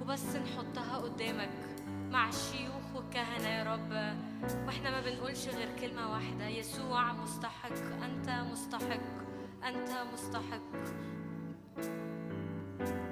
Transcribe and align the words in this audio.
وبس 0.00 0.36
نحطها 0.36 0.96
قدامك 0.96 1.50
مع 2.10 2.28
الشيوخ 2.28 2.94
والكهنة 2.94 3.48
يا 3.48 3.64
رب. 3.74 4.16
وإحنا 4.66 4.90
ما 4.90 5.00
بنقولش 5.00 5.48
غير 5.48 5.68
كلمة 5.80 6.12
واحدة 6.12 6.48
يسوع 6.48 7.12
مستحق 7.12 7.76
أنت 8.04 8.30
مستحق 8.52 9.00
أنت 9.64 9.90
مستحق. 10.12 10.62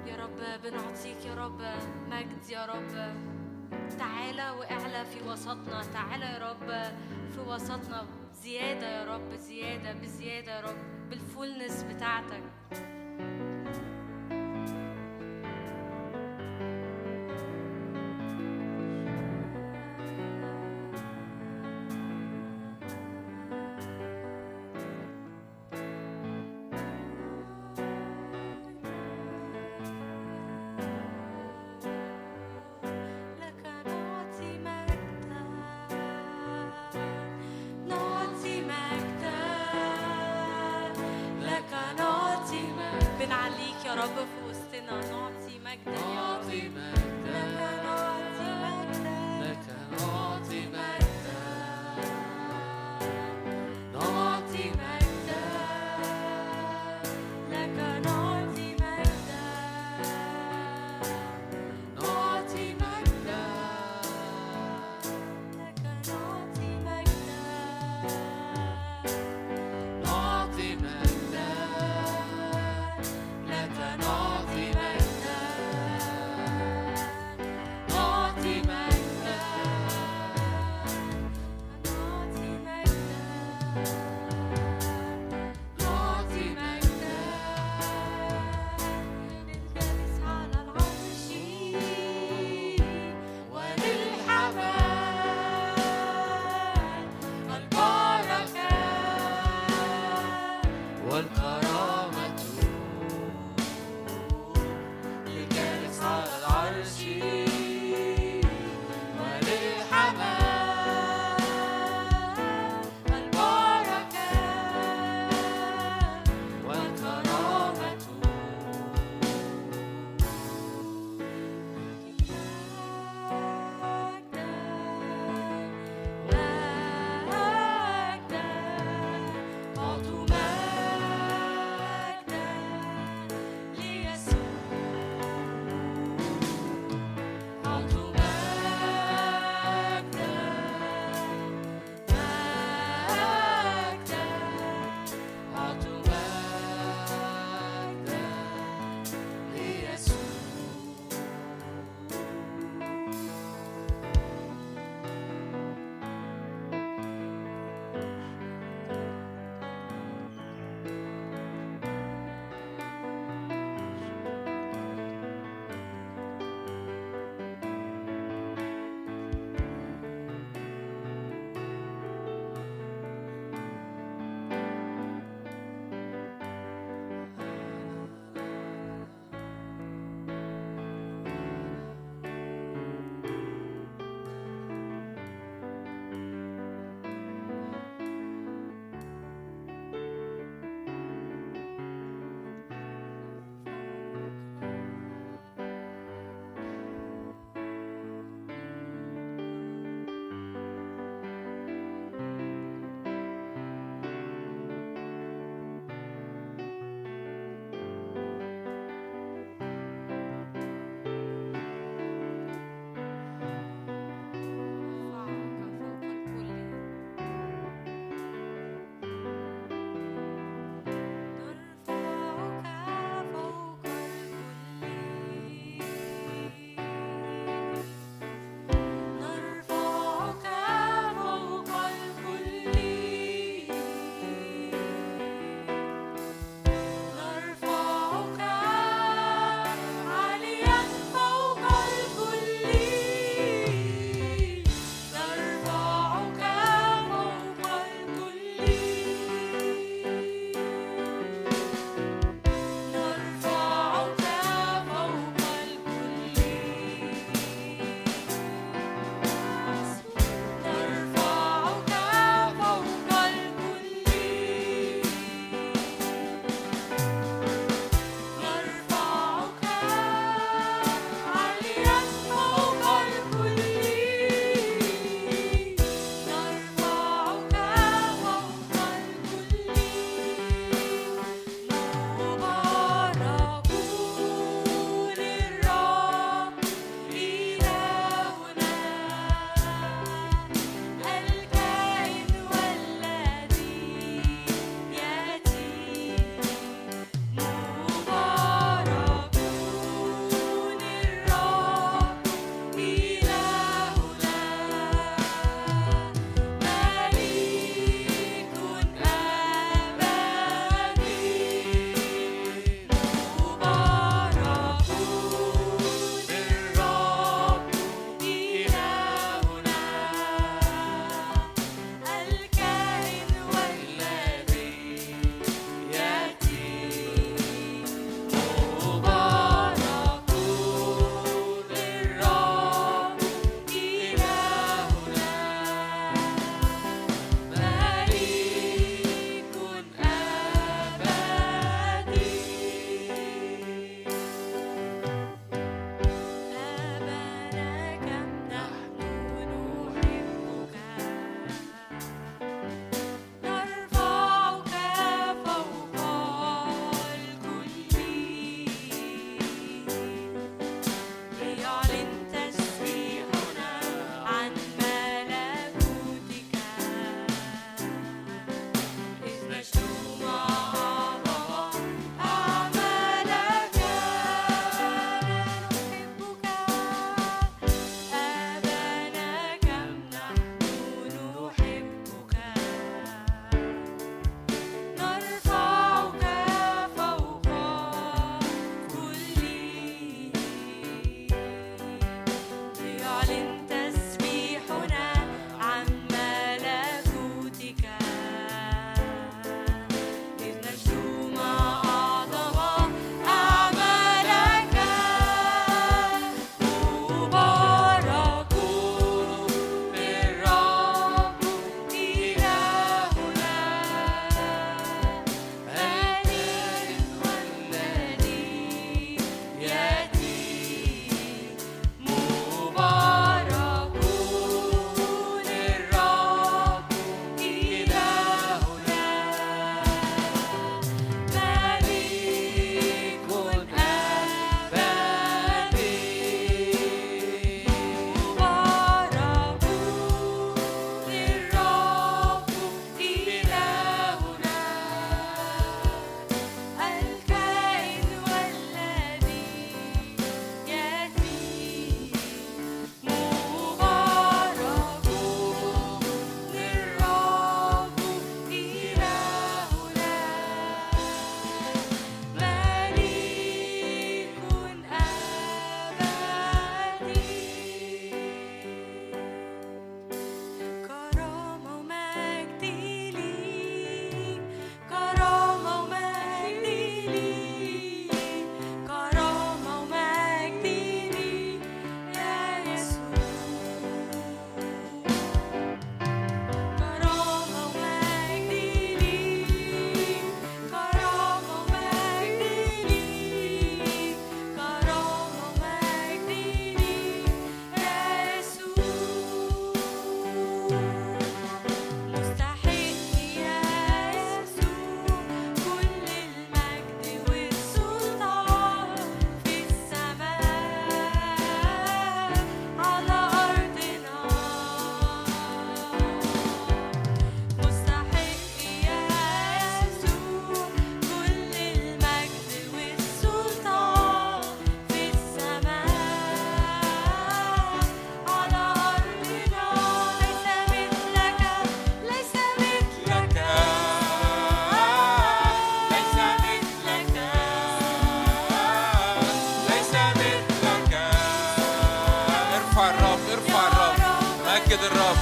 يا 0.07 0.15
رب 0.15 0.61
بنعطيك 0.63 1.25
يا 1.25 1.35
رب 1.35 1.61
مجد 2.09 2.49
يا 2.49 2.65
رب. 2.65 3.15
تعالى 3.99 4.49
واعلى 4.49 5.05
في 5.05 5.29
وسطنا 5.29 5.83
تعالى 5.93 6.25
يا 6.25 6.51
رب 6.51 6.93
في 7.31 7.39
وسطنا 7.47 8.05
زيادة 8.33 8.87
يا 8.87 9.15
رب 9.15 9.33
زيادة 9.35 9.93
بزيادة 9.93 10.51
يا 10.51 10.61
رب 10.61 11.09
بالفولنس 11.09 11.83
بتاعتك. 11.83 12.43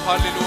Hallelujah. 0.06 0.43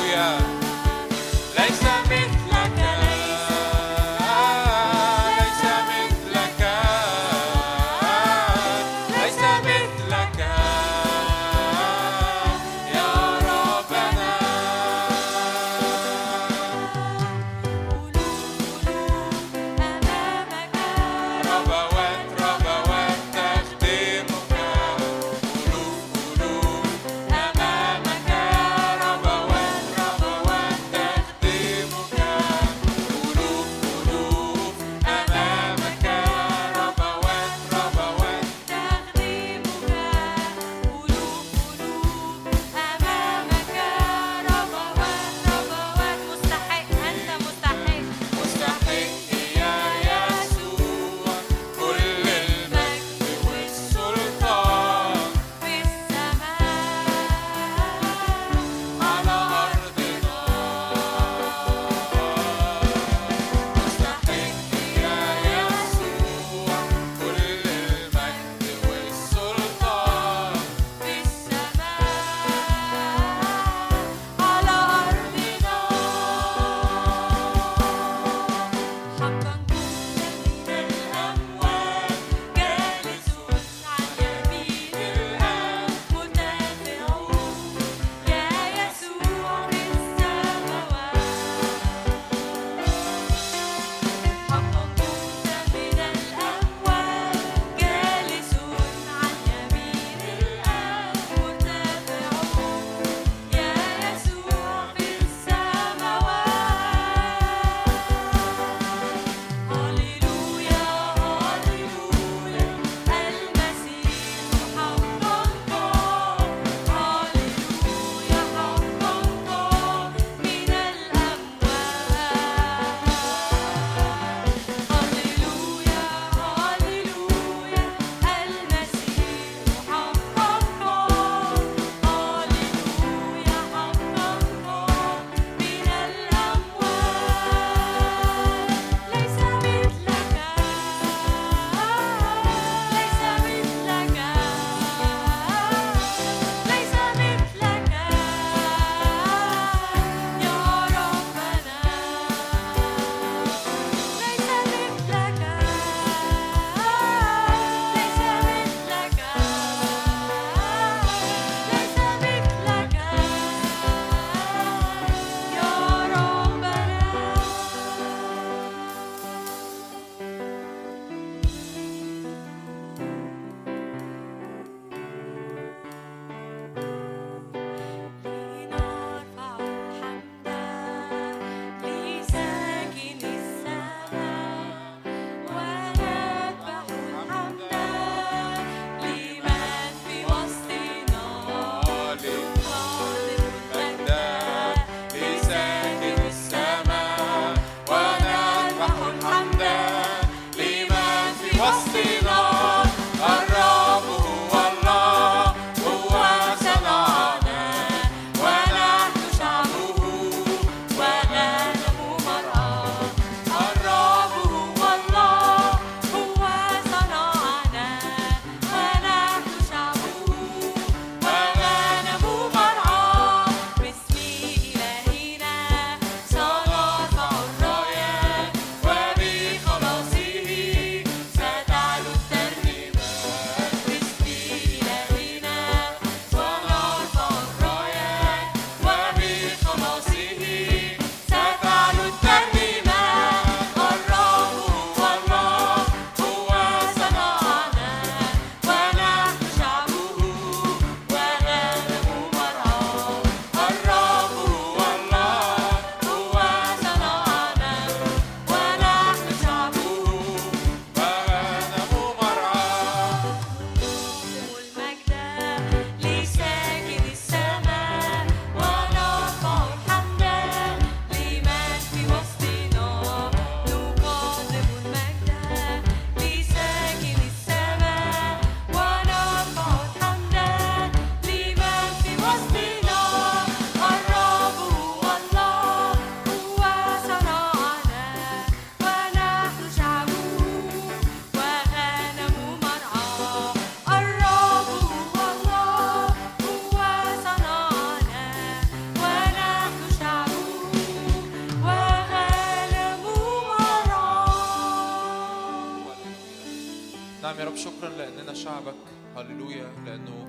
شعبك 308.47 308.75
هللويا 309.17 309.73
لأنه 309.87 310.27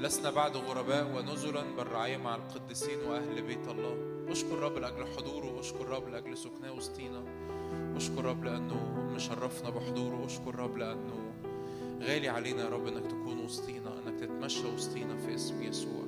لسنا 0.00 0.30
بعد 0.30 0.56
غرباء 0.56 1.16
ونزلا 1.16 1.62
بل 1.76 1.86
رعاية 1.86 2.16
مع 2.16 2.34
القديسين 2.34 2.98
وأهل 3.08 3.42
بيت 3.42 3.68
الله. 3.68 3.96
أشكر 4.28 4.58
رب 4.58 4.78
لأجل 4.78 5.06
حضوره 5.16 5.60
أشكر 5.60 5.88
رب 5.88 6.08
لأجل 6.08 6.36
سكناه 6.36 6.72
وسطينا. 6.72 7.22
أشكر 7.96 8.24
رب 8.24 8.44
لأنه 8.44 9.10
مشرفنا 9.14 9.70
بحضوره 9.70 10.26
أشكر 10.26 10.54
رب 10.54 10.76
لأنه 10.76 11.32
غالي 12.00 12.28
علينا 12.28 12.64
يا 12.64 12.68
رب 12.68 12.86
إنك 12.86 13.06
تكون 13.06 13.38
وسطينا 13.44 13.92
إنك 13.98 14.20
تتمشى 14.20 14.66
وسطينا 14.66 15.16
في 15.16 15.34
اسم 15.34 15.62
يسوع. 15.62 16.04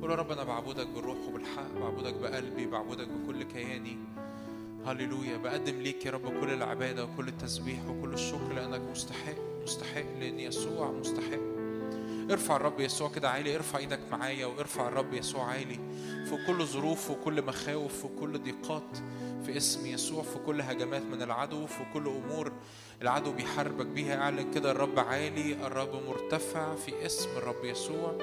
قول 0.00 0.10
يا 0.10 0.16
رب 0.16 0.32
أنا 0.32 0.44
بعبدك 0.44 0.86
بالروح 0.86 1.18
وبالحق 1.28 1.72
بعبدك 1.80 2.14
بقلبي 2.14 2.66
بعبدك 2.66 3.08
بكل 3.08 3.42
كياني. 3.42 3.98
هللويا 4.86 5.36
بقدم 5.36 5.76
ليك 5.80 6.06
يا 6.06 6.10
رب 6.10 6.40
كل 6.40 6.50
العبادة 6.50 7.04
وكل 7.04 7.28
التسبيح 7.28 7.88
وكل 7.88 8.14
الشكر 8.14 8.52
لأنك 8.52 8.80
مستحق. 8.90 9.55
مستحق 9.66 10.18
لأن 10.20 10.40
يسوع 10.40 10.90
مستحق. 10.90 11.40
ارفع 12.30 12.56
الرب 12.56 12.80
يسوع 12.80 13.08
كده 13.08 13.30
عالي 13.30 13.56
ارفع 13.56 13.78
إيدك 13.78 14.00
معايا 14.10 14.46
وارفع 14.46 14.88
الرب 14.88 15.14
يسوع 15.14 15.44
عالي 15.44 15.78
في 16.24 16.38
كل 16.46 16.64
ظروف 16.66 17.10
وكل 17.10 17.42
مخاوف 17.42 18.04
وكل 18.04 18.38
ضيقات 18.38 18.96
في 19.46 19.56
اسم 19.56 19.86
يسوع 19.86 20.22
في 20.22 20.38
كل 20.46 20.60
هجمات 20.60 21.02
من 21.02 21.22
العدو 21.22 21.66
في 21.66 21.80
كل 21.94 22.06
أمور 22.06 22.52
العدو 23.02 23.32
بيحاربك 23.32 23.86
بيها. 23.86 24.16
اعلن 24.16 24.50
كده 24.50 24.70
الرب 24.70 24.98
عالي 24.98 25.52
الرب 25.66 26.02
مرتفع 26.08 26.74
في 26.74 27.06
اسم 27.06 27.28
الرب 27.36 27.64
يسوع. 27.64 28.18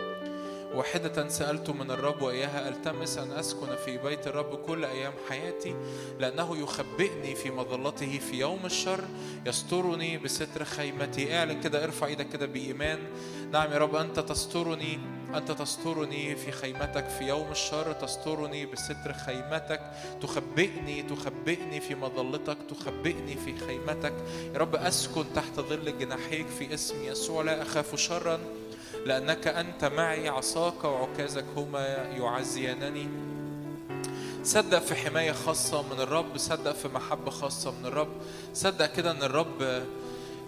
واحدة 0.74 1.30
سألت 1.30 1.70
من 1.70 1.92
الرب 1.92 2.22
وإياها 2.22 2.70
ألتمس 2.70 3.18
أن 3.18 3.32
أسكن 3.32 3.76
في 3.86 3.98
بيت 3.98 4.28
الرب 4.28 4.56
كل 4.56 4.86
أيام 4.86 5.14
حياتي؟ 5.30 5.76
لأنه 6.20 6.58
يخبئني 6.58 7.36
في 7.36 7.52
مظلته 7.52 8.20
في 8.20 8.40
يوم 8.40 8.66
الشر 8.66 9.04
يسترني 9.46 10.18
بستر 10.18 10.64
خيمتي. 10.64 11.38
اعلن 11.38 11.62
كده 11.62 11.84
ارفع 11.84 12.08
إيدك 12.08 12.30
كده 12.30 12.46
بإيمان. 12.46 13.00
نعم 13.52 13.72
يا 13.72 13.78
رب 13.78 13.96
أنت 13.96 14.20
تسترني 14.20 15.00
أنت 15.36 15.52
تسترني 15.52 16.36
في 16.36 16.52
خيمتك 16.52 17.08
في 17.08 17.24
يوم 17.24 17.52
الشر 17.52 17.94
تسترني 17.94 18.66
بستر 18.66 19.14
خيمتك. 19.26 19.82
تخبئني 20.22 21.04
تخبئني 21.04 21.80
في 21.80 21.96
مظلتك 21.96 22.58
تخبئني 22.70 23.36
في 23.36 23.58
خيمتك. 23.58 24.14
يا 24.54 24.60
رب 24.60 24.76
أسكن 24.76 25.26
تحت 25.36 25.60
ظل 25.60 25.98
جناحيك 25.98 26.48
في 26.48 26.74
اسم 26.74 27.04
يسوع. 27.04 27.44
لا 27.44 27.62
أخاف 27.62 27.96
شرا. 27.96 28.40
لأنك 29.06 29.48
أنت 29.48 29.86
معي 29.86 30.30
عصاك 30.30 30.84
وعكازك 30.84 31.46
هما 31.58 31.88
يعزيانني. 32.18 33.08
صدق 34.44 34.80
في 34.80 34.96
حماية 34.96 35.32
خاصة 35.32 35.82
من 35.82 36.00
الرب 36.00 36.38
صدق 36.38 36.72
في 36.72 36.88
محبة 36.88 37.32
خاصة 37.32 37.72
من 37.72 37.86
الرب 37.86 38.12
صدق 38.54 38.86
كده 38.86 39.12
أن 39.12 39.24
الرب 39.24 39.84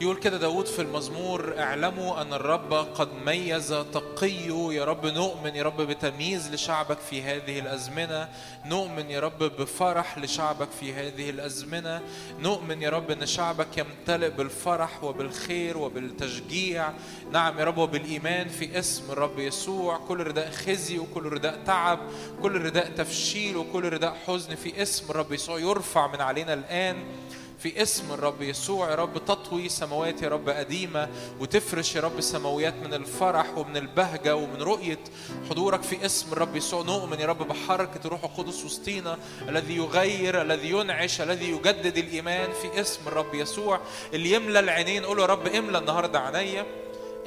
يقول 0.01 0.17
كده 0.17 0.37
داود 0.37 0.65
في 0.65 0.81
المزمور 0.81 1.59
اعلموا 1.59 2.21
أن 2.21 2.33
الرب 2.33 2.73
قد 2.73 3.09
ميز 3.25 3.69
تقيه 3.93 4.73
يا 4.73 4.85
رب 4.85 5.05
نؤمن 5.05 5.55
يا 5.55 5.63
رب 5.63 5.81
بتمييز 5.81 6.53
لشعبك 6.53 6.97
في 6.99 7.21
هذه 7.21 7.59
الأزمنة 7.59 8.29
نؤمن 8.65 9.11
يا 9.11 9.19
رب 9.19 9.37
بفرح 9.43 10.17
لشعبك 10.17 10.67
في 10.79 10.93
هذه 10.93 11.29
الأزمنة 11.29 12.01
نؤمن 12.39 12.81
يا 12.81 12.89
رب 12.89 13.11
أن 13.11 13.25
شعبك 13.25 13.77
يمتلئ 13.77 14.29
بالفرح 14.29 15.03
وبالخير 15.03 15.77
وبالتشجيع 15.77 16.89
نعم 17.31 17.59
يا 17.59 17.63
رب 17.63 17.77
وبالإيمان 17.77 18.47
في 18.49 18.79
اسم 18.79 19.11
الرب 19.11 19.39
يسوع 19.39 19.97
كل 19.97 20.19
رداء 20.23 20.51
خزي 20.51 20.99
وكل 20.99 21.23
رداء 21.23 21.59
تعب 21.65 21.99
كل 22.41 22.61
رداء 22.61 22.91
تفشيل 22.97 23.57
وكل 23.57 23.89
رداء 23.89 24.17
حزن 24.27 24.55
في 24.55 24.81
اسم 24.81 25.09
الرب 25.09 25.31
يسوع 25.31 25.59
يرفع 25.59 26.07
من 26.07 26.21
علينا 26.21 26.53
الآن 26.53 27.03
في 27.59 27.81
اسم 27.81 28.13
الرب 28.13 28.41
يسوع. 28.41 28.89
يا 28.89 28.95
رب 28.95 29.25
تطوي 29.25 29.69
سماوات 29.69 30.21
يا 30.21 30.29
رب 30.29 30.49
قديمة 30.49 31.09
وتفرش 31.39 31.95
يا 31.95 32.01
رب 32.01 32.21
سماويات 32.21 32.73
من 32.73 32.93
الفرح 32.93 33.57
ومن 33.57 33.77
البهجة 33.77 34.35
ومن 34.35 34.61
رؤية 34.61 34.99
حضورك 35.49 35.81
في 35.81 36.05
اسم 36.05 36.33
الرب 36.33 36.55
يسوع. 36.55 36.83
نؤمن 36.83 37.19
يا 37.19 37.25
رب 37.25 37.47
بحركة 37.47 37.99
الروح 38.05 38.23
القدس 38.23 38.65
وسطينا 38.65 39.17
الذي 39.49 39.75
يغير 39.75 40.41
الذي 40.41 40.69
ينعش 40.69 41.21
الذي 41.21 41.49
يجدد 41.51 41.97
الإيمان 41.97 42.49
في 42.61 42.81
اسم 42.81 43.07
الرب 43.07 43.33
يسوع. 43.33 43.79
اللي 44.13 44.31
يملى 44.31 44.59
العينين 44.59 45.05
قول 45.05 45.19
يا 45.19 45.25
رب 45.25 45.47
املى 45.47 45.77
النهاردة 45.77 46.19
عينيا. 46.19 46.65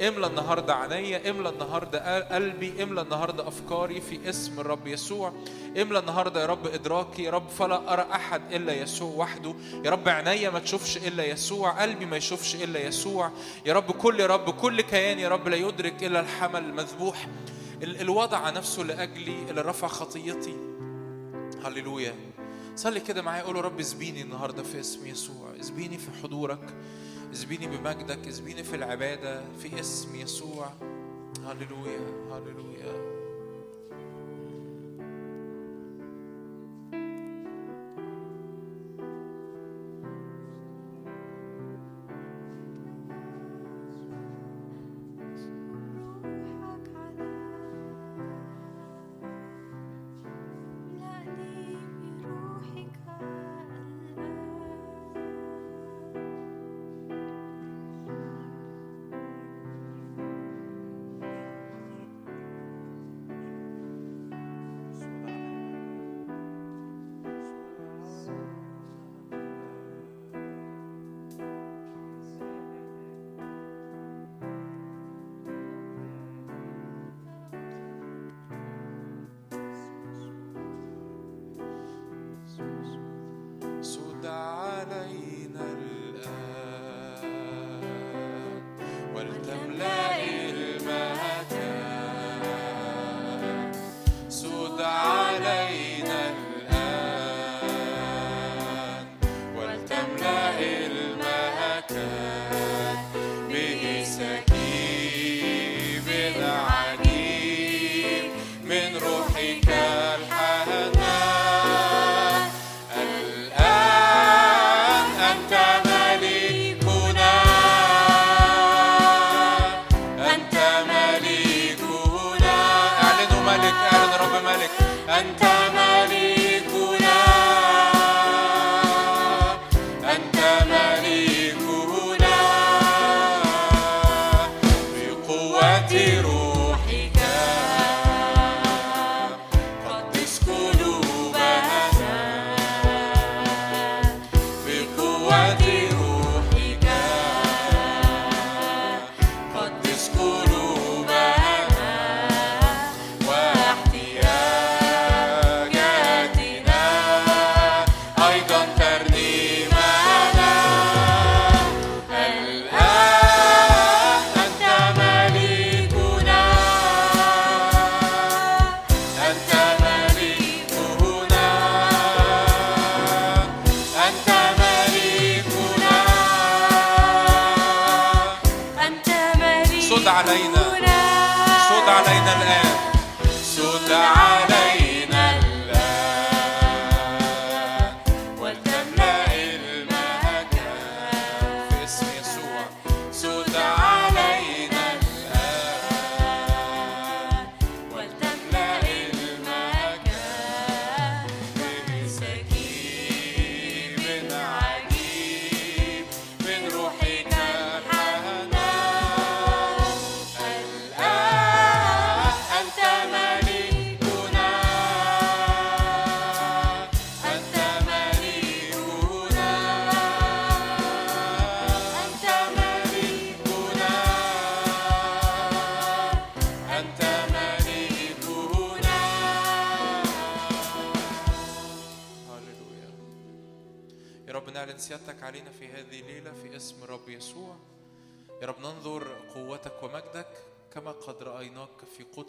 املى 0.07 0.27
النهارده 0.27 0.75
عينيا 0.75 1.29
املى 1.29 1.49
النهارده 1.49 2.19
قلبي 2.35 2.83
املى 2.83 3.01
النهارده 3.01 3.47
افكاري 3.47 4.01
في 4.01 4.29
اسم 4.29 4.59
الرب 4.59 4.87
يسوع. 4.87 5.33
املى 5.81 5.99
النهارده 5.99 6.41
يا 6.41 6.45
رب 6.45 6.67
ادراكي 6.67 7.23
يا 7.23 7.31
رب 7.31 7.49
فلا 7.49 7.93
ارى 7.93 8.05
احد 8.11 8.41
إلا 8.53 8.73
يسوع 8.73 9.15
وحده. 9.15 9.53
يا 9.85 9.91
رب 9.91 10.09
عينيا 10.09 10.49
ما 10.49 10.59
تشوفش 10.59 10.97
إلا 10.97 11.25
يسوع 11.25 11.81
قلبي 11.81 12.05
ما 12.05 12.17
يشوفش 12.17 12.55
إلا 12.55 12.79
يسوع. 12.87 13.31
يا 13.65 13.73
رب 13.73 13.91
كل 13.91 14.19
يا 14.19 14.27
رب 14.27 14.49
كل 14.49 14.81
كيان 14.81 15.19
يا 15.19 15.29
رب 15.29 15.47
لا 15.47 15.55
يدرك 15.57 16.03
إلا 16.03 16.19
الحمل 16.19 16.63
المذبوح. 16.63 17.27
ال- 17.83 18.01
الوضع 18.01 18.49
نفسه 18.49 18.83
لأجلي 18.83 19.35
اللي 19.49 19.61
رفع 19.61 19.87
خطيتي. 19.87 20.55
هللويا. 21.65 22.13
صلي 22.75 22.99
كده 22.99 23.21
معايا 23.21 23.43
قول 23.43 23.65
رب 23.65 23.79
اسبيني 23.79 24.21
النهارده 24.21 24.63
في 24.63 24.79
اسم 24.79 25.07
يسوع. 25.07 25.47
اسبيني 25.59 25.97
في 25.97 26.07
حضورك. 26.23 26.59
اسبيني 27.33 27.77
بمجدك 27.77 28.27
اسبيني 28.27 28.63
في 28.63 28.75
العبادة 28.75 29.41
في 29.61 29.79
اسم 29.79 30.15
يسوع. 30.15 30.69
هللويا 31.45 31.99
هللويا. 32.31 33.08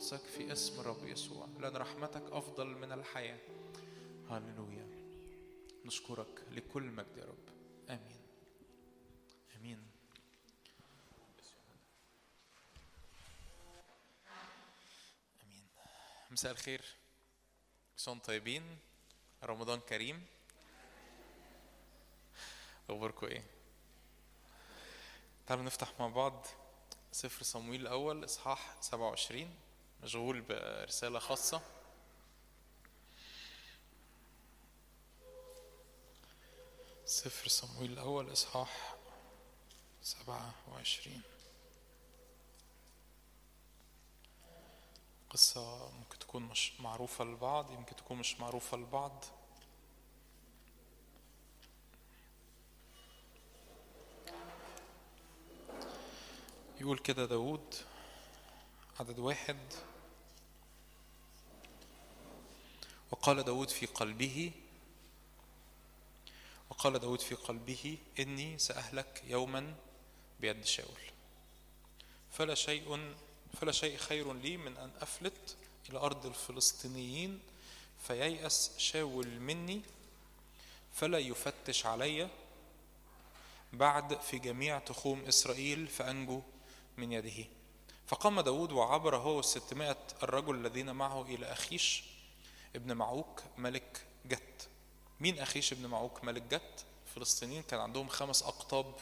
قدسك 0.00 0.20
في 0.24 0.52
اسم 0.52 0.80
رب 0.80 1.06
يسوع. 1.06 1.48
لأن 1.58 1.76
رحمتك 1.76 2.22
أفضل 2.32 2.66
من 2.66 2.92
الحياة. 2.92 3.38
هللويا. 4.30 4.86
نشكرك 5.84 6.44
لكل 6.50 6.82
مجد 6.82 7.16
يا 7.16 7.24
رب. 7.24 7.48
آمين. 7.90 8.20
آمين. 9.56 9.86
آمين. 15.44 15.66
مساء 16.30 16.52
الخير. 16.52 16.84
كل 17.96 18.18
طيبين. 18.18 18.78
رمضان 19.44 19.80
كريم. 19.80 20.26
أخباركم 22.90 23.26
إيه؟ 23.26 23.44
تعالوا 25.46 25.64
نفتح 25.64 25.92
مع 26.00 26.06
بعض 26.08 26.46
سفر 27.12 27.42
صمويل 27.44 27.80
الأول 27.80 28.24
إصحاح 28.24 28.76
27 28.80 29.56
مشغول 30.02 30.40
برسالة 30.40 31.18
خاصة. 31.18 31.60
سفر 37.04 37.48
صمويل 37.48 37.92
الأول 37.92 38.32
إصحاح 38.32 38.94
27 40.02 41.22
قصة 45.30 45.90
ممكن 45.90 46.18
تكون 46.18 46.42
مش 46.42 46.80
معروفة 46.80 47.24
للبعض 47.24 47.70
يمكن 47.70 47.96
تكون 47.96 48.18
مش 48.18 48.40
معروفة 48.40 48.76
للبعض 48.76 49.24
يقول 56.80 56.98
كده 56.98 57.26
داود 57.26 57.74
عدد 59.00 59.18
واحد. 59.18 59.56
وقال 63.10 63.42
داود 63.42 63.68
في 63.68 63.86
قلبه 63.86 64.52
وقال 66.70 66.98
داود 66.98 67.20
في 67.20 67.34
قلبه 67.34 67.98
إني 68.18 68.58
سأهلك 68.58 69.22
يوما 69.26 69.74
بيد 70.40 70.64
شاول. 70.64 71.00
فلا 72.30 72.54
شيء 72.54 73.14
فلا 73.60 73.72
شيء 73.72 73.96
خير 73.96 74.32
لي 74.32 74.56
من 74.56 74.76
أن 74.76 74.90
أفلت 75.00 75.56
إلى 75.90 75.98
أرض 75.98 76.26
الفلسطينيين 76.26 77.40
فييأس 78.06 78.70
شاول 78.78 79.40
مني 79.40 79.82
فلا 80.92 81.18
يفتش 81.18 81.86
علي 81.86 82.28
بعد 83.72 84.20
في 84.20 84.38
جميع 84.38 84.78
تخوم 84.78 85.20
إسرائيل 85.20 85.86
فأنجو 85.88 86.42
من 86.96 87.12
يده. 87.12 87.44
فقام 88.06 88.40
داود 88.40 88.72
وعبر 88.72 89.16
هو 89.16 89.36
والستمائة 89.36 89.98
الرجل 90.22 90.54
الذين 90.54 90.92
معه 90.94 91.22
إلى 91.22 91.52
أخيش 91.52 92.04
ابن 92.76 92.92
معوك 92.92 93.42
ملك 93.58 94.04
جت. 94.26 94.68
مين 95.20 95.38
أخيش 95.38 95.72
ابن 95.72 95.86
معوك 95.86 96.24
ملك 96.24 96.42
جت؟ 96.42 96.84
الفلسطينيين 97.06 97.62
كان 97.62 97.80
عندهم 97.80 98.08
خمس 98.08 98.42
أقطاب 98.42 98.94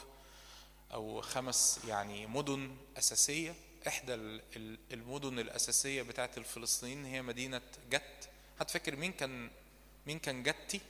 أو 0.93 1.21
خمس 1.21 1.79
يعني 1.87 2.27
مدن 2.27 2.75
أساسية. 2.97 3.55
إحدى 3.87 4.13
ال- 4.13 4.41
ال- 4.55 4.79
المدن 4.93 5.39
الأساسية 5.39 6.01
بتاعت 6.01 6.37
الفلسطينيين 6.37 7.05
هي 7.05 7.21
مدينة 7.21 7.61
جت. 7.91 8.29
هتفكر 8.59 8.95
مين 8.95 9.11
كان 9.11 9.49
مين 10.07 10.19
كان 10.19 10.43
جتي؟ 10.43 10.81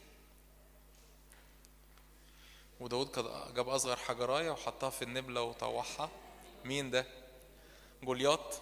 وداود 2.79 3.11
جاب 3.55 3.69
أصغر 3.69 3.95
حجراية 3.95 4.51
وحطها 4.51 4.89
في 4.89 5.01
النبلة 5.01 5.41
وطوحها. 5.41 6.09
مين 6.65 6.91
ده؟ 6.91 7.05
جولياط. 8.03 8.61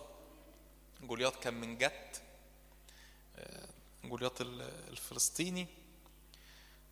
جولياط 1.01 1.43
كان 1.43 1.53
من 1.53 1.77
جت. 1.77 2.21
جولياط 4.10 4.41
ال- 4.41 4.62
الفلسطيني 4.89 5.67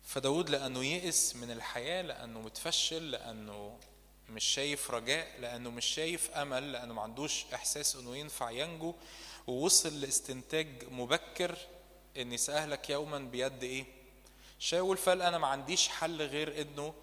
فداود 0.04 0.50
لأنه 0.50 0.84
يئس 0.84 1.36
من 1.36 1.50
الحياة 1.50 2.02
لأنه 2.02 2.40
متفشل 2.40 3.10
لأنه 3.10 3.78
مش 4.28 4.44
شايف 4.44 4.90
رجاء 4.90 5.40
لأنه 5.40 5.70
مش 5.70 5.84
شايف 5.86 6.30
أمل 6.30 6.72
لأنه 6.72 6.94
ما 6.94 7.02
عندوش 7.02 7.44
إحساس 7.54 7.96
إنه 7.96 8.16
ينفع 8.16 8.50
ينجو 8.50 8.94
ووصل 9.46 10.00
لاستنتاج 10.00 10.84
مبكر 10.90 11.58
إني 12.16 12.36
سأهلك 12.36 12.90
يوما 12.90 13.18
بيد 13.18 13.62
إيه؟ 13.64 13.84
شاول 14.58 14.96
فقال 14.96 15.22
أنا 15.22 15.38
ما 15.38 15.46
عنديش 15.46 15.88
حل 15.88 16.22
غير 16.22 16.60
إنه 16.62 16.94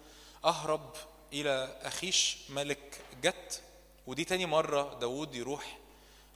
أهرب 0.44 0.96
إلى 1.32 1.78
أخيش 1.82 2.36
ملك 2.48 3.00
جت 3.22 3.62
ودي 4.06 4.24
تاني 4.24 4.46
مرة 4.46 4.98
داود 4.98 5.34
يروح 5.34 5.78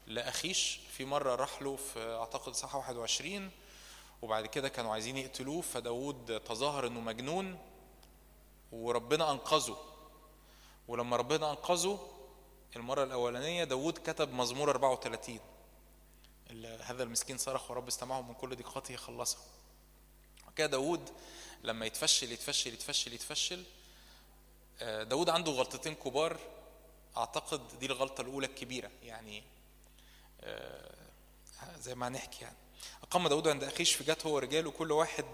لأخيش 0.07 0.81
في 0.97 1.05
مرة 1.05 1.35
راح 1.35 1.63
له 1.63 1.77
في 1.77 2.01
أعتقد 2.01 2.55
صح 2.55 2.75
21 2.75 3.51
وبعد 4.23 4.47
كده 4.47 4.69
كانوا 4.69 4.93
عايزين 4.93 5.17
يقتلوه 5.17 5.61
فداود 5.61 6.41
تظاهر 6.41 6.87
إنه 6.87 7.01
مجنون 7.01 7.59
وربنا 8.73 9.31
أنقذه. 9.33 9.77
ولما 10.89 11.17
ربنا 11.17 11.51
أنقذه 11.51 12.09
المرة 12.77 13.05
الأولانية 13.05 13.65
داود 13.65 13.99
كتب 13.99 14.33
مزمور 14.33 14.71
34 14.71 15.41
اللي 16.51 16.69
هذا 16.69 17.03
المسكين 17.03 17.39
صرخ 17.39 17.71
ورب 17.71 17.87
استمعه 17.89 18.21
من 18.21 18.35
كل 18.35 18.57
ضيقاته 18.57 18.97
خلصه. 18.97 19.39
كده 20.57 20.67
داود 20.67 21.11
لما 21.63 21.87
يتفشل 21.87 22.33
يتفشل 22.33 22.73
يتفشل 22.73 23.13
يتفشل 23.13 23.65
آه، 24.81 25.03
داود 25.03 25.29
عنده 25.29 25.53
غلطتين 25.53 25.95
كبار. 25.95 26.39
أعتقد 27.17 27.79
دي 27.79 27.87
الغلطة 27.87 28.21
الأولى 28.21 28.47
الكبيرة 28.47 28.91
يعني 29.03 29.43
آه، 30.41 30.95
زي 31.79 31.95
ما 31.95 32.09
هنحكي 32.09 32.45
يعني. 32.45 32.57
أقام 33.03 33.29
داود 33.29 33.49
عند 33.49 33.65
أخيش 33.65 33.93
في 33.95 34.05
جات 34.05 34.27
هو 34.27 34.35
ورجاله 34.35 34.71
كل 34.71 34.93
واحد 34.93 35.25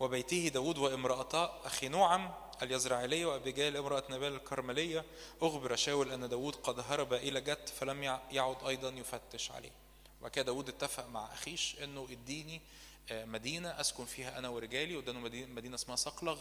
وبيته 0.00 0.48
داود 0.48 0.78
وامرأتا 0.78 1.60
أخي 1.64 1.88
نوعم 1.88 2.34
اليزرعيلية 2.62 3.26
وأبيجيل 3.26 3.76
امرأة 3.76 4.04
نبال 4.10 4.34
الكرملية. 4.34 5.04
أخبر 5.42 5.76
شاول 5.76 6.12
أن 6.12 6.28
داود 6.28 6.54
قد 6.56 6.80
هرب 6.88 7.12
إلى 7.14 7.40
جت 7.40 7.68
فلم 7.80 8.02
يع- 8.02 8.20
يعد 8.30 8.56
أيضا 8.66 8.88
يفتش 8.88 9.50
عليه. 9.50 9.72
وبعد 10.20 10.32
داود 10.38 10.68
اتفق 10.68 11.06
مع 11.06 11.32
أخيش 11.32 11.76
أنه 11.82 12.06
اديني 12.10 12.60
آه، 13.10 13.24
مدينة 13.24 13.68
أسكن 13.80 14.04
فيها 14.04 14.38
أنا 14.38 14.48
ورجالي 14.48 14.96
وادانه 14.96 15.20
مدينة, 15.20 15.74
اسمها 15.74 15.96
صقلغ. 15.96 16.38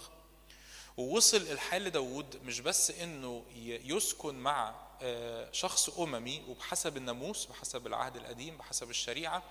ووصل 0.98 1.38
الحال 1.38 1.82
لداود 1.84 2.44
مش 2.44 2.60
بس 2.60 2.92
إنه 2.92 3.44
يسكن 3.86 4.36
مع 4.36 4.76
آه، 5.02 5.52
شخص 5.52 5.90
أممي 6.00 6.44
وبحسب 6.48 6.98
الناموس 6.98 7.46
بحسب 7.46 7.88
العهد 7.88 8.16
القديم 8.16 8.58
بحسب 8.58 8.90
الشريعة 8.90 9.44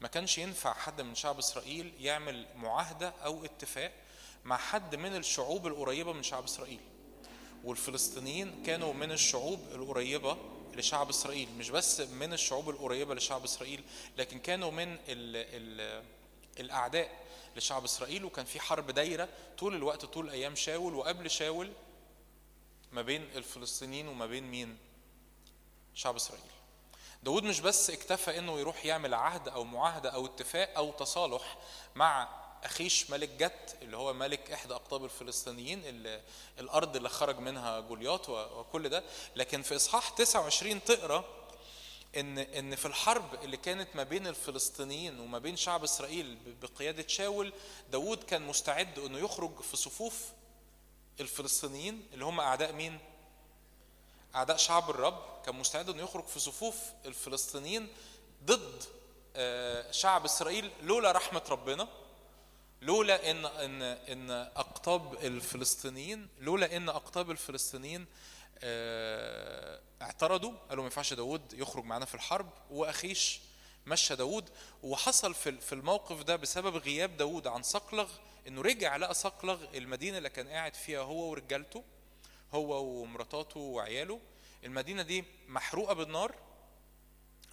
ما 0.00 0.08
كانش 0.08 0.38
ينفع 0.38 0.72
حد 0.74 1.00
من 1.00 1.14
شعب 1.14 1.38
إسرائيل 1.38 1.92
يعمل 2.00 2.46
معاهدة 2.56 3.08
أو 3.24 3.44
اتفاق 3.44 3.92
مع 4.44 4.56
حد 4.56 4.96
من 4.96 5.16
الشعوب 5.16 5.66
القريبة 5.66 6.12
من 6.12 6.22
شعب 6.22 6.44
إسرائيل. 6.44 6.80
والفلسطينيين 7.64 8.62
كانوا 8.66 8.92
من 8.92 9.12
الشعوب 9.12 9.60
القريبة 9.72 10.36
لشعب 10.74 11.08
إسرائيل 11.08 11.48
مش 11.58 11.70
بس 11.70 12.00
من 12.00 12.32
الشعوب 12.32 12.70
القريبة 12.70 13.14
لشعب 13.14 13.44
إسرائيل 13.44 13.84
لكن 14.18 14.38
كانوا 14.38 14.70
من 14.70 14.92
ال 14.92 14.98
ال 15.08 16.04
الأعداء 16.60 17.10
لشعب 17.56 17.84
إسرائيل. 17.84 18.24
وكان 18.24 18.44
في 18.44 18.60
حرب 18.60 18.90
دايرة 18.90 19.28
طول 19.58 19.74
الوقت 19.74 20.04
طول 20.04 20.30
أيام 20.30 20.54
شاول 20.54 20.94
وقبل 20.94 21.30
شاول 21.30 21.72
ما 22.92 23.02
بين 23.02 23.22
الفلسطينيين 23.34 24.08
وما 24.08 24.26
بين 24.26 24.50
مين؟ 24.50 24.78
شعب 25.94 26.16
إسرائيل. 26.16 26.44
داود 27.22 27.42
مش 27.42 27.60
بس 27.60 27.90
اكتفى 27.90 28.38
إنه 28.38 28.58
يروح 28.60 28.86
يعمل 28.86 29.14
عهد 29.14 29.48
أو 29.48 29.64
معاهدة 29.64 30.10
أو 30.10 30.26
اتفاق 30.26 30.70
أو 30.76 30.90
تصالح 30.90 31.58
مع 31.94 32.28
اخيش 32.64 33.10
ملك 33.10 33.28
جت 33.28 33.76
اللي 33.82 33.96
هو 33.96 34.12
ملك 34.12 34.50
إحدى 34.50 34.74
أقطاب 34.74 35.04
الفلسطينيين 35.04 35.84
اللي 35.84 36.22
الأرض 36.58 36.96
اللي 36.96 37.08
خرج 37.08 37.38
منها 37.38 37.80
جولياط 37.80 38.28
وكل 38.28 38.88
ده. 38.88 39.04
لكن 39.36 39.62
في 39.62 39.76
إصحاح 39.76 40.08
29 40.10 40.84
تقرأ 40.84 41.24
ان 42.16 42.38
إن 42.38 42.76
في 42.76 42.86
الحرب 42.86 43.44
اللي 43.44 43.56
كانت 43.56 43.96
ما 43.96 44.02
بين 44.02 44.26
الفلسطينيين 44.26 45.20
وما 45.20 45.38
بين 45.38 45.56
شعب 45.56 45.84
إسرائيل 45.84 46.38
بقيادة 46.62 47.04
شاول 47.08 47.52
داود 47.92 48.22
كان 48.24 48.42
مستعد 48.42 48.98
إنه 48.98 49.18
يخرج 49.18 49.60
في 49.60 49.76
صفوف 49.76 50.24
الفلسطينيين 51.20 52.06
اللي 52.12 52.24
هم 52.24 52.40
أعداء 52.40 52.72
مين؟ 52.72 52.98
أعداء 54.34 54.56
شعب 54.56 54.90
الرب 54.90 55.42
كان 55.46 55.54
مستعد 55.54 55.88
إنه 55.88 56.02
يخرج 56.02 56.24
في 56.24 56.40
صفوف 56.40 56.76
الفلسطينيين 57.06 57.88
ضد 58.44 58.84
آه، 59.36 59.90
شعب 59.90 60.24
إسرائيل 60.24 60.70
لولا 60.82 61.12
رحمة 61.12 61.42
ربنا 61.48 61.88
لولا 62.82 63.30
إن 63.30 63.44
إن 63.44 63.82
إن 63.82 64.30
أقطاب 64.56 65.24
الفلسطينيين 65.24 66.28
لولا 66.40 66.76
إن 66.76 66.88
أقطاب 66.88 67.30
الفلسطينيين 67.30 68.06
آه، 68.58 69.80
اعترضوا 70.02 70.52
قالوا 70.68 70.82
ما 70.82 70.88
ينفعش 70.88 71.12
داود 71.12 71.52
يخرج 71.52 71.84
معانا 71.84 72.04
في 72.04 72.14
الحرب 72.14 72.50
وأخيش 72.70 73.40
مشى 73.86 74.16
داود 74.16 74.50
وحصل 74.82 75.34
في 75.34 75.60
في 75.60 75.72
الموقف 75.72 76.22
ده 76.22 76.36
بسبب 76.36 76.76
غياب 76.76 77.16
داود 77.16 77.46
عن 77.46 77.62
صقلغ 77.62 78.08
إنه 78.48 78.62
رجع 78.62 78.96
لقى 78.96 79.14
صقلغ 79.14 79.64
المدينة 79.74 80.18
اللي 80.18 80.30
كان 80.30 80.48
قاعد 80.48 80.74
فيها 80.74 81.00
هو 81.00 81.30
ورجالته. 81.30 81.84
هو 82.54 82.84
ومراتاته 82.84 83.60
وعياله. 83.60 84.20
المدينة 84.64 85.02
دي 85.02 85.24
محروقة 85.48 85.94
بالنار. 85.94 86.34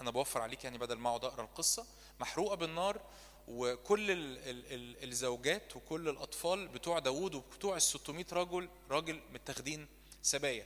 أنا 0.02 0.12
بوفر 0.12 0.42
عليك 0.42 0.64
يعني 0.64 0.78
بدل 0.78 0.96
ما 0.96 1.10
أقعد 1.10 1.26
أقرأ 1.26 1.44
القصة. 1.44 1.86
محروقة 2.20 2.56
بالنار 2.56 3.02
وكل 3.48 4.12
ال 4.12 4.38
ال 4.38 4.74
ال 4.74 5.04
الزوجات 5.04 5.76
وكل 5.76 6.10
الأطفال 6.10 6.68
بتوع 6.68 7.00
داوود 7.00 7.36
وبتوع 7.36 7.76
ال 7.76 7.82
600 7.82 8.26
رجل 8.34 8.70
راجل 8.90 9.22
متاخدين 9.34 9.88
سبايا. 10.22 10.66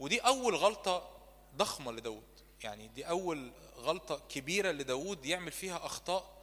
ودي 0.00 0.20
أول 0.20 0.54
غلطة 0.54 1.10
ضخمة 1.56 1.92
لداوود. 1.92 2.22
يعني 2.62 2.88
دي 2.88 3.08
أول 3.08 3.52
غلطة 3.76 4.22
كبيرة 4.28 4.70
لداوود 4.70 5.26
يعمل 5.26 5.52
فيها 5.52 5.86
أخطاء 5.86 6.40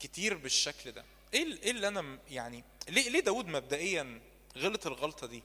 كتير 0.00 0.36
بالشكل 0.36 0.92
ده. 0.92 1.04
إيه 1.34 1.62
إيه 1.62 1.70
اللي 1.70 1.88
أنا 1.88 2.18
يعني 2.30 2.64
ليه 2.88 3.08
ليه 3.10 3.20
داوود 3.20 3.46
مبدئيا 3.46 4.20
غلط 4.56 4.86
الغلطة 4.86 5.26
دي؟ 5.26 5.42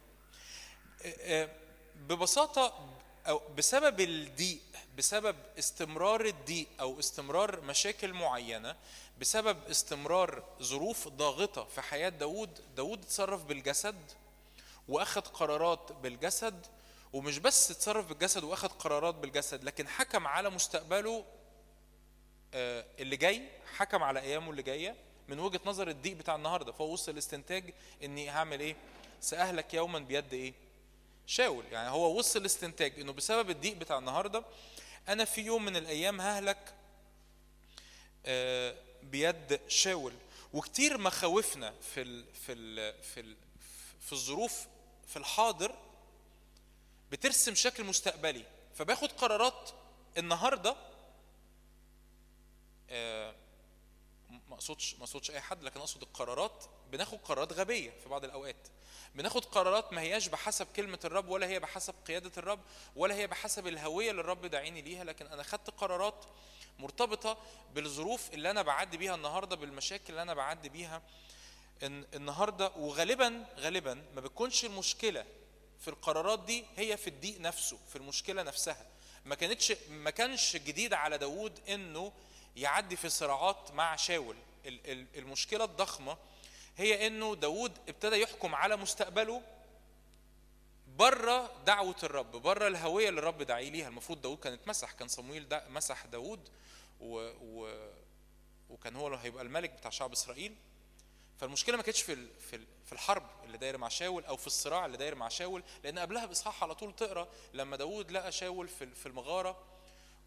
آه، 1.05 1.49
ببساطة 1.95 2.89
أو 3.27 3.41
بسبب 3.57 4.01
الضيق 4.01 4.59
بسبب 4.97 5.35
استمرار 5.59 6.25
الضيق 6.25 6.67
أو 6.79 6.99
استمرار 6.99 7.61
مشاكل 7.61 8.13
معينة 8.13 8.75
بسبب 9.19 9.57
استمرار 9.69 10.43
ظروف 10.61 11.07
ضاغطة 11.07 11.63
في 11.63 11.81
حياة 11.81 12.09
داود 12.09 12.59
داود 12.75 12.99
اتصرف 13.03 13.43
بالجسد 13.43 14.11
وأخذ 14.87 15.21
قرارات 15.21 15.91
بالجسد 15.91 16.65
ومش 17.13 17.37
بس 17.39 17.71
اتصرف 17.71 18.05
بالجسد 18.05 18.43
وأخذ 18.43 18.67
قرارات 18.67 19.15
بالجسد 19.15 19.63
لكن 19.63 19.87
حكم 19.87 20.27
على 20.27 20.49
مستقبله 20.49 21.25
آه، 22.53 22.85
اللي 22.99 23.15
جاي 23.17 23.49
حكم 23.77 24.03
على 24.03 24.19
أيامه 24.19 24.51
اللي 24.51 24.63
جاية 24.63 24.95
من 25.27 25.39
وجهة 25.39 25.59
نظر 25.65 25.87
الضيق 25.87 26.13
بتاع 26.17 26.35
النهارده 26.35 26.71
فهو 26.71 26.93
وصل 26.93 27.15
لاستنتاج 27.15 27.73
إني 28.03 28.29
هعمل 28.29 28.59
إيه؟ 28.59 28.75
سأهلك 29.21 29.73
يوما 29.73 29.99
بيد 29.99 30.33
إيه؟ 30.33 30.53
شاول. 31.27 31.65
يعني 31.71 31.89
هو 31.89 32.17
وصل 32.19 32.41
لاستنتاج 32.43 32.99
إنه 32.99 33.13
بسبب 33.13 33.49
الضيق 33.49 33.73
بتاع 33.77 33.97
النهارده 33.97 34.43
أنا 35.09 35.25
في 35.25 35.41
يوم 35.41 35.65
من 35.65 35.75
الأيام 35.75 36.21
ههلك 36.21 36.73
آه، 38.25 38.75
بيد 39.03 39.59
شاول. 39.67 40.13
وكتير 40.53 40.97
مخاوفنا 40.97 41.73
في 41.93 42.01
ال 42.01 42.25
في 42.33 42.51
ال 42.51 43.03
في 43.03 43.19
ال 43.19 43.35
في 44.01 44.13
الظروف 44.13 44.67
في 45.07 45.17
الحاضر 45.17 45.75
بترسم 47.11 47.55
شكل 47.55 47.83
مستقبلي. 47.83 48.45
فباخد 48.75 49.11
قرارات 49.11 49.69
النهارده 50.17 50.75
آه، 52.89 53.35
ما 54.55 54.59
اقصدش 54.59 54.95
ما 54.95 55.03
أقصدش 55.03 55.31
أي 55.31 55.41
حد 55.41 55.63
لكن 55.63 55.79
أقصد 55.79 56.01
القرارات. 56.01 56.65
بناخد 56.91 57.17
قرارات 57.17 57.53
غبية 57.53 57.93
في 58.03 58.09
بعض 58.09 58.23
الأوقات. 58.23 58.67
بناخد 59.15 59.45
قرارات 59.45 59.93
ما 59.93 60.01
هياش 60.01 60.27
بحسب 60.27 60.67
كلمة 60.75 60.99
الرب 61.05 61.29
ولا 61.29 61.47
هي 61.47 61.59
بحسب 61.59 61.95
قيادة 62.07 62.31
الرب 62.37 62.59
ولا 62.95 63.15
هي 63.15 63.27
بحسب 63.27 63.67
الهوية 63.67 64.11
اللي 64.11 64.21
الرب 64.21 64.45
داعيني 64.45 64.81
ليها. 64.81 65.03
لكن 65.03 65.27
أنا 65.27 65.43
خدت 65.43 65.69
قرارات 65.69 66.25
مرتبطة 66.79 67.37
بالظروف 67.73 68.33
اللي 68.33 68.51
أنا 68.51 68.61
بعدي 68.61 68.97
بيها 68.97 69.15
النهارده 69.15 69.55
بالمشاكل 69.55 70.05
اللي 70.09 70.21
أنا 70.21 70.33
بعدي 70.33 70.69
بيها 70.69 71.01
النهارده. 71.83 72.71
وغالبا 72.77 73.45
غالبا 73.57 73.93
ما 74.15 74.21
بتكونش 74.21 74.65
المشكلة 74.65 75.25
في 75.79 75.87
القرارات 75.87 76.39
دي 76.39 76.65
هي 76.77 76.97
في 76.97 77.07
الضيق 77.07 77.39
نفسه 77.39 77.77
في 77.89 77.95
المشكلة 77.95 78.43
نفسها. 78.43 78.85
ما 79.25 79.35
كانتش 79.35 79.73
ما 79.89 80.09
كانش 80.09 80.55
جديد 80.55 80.93
على 80.93 81.17
داوود 81.17 81.59
إنه 81.69 82.11
يعدي 82.55 82.95
في 82.95 83.09
صراعات 83.09 83.71
مع 83.71 83.95
شاول. 83.95 84.35
ال- 84.67 84.91
ال- 84.91 85.07
المشكلة 85.17 85.63
الضخمة 85.63 86.17
هي 86.77 87.07
إنه 87.07 87.35
داوود 87.35 87.71
ابتدى 87.89 88.15
يحكم 88.21 88.55
على 88.55 88.75
مستقبله 88.75 89.41
بره 90.87 91.51
دعوة 91.65 91.95
الرب 92.03 92.31
بره 92.31 92.67
الهوية 92.67 93.09
اللي 93.09 93.19
الرب 93.19 93.41
داعي 93.41 93.69
ليها. 93.69 93.87
المفروض 93.87 94.21
داود 94.21 94.37
كان 94.39 94.53
اتمسح 94.53 94.91
كان 94.91 95.07
صمويل 95.07 95.47
دا 95.49 95.67
مسح 95.69 96.05
داود 96.05 96.49
و... 97.01 97.29
و... 97.41 97.87
وكان 98.69 98.95
هو 98.95 99.07
اللي 99.07 99.19
هيبقى 99.23 99.43
الملك 99.43 99.69
بتاع 99.69 99.89
شعب 99.91 100.11
إسرائيل. 100.11 100.55
فالمشكلة 101.39 101.77
ما 101.77 101.83
كانتش 101.83 102.01
في 102.01 102.27
في 102.39 102.55
ال- 102.55 102.67
في 102.85 102.93
الحرب 102.93 103.23
اللي 103.43 103.57
داير 103.57 103.77
مع 103.77 103.87
شاول 103.87 104.25
أو 104.25 104.37
في 104.37 104.47
الصراع 104.47 104.85
اللي 104.85 104.97
داير 104.97 105.15
مع 105.15 105.29
شاول 105.29 105.63
لأن 105.83 105.99
قبلها 105.99 106.25
بإصحاح 106.25 106.63
على 106.63 106.75
طول 106.75 106.95
تقرأ 106.95 107.27
لما 107.53 107.77
داود 107.77 108.11
لقى 108.11 108.31
شاول 108.31 108.67
في 108.67 108.85
في 108.95 109.05
المغارة 109.05 109.63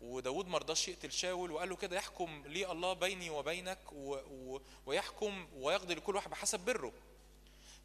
وداود 0.00 0.48
ما 0.48 0.58
رضاش 0.58 0.88
يقتل 0.88 1.12
شاول 1.12 1.50
وقال 1.50 1.68
له 1.68 1.76
كده 1.76 1.96
يحكم 1.96 2.42
لي 2.46 2.72
الله 2.72 2.92
بيني 2.92 3.30
وبينك 3.30 3.92
و 3.92 4.14
و 4.14 4.60
ويحكم 4.86 5.48
ويقضي 5.56 5.94
لكل 5.94 6.16
واحد 6.16 6.30
بحسب 6.30 6.60
بره. 6.60 6.92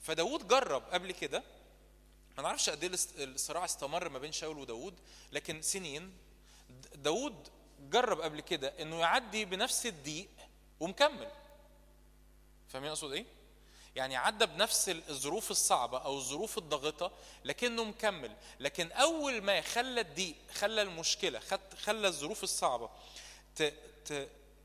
فداود 0.01 0.47
جرب 0.47 0.83
قبل 0.83 1.11
كده. 1.11 1.43
ما 2.37 2.43
نعرفش 2.43 2.69
قد 2.69 2.83
إيه 2.83 2.91
الصراع 3.23 3.65
استمر 3.65 4.09
ما 4.09 4.19
بين 4.19 4.31
شاول 4.31 4.57
وداود 4.57 4.99
لكن 5.31 5.61
سنين. 5.61 6.13
داود 6.95 7.47
جرب 7.79 8.21
قبل 8.21 8.41
كده 8.41 8.81
إنه 8.81 8.99
يعدي 8.99 9.45
بنفس 9.45 9.85
الضيق 9.85 10.29
ومكمل. 10.79 11.31
فاهمين 12.69 12.89
أقصد 12.89 13.11
إيه؟ 13.11 13.25
يعني 13.95 14.15
عدى 14.15 14.45
بنفس 14.45 14.89
الظروف 14.89 15.51
الصعبة 15.51 15.97
أو 15.97 16.17
الظروف 16.17 16.57
الضاغطة 16.57 17.11
لكنه 17.45 17.83
مكمل. 17.83 18.35
لكن 18.59 18.91
أول 18.91 19.41
ما 19.41 19.61
خلى 19.61 20.01
الضيق 20.01 20.35
خلى 20.53 20.81
المشكلة 20.81 21.41
خلى 21.83 22.07
الظروف 22.07 22.43
الصعبة 22.43 22.89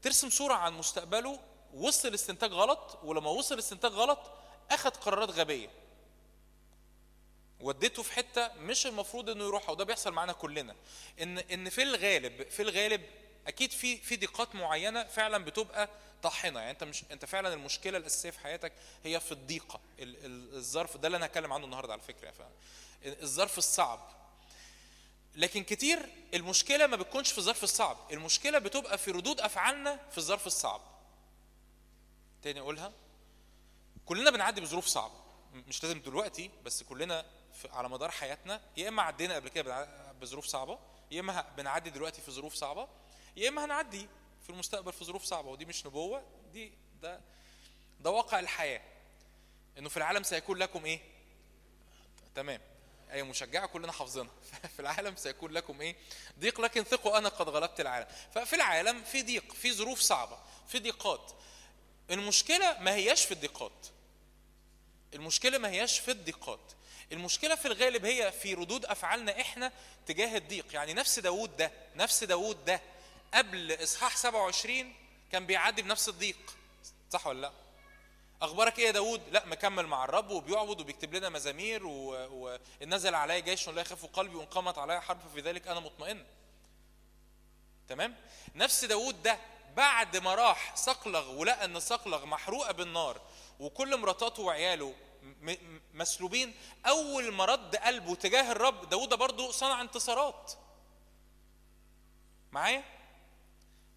ترسم 0.02 0.30
صورة 0.30 0.54
عن 0.54 0.72
مستقبله 0.72 1.40
وصل 1.74 2.14
استنتاج 2.14 2.52
غلط 2.52 2.98
ولما 3.04 3.30
وصل 3.30 3.58
استنتاج 3.58 3.92
غلط 3.92 4.18
أخذ 4.70 4.90
قرارات 4.90 5.30
غبية. 5.30 5.70
وديته 7.60 8.02
في 8.02 8.12
حتة 8.12 8.54
مش 8.54 8.86
المفروض 8.86 9.30
إنه 9.30 9.44
يروحها 9.44 9.70
وده 9.70 9.84
بيحصل 9.84 10.12
معانا 10.12 10.32
كلنا. 10.32 10.74
ان 11.22 11.38
إن 11.38 11.68
في 11.68 11.82
الغالب 11.82 12.48
في 12.50 12.62
الغالب 12.62 13.02
أكيد 13.46 13.70
في 13.72 13.96
في 13.96 14.16
ضيقات 14.16 14.54
معينة 14.54 15.04
فعلا 15.04 15.44
بتبقى 15.44 15.88
طاحنة. 16.22 16.58
يعني 16.60 16.70
انت 16.70 16.84
مش 16.84 17.04
انت 17.10 17.24
فعلا 17.24 17.54
المشكلة 17.54 17.98
الأساسية 17.98 18.30
في 18.30 18.38
حياتك 18.40 18.72
هي 19.04 19.20
في 19.20 19.32
الضيقة. 19.32 19.80
ال- 19.98 20.24
ال- 20.24 20.54
الظرف 20.56 20.96
ده 20.96 21.06
اللي 21.06 21.16
أنا 21.16 21.26
هتكلم 21.26 21.52
عنه 21.52 21.64
النهارده 21.64 21.92
على 21.92 22.02
فكرة 22.02 22.30
فعلا 22.30 22.50
الظرف 23.04 23.58
الصعب. 23.58 24.10
لكن 25.34 25.64
كتير 25.64 26.08
المشكلة 26.34 26.86
ما 26.86 26.96
بتكونش 26.96 27.32
في 27.32 27.38
الظرف 27.38 27.64
الصعب. 27.64 27.96
المشكلة 28.12 28.58
بتبقى 28.58 28.98
في 28.98 29.10
ردود 29.10 29.40
أفعالنا 29.40 30.00
في 30.10 30.18
الظرف 30.18 30.46
الصعب. 30.46 30.80
تاني 32.42 32.60
أقولها؟ 32.60 32.92
كلنا 34.06 34.30
بنعدي 34.30 34.60
بظروف 34.60 34.86
صعبة. 34.86 35.14
مش 35.54 35.82
لازم 35.82 36.00
دلوقتي 36.00 36.50
بس 36.64 36.82
كلنا 36.82 37.24
على 37.70 37.88
مدار 37.88 38.10
حياتنا 38.10 38.60
يا 38.76 38.88
إما 38.88 39.02
عدينا 39.02 39.34
قبل 39.34 39.48
كده 39.48 39.88
بظروف 40.20 40.46
صعبة 40.46 40.78
يا 41.10 41.20
إما 41.20 41.44
بنعدي 41.56 41.90
دلوقتي 41.90 42.22
في 42.22 42.30
ظروف 42.30 42.54
صعبة 42.54 42.88
يا 43.36 43.48
إما 43.48 43.64
هنعدي. 43.64 44.08
في 44.48 44.54
المستقبل 44.54 44.92
في 44.92 45.04
ظروف 45.04 45.24
صعبة 45.24 45.48
ودي 45.48 45.64
مش 45.64 45.86
نبوة 45.86 46.22
دي 46.52 46.72
ده 47.02 47.20
ده 48.00 48.10
واقع 48.10 48.38
الحياة. 48.38 48.80
إنه 49.78 49.88
في 49.88 49.96
العالم 49.96 50.22
سيكون 50.22 50.58
لكم 50.58 50.84
إيه؟ 50.84 51.00
تمام. 52.34 52.60
أي 53.12 53.22
مشجعة 53.22 53.66
كلنا 53.66 53.92
حافظينها. 53.92 54.32
في 54.74 54.80
العالم 54.80 55.16
سيكون 55.16 55.52
لكم 55.52 55.80
إيه؟ 55.80 55.96
ضيق 56.38 56.60
لكن 56.60 56.84
ثقوا 56.84 57.18
أنا 57.18 57.28
قد 57.28 57.48
غلبت 57.48 57.80
العالم. 57.80 58.06
ففي 58.34 58.56
العالم 58.56 59.04
في 59.04 59.22
ضيق 59.22 59.52
في 59.52 59.72
ظروف 59.72 60.00
صعبة 60.00 60.38
في 60.68 60.78
ضيقات. 60.78 61.32
المشكلة 62.10 62.78
ما 62.80 62.94
هياش 62.94 63.24
في 63.24 63.32
الضيقات. 63.32 63.86
المشكلة 65.14 65.58
ما 65.58 65.68
هياش 65.68 65.98
في 65.98 66.10
الضيقات. 66.10 66.72
المشكلة 67.12 67.54
في 67.54 67.68
الغالب 67.68 68.04
هي 68.04 68.32
في 68.32 68.54
ردود 68.54 68.84
أفعالنا 68.84 69.40
إحنا 69.40 69.72
تجاه 70.06 70.36
الضيق. 70.36 70.74
يعني 70.74 70.94
نفس 70.94 71.18
داوود 71.18 71.56
ده 71.56 71.72
نفس 71.96 72.24
داوود 72.24 72.64
ده. 72.64 72.80
قبل 73.34 73.82
إصحاح 73.82 74.16
27 74.16 74.94
كان 75.32 75.46
بيعدي 75.46 75.82
بنفس 75.82 76.08
الضيق. 76.08 76.56
صح 77.10 77.26
ولا 77.26 77.40
لأ؟ 77.40 77.52
أخبارك 78.42 78.78
إيه 78.78 78.86
يا 78.86 78.90
داوود؟ 78.90 79.22
لأ 79.32 79.46
مكمل 79.46 79.86
مع 79.86 80.04
الرب 80.04 80.30
وبيعبد 80.30 80.80
وبيكتب 80.80 81.14
لنا 81.14 81.28
مزامير 81.28 81.86
و... 81.86 82.14
و... 82.30 82.58
علي 83.04 83.40
جيش 83.40 83.68
لا 83.68 83.82
يخاف 83.82 84.06
قلبي 84.06 84.36
وان 84.36 84.46
قامت 84.46 84.78
علي 84.78 85.02
حرب 85.02 85.18
في 85.34 85.40
ذلك 85.40 85.68
أنا 85.68 85.80
مطمئن. 85.80 86.24
تمام؟ 87.88 88.16
نفس 88.54 88.84
داوود 88.84 89.22
ده 89.22 89.38
بعد 89.76 90.16
ما 90.16 90.34
راح 90.34 90.76
صقلغ 90.76 91.30
ولقى 91.30 91.64
إن 91.64 91.80
صقلغ 91.80 92.26
محروقة 92.26 92.72
بالنار 92.72 93.20
وكل 93.60 93.96
مراتاته 93.96 94.42
وعياله 94.42 94.94
مسلوبين 95.94 96.54
أول 96.86 97.32
ما 97.32 97.44
رد 97.44 97.76
قلبه 97.76 98.14
تجاه 98.14 98.52
الرب 98.52 98.88
داوود 98.88 99.14
برضه 99.14 99.52
صنع 99.52 99.80
انتصارات. 99.80 100.52
معايا؟ 102.52 102.84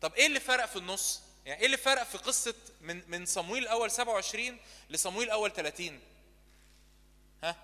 طب 0.02 0.14
إيه 0.14 0.26
اللي 0.28 0.39
فرق 0.39 0.66
في 0.66 0.76
النص؟ 0.76 1.22
يعني 1.45 1.60
إيه 1.60 1.66
اللي 1.66 1.78
فرق 1.78 2.04
في 2.04 2.18
قصة 2.18 2.56
من 2.82 3.04
من 3.12 3.26
صمويل 3.26 3.64
الأول 3.64 3.91
27 3.91 4.60
لصمويل 4.89 5.28
الأول 5.28 5.54
30 5.54 5.99
ها؟ 7.43 7.56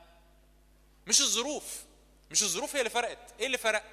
مش 1.07 1.21
الظروف. 1.21 1.83
مش 2.31 2.43
الظروف 2.43 2.75
هي 2.75 2.79
اللي 2.79 2.89
فرقت. 2.89 3.17
إيه 3.39 3.45
اللي 3.45 3.57
فرق؟ 3.57 3.83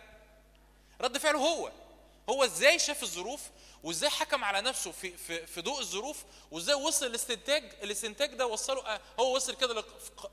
رد 1.01 1.19
فعله 1.19 1.39
هو. 1.39 1.73
هو 2.29 2.45
إزاي 2.45 2.79
شاف 2.79 3.03
الظروف 3.03 3.41
وإزاي 3.83 4.11
حكم 4.11 4.45
على 4.45 4.61
نفسه 4.61 4.93
في 4.93 5.17
في 5.17 5.47
في 5.47 5.61
ضوء 5.61 5.81
الظروف 5.81 6.25
وإزاي 6.51 6.75
وصل 6.75 7.07
الاستنتاج 7.07 7.65
الاستنتاج 7.83 8.35
ده 8.35 8.47
وصله 8.47 8.87
آه، 8.87 9.01
هو 9.21 9.37
وصل 9.37 9.57
كده 9.57 9.85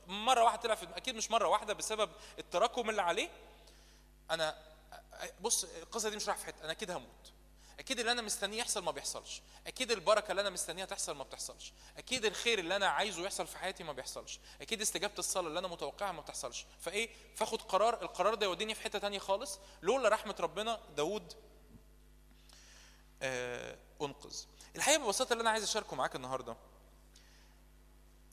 مرة 0.07 0.43
واحدة 0.43 0.62
طلع 0.62 0.78
أكيد 0.97 1.16
مش 1.16 1.32
مرة 1.32 1.47
واحدة 1.47 1.74
بسبب 1.74 2.09
التراكم 2.39 2.89
اللي 2.89 3.01
عليه. 3.01 3.30
أنا 4.32 4.57
بص 5.41 5.64
القصة 5.64 6.09
دي 6.09 6.16
مش 6.16 6.28
رايحة 6.28 6.39
في 6.39 6.45
حتة. 6.45 6.64
أنا 6.64 6.72
أكيد 6.72 6.91
هموت. 6.91 7.32
أكيد 7.82 7.99
اللي 7.99 8.11
أنا 8.11 8.21
مستنيه 8.21 8.57
يحصل 8.57 8.84
ما 8.84 8.91
بيحصلش. 8.91 9.41
أكيد 9.67 9.91
البركة 9.91 10.32
اللي 10.32 10.41
أنا 10.41 10.49
مستنيها 10.49 10.86
تحصل 10.86 11.15
ما 11.15 11.23
بتحصلش. 11.23 11.73
أكيد 11.97 12.25
الخير 12.25 12.59
اللي 12.59 12.75
أنا 12.75 12.88
عايزه 12.88 13.21
يحصل 13.21 13.47
في 13.47 13.57
حياتي 13.57 13.84
ما 13.84 13.93
بيحصلش. 13.93 14.39
أكيد 14.61 14.82
استجابة 14.82 15.13
الصلاة 15.19 15.47
اللي 15.47 15.59
أنا 15.59 15.67
متوقعها 15.67 16.11
ما 16.11 16.21
بتحصلش. 16.21 16.65
فإيه؟ 16.79 17.09
فآخد 17.36 17.61
قرار. 17.61 18.01
القرار 18.01 18.36
ده 18.36 18.45
يوديني 18.45 18.75
في 18.75 18.82
حتة 18.82 18.99
تانية 18.99 19.19
خالص. 19.19 19.59
لولا 19.82 20.09
رحمة 20.09 20.36
ربنا 20.39 20.79
داود 20.97 21.34
آه 23.21 23.77
أنقذ. 24.01 24.43
الحقيقة 24.75 25.03
ببساطة 25.05 25.34
اللي 25.34 25.41
أنا 25.41 25.49
عايز 25.49 25.63
أشاركه 25.63 25.95
معاك 25.95 26.15
النهارده 26.15 26.55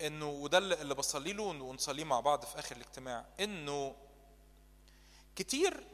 إنه 0.00 0.28
وده 0.30 0.58
اللي 0.58 0.94
بصلي 0.94 1.32
له 1.32 1.42
ونصليه 1.42 2.04
مع 2.04 2.20
بعض 2.20 2.44
في 2.44 2.58
آخر 2.58 2.76
الاجتماع 2.76 3.24
إنه 3.40 3.96
كتير 5.36 5.84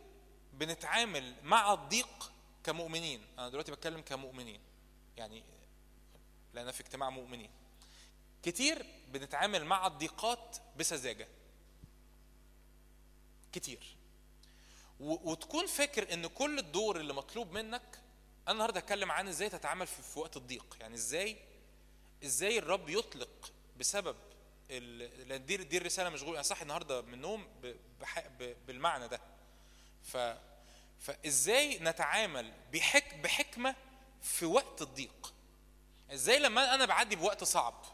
بنتعامل 0.52 1.34
مع 1.42 1.72
الضيق 1.72 2.32
كمؤمنين. 2.65 3.27
أنا 3.39 3.49
دلوقتي 3.49 3.73
بتكلم 3.73 4.01
كمؤمنين. 4.01 4.61
يعني 5.17 5.45
لأن 6.55 6.71
في 6.71 6.81
اجتماع 6.81 7.11
مؤمنين. 7.11 7.51
كتير 8.43 8.87
بنتعامل 9.09 9.65
مع 9.65 9.87
الضيقات 9.87 10.57
بسذاجة. 10.77 11.29
كتير. 13.53 13.97
وتكون 15.01 15.67
فاكر 15.67 16.15
إن 16.15 16.27
كل 16.27 16.59
الدور 16.59 17.01
اللي 17.01 17.12
مطلوب 17.12 17.53
منك 17.53 18.01
أنا 18.49 18.53
النهارده 18.53 18.81
هتكلم 18.81 19.12
عن 19.12 19.29
إزاي 19.29 19.49
تتعامل 19.49 19.87
في, 19.87 20.19
وقت 20.19 20.37
الضيق. 20.37 20.77
يعني 20.81 20.95
إزاي 20.95 21.37
إزاي 22.25 22.59
الرب 22.59 22.89
يطلق 22.89 23.53
بسبب. 23.79 24.17
لأن 24.71 25.47
دي 25.47 25.57
دي 25.57 25.77
الرسالة 25.79 26.11
مشغول 26.11 26.35
أنا 26.35 26.43
صاحي 26.43 26.62
النهارده 26.62 27.01
من 27.03 27.15
النوم. 27.15 27.49
بالمعنى 28.67 29.09
ده. 29.09 29.21
ف 30.03 30.17
فإزاي 31.05 31.78
نتعامل 31.78 32.52
بحك... 32.72 33.14
بحكمة 33.14 33.74
في 34.22 34.46
وقت 34.46 34.82
الضيق؟ 34.82 35.34
إزاي 36.12 36.38
لما 36.38 36.74
أنا 36.74 36.84
بعدي 36.84 37.16
بوقت 37.16 37.44
صعب؟ 37.44 37.84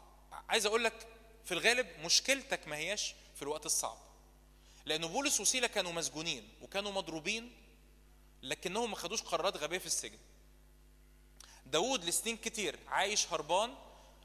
عايز 0.49 0.65
أقول 0.65 0.83
لك 0.83 1.07
في 1.45 1.51
الغالب 1.53 1.87
مشكلتك 1.99 2.67
ما 2.67 2.75
هياش 2.75 3.15
في 3.35 3.41
الوقت 3.41 3.65
الصعب. 3.65 3.97
لأن 4.85 5.07
بولس 5.07 5.39
وسيلة 5.39 5.67
كانوا 5.67 5.91
مسجونين 5.91 6.49
وكانوا 6.61 6.91
مضروبين 6.91 7.51
لكنهم 8.43 8.89
ما 8.89 8.95
خدوش 8.95 9.21
قرارات 9.21 9.57
غبية 9.57 9.77
في 9.77 9.85
السجن. 9.85 10.19
داود 11.65 12.05
لسنين 12.05 12.37
كتير 12.37 12.79
عايش 12.87 13.33
هربان 13.33 13.75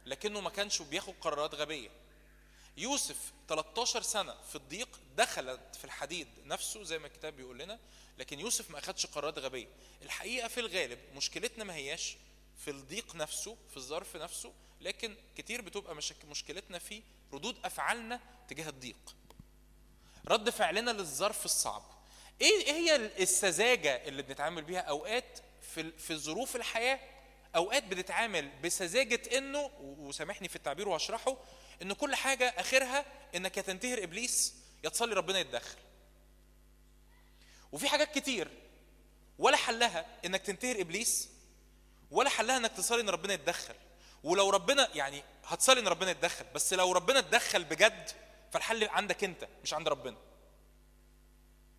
لكنه 0.06 0.40
ما 0.40 0.50
كانش 0.50 0.82
بياخد 0.82 1.14
قرارات 1.20 1.54
غبية. 1.54 1.90
يوسف 2.76 3.32
13 3.48 4.02
سنة 4.02 4.34
في 4.48 4.54
الضيق 4.56 5.00
دخلت 5.16 5.76
في 5.76 5.84
الحديد 5.84 6.28
نفسه 6.44 6.82
زي 6.82 6.98
ما 6.98 7.06
الكتاب 7.06 7.36
بيقول 7.36 7.58
لنا 7.58 7.78
لكن 8.18 8.40
يوسف 8.40 8.70
ما 8.70 8.78
أخدش 8.78 9.06
قرارات 9.06 9.38
غبية. 9.38 9.68
الحقيقة 10.02 10.48
في 10.48 10.60
الغالب 10.60 10.98
مشكلتنا 11.16 11.64
ما 11.64 11.74
هياش 11.74 12.16
في 12.64 12.70
الضيق 12.70 13.14
نفسه 13.16 13.56
في 13.70 13.76
الظرف 13.76 14.16
نفسه 14.16 14.52
لكن 14.80 15.16
كتير 15.36 15.60
بتبقى 15.60 15.94
مشك... 15.94 16.24
مشكلتنا 16.24 16.78
في 16.78 17.02
ردود 17.32 17.56
أفعالنا 17.64 18.20
تجاه 18.48 18.68
الضيق. 18.68 19.16
رد 20.28 20.50
فعلنا 20.50 20.90
للظرف 20.90 21.44
الصعب. 21.44 21.82
إيه 22.40 22.66
إيه 22.66 22.72
هي 22.72 22.96
السذاجة 22.96 24.08
اللي 24.08 24.22
بنتعامل 24.22 24.62
بيها 24.62 24.80
أوقات 24.80 25.38
في 25.74 25.92
في 25.92 26.16
ظروف 26.16 26.56
الحياة؟ 26.56 27.00
أوقات 27.56 27.82
بنتعامل 27.84 28.50
بسذاجة 28.64 29.38
إنه 29.38 29.70
وسامحني 29.80 30.48
في 30.48 30.56
التعبير 30.56 30.88
وهشرحه 30.88 31.36
إن 31.82 31.92
كل 31.92 32.14
حاجة 32.14 32.48
آخرها 32.48 33.04
إنك 33.34 33.56
يا 33.56 33.62
تنتهر 33.62 34.02
إبليس 34.02 34.54
يا 34.84 34.88
تصلي 34.88 35.14
ربنا 35.14 35.38
يتدخل. 35.38 35.78
وفي 37.72 37.88
حاجات 37.88 38.18
كتير. 38.18 38.48
ولا 39.38 39.56
حلها 39.56 40.06
إنك 40.24 40.42
تنتهر 40.42 40.80
إبليس 40.80 41.28
ولا 42.10 42.30
حلها 42.30 42.56
إنك 42.56 42.72
تصلي 42.72 43.00
إن 43.00 43.10
ربنا 43.10 43.34
يتدخل. 43.34 43.74
ولو 44.24 44.50
ربنا 44.50 44.88
يعني 44.94 45.22
هتصلي 45.44 45.80
إن 45.80 45.88
ربنا 45.88 46.10
يتدخل 46.10 46.44
بس 46.54 46.72
لو 46.72 46.92
ربنا 46.92 47.18
اتدخل 47.18 47.64
بجد 47.64 48.10
فالحل 48.52 48.88
عندك 48.88 49.24
أنت 49.24 49.48
مش 49.62 49.74
عند 49.74 49.88
ربنا. 49.88 50.16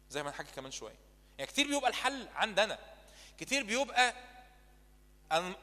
زي 0.10 0.24
ما 0.24 0.30
نحكي 0.30 0.52
كمان 0.56 0.72
شوية. 0.72 0.96
يعني 1.38 1.52
كتير 1.52 1.68
بيبقى 1.68 1.90
الحل 1.90 2.28
عند 2.36 2.60
أنا. 2.60 2.80
كتير 3.38 3.64
بيبقى 3.64 4.14
أنا 5.32 5.56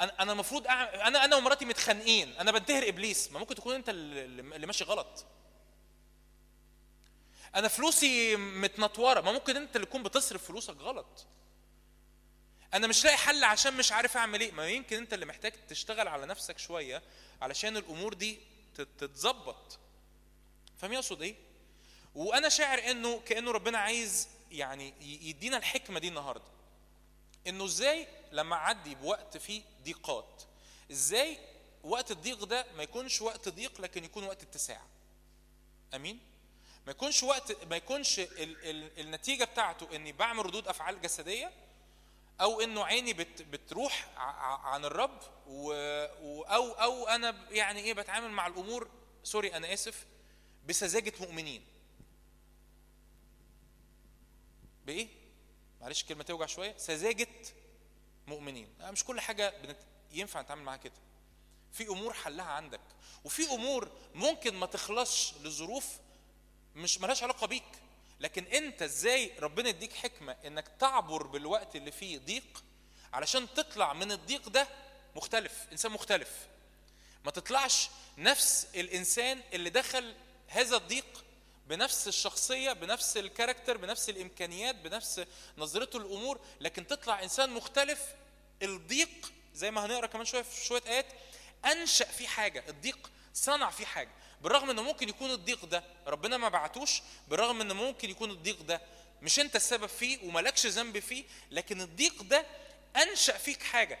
أنا 0.00 0.32
المفروض 0.32 0.66
أنا 0.66 1.24
أنا 1.24 1.36
ومراتي 1.36 1.64
متخانقين. 1.64 2.36
أنا 2.36 2.52
بنتهر 2.52 2.88
إبليس. 2.88 3.32
ما 3.32 3.38
ممكن 3.38 3.54
تكون 3.54 3.74
أنت 3.74 3.88
اللي 3.88 4.66
ماشي 4.66 4.84
غلط. 4.84 5.26
أنا 7.54 7.68
فلوسي 7.68 8.36
متنطورة. 8.36 9.20
ما 9.20 9.32
ممكن 9.32 9.56
أنت 9.56 9.76
اللي 9.76 9.86
تكون 9.86 10.02
بتصرف 10.02 10.44
فلوسك 10.44 10.76
غلط. 10.76 11.26
أنا 12.74 12.86
مش 12.86 13.04
لاقي 13.04 13.16
حل 13.16 13.44
عشان 13.44 13.76
مش 13.76 13.92
عارف 13.92 14.16
أعمل 14.16 14.40
إيه. 14.40 14.52
ما 14.52 14.68
يمكن 14.68 14.96
أنت 14.96 15.14
اللي 15.14 15.26
محتاج 15.26 15.52
تشتغل 15.68 16.08
على 16.08 16.26
نفسك 16.26 16.58
شوية 16.58 17.02
علشان 17.42 17.76
الأمور 17.76 18.14
دي 18.14 18.38
تت- 18.74 18.88
تتظبط. 18.98 19.78
فاهم 20.78 20.92
يقصد 20.92 21.22
إيه؟ 21.22 21.34
وأنا 22.14 22.48
شاعر 22.48 22.78
إنه 22.90 23.20
كأنه 23.20 23.50
ربنا 23.50 23.78
عايز 23.78 24.28
يعني 24.50 24.94
يدينا 25.00 25.56
الحكمة 25.56 25.98
دي 26.00 26.08
النهارده. 26.08 26.44
إنه 27.46 27.64
إزاي 27.64 28.08
لما 28.32 28.56
أعدي 28.56 28.94
بوقت 28.94 29.36
فيه 29.36 29.62
ضيقات 29.84 30.42
إزاي 30.90 31.38
وقت 31.84 32.10
الضيق 32.10 32.44
ده 32.44 32.66
ما 32.76 32.82
يكونش 32.82 33.22
وقت 33.22 33.48
ضيق 33.48 33.80
لكن 33.80 34.04
يكون 34.04 34.24
وقت 34.24 34.42
اتساع. 34.42 34.80
آمين؟ 35.94 36.18
ما 36.88 36.92
يكونش 36.92 37.22
وقت 37.22 37.64
ما 37.64 37.76
يكونش 37.76 38.18
ال 38.18 38.30
ال 38.70 39.00
النتيجة 39.00 39.44
بتاعته 39.44 39.96
إني 39.96 40.12
بعمل 40.12 40.46
ردود 40.46 40.68
أفعال 40.68 41.00
جسدية 41.00 41.52
أو 42.40 42.60
إنه 42.60 42.84
عيني 42.84 43.12
بت 43.12 43.42
بتروح 43.42 44.08
عن 44.64 44.84
الرب 44.84 45.20
و 45.46 45.72
أو 46.42 46.72
أو 46.72 47.08
أنا 47.08 47.48
يعني 47.50 47.80
إيه 47.80 47.94
بتعامل 47.94 48.30
مع 48.30 48.46
الأمور 48.46 48.88
سوري 49.22 49.56
أنا 49.56 49.72
آسف 49.72 50.06
بسذاجة 50.66 51.12
مؤمنين. 51.20 51.64
بإيه؟ 54.86 55.08
معلش 55.80 56.02
الكلمة 56.02 56.22
توجع 56.22 56.46
شوية. 56.46 56.76
سذاجة 56.76 57.28
مؤمنين. 58.26 58.68
مش 58.80 59.04
كل 59.04 59.20
حاجة 59.20 59.54
بنت... 59.62 59.78
ينفع 60.12 60.40
نتعامل 60.40 60.62
معاها 60.62 60.78
كده. 60.78 61.00
في 61.72 61.88
أمور 61.88 62.12
حلها 62.12 62.46
عندك. 62.46 62.80
وفي 63.24 63.50
أمور 63.50 63.90
ممكن 64.14 64.54
ما 64.54 64.66
تخلصش 64.66 65.34
لظروف 65.34 65.98
مش 66.76 67.00
ملهاش 67.00 67.22
علاقة 67.22 67.46
بيك. 67.46 67.64
لكن 68.20 68.44
انت 68.44 68.82
إزاي 68.82 69.32
ربنا 69.38 69.68
يديك 69.68 69.92
حكمة 69.92 70.36
انك 70.46 70.68
تعبر 70.80 71.26
بالوقت 71.26 71.76
اللي 71.76 71.90
فيه 71.92 72.18
ضيق 72.18 72.64
علشان 73.12 73.54
تطلع 73.54 73.92
من 73.92 74.12
الضيق 74.12 74.48
ده 74.48 74.68
مختلف 75.16 75.66
انسان 75.72 75.92
مختلف. 75.92 76.30
ما 77.24 77.30
تطلعش 77.30 77.88
نفس 78.18 78.66
الانسان 78.74 79.40
اللي 79.52 79.70
دخل 79.70 80.14
هذا 80.48 80.76
الضيق 80.76 81.24
بنفس 81.66 82.08
الشخصية 82.08 82.72
بنفس 82.72 83.16
الكاركتر 83.16 83.76
بنفس 83.76 84.08
الامكانيات 84.08 84.74
بنفس 84.74 85.24
نظرته 85.58 85.98
للامور 85.98 86.40
لكن 86.60 86.86
تطلع 86.86 87.22
انسان 87.22 87.50
مختلف 87.50 88.02
الضيق 88.62 89.32
زي 89.54 89.70
ما 89.70 89.86
هنقرأ 89.86 90.06
كمان 90.06 90.24
شوية 90.24 90.42
في 90.42 90.64
شوية 90.64 90.82
آيات 90.86 91.06
أنشأ 91.64 92.04
فيه 92.04 92.26
حاجة 92.28 92.64
الضيق 92.68 93.10
صنع 93.34 93.70
فيه 93.70 93.86
حاجة. 93.86 94.10
بالرغم 94.42 94.70
إنه 94.70 94.82
ممكن 94.82 95.08
يكون 95.08 95.30
الضيق 95.30 95.64
ده 95.64 95.84
ربنا 96.06 96.36
ما 96.36 96.48
بعتوش 96.48 97.02
بالرغم 97.28 97.60
إنه 97.60 97.74
ممكن 97.74 98.10
يكون 98.10 98.30
الضيق 98.30 98.62
ده 98.62 98.80
مش 99.22 99.40
أنت 99.40 99.56
السبب 99.56 99.86
فيه 99.86 100.18
وملكش 100.24 100.66
ذنب 100.66 100.98
فيه 100.98 101.24
لكن 101.50 101.80
الضيق 101.80 102.22
ده 102.22 102.46
أنشأ 102.96 103.38
فيك 103.38 103.62
حاجة. 103.62 103.98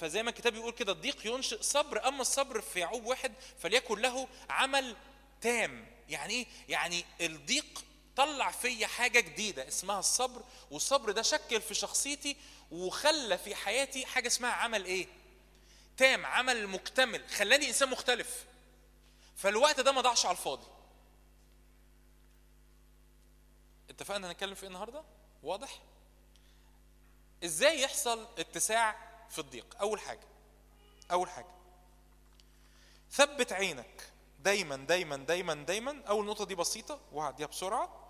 فزي 0.00 0.22
ما 0.22 0.30
الكتاب 0.30 0.52
بيقول 0.52 0.72
كده 0.72 0.92
الضيق 0.92 1.26
ينشئ 1.26 1.62
صبر 1.62 2.08
أما 2.08 2.20
الصبر 2.22 2.60
في 2.60 2.80
يعقوب 2.80 3.06
واحد 3.06 3.32
فليكن 3.62 3.98
له 3.98 4.28
عمل 4.50 4.96
تام. 5.40 5.86
يعني 6.08 6.34
إيه؟ 6.34 6.46
يعني 6.68 7.04
الضيق 7.20 7.84
طلع 8.16 8.50
فيا 8.50 8.86
حاجة 8.86 9.20
جديدة 9.20 9.68
اسمها 9.68 9.98
الصبر 9.98 10.42
والصبر 10.70 11.10
ده 11.12 11.22
شكل 11.22 11.60
في 11.60 11.74
شخصيتي 11.74 12.36
وخلى 12.70 13.38
في 13.38 13.54
حياتي 13.54 14.06
حاجة 14.06 14.26
اسمها 14.26 14.50
عمل 14.50 14.84
إيه؟ 14.84 15.06
تام 15.96 16.26
عمل 16.26 16.66
مكتمل 16.66 17.28
خلاني 17.28 17.68
إنسان 17.68 17.88
مختلف. 17.90 18.44
فالوقت 19.36 19.80
ده 19.80 19.92
ما 19.92 20.00
ضاعش 20.00 20.26
على 20.26 20.36
الفاضي. 20.36 20.66
اتفقنا 23.90 24.30
هنتكلم 24.30 24.54
في 24.54 24.62
إيه 24.62 24.68
النهارده؟ 24.68 25.02
واضح؟ 25.42 25.82
إزاي 27.44 27.80
يحصل 27.80 28.26
اتساع 28.38 28.96
في 29.30 29.38
الضيق؟ 29.38 29.76
أول 29.80 30.00
حاجة 30.00 30.26
أول 31.10 31.30
حاجة. 31.30 31.54
ثبت 33.10 33.52
عينك 33.52 34.12
دايما 34.40 34.76
دايما 34.76 35.16
دايما 35.16 35.54
دايما. 35.54 36.02
أول 36.08 36.26
نقطة 36.26 36.44
دي 36.44 36.54
بسيطة 36.54 37.00
وهعديها 37.12 37.46
بسرعة. 37.46 38.08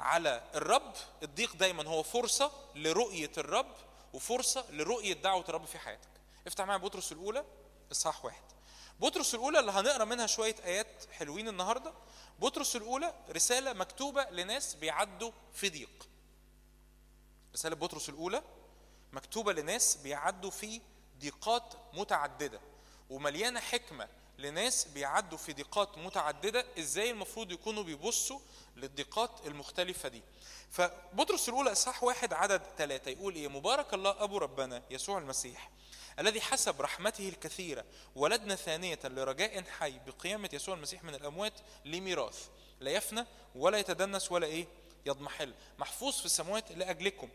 على 0.00 0.50
الرب 0.54 0.94
الضيق 1.22 1.56
دايما 1.56 1.88
هو 1.88 2.02
فرصة 2.02 2.52
لرؤية 2.74 3.32
الرب 3.38 3.74
وفرصة 4.12 4.70
لرؤية 4.70 5.12
دعوة 5.14 5.44
الرب 5.48 5.64
في 5.64 5.78
حياتك. 5.78 6.08
افتح 6.46 6.64
معايا 6.64 6.80
بطرس 6.80 7.12
الأولى 7.12 7.44
إصحاح 7.92 8.24
واحد. 8.24 8.42
بطرس 9.02 9.34
الأولى 9.34 9.58
اللي 9.58 9.72
هنقرأ 9.72 10.04
منها 10.04 10.26
شوية 10.26 10.56
آيات 10.64 11.04
حلوين 11.12 11.48
النهارده. 11.48 11.92
بطرس 12.38 12.76
الأولى 12.76 13.14
رسالة 13.30 13.72
مكتوبة 13.72 14.24
لناس 14.30 14.74
بيعدوا 14.74 15.30
في 15.52 15.68
ضيق 15.68 16.08
رسالة 17.54 17.76
بطرس 17.76 18.08
الأولى 18.08 18.42
مكتوبة 19.12 19.52
لناس 19.52 19.96
بيعدوا 19.96 20.50
في 20.50 20.80
ضيقات 21.20 21.74
متعددة. 21.92 22.60
ومليانة 23.10 23.60
حكمة 23.60 24.08
لناس 24.38 24.84
بيعدوا 24.84 25.38
في 25.38 25.52
ضيقات 25.52 25.98
متعددة. 25.98 26.64
إزاي 26.78 27.10
المفروض 27.10 27.52
يكونوا 27.52 27.82
بيبصوا 27.82 28.40
للضيقات 28.76 29.46
المختلفة 29.46 30.08
دي؟ 30.08 30.22
فبطرس 30.70 31.48
الأولى 31.48 31.72
إصحاح 31.72 32.04
واحد 32.04 32.32
عدد 32.32 32.62
ثلاثة 32.78 33.10
يقول 33.10 33.34
إيه؟ 33.34 33.48
مبارك 33.48 33.94
الله 33.94 34.24
أبو 34.24 34.38
ربنا 34.38 34.82
يسوع 34.90 35.18
المسيح. 35.18 35.70
الذي 36.18 36.40
حسب 36.40 36.80
رحمته 36.80 37.28
الكثيرة 37.28 37.84
ولدنا 38.14 38.54
ثانية 38.54 38.98
لرجاء 39.04 39.62
حي 39.62 39.98
بقيامة 40.06 40.50
يسوع 40.52 40.74
المسيح 40.74 41.04
من 41.04 41.14
الأموات 41.14 41.52
لميراث. 41.84 42.48
لا 42.80 42.90
يفنى 42.90 43.26
ولا 43.54 43.78
يتدنس 43.78 44.32
ولا 44.32 44.46
إيه؟ 44.46 44.66
يضمحل. 45.06 45.54
محفوظ 45.78 46.18
في 46.18 46.24
السماوات 46.24 46.72
لأجلكم. 46.72 47.28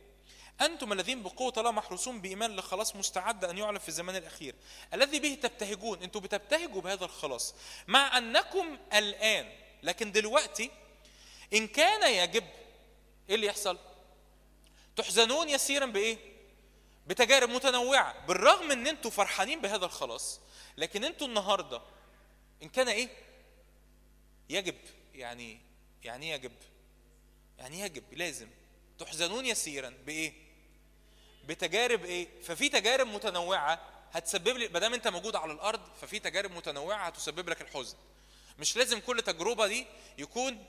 أنتم 0.61 0.93
الذين 0.93 1.23
بقوة 1.23 1.53
الله 1.57 1.71
محروسون 1.71 2.21
بإيمان 2.21 2.55
لخلاص 2.55 2.95
مستعد 2.95 3.45
أن 3.45 3.57
يعلن 3.57 3.78
في 3.78 3.89
الزمان 3.89 4.15
الأخير. 4.15 4.55
الذي 4.93 5.19
به 5.19 5.38
تبتهجون 5.43 6.03
أنتم 6.03 6.19
بتبتهجوا 6.19 6.82
بهذا 6.82 7.05
الخلاص. 7.05 7.55
مع 7.88 8.17
أنكم 8.17 8.78
الآن 8.93 9.51
لكن 9.84 10.11
دلوقتي 10.11 10.71
إن 11.53 11.67
كان 11.67 12.13
يجب 12.13 12.43
إيه 13.30 13.36
اللي 13.36 13.47
يحصل؟ 13.47 13.78
تحزنون 14.95 15.49
يسيرا 15.49 15.86
بإيه؟ 15.86 16.36
بتجارب 17.08 17.49
متنوعة 17.49 18.26
بالرغم 18.26 18.72
أن 18.72 18.88
أنتم 18.88 19.10
فرحانين 19.10 19.62
بهذا 19.62 19.86
الخلاص 19.86 20.39
لكن 20.78 21.03
أنتم 21.03 21.26
النهاردة 21.26 21.82
إن 22.64 22.70
كان 22.70 22.88
إيه؟ 22.88 23.10
يجب 24.49 24.76
يعني 25.16 25.60
يعني 26.03 26.30
يجب 26.32 26.51
يعني 27.60 27.80
يجب 27.80 28.03
لازم 28.14 28.49
تحزنون 28.99 29.45
يسيرا 29.45 29.93
بإيه؟ 30.05 30.34
بتجارب 31.45 32.05
إيه؟ 32.05 32.28
ففي 32.41 32.70
تجارب 32.70 33.08
متنوعة 33.08 33.82
هتسبب 34.12 34.58
لي 34.58 34.68
ما 34.68 34.80
دام 34.80 34.93
أنت 34.93 35.08
موجود 35.08 35.36
على 35.36 35.53
الأرض 35.53 35.82
ففي 36.01 36.20
تجارب 36.20 36.51
متنوعة 36.51 37.05
هتسبب 37.08 37.49
لك 37.49 37.62
الحزن. 37.62 37.97
مش 38.60 38.78
لازم 38.78 38.99
كل 38.99 39.22
تجربة 39.22 39.68
دي 39.68 39.86
يكون 40.18 40.66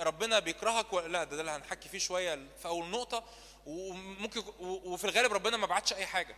ربنا 0.00 0.38
بيكرهك 0.38 0.92
ولا 0.92 1.08
لا 1.08 1.24
ده, 1.24 1.34
ده 1.36 1.40
اللي 1.40 1.50
هنحكي 1.50 1.88
فيه 1.88 1.98
شوية 1.98 2.46
في 2.62 2.68
أول 2.68 2.86
نقطة. 2.90 3.24
وممكن 3.66 4.42
وفي 4.60 5.04
الغالب 5.04 5.32
ربنا 5.32 5.56
ما 5.56 5.66
بعتش 5.66 5.92
أي 5.92 6.06
حاجة. 6.06 6.36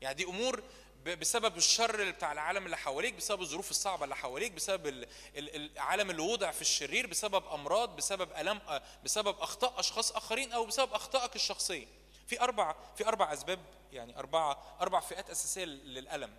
يعني 0.00 0.14
دي 0.14 0.24
أمور 0.24 0.62
بسبب 1.06 1.56
الشر 1.56 1.94
اللي 2.00 2.12
بتاع 2.12 2.32
العالم 2.32 2.64
اللي 2.66 2.76
حواليك 2.76 3.14
بسبب 3.14 3.40
الظروف 3.42 3.70
الصعبة 3.70 4.04
اللي 4.04 4.16
حواليك 4.16 4.52
بسبب 4.52 4.86
ال- 4.86 5.08
ال- 5.36 5.72
العالم 5.72 6.10
اللي 6.10 6.22
وضع 6.22 6.50
في 6.50 6.60
الشرير 6.60 7.06
بسبب 7.06 7.46
أمراض 7.46 7.96
بسبب 7.96 8.30
الام 8.32 8.58
آه، 8.68 8.82
بسبب 9.04 9.38
أخطاء 9.38 9.80
أشخاص 9.80 10.12
آخرين 10.12 10.52
أو 10.52 10.66
بسبب 10.66 10.92
أخطائك 10.92 11.36
الشخصية. 11.36 11.86
في 12.26 12.40
أربع 12.40 12.74
في 12.96 13.06
أربع 13.08 13.32
أسباب 13.32 13.58
يعني 13.92 14.18
اربعه 14.18 14.76
أربع 14.80 15.00
فئات 15.00 15.30
أساسية 15.30 15.64
للألم. 15.64 16.34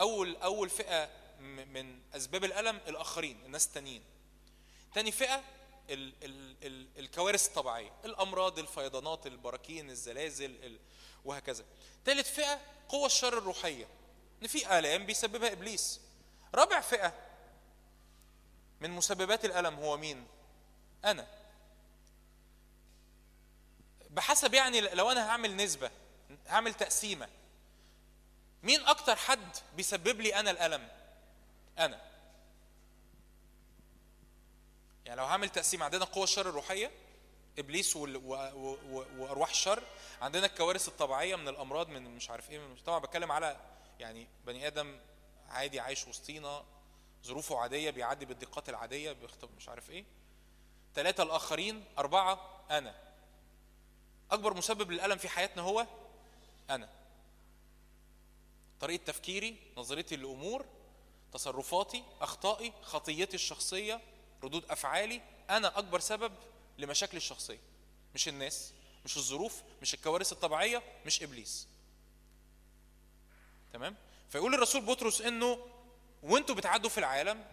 أول 0.00 0.36
أول 0.36 0.70
فئة 0.70 1.04
م- 1.40 1.72
من 1.72 2.00
أسباب 2.16 2.44
الألم 2.44 2.80
الآخرين 2.88 3.40
الناس 3.46 3.66
التانيين. 3.66 4.02
تاني 4.94 5.12
فئة 5.12 5.42
ال 5.90 6.14
ال 6.22 6.56
ال 6.62 6.88
الكوارث 6.98 7.46
الطبيعية 7.46 7.92
الأمراض 8.04 8.58
الفيضانات 8.58 9.26
البراكين 9.26 9.90
الزلازل 9.90 10.64
ال 10.64 10.78
وهكذا. 11.24 11.64
ثالث 12.04 12.30
فئة 12.34 12.60
قوى 12.88 13.06
الشر 13.06 13.38
الروحية. 13.38 13.88
إن 14.42 14.46
في 14.46 14.78
آلام 14.78 15.06
بيسببها 15.06 15.52
إبليس. 15.52 16.00
رابع 16.54 16.80
فئة 16.80 17.14
من 18.80 18.90
مسببات 18.90 19.44
الألم 19.44 19.74
هو 19.74 19.96
مين؟ 19.96 20.26
أنا. 21.04 21.26
بحسب 24.10 24.54
يعني 24.54 24.80
لو 24.80 25.10
أنا 25.10 25.28
هعمل 25.28 25.56
نسبة 25.56 25.90
هعمل 26.46 26.74
تقسيمة 26.74 27.28
مين 28.62 28.80
أكتر 28.86 29.16
حد 29.16 29.56
بيسبب 29.76 30.20
لي 30.20 30.34
أنا 30.34 30.50
الألم؟ 30.50 30.88
أنا. 31.78 32.00
يعني 35.06 35.20
لو 35.20 35.26
هعمل 35.26 35.48
تقسيم 35.48 35.82
عندنا 35.82 36.04
قوى 36.04 36.24
الشر 36.24 36.48
الروحية 36.48 36.90
إبليس 37.58 37.96
وأرواح 37.96 39.50
الشر 39.50 39.82
عندنا 40.20 40.46
الكوارث 40.46 40.88
الطبيعية 40.88 41.36
من 41.36 41.48
الأمراض 41.48 41.88
من 41.88 42.16
مش 42.16 42.30
عارف 42.30 42.50
إيه 42.50 42.58
من 42.58 42.76
طبعا 42.76 42.98
بتكلم 42.98 43.32
على 43.32 43.60
يعني 43.98 44.26
بني 44.46 44.66
آدم 44.66 45.00
عادي 45.48 45.80
عايش 45.80 46.08
وسطينا 46.08 46.64
ظروفه 47.24 47.58
عادية 47.58 47.90
بيعدي 47.90 48.24
بالضيقات 48.24 48.68
العادية 48.68 49.12
بيخطب 49.12 49.48
مش 49.56 49.68
عارف 49.68 49.90
إيه. 49.90 50.04
ثلاثة 50.94 51.22
الآخرين 51.22 51.84
أربعة 51.98 52.64
أنا. 52.70 52.94
أكبر 54.30 54.54
مسبب 54.54 54.90
للألم 54.90 55.18
في 55.18 55.28
حياتنا 55.28 55.62
هو 55.62 55.86
أنا. 56.70 56.88
طريقة 58.80 59.04
تفكيري 59.04 59.56
نظرتي 59.76 60.16
للأمور 60.16 60.64
تصرفاتي 61.32 62.04
أخطائي 62.20 62.72
خطيتي 62.82 63.34
الشخصية 63.34 64.00
ردود 64.46 64.64
أفعالي 64.70 65.20
أنا 65.50 65.78
أكبر 65.78 66.00
سبب 66.00 66.32
لمشاكلي 66.78 67.16
الشخصية. 67.16 67.60
مش 68.14 68.28
الناس 68.28 68.72
مش 69.04 69.16
الظروف 69.16 69.62
مش 69.82 69.94
الكوارث 69.94 70.32
الطبيعية 70.32 70.82
مش 71.06 71.22
إبليس. 71.22 71.68
تمام؟ 73.72 73.96
فيقول 74.30 74.54
الرسول 74.54 74.82
بطرس 74.82 75.20
إنه 75.20 75.66
وأنتوا 76.22 76.54
بتعدوا 76.54 76.90
في 76.90 76.98
العالم 76.98 77.44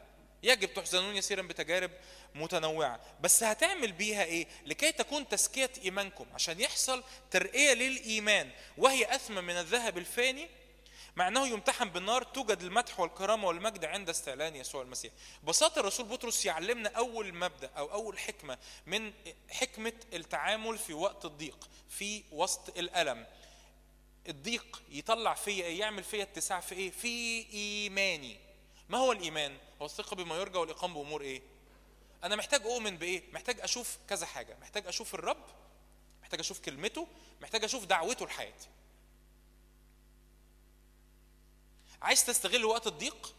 يجب 0.44 0.74
تحزنون 0.74 1.16
يسيرا 1.16 1.41
بتجارب 1.41 1.91
متنوعة. 2.36 3.00
بس 3.22 3.44
هتعمل 3.44 3.91
بيها 3.91 4.24
إيه؟ 4.24 4.48
لكي 4.66 4.91
تكون 4.91 5.30
تزكية 5.30 5.72
إيمانكم. 5.84 6.26
عشان 6.34 6.60
يحصل 6.60 7.04
ترقية 7.32 7.74
للإيمان. 7.74 8.52
وهي 8.78 9.16
أثمن 9.16 9.44
من 9.44 9.54
الذهب 9.58 9.98
الفاني 9.98 10.50
مع 11.16 11.28
أنه 11.28 11.47
يمتحن 11.47 11.89
بالنار 11.89 12.24
توجد 12.24 12.61
المدح 12.61 12.99
والكرامة 12.99 13.47
والمجد 13.47 13.86
عند 13.86 14.09
استعلان 14.09 14.55
يسوع 14.55 14.82
المسيح. 14.82 15.14
ببساطة 15.43 15.80
الرسول 15.80 16.05
بطرس 16.05 16.45
يعلمنا 16.45 16.89
أول 16.89 17.34
مبدأ 17.34 17.72
أو 17.78 17.91
أول 17.91 18.20
حكمة 18.20 18.57
من 18.86 19.14
حكمة 19.49 19.93
التعامل 20.14 20.78
في 20.78 20.93
وقت 20.93 21.26
الضيق 21.26 21.70
في 21.89 22.24
وسط 22.32 22.78
الألم. 22.78 23.26
الضيق 24.30 24.84
يطلع 24.89 25.34
فيا 25.34 25.66
إيه؟ 25.66 25.80
يعمل 25.80 26.03
فيا 26.03 26.24
اتساع 26.24 26.59
في 26.59 26.76
إيه؟ 26.76 26.91
في 26.91 27.45
إيماني. 27.53 28.39
ما 28.89 28.97
هو 28.97 29.11
الإيمان؟ 29.11 29.57
هو 29.82 29.86
الثقة 29.86 30.16
بما 30.16 30.36
يرجى 30.36 30.57
والاقام 30.57 30.93
بأمور 30.93 31.22
إيه؟ 31.22 31.41
أنا 32.24 32.36
محتاج 32.36 32.66
أؤمن 32.66 32.97
بإيه؟ 32.97 33.24
محتاج 33.34 33.59
أشوف 33.59 33.97
كذا 34.09 34.26
حاجة، 34.26 34.57
محتاج 34.61 34.88
أشوف 34.88 35.16
الرب، 35.16 35.45
محتاج 36.22 36.39
أشوف 36.39 36.59
كلمته، 36.59 37.07
محتاج 37.41 37.64
أشوف 37.64 37.86
دعوته 37.86 38.26
لحياتي. 38.26 38.68
عايز 42.04 42.26
تستغل 42.26 42.66
وقت 42.66 42.88
الضيق؟ 42.88 43.34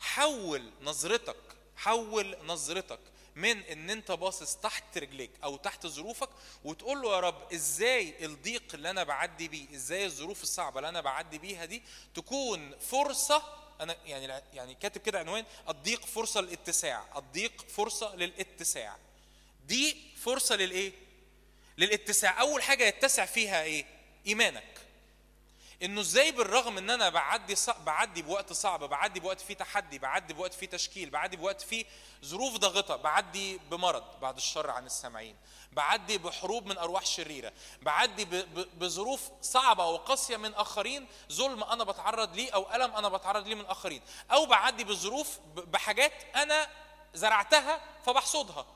حول 0.00 0.70
نظرتك 0.82 1.36
حول 1.76 2.36
نظرتك 2.46 2.98
من 3.34 3.62
إن 3.62 3.90
أنت 3.90 4.12
باصص 4.12 4.56
تحت 4.56 4.98
رجليك 4.98 5.30
أو 5.44 5.56
تحت 5.56 5.86
ظروفك 5.86 6.28
وتقول 6.64 7.02
له 7.02 7.14
يا 7.14 7.20
رب 7.20 7.52
إزاي 7.52 8.24
الضيق 8.24 8.62
اللي 8.74 8.90
أنا 8.90 9.04
بعدي 9.04 9.48
بيه 9.48 9.74
إزاي 9.74 10.06
الظروف 10.06 10.42
الصعبة 10.42 10.78
اللي 10.78 10.88
أنا 10.88 11.00
بعدي 11.00 11.38
بيها 11.38 11.64
دي 11.64 11.82
تكون 12.14 12.78
فرصة 12.78 13.42
أنا 13.80 13.96
يعني 14.04 14.42
يعني 14.52 14.74
كاتب 14.74 15.00
كده 15.00 15.18
عنوان 15.18 15.44
الضيق 15.68 16.06
فرصة 16.06 16.40
للاتساع 16.40 17.04
الضيق 17.16 17.64
فرصة 17.68 18.14
للاتساع. 18.16 18.96
دي 19.66 19.96
فرصة 20.16 20.56
للإيه؟ 20.56 20.92
للاتساع. 21.78 22.40
أول 22.40 22.62
حاجة 22.62 22.84
يتسع 22.84 23.24
فيها 23.26 23.62
إيه؟ 23.62 23.84
إيمانك. 24.26 24.79
إنه 25.82 26.00
إزاي 26.00 26.32
بالرغم 26.32 26.78
إن 26.78 26.90
أنا 26.90 27.08
بعدي. 27.08 27.54
بعدي 27.86 28.22
بوقت 28.22 28.52
صعب 28.52 28.84
بعدي 28.84 29.20
بوقت 29.20 29.40
فيه 29.40 29.54
تحدي 29.54 29.98
بعدي 29.98 30.34
بوقت 30.34 30.54
فيه 30.54 30.66
تشكيل 30.66 31.10
بعدي 31.10 31.36
بوقت 31.36 31.60
فيه 31.60 31.84
ظروف 32.24 32.56
ضاغطة 32.56 32.96
بعدي 32.96 33.58
بمرض 33.70 34.20
بعد 34.20 34.36
الشر 34.36 34.70
عن 34.70 34.86
السامعين 34.86 35.36
بعدي 35.72 36.18
بحروب 36.18 36.66
من 36.66 36.78
أرواح 36.78 37.06
شريرة 37.06 37.52
بعدي. 37.82 38.24
بظروف 38.74 39.30
صعبة 39.42 39.86
وقاسيه 39.86 40.36
من 40.36 40.54
آخرين 40.54 41.06
ظلم 41.32 41.64
أنا 41.64 41.84
بتعرض 41.84 42.36
ليه 42.36 42.50
أو 42.50 42.74
ألم 42.74 42.96
أنا 42.96 43.08
بتعرض 43.08 43.46
ليه 43.46 43.54
من 43.54 43.66
آخرين 43.66 44.02
أو 44.32 44.46
بعدي 44.46 44.84
بظروف. 44.84 45.38
بحاجات 45.56 46.12
أنا 46.36 46.68
زرعتها 47.14 47.80
فبحصدها 48.06 48.66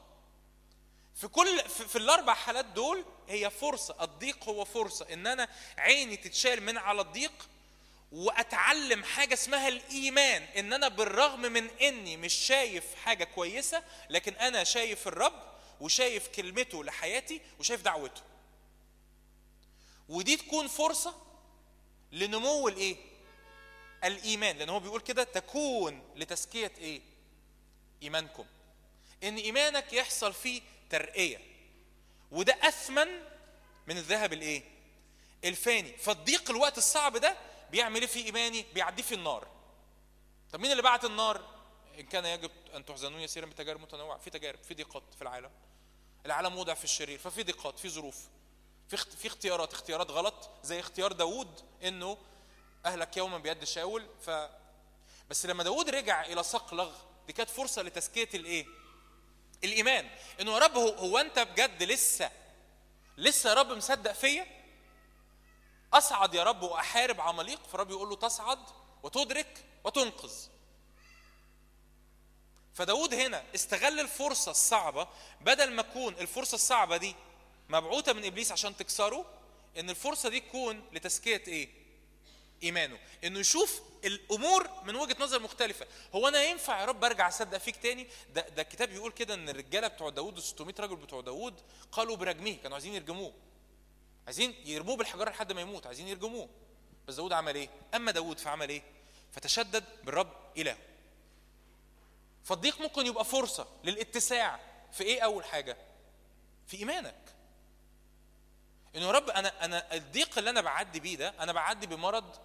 في 1.14 1.28
كل 1.28 1.58
في 1.68 1.96
الأربع 1.98 2.34
حالات 2.34 2.64
دول 2.64 3.04
هي 3.28 3.50
فرصة 3.50 4.04
الضيق 4.04 4.44
هو 4.48 4.64
فرصة. 4.64 5.06
إن 5.12 5.26
أنا 5.26 5.48
عيني 5.78 6.16
تتشال 6.16 6.62
من 6.62 6.78
على 6.78 7.00
الضيق 7.00 7.48
وأتعلم 8.12 9.04
حاجة 9.04 9.34
اسمها 9.34 9.68
الإيمان. 9.68 10.42
إن 10.42 10.72
أنا 10.72 10.88
بالرغم 10.88 11.40
من 11.40 11.70
إني 11.70 12.16
مش 12.16 12.34
شايف 12.34 12.94
حاجة 12.94 13.24
كويسة 13.24 13.84
لكن 14.10 14.34
أنا 14.34 14.64
شايف 14.64 15.08
الرب 15.08 15.54
وشايف 15.80 16.28
كلمته 16.28 16.84
لحياتي 16.84 17.40
وشايف 17.60 17.82
دعوته. 17.82 18.22
ودي 20.08 20.36
تكون 20.36 20.68
فرصة 20.68 21.14
لنمو 22.12 22.68
الإيه؟ 22.68 22.96
الإيمان. 24.04 24.56
لأن 24.58 24.68
هو 24.68 24.80
بيقول 24.80 25.00
كده 25.00 25.24
تكون 25.24 26.02
لتزكية 26.16 26.72
إيه؟ 26.78 27.00
إيمانكم. 28.02 28.44
إن 29.22 29.36
إيمانك 29.36 29.92
يحصل 29.92 30.32
فيه 30.32 30.62
ترقية. 30.90 31.53
وده 32.30 32.56
أثمن 32.62 33.08
من 33.86 33.96
الذهب 33.96 34.32
الإيه؟ 34.32 34.62
الفاني. 35.44 35.96
فالضيق 35.96 36.50
الوقت 36.50 36.78
الصعب 36.78 37.16
ده 37.16 37.36
بيعمل 37.70 38.00
إيه 38.00 38.06
في 38.06 38.24
إيماني؟ 38.24 38.66
بيعديه 38.74 39.02
في 39.02 39.14
النار. 39.14 39.48
طب 40.52 40.60
مين 40.60 40.70
اللي 40.70 40.82
بعت 40.82 41.04
النار؟ 41.04 41.54
إن 41.98 42.06
كان 42.06 42.24
يجب 42.24 42.50
أن 42.74 42.84
تحزنون 42.84 43.20
يسيرا 43.20 43.46
بتجارب 43.46 43.80
متنوعة. 43.80 44.18
في 44.18 44.30
تجارب 44.30 44.58
في 44.62 44.74
ضيقات 44.74 45.02
في 45.16 45.22
العالم. 45.22 45.50
العالم 46.26 46.58
وضع 46.58 46.74
في 46.74 46.84
الشرير. 46.84 47.18
ففي 47.18 47.42
ضيقات 47.42 47.78
في 47.78 47.88
ظروف. 47.88 48.18
في 48.88 48.96
في 48.96 49.28
اختيارات. 49.28 49.72
اختيارات 49.72 50.10
غلط. 50.10 50.50
زي 50.62 50.80
اختيار 50.80 51.12
داوود 51.12 51.60
إنه 51.82 52.18
أهلك 52.86 53.16
يوما 53.16 53.38
بيد 53.38 53.64
شاول 53.64 54.06
ف 54.26 54.30
بس 55.30 55.46
لما 55.46 55.62
داوود 55.62 55.90
رجع 55.90 56.24
إلى 56.24 56.42
صقلغ 56.42 56.92
دي 57.26 57.32
كانت 57.32 57.50
فرصة 57.50 57.82
لتزكية 57.82 58.28
الإيه؟ 58.34 58.66
الإيمان 59.64 60.10
إنه 60.40 60.52
يا 60.52 60.58
رب 60.58 60.76
هو, 60.76 60.88
هو 60.88 61.18
أنت 61.18 61.38
بجد 61.38 61.82
لسه 61.82 62.30
لسه 63.18 63.50
يا 63.50 63.54
رب 63.54 63.72
مصدق 63.72 64.12
فيا 64.12 64.46
أصعد 65.92 66.34
يا 66.34 66.42
رب 66.42 66.62
وأحارب 66.62 67.20
عماليق 67.20 67.66
فالرب 67.66 67.90
يقول 67.90 68.08
له 68.08 68.16
تصعد 68.16 68.58
وتدرك 69.02 69.64
وتنقذ 69.84 70.32
فداود 72.74 73.14
هنا 73.14 73.44
استغل 73.54 74.00
الفرصة 74.00 74.50
الصعبة 74.50 75.08
بدل 75.40 75.70
ما 75.72 75.82
تكون 75.82 76.14
الفرصة 76.14 76.54
الصعبة 76.54 76.96
دي 76.96 77.14
مبعوثة 77.68 78.12
من 78.12 78.24
إبليس 78.24 78.52
عشان 78.52 78.76
تكسره 78.76 79.24
إن 79.78 79.90
الفرصة 79.90 80.28
دي 80.28 80.40
تكون 80.40 80.84
لتزكية 80.92 81.42
إيه؟ 81.48 81.83
إيمانه 82.64 82.98
إنه 83.24 83.38
يشوف 83.38 83.82
الأمور 84.04 84.70
من 84.84 84.96
وجهة 84.96 85.16
نظر 85.20 85.40
مختلفة 85.42 85.86
هو 86.14 86.28
أنا 86.28 86.44
ينفع 86.44 86.80
يا 86.80 86.84
رب 86.84 87.04
أرجع 87.04 87.28
أصدق 87.28 87.58
فيك 87.58 87.76
تاني 87.76 88.06
ده, 88.34 88.48
ده 88.48 88.62
الكتاب 88.62 88.88
بيقول 88.88 89.12
كده 89.12 89.34
إن 89.34 89.48
الرجالة 89.48 89.88
بتوع 89.88 90.10
داود 90.10 90.36
ال 90.36 90.42
600 90.42 90.74
راجل 90.80 90.96
بتوع 90.96 91.20
داود 91.20 91.60
قالوا 91.92 92.16
برجمه 92.16 92.56
كانوا 92.62 92.74
عايزين 92.76 92.94
يرجموه 92.94 93.32
عايزين 94.26 94.54
يرموه 94.64 94.96
بالحجارة 94.96 95.30
لحد 95.30 95.52
ما 95.52 95.60
يموت 95.60 95.86
عايزين 95.86 96.08
يرجموه 96.08 96.48
بس 97.08 97.14
داود 97.14 97.32
عمل 97.32 97.54
إيه؟ 97.54 97.68
أما 97.94 98.10
داود 98.12 98.38
فعمل 98.38 98.68
إيه؟ 98.68 98.82
فتشدد 99.32 99.84
بالرب 100.04 100.32
إلهه 100.56 100.78
فالضيق 102.44 102.80
ممكن 102.80 103.06
يبقى 103.06 103.24
فرصة 103.24 103.66
للاتساع 103.84 104.60
في 104.92 105.04
إيه 105.04 105.20
أول 105.20 105.44
حاجة؟ 105.44 105.76
في 106.66 106.76
إيمانك. 106.76 107.34
إنه 108.96 109.06
يا 109.06 109.10
رب 109.10 109.30
أنا 109.30 109.64
أنا 109.64 109.94
الضيق 109.94 110.38
اللي 110.38 110.50
أنا 110.50 110.60
بعدي 110.60 111.00
بيه 111.00 111.16
ده 111.16 111.34
أنا 111.40 111.52
بعدي 111.52 111.86
بمرض 111.86 112.36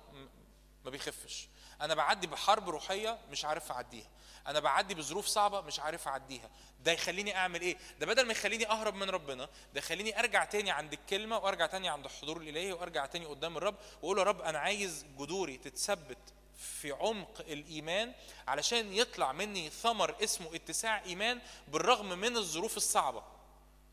ما 0.85 0.91
بيخفش. 0.91 1.47
أنا 1.81 1.93
بعدي 1.93 2.27
بحرب 2.27 2.69
روحية 2.69 3.17
مش 3.31 3.45
عارف 3.45 3.71
أعديها. 3.71 4.07
أنا 4.47 4.59
بعدي 4.59 4.95
بظروف 4.95 5.25
صعبة 5.25 5.61
مش 5.61 5.79
عارف 5.79 6.07
أعديها. 6.07 6.49
ده 6.83 6.91
يخليني 6.91 7.37
أعمل 7.37 7.61
إيه؟ 7.61 7.77
ده 7.99 8.05
بدل 8.05 8.25
ما 8.25 8.31
يخليني 8.31 8.69
أهرب 8.69 8.95
من 8.95 9.09
ربنا، 9.09 9.45
ده 9.45 9.79
يخليني 9.79 10.19
أرجع 10.19 10.45
تاني 10.45 10.71
عند 10.71 10.93
الكلمة 10.93 11.37
وأرجع 11.37 11.65
تاني 11.65 11.89
عند 11.89 12.05
الحضور 12.05 12.37
الإلهي 12.37 12.71
وأرجع 12.71 13.05
تاني 13.05 13.25
قدام 13.25 13.57
الرب 13.57 13.75
وأقول 14.01 14.17
يا 14.17 14.23
رب 14.23 14.41
أنا 14.41 14.59
عايز 14.59 15.05
جذوري 15.17 15.57
تتثبت 15.57 16.17
في 16.59 16.91
عمق 16.91 17.39
الإيمان 17.39 18.13
علشان 18.47 18.93
يطلع 18.93 19.31
مني 19.31 19.69
ثمر 19.69 20.15
اسمه 20.23 20.55
اتساع 20.55 21.03
إيمان 21.03 21.41
بالرغم 21.67 22.09
من 22.09 22.37
الظروف 22.37 22.77
الصعبة 22.77 23.23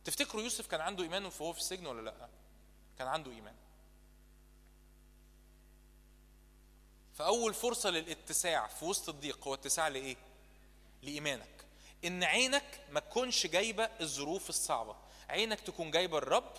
تفتكروا 0.04 0.42
يوسف 0.42 0.66
كان 0.66 0.80
عنده 0.80 1.04
إيمان 1.04 1.24
وهو 1.24 1.52
في 1.52 1.58
السجن 1.58 1.86
ولا 1.86 2.02
لأ 2.02 2.28
كان 2.98 3.08
عنده 3.08 3.30
إيمان 3.30 3.54
فأول 7.16 7.54
فرصة 7.54 7.90
للاتساع 7.90 8.66
في 8.66 8.84
وسط 8.84 9.08
الضيق 9.08 9.48
هو 9.48 9.54
اتساع 9.54 9.88
لإيه؟ 9.88 10.16
لإيمانك. 11.02 11.64
إن 12.04 12.24
عينك 12.24 12.80
ما 12.90 13.00
تكونش 13.00 13.46
جايبة 13.46 13.84
الظروف 14.00 14.48
الصعبة. 14.48 14.96
عينك 15.28 15.60
تكون 15.60 15.90
جايبة 15.90 16.18
الرب 16.18 16.52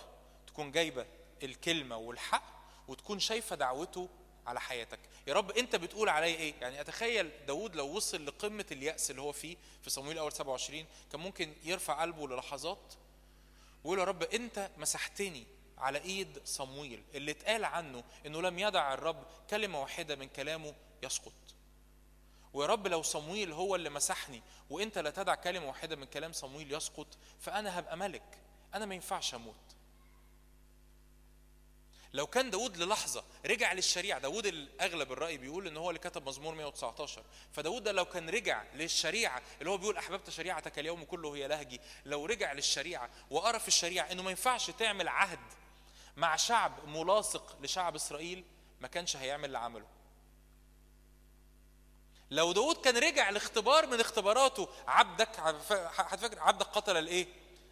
تكون 0.46 0.72
جايبة 0.72 1.06
الكلمة 1.42 1.96
والحق 1.96 2.44
وتكون 2.88 3.18
شايفة 3.20 3.56
دعوته 3.56 4.08
على 4.46 4.60
حياتك. 4.60 4.98
يا 5.26 5.34
رب 5.34 5.50
أنت 5.50 5.76
بتقول 5.76 6.08
عليا 6.08 6.36
إيه؟ 6.36 6.54
يعني 6.60 6.80
أتخيل 6.80 7.30
داود 7.46 7.76
لو 7.76 7.96
وصل 7.96 8.26
لقمة 8.26 8.66
اليأس 8.72 9.10
اللي 9.10 9.22
هو 9.22 9.32
فيه 9.32 9.56
في 9.82 9.90
صمويل 9.90 10.18
أول 10.18 10.32
27 10.32 10.86
كان 11.12 11.20
ممكن 11.20 11.54
يرفع 11.64 12.02
قلبه 12.02 12.28
للحظات 12.28 12.94
ويقول 13.84 13.98
يا 13.98 14.04
رب 14.04 14.22
أنت 14.22 14.70
مسحتني 14.78 15.46
على 15.78 15.98
إيد 15.98 16.40
صمويل 16.44 17.04
اللي 17.14 17.30
اتقال 17.30 17.64
عنه 17.64 18.04
إنه 18.26 18.42
لم 18.42 18.58
يدع 18.58 18.94
الرب 18.94 19.26
كلمة 19.50 19.80
واحدة 19.80 20.16
من 20.16 20.28
كلامه 20.28 20.74
يسقط. 21.02 21.32
ويا 22.52 22.66
رب 22.66 22.86
لو 22.86 23.02
صمويل 23.02 23.52
هو 23.52 23.74
اللي 23.74 23.90
مسحني 23.90 24.42
وإنت 24.70 24.98
لا 24.98 25.10
تدع 25.10 25.34
كلمة 25.34 25.66
واحدة 25.66 25.96
من 25.96 26.04
كلام 26.06 26.32
صمويل 26.32 26.72
يسقط 26.74 27.06
فأنا 27.40 27.78
هبقى 27.78 27.96
ملك. 27.96 28.38
أنا 28.74 28.86
ما 28.86 28.94
ينفعش 28.94 29.34
أموت. 29.34 29.54
لو 32.12 32.26
كان 32.26 32.50
داود 32.50 32.76
للحظة 32.76 33.24
رجع 33.46 33.72
للشريعة 33.72 34.18
داود 34.20 34.46
الأغلب 34.46 35.12
الرأي 35.12 35.36
بيقول 35.38 35.66
إن 35.66 35.76
هو 35.76 35.90
اللي 35.90 36.00
كتب 36.00 36.28
مزمور 36.28 36.54
119 36.54 37.24
فداود 37.52 37.82
ده 37.82 37.92
لو 37.92 38.04
كان 38.04 38.30
رجع 38.30 38.64
للشريعة 38.74 39.42
اللي 39.60 39.70
هو 39.70 39.76
بيقول 39.78 39.96
أحببت 39.96 40.30
شريعتك 40.30 40.78
اليوم 40.78 41.04
كله 41.04 41.36
هي 41.36 41.48
لهجي 41.48 41.80
لو 42.06 42.26
رجع 42.26 42.52
للشريعة 42.52 43.10
وقرأ 43.30 43.58
في 43.58 43.68
الشريعة 43.68 44.12
إنه 44.12 44.22
ما 44.22 44.30
ينفعش 44.30 44.70
تعمل 44.70 45.08
عهد 45.08 45.38
مع 46.18 46.36
شعب 46.36 46.88
ملاصق 46.88 47.56
لشعب 47.60 47.94
إسرائيل 47.94 48.44
ما 48.80 48.88
كانش 48.88 49.16
هيعمل 49.16 49.44
اللي 49.44 49.58
عمله. 49.58 49.86
لو 52.30 52.52
داود 52.52 52.76
كان 52.76 52.96
رجع 52.96 53.30
لاختبار 53.30 53.86
من 53.86 54.00
اختباراته 54.00 54.68
عبدك 54.86 55.40
هتفكر 55.40 56.40
عبدك 56.40 56.66
قتل 56.66 56.96
الإيه؟ 56.96 57.26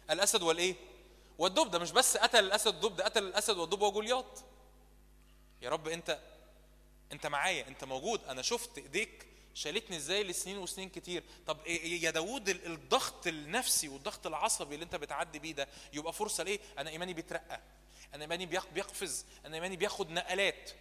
الأسد 0.09 0.41
والإيه؟ 0.43 0.75
والدب. 1.37 1.71
ده 1.71 1.79
مش 1.79 1.91
بس 1.91 2.17
قتل 2.17 2.39
الأسد 2.39 2.73
والدب 2.83 2.95
ده 2.95 3.03
قتل 3.05 3.23
الأسد 3.23 3.57
والدب 3.57 3.81
وجولياط. 3.81 4.43
يا 5.61 5.69
رب 5.69 5.87
أنت 5.87 6.19
أنت 7.11 7.27
معايا 7.27 7.67
أنت 7.67 7.83
موجود. 7.83 8.23
أنا 8.23 8.41
شفت 8.41 8.77
إيديك 8.77 9.27
شالتني 9.53 9.97
إزاي 9.97 10.23
لسنين 10.23 10.57
وسنين 10.57 10.89
كتير. 10.89 11.23
طب 11.47 11.63
إيه- 11.63 11.69
يا 12.03 12.11
داوود 12.11 12.49
ال- 12.49 12.65
الضغط 12.73 13.27
النفسي 13.27 13.87
والضغط 13.89 14.27
العصبي 14.27 14.75
اللي 14.75 14.85
أنت 14.85 14.95
بتعدي 14.95 15.39
بيه 15.39 15.53
ده 15.53 15.67
يبقى 15.93 16.13
فرصة 16.13 16.43
ليه 16.43 16.59
أنا 16.77 16.89
إيماني 16.89 17.13
بيترقى. 17.13 17.61
أنا 18.13 18.35
بيق- 18.35 18.69
بيقفز. 18.73 19.25
أنا 19.45 19.55
ايماني 19.55 19.75
بياخد 19.75 20.09
نقلات. 20.09 20.71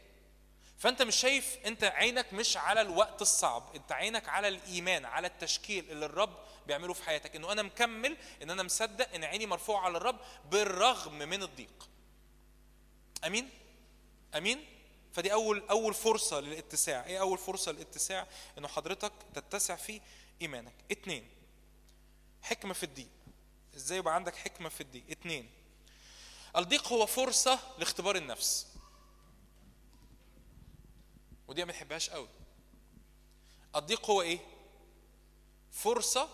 فأنت 0.79 1.03
مش 1.03 1.17
شايف 1.17 1.59
أنت 1.67 1.85
عينك 1.85 2.33
مش 2.33 2.57
على 2.57 2.81
الوقت 2.81 3.23
الصعب. 3.23 3.75
أنت 3.77 3.93
عينك 3.93 4.29
على 4.29 4.49
الإيمان 4.49 5.05
على 5.05 5.27
التشكيل 5.27 5.91
اللي 5.91 6.07
الرب 6.07 6.39
بيعمله 6.67 6.93
في 6.93 7.03
حياتك. 7.05 7.37
إنه 7.37 7.53
أنا 7.53 7.63
مكمل 7.63 8.17
إن 8.43 8.51
أنا 8.51 8.63
مصدق 8.63 9.15
إن 9.15 9.25
عيني 9.25 9.47
مرفوعة 9.47 9.81
على 9.85 9.97
الرب 9.97 10.21
بالرغم 10.51 11.19
من 11.19 11.43
الضيق. 11.43 11.89
أمين؟ 13.27 13.51
أمين؟ 14.37 14.65
فدي 15.13 15.33
أول 15.33 15.65
أول 15.71 15.95
فرصة 15.95 16.41
للاتساع. 16.41 17.05
إيه 17.07 17.21
أول 17.21 17.39
فرصة 17.39 17.73
للاتساع؟ 17.73 18.27
إنه 18.59 18.69
حضرتك 18.69 19.13
تتسع 19.35 19.77
في 19.77 20.01
إيمانك. 20.43 20.75
اتنين 20.91 21.29
حكمة 22.43 22.75
في 22.75 22.83
الضيق. 22.83 23.09
إزاي 23.77 23.99
يبقى 23.99 24.15
عندك 24.15 24.37
حكمة 24.37 24.69
في 24.69 24.81
الضيق؟ 24.81 25.05
اتنين 25.11 25.51
الضيق 26.57 26.89
هو 26.89 27.07
فرصة 27.07 27.59
لاختبار 27.79 28.17
النفس. 28.17 28.67
ودي 31.49 31.65
ما 31.65 31.73
بنحبهاش 31.73 32.11
قوي. 32.11 32.29
الضيق 33.77 34.11
هو 34.11 34.23
إيه؟ 34.23 34.39
فرصة. 35.73 36.29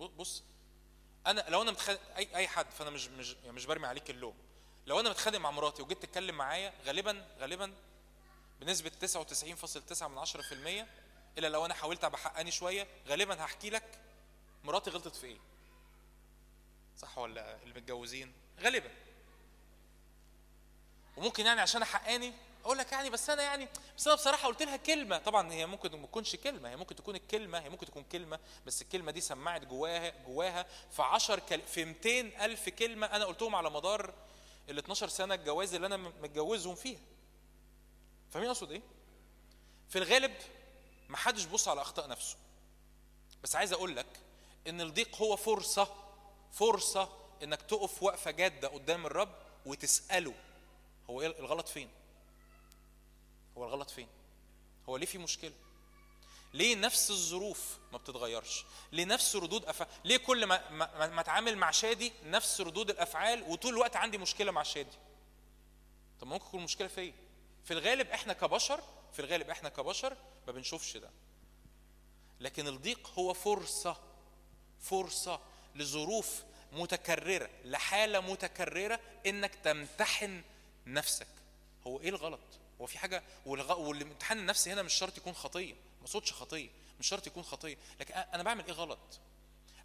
ب- 0.00 0.02
بص 0.16 0.42
أنا 1.26 1.44
لو 1.48 1.62
أنا 1.62 1.70
متخانق 1.70 2.00
اي 2.16 2.36
أي 2.36 2.48
حد 2.48 2.66
فأنا 2.70 2.90
مش 2.90 3.08
مش 3.08 3.32
يعني 3.32 3.52
مش 3.52 3.66
برمي 3.66 3.86
عليك 3.86 4.10
اللوم. 4.10 4.34
لو 4.86 5.00
أنا 5.00 5.10
متخانق 5.10 5.38
مع 5.38 5.50
مراتي 5.50 5.82
وجيت 5.82 6.02
تتكلم 6.02 6.34
معايا 6.34 6.72
غالبا 6.84 7.26
غالبا 7.38 7.74
بنسبة 8.60 8.90
99.9 9.00 10.08
من 10.08 10.18
10% 10.18 10.86
إلا 11.38 11.46
لو 11.46 11.64
أنا 11.66 11.74
حاولت 11.74 12.04
أبقى 12.04 12.18
حقاني 12.18 12.50
شوية 12.50 12.88
غالبا 13.08 13.44
هحكي 13.44 13.70
لك 13.70 13.98
مراتي 14.64 14.90
غلطت 14.90 15.16
في 15.16 15.26
إيه. 15.26 15.38
صح 16.98 17.18
ولا 17.18 17.62
اللي 17.62 17.74
متجوزين. 17.80 18.32
غالبا. 18.60 18.90
وممكن 21.20 21.46
يعني 21.46 21.60
عشان 21.60 21.82
أحقاني 21.82 22.32
أقول 22.64 22.78
لك 22.78 22.92
يعني 22.92 23.10
بس 23.10 23.30
أنا 23.30 23.42
يعني 23.42 23.68
بس 23.96 24.06
أنا 24.06 24.16
بصراحة 24.16 24.48
قلت 24.48 24.62
لها 24.62 24.76
كلمة. 24.76 25.18
طبعا 25.18 25.52
هي 25.52 25.66
ممكن 25.66 26.00
ما 26.00 26.06
تكونش 26.06 26.36
كلمة 26.36 26.68
هي 26.68 26.76
ممكن 26.76 26.96
تكون 26.96 27.16
الكلمة 27.16 27.58
هي 27.58 27.68
ممكن 27.68 27.86
تكون 27.86 28.04
كلمة 28.12 28.38
بس 28.66 28.82
الكلمة 28.82 29.12
دي 29.12 29.20
سمعت 29.20 29.64
جواها 29.64 30.12
جواها 30.26 30.66
في 30.90 31.02
10 31.02 31.40
كل... 31.48 31.60
في 31.60 31.84
200 31.84 32.44
ألف 32.44 32.68
كلمة 32.68 33.06
أنا 33.06 33.24
قلتهم 33.24 33.54
على 33.54 33.70
مدار 33.70 34.14
ال 34.68 34.78
12 34.78 35.08
سنة 35.08 35.34
الجواز 35.34 35.74
اللي 35.74 35.86
أنا 35.86 35.96
متجوزهم 35.96 36.74
فيها. 36.74 37.00
فاهمين 38.30 38.48
أقصد 38.50 38.70
إيه؟ 38.72 38.82
في 39.88 39.98
الغالب 39.98 40.34
ما 41.08 41.16
حدش 41.16 41.44
بص 41.44 41.68
على 41.68 41.80
أخطاء 41.80 42.08
نفسه. 42.08 42.36
بس 43.42 43.56
عايز 43.56 43.72
أقول 43.72 43.96
لك 43.96 44.06
إن 44.66 44.80
الضيق 44.80 45.16
هو 45.16 45.36
فرصة 45.36 45.88
فرصة 46.52 47.08
إنك 47.42 47.62
تقف 47.62 48.02
وقفة 48.02 48.30
جادة 48.30 48.68
قدام 48.68 49.06
الرب 49.06 49.34
وتسأله. 49.66 50.34
هو 51.10 51.20
إيه 51.20 51.26
الغلط 51.26 51.68
فين؟ 51.68 51.88
هو 53.58 53.64
الغلط 53.64 53.90
فين؟ 53.90 54.08
هو 54.88 54.96
ليه 54.96 55.06
في 55.06 55.18
مشكلة؟ 55.18 55.52
ليه 56.54 56.76
نفس 56.76 57.10
الظروف 57.10 57.78
ما 57.92 57.98
بتتغيرش؟ 57.98 58.64
ليه 58.92 59.04
نفس 59.04 59.36
ردود 59.36 59.64
افعال 59.64 59.90
ليه 60.04 60.16
كل 60.16 60.46
ما 60.46 60.70
ما, 60.70 61.06
ما- 61.08 61.20
أتعامل 61.20 61.56
مع 61.58 61.70
شادي 61.70 62.12
نفس 62.24 62.60
ردود 62.60 62.90
الأفعال 62.90 63.42
وطول 63.42 63.72
الوقت 63.72 63.96
عندي 63.96 64.18
مشكلة 64.18 64.52
مع 64.52 64.62
شادي؟ 64.62 64.96
طب 66.20 66.26
ممكن 66.26 66.44
تكون 66.44 66.60
المشكلة 66.60 66.88
فيا 66.88 67.12
في 67.64 67.72
الغالب 67.72 68.08
إحنا 68.08 68.32
كبشر 68.32 68.80
في 69.12 69.18
الغالب 69.22 69.50
إحنا 69.50 69.68
كبشر 69.68 70.16
ما 70.46 70.52
بنشوفش 70.52 70.96
ده. 70.96 71.10
لكن 72.40 72.66
الضيق 72.68 73.10
هو 73.18 73.34
فرصة 73.34 73.96
فرصة 74.80 75.40
لظروف 75.74 76.42
متكررة 76.72 77.50
لحالة 77.64 78.20
متكررة 78.20 79.00
إنك 79.26 79.54
تمتحن 79.54 80.42
نفسك. 80.86 81.26
هو 81.86 82.00
إيه 82.00 82.08
الغلط؟ 82.08 82.40
هو 82.80 82.86
في 82.86 82.98
حاجة 82.98 83.22
والغ... 83.46 83.80
والامتحان 83.80 84.38
النفسي 84.38 84.72
هنا 84.72 84.82
مش 84.82 84.94
شرط 84.94 85.18
يكون 85.18 85.32
خطيه 85.32 85.72
ما 85.72 86.04
أقصدش 86.06 86.32
خطيه 86.32 86.68
مش 87.00 87.08
شرط 87.08 87.26
يكون 87.26 87.42
خطيه 87.42 87.76
لكن 88.00 88.14
أنا 88.14 88.42
بعمل 88.42 88.66
إيه 88.66 88.72
غلط؟ 88.72 88.98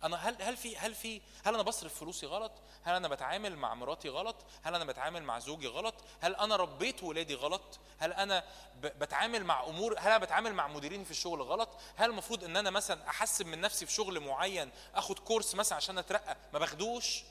أنا 0.03 0.15
هل 0.29 0.41
هل 0.41 0.57
في 0.57 0.77
هل 0.77 0.95
في 0.95 1.21
هل 1.45 1.53
أنا 1.53 1.63
بصرف 1.63 1.99
فلوسي 1.99 2.25
غلط؟ 2.25 2.51
هل 2.83 2.95
أنا 2.95 3.07
بتعامل 3.07 3.55
مع 3.55 3.73
مراتي 3.73 4.09
غلط؟ 4.09 4.35
هل 4.63 4.75
أنا 4.75 4.85
بتعامل 4.85 5.23
مع 5.23 5.39
زوجي 5.39 5.67
غلط؟ 5.67 5.95
هل 6.21 6.35
أنا 6.35 6.55
ربيت 6.55 7.03
ولادي 7.03 7.35
غلط؟ 7.35 7.79
هل 7.99 8.13
أنا 8.13 8.43
بتعامل 8.83 9.43
مع 9.43 9.63
امور 9.63 9.99
هل 9.99 10.07
أنا 10.07 10.17
بتعامل 10.17 10.53
مع 10.53 10.67
مديريني 10.67 11.05
في 11.05 11.11
الشغل 11.11 11.41
غلط؟ 11.41 11.69
هل 11.95 12.09
المفروض 12.09 12.43
إن 12.43 12.57
أنا 12.57 12.69
مثلا 12.69 13.09
أحسن 13.09 13.47
من 13.47 13.61
نفسي 13.61 13.85
في 13.85 13.91
شغل 13.91 14.19
معين 14.19 14.71
أخد 14.95 15.19
كورس 15.19 15.55
مثلا 15.55 15.75
عشان 15.75 15.97
أترقى؟ 15.97 16.37
ما 16.53 16.59
باخدوش. 16.59 17.23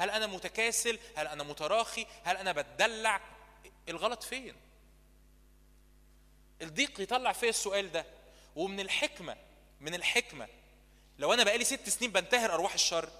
هل 0.00 0.10
أنا 0.10 0.26
متكاسل؟ 0.26 0.98
هل 1.16 1.26
أنا 1.26 1.42
متراخي؟ 1.42 2.06
هل 2.24 2.36
أنا 2.36 2.52
بتدلع؟ 2.52 3.20
الغلط 3.88 4.22
فين؟ 4.22 4.56
الضيق 6.62 7.00
يطلع 7.00 7.32
فيا 7.32 7.48
السؤال 7.48 7.92
ده 7.92 8.06
ومن 8.56 8.80
الحكمة 8.80 9.36
من 9.80 9.94
الحكمة 9.94 10.48
لو 11.18 11.32
أنا 11.34 11.44
بقالي 11.44 11.64
ست 11.64 11.88
سنين 11.88 12.12
بنتهر 12.12 12.54
أرواح 12.54 12.74
الشر 12.74 13.10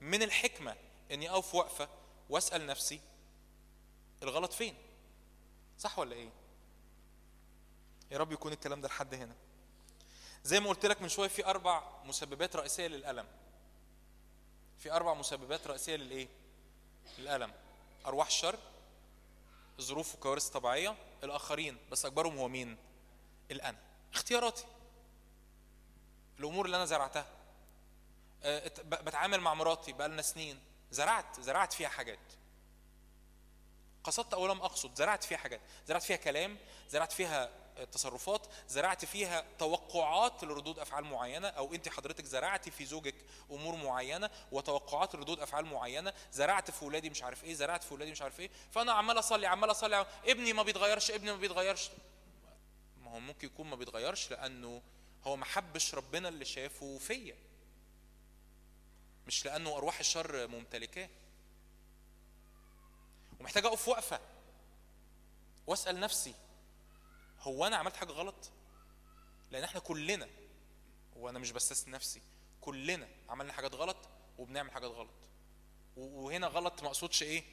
من 0.00 0.22
الحكمة 0.22 0.76
إني 1.10 1.30
أقف 1.30 1.54
وقفه 1.54 1.88
وأسأل 2.30 2.66
نفسي 2.66 3.00
الغلط 4.22 4.52
فين؟ 4.52 4.74
صح 5.78 5.98
ولا 5.98 6.14
إيه؟ 6.16 6.30
يا 8.10 8.18
رب 8.18 8.32
يكون 8.32 8.52
الكلام 8.52 8.80
ده 8.80 8.88
لحد 8.88 9.14
هنا. 9.14 9.34
زي 10.44 10.60
ما 10.60 10.68
قلت 10.68 10.86
لك 10.86 11.02
من 11.02 11.08
شوية 11.08 11.28
في 11.28 11.46
أربع 11.46 11.82
مسببات 12.04 12.56
رئيسية 12.56 12.86
للألم. 12.86 13.26
في 14.78 14.92
أربع 14.92 15.14
مسببات 15.14 15.66
رئيسية 15.66 15.96
للإيه؟ 15.96 16.28
للألم. 17.18 17.52
أرواح 18.06 18.26
الشر 18.26 18.58
ظروف 19.80 20.14
وكوارث 20.14 20.48
طبيعية. 20.48 20.96
الآخرين 21.24 21.78
بس 21.90 22.04
أكبرهم 22.06 22.38
هو 22.38 22.48
مين؟ 22.48 22.76
الانا 23.50 23.78
اختياراتي. 24.14 24.64
الأمور 26.38 26.66
اللي 26.66 26.76
أنا 26.76 26.84
زرعتها. 26.84 27.26
ب- 28.44 29.04
بتعامل 29.04 29.40
مع 29.40 29.54
مراتي 29.54 29.92
بقالنا 29.92 30.22
سنين. 30.22 30.60
زرعت 30.90 31.40
زرعت 31.40 31.72
فيها 31.72 31.88
حاجات. 31.88 32.18
قصدت 34.04 34.34
أو 34.34 34.46
لم 34.46 34.62
أقصد 34.62 34.94
زرعت 34.94 35.24
فيها 35.24 35.38
حاجات. 35.38 35.60
زرعت 35.86 36.02
فيها 36.02 36.16
كلام 36.16 36.58
زرعت 36.88 37.12
فيها 37.12 37.50
تصرفات 37.84 38.46
زرعت 38.68 39.04
فيها 39.04 39.44
توقعات 39.58 40.44
لردود 40.44 40.78
أفعال 40.78 41.04
معينة 41.04 41.48
أو 41.48 41.74
أنت 41.74 41.88
حضرتك 41.88 42.24
زرعتي 42.24 42.70
في 42.70 42.84
زوجك 42.84 43.14
أمور 43.50 43.74
معينة 43.76 44.30
وتوقعات 44.52 45.14
لردود 45.14 45.40
أفعال 45.40 45.64
معينة 45.64 46.12
زرعت 46.32 46.70
في 46.70 46.84
ولادي 46.84 47.10
مش 47.10 47.22
عارف 47.22 47.44
إيه 47.44 47.54
زرعت 47.54 47.84
في 47.84 47.94
ولادي 47.94 48.10
مش 48.10 48.22
عارف 48.22 48.40
إيه 48.40 48.50
فأنا 48.72 48.92
عمال 48.92 49.18
أصلي 49.18 49.46
عمال 49.46 49.70
أصلي 49.70 50.06
ابني 50.24 50.52
ما 50.52 50.62
بيتغيرش 50.62 51.10
ابني 51.10 51.32
ما 51.32 51.38
بيتغيرش. 51.38 51.90
ما 53.04 53.10
هو 53.10 53.20
ممكن 53.20 53.46
يكون 53.46 53.66
ما 53.66 53.76
بيتغيرش 53.76 54.30
لأنه 54.30 54.82
هو 55.24 55.36
ما 55.36 55.44
حبش 55.44 55.94
ربنا 55.94 56.28
اللي 56.28 56.44
شافه 56.44 56.98
فيا. 56.98 57.36
مش 59.26 59.44
لأنه 59.44 59.76
أرواح 59.76 59.98
الشر 59.98 60.46
ممتلكاه. 60.46 61.08
ومحتاج 63.40 63.66
أقف 63.66 63.88
وقفة 63.88 64.20
وأسأل 65.66 66.00
نفسي 66.00 66.34
هو 67.46 67.66
أنا 67.66 67.76
عملت 67.76 67.96
حاجة 67.96 68.12
غلط؟ 68.12 68.50
لأن 69.50 69.64
إحنا 69.64 69.80
كلنا 69.80 70.28
وأنا 71.16 71.38
مش 71.38 71.50
بستثني 71.50 71.92
نفسي 71.92 72.22
كلنا 72.60 73.08
عملنا 73.28 73.52
حاجات 73.52 73.74
غلط 73.74 73.96
وبنعمل 74.38 74.70
حاجات 74.70 74.90
غلط. 74.90 75.14
وهنا 75.96 76.46
غلط 76.46 76.82
ما 76.82 76.88
أقصدش 76.88 77.22
إيه؟ 77.22 77.44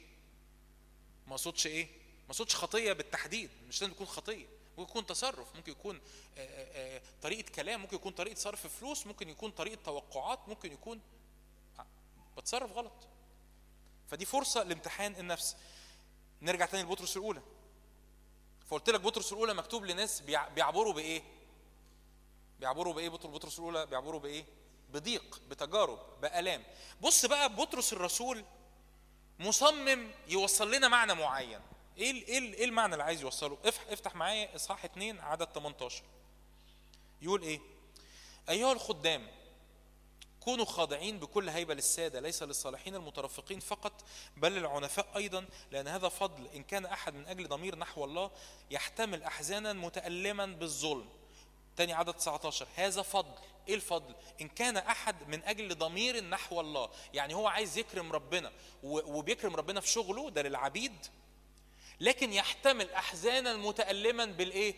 ما 1.26 1.32
أقصدش 1.32 1.66
إيه؟ 1.66 1.86
ما 2.24 2.30
أقصدش 2.30 2.56
خطية 2.56 2.92
بالتحديد 2.92 3.50
مش 3.68 3.82
لازم 3.82 3.94
تكون 3.94 4.06
خطية. 4.06 4.46
ممكن 4.78 4.90
يكون 4.90 5.06
تصرف 5.06 5.56
ممكن 5.56 5.72
يكون 5.72 6.00
طريقة 7.22 7.50
كلام 7.52 7.80
ممكن 7.80 7.96
يكون 7.96 8.12
طريقة 8.12 8.34
صرف 8.36 8.66
فلوس 8.66 9.06
ممكن 9.06 9.28
يكون 9.28 9.50
طريقة 9.50 9.82
توقعات 9.84 10.48
ممكن 10.48 10.72
يكون 10.72 11.00
بتصرف 12.36 12.72
غلط. 12.72 13.08
فدي 14.08 14.24
فرصة 14.24 14.62
لامتحان 14.62 15.16
النفس. 15.16 15.56
نرجع 16.42 16.66
تاني 16.66 16.82
لبطرس 16.82 17.16
الأولى. 17.16 17.42
فقلت 18.66 18.90
لك 18.90 19.00
بطرس 19.00 19.32
الأولى 19.32 19.54
مكتوب 19.54 19.84
لناس 19.84 20.20
بيع- 20.20 20.48
بيعبروا 20.48 20.92
بإيه؟ 20.92 21.22
بيعبروا 22.60 22.94
بإيه 22.94 23.08
بطرس 23.08 23.30
بطرس 23.32 23.58
الأولى؟ 23.58 23.86
بيعبروا 23.86 24.20
بإيه؟ 24.20 24.44
بضيق 24.90 25.40
بتجارب 25.48 25.98
بألام. 26.22 26.64
بص 27.00 27.26
بقى 27.26 27.54
بطرس 27.54 27.92
الرسول 27.92 28.44
مصمم 29.38 30.10
يوصل 30.28 30.70
لنا 30.74 30.88
معنى 30.88 31.14
معين. 31.14 31.60
إيه 31.98 32.12
إيه 32.12 32.54
إيه 32.54 32.64
المعنى 32.64 32.92
اللي 32.92 33.04
عايز 33.04 33.20
يوصله؟ 33.22 33.58
افتح 33.64 34.14
معايا 34.14 34.56
إصحاح 34.56 34.84
2 34.84 35.20
عدد 35.20 35.46
18 35.46 36.02
يقول 37.22 37.42
إيه؟ 37.42 37.60
أيها 38.48 38.72
الخدام 38.72 39.26
كونوا 40.44 40.64
خاضعين 40.64 41.18
بكل 41.18 41.48
هيبة 41.48 41.74
للسادة 41.74 42.20
ليس 42.20 42.42
للصالحين 42.42 42.94
المترفقين 42.94 43.60
فقط 43.60 44.04
بل 44.36 44.52
للعنفاء 44.52 45.06
أيضا 45.16 45.44
لأن 45.70 45.88
هذا 45.88 46.08
فضل. 46.08 46.46
إن 46.54 46.62
كان 46.62 46.86
أحد 46.86 47.14
من 47.14 47.26
أجل 47.26 47.48
ضمير 47.48 47.78
نحو 47.78 48.04
الله 48.04 48.30
يحتمل 48.70 49.22
أحزانا 49.22 49.72
متألما 49.72 50.46
بالظلم. 50.46 51.08
تاني 51.76 51.92
عدد 51.92 52.14
19 52.14 52.66
هذا 52.76 53.02
فضل. 53.02 53.34
إيه 53.68 53.74
الفضل؟ 53.74 54.14
إن 54.40 54.48
كان 54.48 54.76
أحد 54.76 55.28
من 55.28 55.42
أجل 55.44 55.78
ضمير 55.78 56.24
نحو 56.24 56.60
الله 56.60 56.90
يعني 57.14 57.34
هو 57.34 57.46
عايز 57.46 57.78
يكرم 57.78 58.12
ربنا 58.12 58.52
وبيكرم 58.82 59.56
ربنا 59.56 59.80
في 59.80 59.88
شغله 59.88 60.30
ده 60.30 60.42
للعبيد 60.42 61.06
لكن 62.00 62.32
يحتمل 62.32 62.90
احزانا 62.90 63.56
متالما 63.56 64.24
بالإيه؟ 64.24 64.74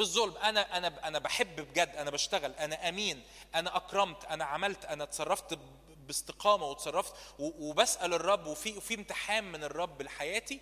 بالظلم. 0.00 0.36
أنا 0.36 0.76
أنا 0.76 1.08
أنا 1.08 1.18
بحب 1.18 1.56
بجد 1.60 1.88
أنا 1.96 2.10
بشتغل 2.10 2.52
أنا 2.52 2.88
أمين 2.88 3.22
أنا 3.54 3.76
أكرمت 3.76 4.24
أنا 4.24 4.44
عملت 4.44 4.84
أنا 4.84 5.04
اتصرفت 5.04 5.58
باستقامة 6.06 6.66
وتصرفت 6.66 7.14
وبسأل 7.38 8.14
الرب 8.14 8.46
وفي 8.46 8.76
وفي 8.76 8.94
امتحان 8.94 9.44
من 9.44 9.64
الرب 9.64 10.02
لحياتي 10.02 10.60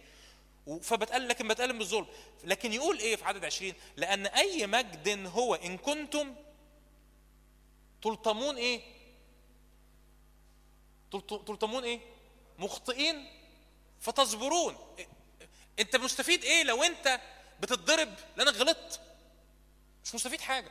فبتقل 0.82 1.28
لكن 1.28 1.49
بتألم 1.49 1.78
بالظلم. 1.78 2.07
لكن 2.45 2.72
يقول 2.72 2.99
إيه 2.99 3.16
في 3.16 3.24
عدد 3.24 3.45
20 3.45 3.72
لأن 3.97 4.26
أي 4.26 4.66
مجد 4.66 5.26
هو 5.26 5.55
إن 5.55 5.76
كنتم 5.78 6.34
تلطمون 8.03 8.57
إيه؟ 8.57 8.80
تلط- 11.12 11.47
تلطمون 11.47 11.84
إيه؟ 11.84 12.01
مخطئين 12.59 13.30
فتصبرون. 14.01 14.76
أنت 15.78 15.97
مستفيد 15.97 16.45
إيه 16.45 16.62
لو 16.62 16.82
أنت 16.82 17.20
بتتضرب؟ 17.61 18.14
لانك 18.36 18.55
غلطت. 18.55 19.01
مش 20.09 20.14
مستفيد 20.14 20.40
حاجة. 20.40 20.70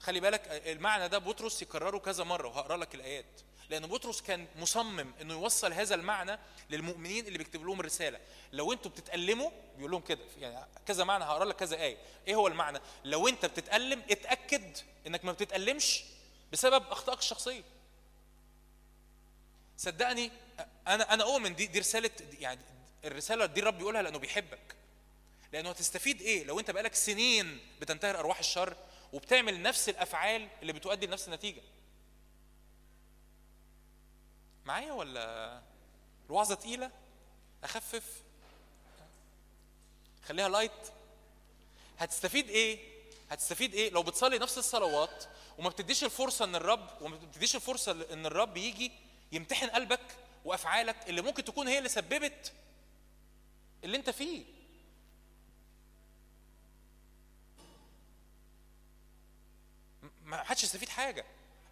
خلي 0.00 0.20
بالك 0.20 0.48
المعنى 0.48 1.08
ده 1.08 1.18
بطرس 1.18 1.62
يكرره 1.62 1.98
كذا 1.98 2.24
مرة 2.24 2.48
وهقرأ 2.48 2.76
لك 2.76 2.94
الآيات. 2.94 3.40
لأن 3.70 3.86
بطرس 3.86 4.22
كان 4.22 4.46
مصمم 4.56 5.14
إنه 5.20 5.34
يوصل 5.34 5.72
هذا 5.72 5.94
المعنى 5.94 6.38
للمؤمنين 6.70 7.26
اللي 7.26 7.38
بيكتب 7.38 7.66
لهم 7.66 7.80
الرساله 7.80 8.20
لو 8.52 8.72
أنتوا 8.72 8.90
بتتألموا 8.90 9.50
بيقول 9.76 9.90
لهم 9.90 10.00
كده 10.00 10.20
يعني 10.38 10.66
كذا 10.86 11.04
معنى 11.04 11.24
هقرأ 11.24 11.44
لك 11.44 11.56
كذا 11.56 11.76
آية. 11.76 11.96
إيه 12.28 12.34
هو 12.34 12.46
المعنى؟ 12.46 12.80
لو 13.04 13.28
أنت 13.28 13.46
بتتألم 13.46 14.02
اتأكد 14.10 14.76
إنك 15.06 15.24
ما 15.24 15.32
بتتألمش 15.32 16.04
بسبب 16.52 16.86
أخطائك 16.86 17.18
الشخصية. 17.18 17.62
صدقني 19.76 20.30
أنا 20.86 21.14
أنا 21.14 21.24
اؤمن 21.24 21.54
دي 21.54 21.66
دي 21.66 21.78
رسالة 21.78 22.10
يعني 22.38 22.60
الرسالة 23.04 23.46
دي 23.46 23.60
الرب 23.60 23.78
بيقولها 23.78 24.02
لأنه 24.02 24.18
بيحبك. 24.18 24.76
لأنه 25.52 25.70
هتستفيد 25.70 26.20
إيه؟ 26.20 26.44
لو 26.44 26.60
أنت 26.60 26.70
بقالك 26.70 26.94
سنين 26.94 27.60
بتنتهر 27.80 28.18
أرواح 28.18 28.38
الشر 28.38 28.76
وبتعمل 29.12 29.62
نفس 29.62 29.88
الأفعال 29.88 30.48
اللي 30.62 30.72
بتؤدي 30.72 31.06
لنفس 31.06 31.28
النتيجة. 31.28 31.62
معايا 34.64 34.92
ولا 34.92 35.62
الوعظه 36.26 36.54
تقيلة؟ 36.54 36.90
أخفف. 37.64 38.22
خليها 40.24 40.48
لايت 40.48 40.72
هتستفيد 41.98 42.48
إيه؟ 42.50 42.78
هتستفيد 43.30 43.74
إيه؟ 43.74 43.90
لو 43.90 44.02
بتصلي 44.02 44.38
نفس 44.38 44.58
الصلوات 44.58 45.24
وما 45.58 45.68
بتديش 45.68 46.04
الفرصة 46.04 46.44
إن 46.44 46.54
الرب 46.54 47.02
وما 47.02 47.16
بتديش 47.16 47.56
الفرصة 47.56 48.06
إن 48.12 48.26
الرب 48.26 48.56
يجي 48.56 48.92
يمتحن 49.32 49.66
قلبك 49.66 50.16
وأفعالك 50.44 51.08
اللي 51.08 51.22
ممكن 51.22 51.44
تكون 51.44 51.68
هي 51.68 51.78
اللي 51.78 51.88
سببت 51.88 52.52
اللي 53.84 53.96
أنت 53.96 54.10
فيه. 54.10 54.44
ما 60.32 60.44
حدش 60.44 60.64
يستفيد 60.64 60.88
حاجة. 60.88 61.24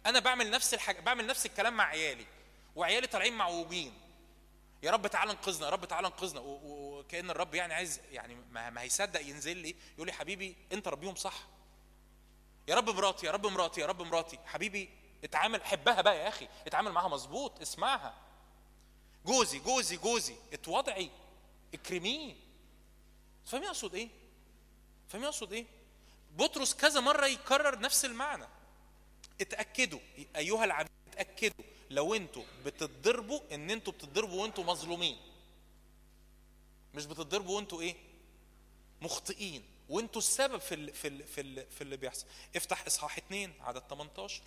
أنا 0.05 0.19
بعمل 0.19 0.49
نفس 0.51 0.73
الحاجة 0.73 0.99
بعمل 1.01 1.27
نفس 1.27 1.45
الكلام 1.45 1.77
مع 1.77 1.83
عيالي 1.83 2.25
وعيالي 2.75 3.07
طالعين 3.07 3.33
معوجين. 3.33 3.93
يا 4.83 4.91
رب 4.91 5.07
تعالى 5.07 5.31
انقذنا 5.31 5.65
يا 5.65 5.71
رب 5.71 5.85
تعالى 5.85 6.07
انقذنا. 6.07 6.41
وكأن 6.45 7.29
الرب 7.29 7.55
يعني 7.55 7.73
عايز 7.73 7.99
يعني 8.11 8.35
ما 8.51 8.81
هيصدق 8.81 9.21
ينزل 9.21 9.57
لي 9.57 9.75
يقول 9.95 10.07
لي 10.07 10.13
حبيبي 10.13 10.55
أنت 10.71 10.87
ربيهم 10.87 11.15
صح. 11.15 11.33
يا 12.67 12.75
رب 12.75 12.89
مراتي 12.89 13.25
يا 13.25 13.31
رب 13.31 13.47
مراتي 13.47 13.81
يا 13.81 13.85
رب 13.85 14.01
مراتي. 14.01 14.39
حبيبي 14.45 14.89
اتعامل 15.23 15.63
حبها 15.63 16.01
بقى 16.01 16.17
يا 16.17 16.27
أخي. 16.27 16.47
اتعامل 16.67 16.91
معاها 16.91 17.07
مظبوط 17.07 17.61
اسمعها. 17.61 18.15
جوزي 19.25 19.59
جوزي 19.59 19.97
جوزي 19.97 20.35
اتوضعي 20.53 21.11
اكرميه. 21.73 22.35
فاهمين 23.45 23.67
اقصد 23.67 23.95
إيه؟ 23.95 24.09
فاهمين 25.09 25.27
اقصد 25.27 25.53
إيه؟ 25.53 25.65
بطرس 26.35 26.73
كذا 26.73 26.99
مرة 26.99 27.25
يكرر 27.25 27.79
نفس 27.79 28.05
المعنى. 28.05 28.45
اتأكدوا 29.41 29.99
أيها 30.35 30.63
العبيد 30.65 30.91
اتأكدوا. 31.07 31.65
لو 31.89 32.15
أنتوا 32.15 32.43
بتتضربوا 32.65 33.41
إن 33.51 33.69
أنتوا 33.71 33.93
بتتضربوا 33.93 34.41
وانتوا 34.41 34.63
مظلومين. 34.63 35.17
مش 36.93 37.05
بتتضربوا 37.05 37.55
وانتوا 37.55 37.81
إيه؟ 37.81 37.95
مخطئين. 39.01 39.63
وانتوا 39.89 40.21
السبب 40.21 40.57
في 40.57 40.93
في 40.93 41.23
في 41.23 41.65
في 41.69 41.81
اللي 41.81 41.97
بيحصل. 41.97 42.25
افتح 42.55 42.85
إصحاح 42.85 43.17
2 43.17 43.53
عدد 43.61 43.81
18 43.89 44.41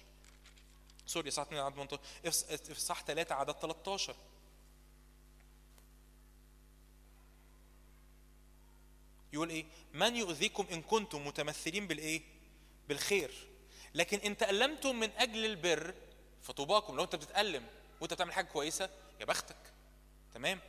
sorry 1.07 1.29
إصحاح 1.29 1.47
2 1.47 1.63
عدد 1.63 1.75
18 1.75 2.01
اف- 2.27 2.71
إصحاح 2.71 3.03
3 3.03 3.35
عدد 3.35 3.53
13 3.55 4.17
يقول 9.35 9.51
إيه؟ 9.51 9.65
من 9.93 10.17
يؤذيكم 10.17 10.67
إن 10.73 10.83
كنتم 10.83 11.27
متمثلين 11.27 11.87
بالإيه؟ 11.87 12.23
بالخير. 12.89 13.31
لكن 13.95 14.19
إن 14.19 14.37
تألمتم 14.37 15.01
من 15.01 15.11
أجل 15.19 15.45
البر 15.45 15.95
فطوباكم. 16.43 16.97
لو 16.97 17.05
أنت 17.05 17.17
بتتألم 17.17 17.67
وأنت 18.01 18.15
بتعمل 18.15 18.33
حاجة 18.33 18.47
كويسة 18.47 18.91
يا 19.21 19.25
بختك. 19.25 19.57
تمام؟ 20.35 20.61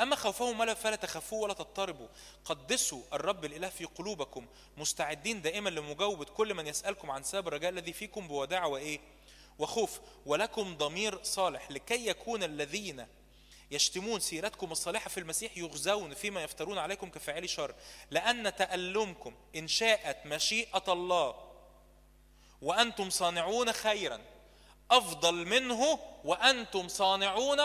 أما 0.00 0.16
خوفهم 0.16 0.74
فلا 0.74 0.96
تخافوا 0.96 1.44
ولا 1.44 1.54
تضطربوا. 1.54 2.08
قدسوا 2.44 3.02
الرب 3.12 3.44
الإله 3.44 3.68
في 3.68 3.84
قلوبكم 3.84 4.46
مستعدين 4.76 5.42
دائما 5.42 5.70
لمجاوبة 5.70 6.24
كل 6.24 6.54
من 6.54 6.66
يسألكم 6.66 7.10
عن 7.10 7.22
سبب 7.22 7.48
الرجاء 7.48 7.70
الذي 7.70 7.92
فيكم 7.92 8.28
بوداع 8.28 8.66
وإيه؟ 8.66 9.00
وخوف. 9.58 10.00
ولكم 10.26 10.76
ضمير 10.76 11.22
صالح 11.22 11.70
لكي 11.70 12.06
يكون 12.06 12.42
الذين 12.42 13.06
يشتمون 13.70 14.20
سيرتكم 14.20 14.72
الصالحة 14.72 15.08
في 15.08 15.20
المسيح 15.20 15.58
يغزون 15.58 16.14
فيما 16.14 16.42
يفترون 16.42 16.78
عليكم 16.78 17.10
كفاعلي 17.10 17.48
شر. 17.48 17.74
لأن 18.10 18.56
تألمكم 18.56 19.34
إن 19.56 19.68
شاءت 19.68 20.26
مشيئة 20.26 20.84
الله 20.88 21.52
وأنتم 22.62 23.10
صانعون 23.10 23.72
خيرا. 23.72 24.20
أفضل 24.90 25.34
منه 25.46 25.98
وأنتم 26.24 26.88
صانعون 26.88 27.60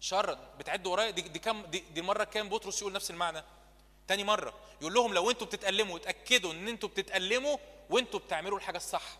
شرا. 0.00 0.34
بتعدوا 0.58 0.92
ورايا؟ 0.92 1.10
دي, 1.10 1.22
دي 1.22 1.38
كم 1.38 1.66
دي, 1.66 1.78
دي 1.78 2.00
المرة 2.00 2.24
كام 2.24 2.48
بطرس 2.48 2.80
يقول 2.80 2.92
نفس 2.92 3.10
المعنى؟ 3.10 3.42
تاني 4.08 4.24
مرة 4.24 4.54
يقول 4.80 4.94
لهم 4.94 5.14
لو 5.14 5.30
أنتوا 5.30 5.46
بتتألموا 5.46 5.96
اتأكدوا 5.98 6.52
إن 6.52 6.68
أنتوا 6.68 6.88
بتتألموا 6.88 7.56
وأنتوا 7.90 8.20
بتعملوا 8.20 8.58
الحاجة 8.58 8.76
الصح. 8.76 9.18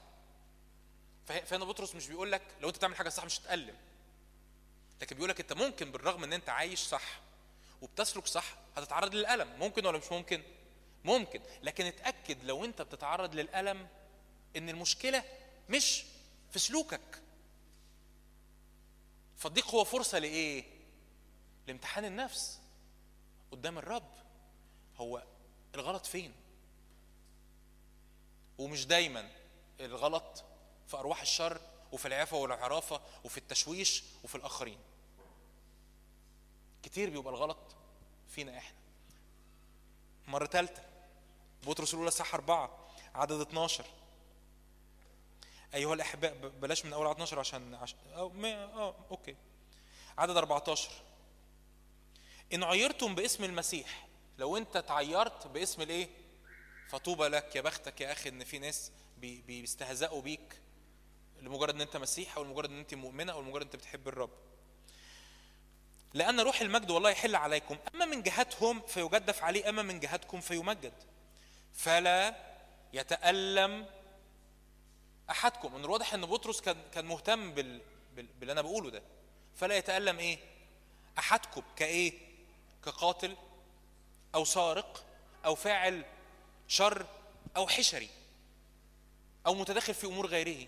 فه- 1.26 1.40
فهنا 1.44 1.64
بطرس 1.64 1.94
مش 1.94 2.06
بيقول 2.08 2.32
لك 2.32 2.42
لو 2.60 2.68
أنت 2.68 2.76
بتعمل 2.76 2.96
حاجة 2.96 3.08
صح 3.08 3.24
مش 3.24 3.38
هتتألم. 3.40 3.74
لكن 5.00 5.16
بيقول 5.16 5.30
لك 5.30 5.40
انت 5.40 5.52
ممكن 5.52 5.92
بالرغم 5.92 6.24
ان 6.24 6.32
انت 6.32 6.48
عايش 6.48 6.80
صح 6.80 7.20
وبتسلك 7.82 8.26
صح 8.26 8.54
هتتعرض 8.76 9.14
للألم. 9.14 9.58
ممكن 9.58 9.86
ولا 9.86 9.98
مش 9.98 10.12
ممكن؟ 10.12 10.42
ممكن. 11.04 11.40
لكن 11.62 11.84
اتأكد 11.86 12.44
لو 12.44 12.64
انت 12.64 12.82
بتتعرض 12.82 13.34
للألم 13.34 13.88
ان 14.56 14.68
المشكلة 14.68 15.24
مش 15.68 16.04
في 16.50 16.58
سلوكك. 16.58 17.22
فالضيق 19.36 19.68
هو 19.68 19.84
فرصة 19.84 20.18
لإيه؟ 20.18 20.64
لامتحان 21.66 22.04
النفس 22.04 22.60
قدام 23.52 23.78
الرب. 23.78 24.10
هو 24.96 25.22
الغلط 25.74 26.06
فين؟ 26.06 26.32
ومش 28.58 28.86
دايما 28.86 29.30
الغلط 29.80 30.44
في 30.86 30.96
أرواح 30.96 31.20
الشر 31.20 31.60
وفي 31.92 32.08
العفة 32.08 32.36
والعرافة 32.36 33.00
وفي 33.24 33.38
التشويش 33.38 34.04
وفي 34.24 34.34
الآخرين. 34.34 34.78
كتير 36.86 37.10
بيبقى 37.10 37.32
الغلط 37.34 37.76
فينا 38.28 38.58
إحنا. 38.58 38.76
مرة 40.26 40.46
ثالثة 40.46 40.82
بطرس 41.66 41.94
الأولى 41.94 42.10
إصحاح 42.10 42.34
أربعة 42.34 42.78
عدد 43.14 43.40
12 43.40 43.84
أيها 45.74 45.94
الأحباء 45.94 46.34
بلاش 46.60 46.84
من 46.84 46.92
أول 46.92 47.06
عدد 47.06 47.14
12 47.16 47.38
عشان 47.38 47.74
عشان 47.74 47.98
أو 48.16 48.32
آه 48.44 48.94
okay. 49.10 49.36
عدد 50.18 50.36
14 50.36 50.90
إن 52.52 52.62
عيرتم 52.64 53.14
باسم 53.14 53.44
المسيح 53.44 54.06
لو 54.38 54.56
أنت 54.56 54.76
اتعيرت 54.76 55.46
باسم 55.46 55.82
الإيه؟ 55.82 56.08
فطوبى 56.88 57.28
لك 57.28 57.56
يا 57.56 57.60
بختك 57.60 58.00
يا 58.00 58.12
أخي 58.12 58.28
إن 58.28 58.44
في 58.44 58.58
ناس 58.58 58.92
بي- 59.18 59.42
بيستهزئوا 59.46 60.22
بيك 60.22 60.60
لمجرد 61.42 61.74
إن 61.74 61.80
أنت 61.80 61.96
مسيحي 61.96 62.36
أو 62.36 62.44
لمجرد 62.44 62.70
إن 62.70 62.78
أنت 62.78 62.94
مؤمنة 62.94 63.32
أو 63.32 63.40
لمجرد 63.42 63.56
إن 63.62 63.66
أنت 63.66 63.76
بتحب 63.76 64.08
الرب. 64.08 64.30
لأن 66.14 66.40
روح 66.40 66.60
المجد 66.60 66.90
والله 66.90 67.10
يحل 67.10 67.36
عليكم. 67.36 67.76
أما 67.94 68.04
من 68.04 68.22
جهتهم 68.22 68.80
فيجدف 68.86 69.44
عليه 69.44 69.68
أما 69.68 69.82
من 69.82 70.00
جهتكم 70.00 70.40
فيمجد. 70.40 70.92
فلا 71.74 72.36
يتألم 72.92 73.86
أحدكم. 75.30 75.74
من 75.74 75.84
الواضح 75.84 76.14
أن 76.14 76.26
بطرس 76.26 76.60
كان 76.60 76.76
كان 76.94 77.04
مهتم 77.04 77.52
بال 77.52 77.80
بال 78.16 78.26
باللي 78.26 78.52
أنا 78.52 78.62
بقوله 78.62 78.90
ده. 78.90 79.02
فلا 79.54 79.76
يتألم 79.76 80.18
إيه؟ 80.18 80.38
أحدكم 81.18 81.62
كإيه؟ 81.76 82.12
كقاتل 82.84 83.36
أو 84.34 84.44
سارق 84.44 85.04
أو 85.44 85.54
فاعل 85.54 86.04
شر 86.68 87.06
أو 87.56 87.68
حشري 87.68 88.08
أو 89.46 89.54
متدخل 89.54 89.94
في 89.94 90.06
أمور 90.06 90.26
غيره. 90.26 90.66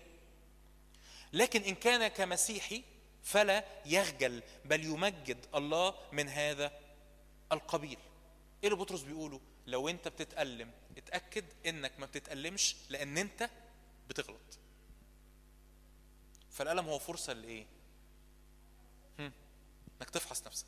لكن 1.33 1.61
إن 1.61 1.75
كان 1.75 2.07
كمسيحي 2.07 2.83
فلا 3.29 3.65
يخجل 3.85 4.43
بل 4.65 4.83
يمجد 4.85 5.45
الله 5.55 5.95
من 6.11 6.29
هذا 6.29 6.71
القبيل. 7.51 7.97
إيه 8.63 8.69
اللي 8.69 8.79
بطرس 8.79 9.01
بيقوله؟ 9.01 9.41
لو 9.67 9.89
أنت 9.89 10.07
بتتألم 10.07 10.71
اتأكد 10.97 11.45
إنك 11.65 11.99
ما 11.99 12.05
بتتألمش 12.05 12.75
لأن 12.89 13.17
أنت 13.17 13.49
بتغلط. 14.09 14.59
فالألم 16.51 16.85
هو 16.89 16.99
فرصة 16.99 17.33
لإيه؟ 17.33 17.65
إنك 19.19 20.09
تفحص 20.11 20.47
نفسك. 20.47 20.65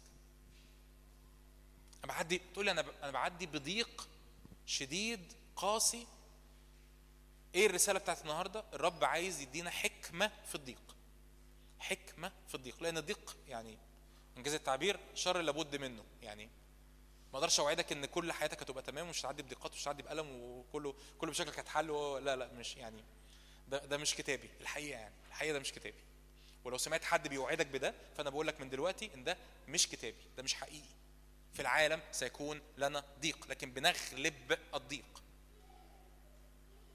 أنا 2.03 2.07
بعدي 2.13 2.41
تقول 2.53 2.69
ب- 2.83 2.89
أنا 3.03 3.11
بعدي 3.11 3.45
بضيق 3.45 4.09
شديد 4.65 5.33
قاسي. 5.55 6.07
إيه 7.55 7.65
الرسالة 7.65 7.99
بتاعت 7.99 8.21
النهاردة؟ 8.21 8.63
الرب 8.73 9.03
عايز 9.03 9.41
يدينا 9.41 9.69
حكمة 9.69 10.31
في 10.47 10.55
الضيق. 10.55 10.95
حكمة 11.81 12.31
في 12.47 12.55
الضيق 12.55 12.83
لأن 12.83 12.97
الضيق 12.97 13.37
يعني 13.47 13.77
انجاز 14.37 14.53
التعبير 14.53 14.99
شر 15.13 15.41
لابد 15.41 15.75
منه 15.75 16.03
يعني 16.21 16.45
ما 17.33 17.37
أقدرش 17.39 17.59
أوعدك 17.59 17.91
إن 17.91 18.05
كل 18.05 18.31
حياتك 18.31 18.61
هتبقى 18.61 18.83
تمام 18.83 19.07
ومش 19.07 19.19
هتعدي 19.21 19.43
بضيقات 19.43 19.71
ومش 19.71 19.83
هتعدي 19.83 20.03
بألم 20.03 20.27
وكله 20.41 20.95
كل 21.17 21.27
مشاكلك 21.27 21.59
هتحل 21.59 21.87
لا 22.25 22.35
لا 22.35 22.53
مش 22.53 22.75
يعني 22.77 23.03
ده 23.67 23.85
ده 23.85 23.97
مش 23.97 24.15
كتابي 24.15 24.49
الحقيقة 24.61 24.99
يعني 24.99 25.15
الحقيقة 25.27 25.53
ده 25.53 25.59
مش 25.59 25.71
كتابي. 25.71 26.03
ولو 26.63 26.77
سمعت 26.77 27.03
حد 27.03 27.27
بيوعدك 27.27 27.65
بده 27.67 27.93
فأنا 28.17 28.29
بقول 28.29 28.47
لك 28.47 28.61
من 28.61 28.69
دلوقتي 28.69 29.11
إن 29.15 29.23
ده 29.23 29.37
مش 29.67 29.87
كتابي 29.87 30.23
ده 30.37 30.43
مش 30.43 30.53
حقيقي. 30.53 30.89
في 31.53 31.61
العالم 31.61 32.01
سيكون 32.11 32.61
لنا 32.77 33.03
ضيق 33.21 33.47
لكن 33.49 33.71
بنغلب 33.73 34.57
الضيق. 34.75 35.23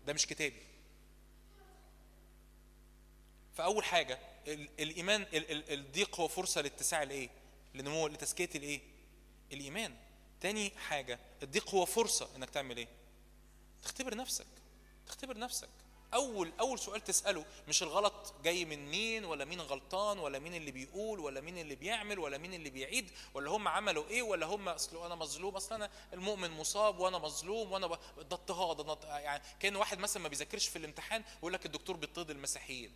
ده 0.07 0.13
مش 0.13 0.27
كتابي. 0.27 0.63
فأول 3.55 3.85
حاجة 3.85 4.19
الإيمان 4.49 5.23
ال- 5.23 5.51
ال- 5.53 5.73
الضيق 5.73 6.21
هو 6.21 6.29
فرصة 6.29 6.61
لاتساع 6.61 7.03
الايه 7.03 7.31
لنمو 7.75 8.07
لتزكية 8.09 8.51
الإيه؟ 8.55 8.81
الإيمان. 9.53 9.97
تاني 10.41 10.71
حاجة 10.89 11.19
الضيق 11.43 11.75
هو 11.75 11.85
فرصة 11.85 12.29
إنك 12.37 12.51
تعمل 12.51 12.77
إيه؟ 12.77 12.89
تختبر 13.83 14.15
نفسك 14.17 14.47
تختبر 15.07 15.39
نفسك. 15.39 15.69
أول 16.15 16.53
أول 16.61 16.79
سؤال 16.79 17.05
تسأله 17.05 17.45
مش 17.69 17.83
الغلط 17.83 18.35
جاي 18.45 18.65
من 18.65 18.87
مين 18.87 19.25
ولا 19.25 19.45
مين 19.45 19.61
غلطان 19.61 20.19
ولا 20.19 20.39
مين 20.39 20.55
اللي 20.55 20.71
بيقول 20.71 21.21
ولا 21.21 21.41
مين 21.41 21.59
اللي 21.59 21.75
بيعمل 21.75 22.19
ولا 22.19 22.39
مين 22.39 22.55
اللي 22.55 22.71
بيعيد 22.71 23.11
ولا 23.35 23.51
هم 23.51 23.69
عملوا 23.69 24.09
إيه 24.09 24.23
ولا 24.23 24.47
هم 24.47 24.69
أصل 24.69 25.05
أنا 25.07 25.15
مظلوم. 25.15 25.57
أصل 25.57 25.75
أنا 25.75 25.91
المؤمن 26.13 26.51
مصاب 26.51 26.99
وأنا 26.99 27.19
مظلوم 27.19 27.73
وأنا. 27.73 27.87
ده 27.87 27.97
اضطهاد. 28.21 28.99
يعني 29.11 29.43
كان 29.61 29.77
واحد 29.77 29.99
مثلا 29.99 30.23
ما 30.23 30.29
بيذاكرش 30.29 30.69
في 30.69 30.77
الامتحان 30.77 31.25
ويقول 31.37 31.53
لك 31.53 31.67
الدكتور 31.67 31.97
بيضطهد 31.97 32.31
المسيحيين. 32.31 32.93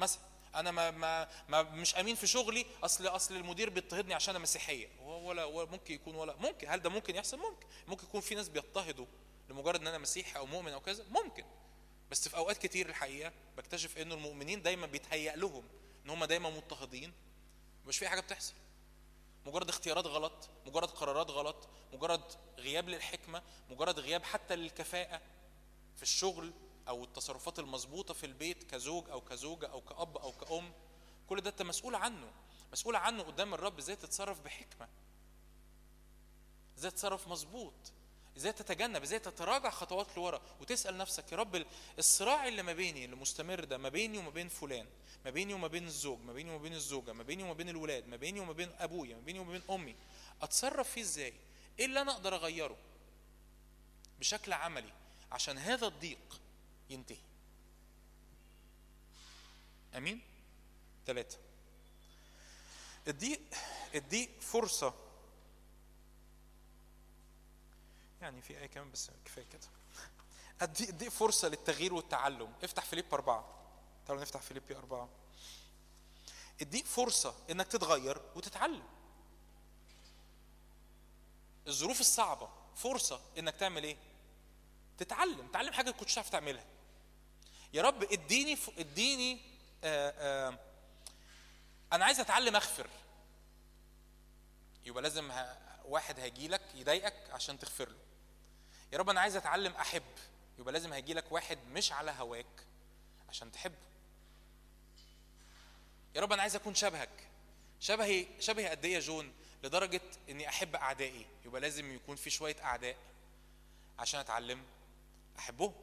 مثلا 0.00 0.22
أنا 0.54 0.70
ما, 0.70 0.90
ما, 0.90 1.28
ما 1.48 1.62
مش 1.62 1.94
امين 1.96 2.14
في 2.16 2.26
شغلي 2.26 2.66
اصل 2.82 3.06
اصل 3.06 3.36
المدير 3.36 3.70
بيضطهدني 3.70 4.14
عشان 4.14 4.34
أنا 4.34 4.42
مسيحية. 4.42 4.88
ولا 5.00 5.44
ولا 5.44 5.70
ممكن 5.70 5.94
يكون 5.94 6.14
ولا 6.14 6.36
ممكن. 6.36 6.68
هل 6.68 6.80
ده 6.80 6.90
ممكن 6.90 7.16
يحصل؟ 7.16 7.38
ممكن. 7.38 7.66
ممكن 7.88 8.04
يكون 8.06 8.20
في 8.20 8.34
ناس 8.34 8.48
بيضطهدوا 8.48 9.06
لمجرد 9.48 9.80
إن 9.80 9.86
أنا 9.86 9.98
مسيحي 9.98 10.38
أو 10.38 10.46
مؤمن 10.46 10.72
أو 10.72 10.80
كذا؟ 10.80 11.04
ممكن. 11.10 11.44
بس 12.10 12.28
في 12.28 12.36
أوقات 12.36 12.58
كتير 12.58 12.88
الحقيقة 12.88 13.32
بكتشف 13.56 13.98
إنه 13.98 14.14
المؤمنين 14.14 14.62
دايما 14.62 14.86
بيتهيأ 14.86 15.36
لهم 15.36 15.64
إن 16.04 16.10
هم 16.10 16.24
دايما 16.24 16.50
مضطهدين. 16.50 17.12
مش 17.86 17.98
في 17.98 18.08
حاجة 18.08 18.20
بتحصل. 18.20 18.54
مجرد 19.46 19.68
اختيارات 19.68 20.06
غلط 20.06 20.48
مجرد 20.66 20.88
قرارات 20.88 21.30
غلط 21.30 21.68
مجرد 21.92 22.22
غياب 22.58 22.88
للحكمة 22.88 23.42
مجرد 23.70 23.98
غياب 23.98 24.22
حتى 24.22 24.56
للكفاءة 24.56 25.20
في 25.96 26.02
الشغل 26.02 26.52
أو 26.88 27.04
التصرفات 27.04 27.58
المظبوطة 27.58 28.14
في 28.14 28.26
البيت 28.26 28.70
كزوج 28.70 29.10
أو 29.10 29.20
كزوجة 29.20 29.66
أو 29.66 29.80
كأب 29.80 30.16
أو 30.16 30.32
كأم 30.32 30.72
كل 31.28 31.40
ده 31.40 31.50
أنت 31.50 31.62
مسؤول 31.62 31.94
عنه 31.94 32.32
مسؤول 32.72 32.96
عنه 32.96 33.22
قدام 33.22 33.54
الرب 33.54 33.78
إزاي 33.78 33.96
تتصرف 33.96 34.40
بحكمة. 34.40 34.88
إزاي 36.78 36.90
تتصرف 36.90 37.28
مظبوط 37.28 37.74
إزاي 38.36 38.52
تتجنب 38.52 39.02
إزاي 39.02 39.18
تتراجع 39.18 39.70
خطوات 39.70 40.16
لورا 40.16 40.40
وتسأل 40.60 40.98
نفسك 40.98 41.32
يا 41.32 41.36
رب 41.36 41.66
الصراع 41.98 42.48
اللي 42.48 42.62
ما 42.62 42.72
بيني 42.72 43.04
اللي 43.04 43.16
مستمر 43.16 43.64
ده 43.64 43.78
ما 43.78 43.88
بيني 43.88 44.18
وما 44.18 44.30
بين 44.30 44.48
فلان 44.48 44.86
ما 45.24 45.30
بيني 45.30 45.54
وما 45.54 45.68
بين 45.68 45.86
الزوج 45.86 46.18
ما 46.20 46.32
بيني 46.32 46.50
وما 46.50 46.62
بين 46.62 46.72
الزوجة 46.74 47.12
ما 47.12 47.22
بيني 47.22 47.42
وما 47.42 47.52
بين 47.52 47.68
الولاد 47.68 48.06
ما 48.08 48.16
بيني 48.16 48.40
وما 48.40 48.52
بين 48.52 48.70
أبويا 48.78 49.14
ما 49.14 49.20
بيني 49.20 49.38
وما 49.38 49.52
بين 49.52 49.62
أمي 49.70 49.96
أتصرف 50.42 50.90
فيه 50.90 51.00
إزاي؟ 51.00 51.34
إيه 51.78 51.84
اللي 51.84 52.00
أنا 52.00 52.12
أقدر 52.12 52.34
أغيره 52.34 52.76
بشكل 54.20 54.52
عملي 54.52 54.92
عشان 55.32 55.58
هذا 55.58 55.86
الضيق 55.86 56.40
ينتهي. 56.90 57.18
أمين؟ 59.96 60.20
ثلاثة 61.06 61.38
الضيق 63.08 63.40
الضيق 63.94 64.40
فرصة. 64.40 64.94
يعني 68.22 68.42
في 68.42 68.58
آية 68.58 68.66
كمان 68.66 68.90
بس 68.90 69.10
كفاية 69.24 69.44
كده. 69.52 69.68
الضيق 70.62 70.88
الضيق 70.88 71.08
فرصة 71.08 71.48
للتغيير 71.48 71.94
والتعلم. 71.94 72.52
افتح 72.62 72.84
فيليب 72.84 73.14
أربعة. 73.14 73.56
تعالوا 74.06 74.22
نفتح 74.22 74.40
فيليبي 74.40 74.76
أربعة. 74.76 75.08
الضيق 76.62 76.84
فرصة 76.84 77.34
إنك 77.50 77.66
تتغير 77.66 78.22
وتتعلم. 78.36 78.88
الظروف 81.66 82.00
الصعبة. 82.00 82.48
فرصة 82.76 83.20
إنك 83.38 83.54
تعمل 83.56 83.84
إيه؟ 83.84 83.96
تتعلم. 84.98 85.48
تعلم 85.48 85.72
حاجة 85.72 85.90
كنتش 85.90 86.14
تعرف 86.14 86.28
تعملها. 86.28 86.64
يا 87.72 87.82
رب 87.82 88.02
اديني. 88.02 88.58
اديني 88.78 89.40
آآ 89.84 90.14
آآ 90.18 90.58
أنا 91.92 92.04
عايز 92.04 92.20
اتعلم 92.20 92.56
اغفر. 92.56 92.86
يبقى 94.84 95.02
لازم. 95.02 95.32
واحد 95.84 96.20
هيجي 96.20 96.48
لك 96.48 96.62
يضايقك 96.74 97.30
عشان 97.30 97.58
تغفر 97.58 97.88
له. 97.88 97.98
يا 98.92 98.98
رب 98.98 99.10
أنا 99.10 99.20
عايز 99.20 99.36
اتعلم 99.36 99.72
احب. 99.72 100.02
يبقى 100.58 100.72
لازم 100.72 100.92
هيجي 100.92 101.14
لك 101.14 101.32
واحد 101.32 101.58
مش 101.72 101.92
على 101.92 102.10
هواك 102.10 102.66
عشان 103.28 103.52
تحبه. 103.52 103.74
يا 106.14 106.20
رب 106.20 106.32
أنا 106.32 106.42
عايز 106.42 106.56
اكون 106.56 106.74
شبهك. 106.74 107.28
شبهي 107.80 108.26
شبهي 108.40 108.68
قد 108.68 108.84
إيه 108.84 108.98
جون؟ 108.98 109.32
لدرجة 109.62 110.00
اني 110.28 110.48
احب 110.48 110.76
اعدائي. 110.76 111.26
يبقى 111.44 111.60
لازم 111.60 111.94
يكون 111.94 112.16
في 112.16 112.30
شوية 112.30 112.56
اعداء 112.64 112.96
عشان 113.98 114.20
اتعلم 114.20 114.64
احبهم. 115.38 115.74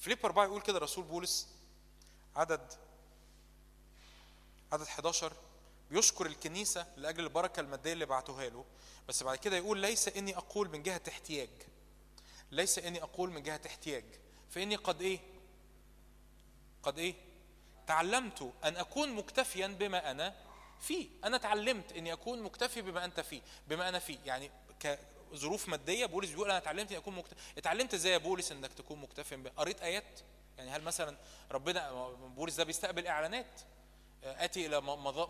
فيليب 0.00 0.18
4 0.24 0.44
يقول 0.44 0.62
كده 0.62 0.78
رسول 0.78 1.04
بولس 1.04 1.48
عدد 2.36 2.72
عدد 4.72 4.82
11 4.82 5.32
بيشكر 5.90 6.26
الكنيسة 6.26 6.86
لأجل 6.96 7.24
البركة 7.24 7.60
المادية 7.60 7.92
اللي 7.92 8.06
بعتوها 8.06 8.48
له 8.48 8.64
بس 9.08 9.22
بعد 9.22 9.38
كده 9.38 9.56
يقول 9.56 9.78
ليس 9.78 10.08
إني 10.08 10.36
أقول 10.36 10.68
من 10.68 10.82
جهة 10.82 11.02
احتياج 11.08 11.50
ليس 12.50 12.78
إني 12.78 13.02
أقول 13.02 13.30
من 13.30 13.42
جهة 13.42 13.60
احتياج 13.66 14.04
فإني 14.50 14.76
قد 14.76 15.02
إيه؟ 15.02 15.20
قد 16.82 16.98
إيه؟ 16.98 17.14
تعلمت 17.86 18.52
أن 18.64 18.76
أكون 18.76 19.12
مكتفيا 19.12 19.66
بما 19.66 20.10
أنا 20.10 20.34
فيه 20.80 21.08
أنا 21.24 21.36
تعلمت 21.36 21.92
إني 21.92 22.12
أكون 22.12 22.42
مكتفي 22.42 22.82
بما 22.82 23.04
أنت 23.04 23.20
فيه 23.20 23.42
بما 23.68 23.88
أنا 23.88 23.98
فيه 23.98 24.18
يعني 24.24 24.50
كظروف 25.32 25.68
مادية 25.68 26.06
بولس 26.06 26.30
بيقول 26.30 26.50
أنا 26.50 26.58
تعلمت 26.58 26.88
إني 26.90 26.98
أكون 26.98 27.14
مكتفي 27.16 27.34
اتعلمت 27.58 27.94
إزاي 27.94 28.12
يا 28.12 28.18
بولس 28.18 28.52
إنك 28.52 28.72
تكون 28.72 28.98
مكتفي 29.00 29.36
ب- 29.36 29.46
قريت 29.56 29.82
آيات؟ 29.82 30.20
يعني 30.58 30.70
هل 30.70 30.82
مثلا 30.82 31.16
ربنا 31.52 31.90
بولس 32.36 32.54
ده 32.54 32.64
بيستقبل 32.64 33.06
إعلانات؟ 33.06 33.60
آتي 34.24 34.66
إلى 34.66 34.80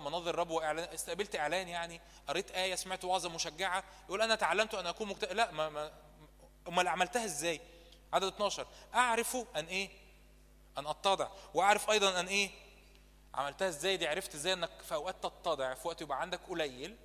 مناظر 0.01 0.31
الرب 0.31 0.51
واعلان 0.51 0.89
استقبلت 0.95 1.37
إعلان 1.37 1.69
يعني 1.69 2.01
قريت 2.29 2.51
آية 2.51 2.75
سمعت 2.75 3.05
وعظة 3.05 3.29
مشجعة 3.29 3.85
يقول 4.09 4.23
أنا 4.23 4.35
تعلمت 4.35 4.75
أن 4.75 4.87
أكون 4.87 5.09
مكت... 5.09 5.25
لا 5.25 5.51
ما 5.51 5.69
ما 5.69 5.93
أمال 6.69 6.89
عملتها 6.89 7.25
إزاي؟ 7.25 7.61
عدد 8.13 8.27
12 8.27 8.67
أعرف 8.95 9.37
أن 9.57 9.65
إيه؟ 9.65 9.89
أن 10.79 10.87
أتضع. 10.87 11.29
وأعرف 11.55 11.91
أيضا 11.91 12.21
أن 12.21 12.27
إيه؟ 12.29 12.51
عملتها 13.35 13.69
إزاي؟ 13.69 13.97
دي 13.97 14.09
عرفت 14.09 14.35
إزاي 14.35 14.53
إنك 14.53 14.71
في 14.89 14.95
أوقات 14.95 15.17
تتضع 15.23 15.75
في 15.75 15.89
وقت 15.89 16.01
يبقى 16.01 16.21
عندك 16.21 16.41
قليل 16.49 16.97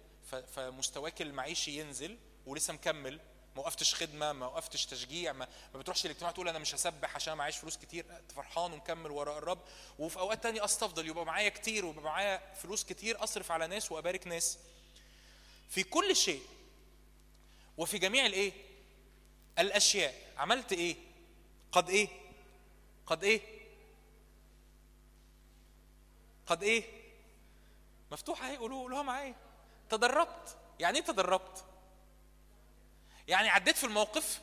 فمستواك 0.56 1.22
المعيشي 1.22 1.80
ينزل 1.80 2.18
ولسه 2.46 2.74
مكمل 2.74 3.20
ما 3.56 3.62
وقفتش 3.62 3.96
خدمة 3.96 4.34
ما 4.34 4.46
وقفتش 4.48 4.86
تشجيع 4.86 5.34
ما, 5.34 5.48
ما 5.74 5.80
بتروحش 5.80 6.06
الاجتماع 6.06 6.32
تقول 6.32 6.50
أنا 6.50 6.60
مش 6.60 6.76
هسبح 6.76 7.16
عشان 7.16 7.34
معيش 7.38 7.58
فلوس 7.58 7.78
كتير 7.78 8.06
فرحان 8.36 8.74
ومكمل 8.74 9.12
وراء 9.12 9.38
الرب. 9.38 9.60
وفي 10.00 10.20
أوقات 10.20 10.44
تانية 10.44 10.66
أستفضل 10.66 11.08
يبقى 11.08 11.26
معايا 11.26 11.50
كتير 11.50 11.86
ويبقى 11.86 12.04
معايا 12.04 12.54
فلوس 12.54 12.84
كتير 12.84 13.24
أصرف 13.24 13.52
على 13.52 13.68
ناس 13.68 13.92
وأبارك 13.92 14.28
ناس. 14.28 14.58
في 15.70 15.84
كل 15.84 16.16
شيء 16.16 16.42
وفي 17.78 17.98
جميع 17.98 18.26
الإيه؟ 18.26 18.54
الأشياء. 19.60 20.16
عملت 20.38 20.74
إيه؟ 20.74 20.96
قد 21.72 21.90
إيه؟ 21.90 22.08
قد 23.06 23.24
إيه؟ 23.24 23.42
قد 26.48 26.64
إيه؟ 26.64 26.84
مفتوحه 28.12 28.48
أهي 28.48 28.58
قولوها 28.58 29.02
معايا. 29.02 29.36
تدربت. 29.90 30.58
يعني 30.80 31.00
إيه 31.00 31.06
تدربت؟ 31.06 31.66
يعني 33.28 33.50
عديت 33.50 33.78
في 33.78 33.84
الموقف 33.84 34.42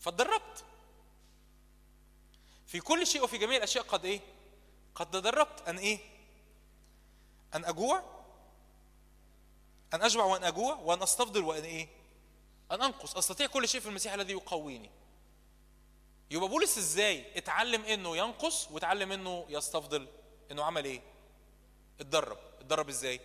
فاتدربت. 0.00 0.64
في 2.66 2.80
كل 2.80 3.06
شيء 3.06 3.24
وفي 3.24 3.38
جميع 3.38 3.56
الأشياء 3.56 3.84
قد 3.84 4.04
إيه؟ 4.04 4.20
قد 4.94 5.10
تدربت. 5.10 5.68
أن 5.68 5.78
إيه؟ 5.78 5.98
أن 7.54 7.64
أجوع 7.64 8.02
أن 9.94 10.02
اشبع 10.02 10.24
وأن 10.24 10.44
أجوع 10.44 10.74
وأن 10.74 11.02
أستفضل 11.02 11.44
وأن 11.44 11.64
إيه؟ 11.64 11.88
أن 12.70 12.82
أنقص. 12.82 13.16
أستطيع 13.16 13.46
كل 13.46 13.68
شيء 13.68 13.80
في 13.80 13.88
المسيح 13.88 14.12
الذي 14.12 14.32
يقويني. 14.32 14.90
يبقى 16.30 16.48
بولس 16.48 16.78
إزاي 16.78 17.38
اتعلم 17.38 17.84
إنه 17.84 18.16
ينقص 18.16 18.70
واتعلم 18.70 19.12
إنه 19.12 19.46
يستفضل؟ 19.48 20.08
إنه 20.50 20.64
عمل 20.64 20.84
إيه؟ 20.84 21.02
اتدرب. 22.00 22.38
اتدرب 22.60 22.88
إزاي؟ 22.88 23.20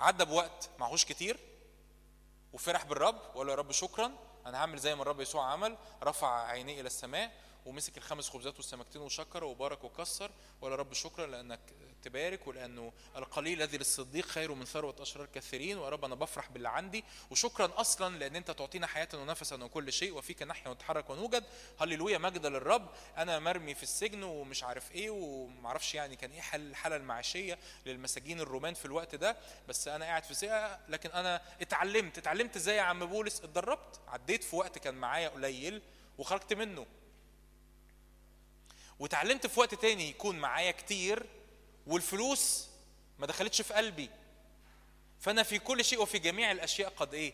عدى 0.00 0.24
بوقت 0.24 0.70
معهوش 0.78 1.04
كتير. 1.04 1.38
وفرح 2.56 2.84
بالرب 2.84 3.18
وقال 3.34 3.46
له 3.46 3.52
يا 3.52 3.58
رب 3.58 3.72
شكرا 3.72 4.12
أنا 4.46 4.58
هعمل 4.58 4.78
زي 4.78 4.94
ما 4.94 5.02
الرب 5.02 5.20
يسوع 5.20 5.44
عمل 5.52 5.76
رفع 6.02 6.46
عينيه 6.46 6.80
إلى 6.80 6.86
السماء 6.86 7.32
ومسك 7.66 7.96
الخمس 7.96 8.28
خبزات 8.28 8.56
والسمكتين 8.56 9.02
وشكر 9.02 9.44
وبارك 9.44 9.84
وكسر 9.84 10.30
ولا 10.60 10.76
رب 10.76 10.92
شكرا 10.92 11.26
لأنك 11.26 11.60
تبارك 12.02 12.46
ولأنه 12.46 12.92
القليل 13.16 13.62
الذي 13.62 13.78
للصديق 13.78 14.26
خير 14.26 14.54
من 14.54 14.64
ثروة 14.64 14.96
أشرار 15.00 15.26
كثيرين 15.26 15.78
ويا 15.78 15.88
رب 15.88 16.04
أنا 16.04 16.14
بفرح 16.14 16.50
باللي 16.50 16.68
عندي 16.68 17.04
وشكرا 17.30 17.72
أصلا 17.76 18.18
لأن 18.18 18.36
أنت 18.36 18.50
تعطينا 18.50 18.86
حياة 18.86 19.08
ونفسا 19.14 19.64
وكل 19.64 19.92
شيء 19.92 20.14
وفيك 20.14 20.42
نحيا 20.42 20.68
ونتحرك 20.68 21.10
ونوجد. 21.10 21.44
هللويا 21.80 22.18
مجد 22.18 22.46
للرب. 22.46 22.88
أنا 23.16 23.38
مرمي 23.38 23.74
في 23.74 23.82
السجن 23.82 24.22
ومش 24.22 24.64
عارف 24.64 24.92
إيه 24.92 25.10
ومعرفش 25.10 25.94
يعني 25.94 26.16
كان 26.16 26.30
إيه 26.30 26.40
حل 26.40 26.60
الحاله 26.60 26.96
المعيشية 26.96 27.58
للمساجين 27.86 28.40
الرومان 28.40 28.74
في 28.74 28.84
الوقت 28.84 29.14
ده. 29.14 29.36
بس 29.68 29.88
أنا 29.88 30.04
قاعد 30.04 30.24
في 30.24 30.34
سجن 30.34 30.78
لكن 30.88 31.10
أنا 31.10 31.42
اتعلمت. 31.60 32.18
اتعلمت 32.18 32.56
إزاي 32.56 32.76
يا 32.76 32.82
عم 32.82 33.06
بولس؟ 33.06 33.40
اتدربت. 33.40 34.00
عديت 34.08 34.44
في 34.44 34.56
وقت 34.56 34.78
كان 34.78 34.94
معايا 34.94 35.28
قليل 35.28 35.82
وخرجت 36.18 36.52
منه. 36.52 36.86
وتعلمت 38.98 39.46
في 39.46 39.60
وقت 39.60 39.74
تاني 39.74 40.08
يكون 40.10 40.38
معايا 40.38 40.70
كتير 40.70 41.26
والفلوس 41.86 42.68
ما 43.18 43.26
دخلتش 43.26 43.62
في 43.62 43.74
قلبي. 43.74 44.10
فأنا 45.20 45.42
في 45.42 45.58
كل 45.58 45.84
شيء 45.84 46.02
وفي 46.02 46.18
جميع 46.18 46.50
الأشياء 46.50 46.90
قد 46.96 47.14
إيه؟ 47.14 47.32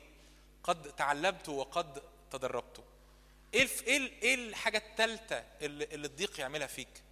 قد 0.62 0.93
تعلمت 0.97 1.49
وقد 1.49 2.03
تدربت. 2.31 2.85
إيه. 3.55 3.69
إيه 3.87 4.23
إيه 4.23 4.35
الحاجة 4.35 4.78
الثالثه 4.78 5.45
اللي, 5.62 5.85
اللي 5.85 6.07
الضيق 6.07 6.41
يعملها 6.41 6.66
فيك؟ 6.66 7.03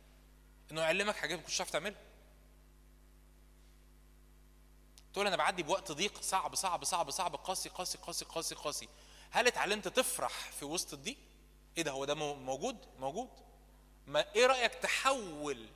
إنه 0.71 0.81
يعلمك 0.81 1.17
حاجات 1.17 1.39
ما 1.39 1.45
كنتش 1.45 1.59
تعملها. 1.59 2.01
تقول 5.13 5.27
أنا 5.27 5.37
بعدي 5.37 5.63
بوقت 5.63 5.93
ضيق 5.93 6.23
صعب 6.23 6.55
صعب 6.55 6.85
صعب 6.85 7.11
صعب 7.11 7.35
قاسي 7.35 7.69
قاسي 7.69 7.99
قاسي 7.99 8.25
قاسي 8.25 8.55
قاسي. 8.55 8.89
هل 9.31 9.47
اتعلمت 9.47 9.89
تفرح 9.89 10.51
في 10.53 10.65
وسط 10.65 10.93
الضيق؟ 10.93 11.17
إيه 11.77 11.83
ده 11.83 11.91
هو 11.91 12.05
ده 12.05 12.15
مو- 12.15 12.35
موجود؟ 12.35 12.77
موجود. 12.99 13.29
ما 14.11 14.25
إيه 14.37 14.47
رأيك 14.47 14.75
تحول 14.75 15.67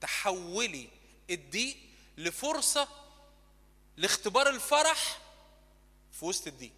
تحولي 0.00 0.88
الضيق 1.30 1.76
لفرصة 2.18 2.88
لاختبار 3.96 4.48
الفرح 4.48 5.18
في 6.12 6.24
وسط 6.24 6.46
الضيق؟ 6.46 6.72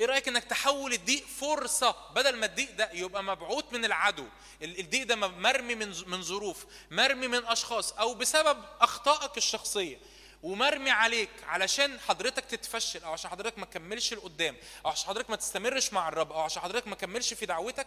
إيه 0.00 0.06
رأيك 0.06 0.28
إنك 0.28 0.44
تحول 0.44 0.92
الضيق 0.92 1.26
فرصة 1.26 1.96
بدل 2.14 2.36
ما 2.36 2.46
الضيق 2.46 2.70
ده 2.76 2.90
يبقى 2.92 3.24
مبعوث 3.24 3.64
من 3.72 3.84
العدو؟ 3.84 4.26
ال- 4.62 4.80
الضيق 4.80 5.06
ده 5.06 5.16
مرمي 5.16 5.74
من 5.74 5.94
من 6.06 6.22
ظروف 6.22 6.66
مرمي 6.90 7.28
من 7.28 7.44
أشخاص 7.46 7.92
أو 7.92 8.14
بسبب 8.14 8.64
أخطائك 8.80 9.36
الشخصية. 9.36 9.98
ومرمي 10.44 10.90
عليك 10.90 11.30
علشان 11.42 12.00
حضرتك 12.00 12.44
تتفشل 12.44 13.04
أو 13.04 13.12
عشان 13.12 13.30
حضرتك 13.30 13.58
ما 13.58 13.66
تكملش 13.66 14.14
لقدام 14.14 14.56
أو 14.86 14.90
عشان 14.90 15.08
حضرتك 15.08 15.30
ما 15.30 15.36
تستمرش 15.36 15.92
مع 15.92 16.08
الرب 16.08 16.32
أو 16.32 16.40
عشان 16.40 16.62
حضرتك 16.62 16.86
ما 16.88 16.94
تكملش 16.94 17.34
في 17.34 17.46
دعوتك 17.46 17.86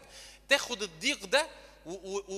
تاخد 0.49 0.83
الضيق 0.83 1.25
ده 1.25 1.47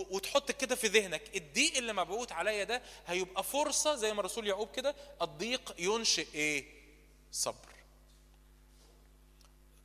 وتحط 0.10 0.52
كده 0.52 0.76
في 0.76 0.88
ذهنك. 0.88 1.36
الضيق 1.36 1.78
اللي 1.78 1.94
مبعوث 1.94 2.32
عليا 2.32 2.64
ده 2.64 2.82
هيبقى 3.08 3.44
فرصة 3.44 3.96
زي 3.96 4.14
ما 4.14 4.20
الرسول 4.20 4.48
يعقوب 4.48 4.72
كده 4.72 4.96
الضيق 5.22 5.76
ينشئ 5.80 6.28
إيه؟ 6.34 6.66
صبر. 7.32 7.70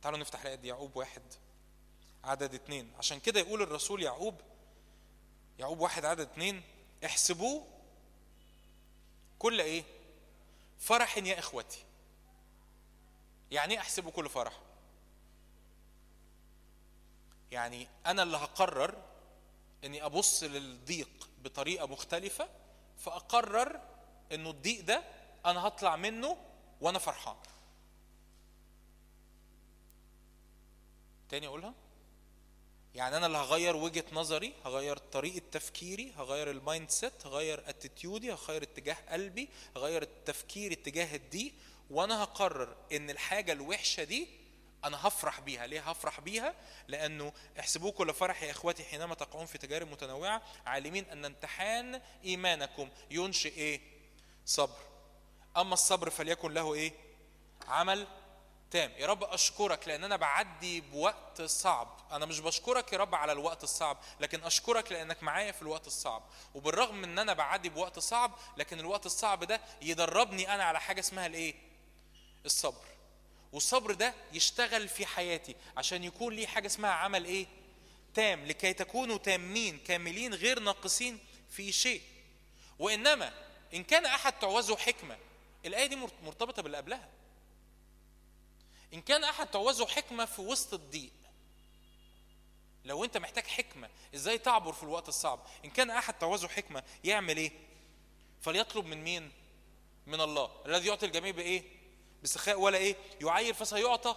تعالوا 0.01 0.19
نفتح 0.19 0.41
الآية 0.41 0.55
دي 0.55 0.67
يعقوب 0.67 0.95
واحد 0.95 1.21
عدد 2.23 2.53
اتنين. 2.53 2.91
عشان 2.97 3.19
كده 3.19 3.39
يقول 3.39 3.61
الرسول 3.61 4.03
يعقوب 4.03 4.41
يعقوب 5.59 5.79
واحد 5.79 6.05
عدد 6.05 6.19
اتنين 6.29 6.61
احسبوه 7.05 7.67
كل 9.39 9.61
إيه؟ 9.61 9.83
فرح 10.85 11.17
يا 11.17 11.39
إخوتي. 11.39 11.85
يعني 13.51 13.73
إيه 13.73 13.79
أحسبه 13.79 14.11
كل 14.11 14.29
فرح؟ 14.29 14.59
يعني 17.51 17.87
أنا 18.05 18.23
اللي 18.23 18.37
هقرر 18.37 19.03
إني 19.83 20.05
أبص 20.05 20.43
للضيق 20.43 21.29
بطريقة 21.43 21.87
مختلفة 21.87 22.49
فأقرر 22.97 23.81
إنه 24.31 24.49
الضيق 24.49 24.83
ده 24.83 25.03
أنا 25.45 25.67
هطلع 25.67 25.95
منه 25.95 26.37
وأنا 26.81 26.99
فرحان. 26.99 27.35
تاني 31.29 31.47
أقولها؟ 31.47 31.73
يعني 32.95 33.17
أنا 33.17 33.25
اللي 33.25 33.37
هغير 33.37 33.75
وجهة 33.75 34.05
نظري 34.11 34.53
هغير 34.65 34.97
طريقة 34.97 35.41
تفكيري 35.51 36.13
هغير 36.17 36.51
ال 36.51 36.89
mindset 36.89 37.25
هغير 37.25 37.69
attitude 37.69 38.26
ي 38.26 38.33
هغير 38.33 38.63
اتجاه 38.63 38.97
قلبي 39.09 39.49
هغير 39.75 40.01
التفكير 40.01 40.71
اتجاه 40.71 41.15
الضيق 41.15 41.53
وأنا 41.89 42.23
هقرر 42.23 42.75
إن 42.91 43.09
الحاجة 43.09 43.51
الوحشة 43.51 44.03
دي 44.03 44.27
أنا 44.83 45.07
هفرح 45.07 45.39
بيها. 45.39 45.67
ليه 45.67 45.81
هفرح 45.89 46.19
بيها؟ 46.19 46.53
لأنه 46.87 47.33
احسبوه 47.59 47.91
كل 47.91 48.13
فرح 48.13 48.43
يا 48.43 48.51
إخواتي 48.51 48.83
حينما 48.83 49.15
تقعون 49.15 49.45
في 49.45 49.57
تجارب 49.57 49.91
متنوعة 49.91 50.41
عالمين 50.65 51.05
أن 51.05 51.25
امتحان 51.25 52.01
إيمانكم 52.25 52.89
ينشئ 53.11 53.55
إيه؟ 53.57 53.81
صبر. 54.45 54.77
أما 55.57 55.73
الصبر 55.73 56.09
فليكن 56.09 56.51
له 56.51 56.73
إيه؟ 56.73 56.93
عمل 57.67 58.07
تام 58.75 58.91
يا 58.97 59.05
رب 59.07 59.23
أشكرك 59.23 59.87
لأن 59.87 60.03
أنا 60.03 60.15
بعدي 60.15 60.81
بوقت 60.81 61.41
صعب. 61.41 61.99
أنا 62.11 62.25
مش 62.25 62.39
بشكرك 62.39 62.93
يا 62.93 62.97
رب 62.97 63.15
على 63.15 63.31
الوقت 63.31 63.63
الصعب 63.63 63.97
لكن 64.19 64.43
أشكرك 64.43 64.91
لأنك 64.91 65.23
معايا 65.23 65.51
في 65.51 65.61
الوقت 65.61 65.87
الصعب. 65.87 66.23
وبالرغم 66.55 66.95
من 66.95 67.19
أنا 67.19 67.33
بعدي 67.33 67.69
بوقت 67.69 67.99
صعب 67.99 68.31
لكن 68.57 68.79
الوقت 68.79 69.05
الصعب 69.05 69.43
ده 69.43 69.61
يدربني 69.81 70.55
أنا 70.55 70.63
على 70.63 70.79
حاجة 70.81 70.99
اسمها 70.99 71.25
الإيه؟ 71.25 71.55
الصبر. 72.45 72.85
والصبر 73.51 73.91
ده 73.93 74.13
يشتغل 74.33 74.87
في 74.87 75.05
حياتي 75.05 75.55
عشان 75.77 76.03
يكون 76.03 76.33
لي 76.33 76.47
حاجة 76.47 76.67
اسمها 76.67 76.91
عمل 76.91 77.25
إيه؟ 77.25 77.45
تام 78.13 78.45
لكي 78.45 78.73
تكونوا 78.73 79.17
تامين 79.17 79.79
كاملين 79.79 80.33
غير 80.33 80.59
ناقصين 80.59 81.19
في 81.49 81.71
شيء. 81.71 82.01
وإنما 82.79 83.33
إن 83.73 83.83
كان 83.83 84.05
أحد 84.05 84.39
تعوزه 84.39 84.77
حكمة 84.77 85.17
الآية 85.65 85.85
دي 85.85 85.95
مرتبطة 86.23 86.61
باللي 86.61 86.77
قبلها. 86.77 87.09
إن 88.95 89.01
كان 89.01 89.23
أحد 89.23 89.47
تعوزه 89.47 89.87
حكمة 89.87 90.25
في 90.25 90.41
وسط 90.41 90.73
الضيق. 90.73 91.11
لو 92.85 93.03
أنت 93.03 93.17
محتاج 93.17 93.43
حكمة 93.43 93.89
إزاي 94.15 94.37
تعبر 94.37 94.73
في 94.73 94.83
الوقت 94.83 95.09
الصعب؟ 95.09 95.39
إن 95.65 95.69
كان 95.69 95.89
أحد 95.89 96.13
تعوزه 96.13 96.47
حكمة 96.47 96.83
يعمل 97.03 97.37
إيه؟ 97.37 97.51
فليطلب 98.41 98.85
من 98.85 99.03
مين؟ 99.03 99.31
من 100.07 100.21
الله. 100.21 100.51
الذي 100.65 100.87
يعطي 100.87 101.05
الجميع 101.05 101.31
بإيه؟ 101.31 101.63
بسخاء 102.23 102.59
ولا 102.59 102.77
إيه؟ 102.77 102.95
يعير 103.21 103.53
فسيعطى 103.53 104.15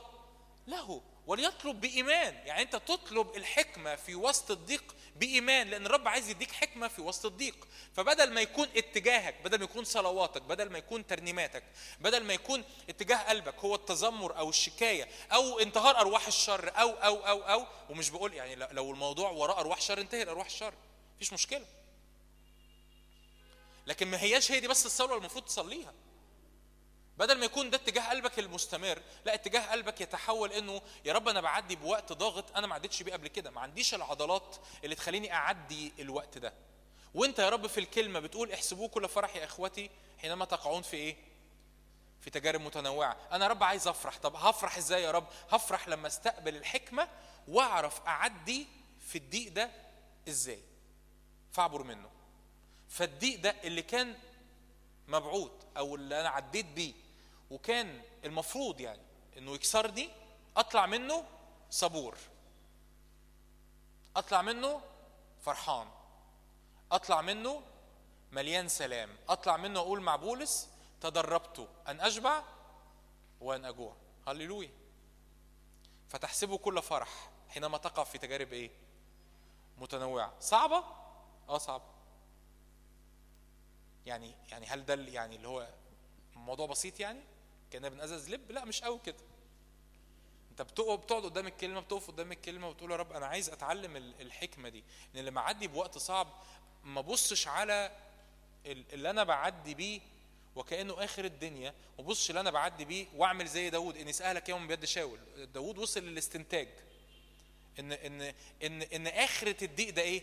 له. 0.66 1.02
وليطلب 1.26 1.80
بإيمان. 1.80 2.34
يعني 2.34 2.62
أنت 2.62 2.76
تطلب 2.76 3.36
الحكمة 3.36 3.96
في 3.96 4.14
وسط 4.14 4.50
الضيق 4.50 4.94
بإيمان 5.19 5.69
لأن 5.69 5.86
الرب 5.86 6.09
عايز 6.09 6.31
يديك 6.31 6.53
حكمة 6.53 6.89
في 6.89 7.03
وسط 7.03 7.27
الضيق. 7.27 7.69
فبدل 7.97 8.32
ما 8.32 8.40
يكون 8.40 8.69
اتجاهك 8.77 9.35
بدل 9.45 9.59
ما 9.59 9.65
يكون 9.65 9.85
صلواتك 9.85 10.43
بدل 10.43 10.70
ما 10.70 10.78
يكون 10.78 11.07
ترنيماتك 11.07 11.65
بدل 12.01 12.24
ما 12.24 12.35
يكون 12.35 12.65
اتجاه 12.89 13.16
قلبك 13.16 13.55
هو 13.59 13.74
التذمر 13.74 14.39
أو 14.39 14.51
الشكاية 14.51 15.09
أو 15.32 15.59
انتهار 15.59 15.97
أرواح 15.97 16.27
الشر 16.27 16.73
أو 16.81 16.90
أو 16.90 17.16
أو 17.16 17.43
أو 17.43 17.66
ومش 17.90 18.11
بقول 18.11 18.35
يعني 18.35 18.55
لو 18.55 18.90
الموضوع 18.90 19.31
وراء 19.31 19.61
أرواح 19.61 19.81
شر 19.81 20.01
انتهي 20.01 20.23
ارواح 20.23 20.47
الشر 20.47 20.74
مفيش 21.16 21.32
مشكلة. 21.32 21.66
لكن 23.86 24.09
ما 24.09 24.23
هياش 24.23 24.53
هي 24.53 24.61
دي 24.61 24.69
بس 24.69 24.86
الصلاة 24.86 25.16
المفروض 25.16 25.45
تصليها. 25.45 25.95
بدل 27.19 27.39
ما 27.39 27.45
يكون 27.45 27.70
ده 27.70 27.77
اتجاه 27.77 28.11
قلبك 28.11 28.39
المستمر 28.39 29.03
لا 29.24 29.35
اتجاه 29.35 29.70
قلبك 29.73 30.01
يتحول 30.01 30.53
إنه 30.53 30.82
يا 31.05 31.12
رب 31.12 31.28
أنا 31.28 31.40
بعدي 31.40 31.77
بوقت 31.77 32.12
ضاغط 32.12 32.57
أنا 32.57 32.66
ما 32.66 32.74
عدتش 32.74 33.03
بيه 33.03 33.12
قبل 33.12 33.28
كده 33.28 33.51
ما 33.51 33.61
عنديش 33.61 33.95
العضلات 33.95 34.57
اللي 34.85 34.95
تخليني 34.95 35.32
أعدي 35.32 35.93
الوقت 35.99 36.39
ده. 36.39 36.53
وأنت 37.15 37.39
يا 37.39 37.49
رب 37.49 37.66
في 37.66 37.81
الكلمة 37.81 38.20
بتقول 38.20 38.53
احسبوه 38.53 38.89
كل 38.89 39.09
فرح 39.09 39.36
يا 39.36 39.45
إخوتي 39.45 39.90
حينما 40.19 40.45
تقعون 40.45 40.82
في 40.82 40.97
إيه؟ 40.97 41.16
في 42.20 42.31
تجارب 42.31 42.61
متنوعة. 42.61 43.16
أنا 43.32 43.45
يا 43.45 43.51
رب 43.51 43.62
عايز 43.65 43.89
أفرح. 43.89 44.16
طب 44.19 44.36
هفرح 44.36 44.77
إزاي 44.77 45.03
يا 45.03 45.11
رب؟ 45.11 45.27
هفرح 45.51 45.89
لما 45.89 46.07
أستقبل 46.07 46.57
الحكمة 46.57 47.09
وأعرف 47.49 48.01
أعدي 48.07 48.66
في 49.01 49.19
الضيق 49.19 49.53
ده 49.53 49.70
إزاي. 50.28 50.61
فاعبر 51.53 51.82
منه. 51.82 52.11
فالضيق 52.89 53.40
ده 53.40 53.55
اللي 53.65 53.82
كان 53.82 54.16
مبعوث 55.09 55.53
أو 55.77 55.95
اللي 55.95 56.20
أنا 56.20 56.28
عديت 56.28 56.66
بيه 56.66 56.93
وكان 57.51 58.03
المفروض 58.25 58.81
يعني 58.81 59.03
إنه 59.39 59.53
يكسرني 59.55 60.11
أطلع 60.57 60.87
منه 60.87 61.25
صبور. 61.70 62.16
أطلع 64.16 64.43
منه 64.43 64.81
فرحان. 65.41 65.89
أطلع 66.93 67.20
منه 67.23 67.62
مليان 68.33 68.69
سلام. 68.69 69.16
أطلع 69.29 69.57
منه 69.57 69.81
أقول 69.81 70.01
مع 70.01 70.16
بولس 70.16 70.69
تدربت 71.01 71.69
أن 71.89 72.01
اشبع 72.01 72.43
وأن 73.41 73.65
أجوع. 73.65 73.97
هللويا. 74.27 74.70
فتحسبه 76.09 76.59
كل 76.59 76.83
فرح 76.83 77.31
حينما 77.49 77.79
تقع 77.79 78.05
في 78.05 78.19
تجارب 78.19 78.53
إيه؟ 78.53 78.70
متنوعة. 79.79 80.33
صعبة؟ 80.41 80.85
آه 81.49 81.59
صعبة. 81.59 81.85
يعني 84.07 84.35
يعني 84.51 84.66
هل 84.66 84.85
ده 84.85 84.95
يعني 84.95 85.37
اللي 85.37 85.49
هو 85.49 85.69
موضوع 86.37 86.66
بسيط 86.66 87.01
يعني؟ 87.01 87.20
كنا 87.73 87.89
بنقزز 87.89 88.31
لب. 88.31 88.51
لا 88.53 88.65
مش 88.65 88.82
قوي 88.82 89.01
كده. 89.07 89.16
انت 90.51 90.62
بتقف 90.62 90.99
بتقعد 91.01 91.23
قدام 91.23 91.47
الكلمة 91.47 91.81
بتقف 91.81 92.09
قدام 92.11 92.32
الكلمة 92.32 92.69
وتقول 92.69 92.90
يا 92.90 92.97
رب 92.97 93.12
أنا 93.12 93.27
عايز 93.27 93.51
أتعلم 93.51 93.97
ال- 93.97 94.20
الحكمة 94.20 94.69
دي. 94.69 94.85
ان 95.15 95.20
لما 95.20 95.40
اعدي 95.40 95.66
بوقت 95.69 95.99
صعب 95.99 96.28
ما 96.85 97.01
ابصش 97.01 97.49
على 97.49 97.97
ال- 98.66 98.85
اللي 98.93 99.11
أنا 99.11 99.24
بعدي 99.24 99.74
بيه 99.74 100.01
وكأنه 100.57 101.05
آخر 101.05 101.24
الدنيا 101.24 101.70
ما 101.99 102.05
ابصش 102.05 102.31
اللي 102.31 102.40
أنا 102.40 102.51
بعدي 102.51 102.85
بيه 102.85 103.07
وأعمل 103.16 103.47
زي 103.47 103.70
داوود. 103.70 103.97
اني 103.97 104.12
سالك 104.12 104.49
يوم 104.49 104.66
بيد 104.66 104.85
شاول. 104.85 105.19
داوود 105.53 105.78
وصل 105.78 106.01
للاستنتاج. 106.05 106.69
ان 107.78 107.93
ان 107.93 108.35
ان 108.62 108.82
إن 108.82 109.07
آخرة 109.07 109.65
الضيق 109.65 109.90
ده 109.95 110.03
إيه؟ 110.03 110.23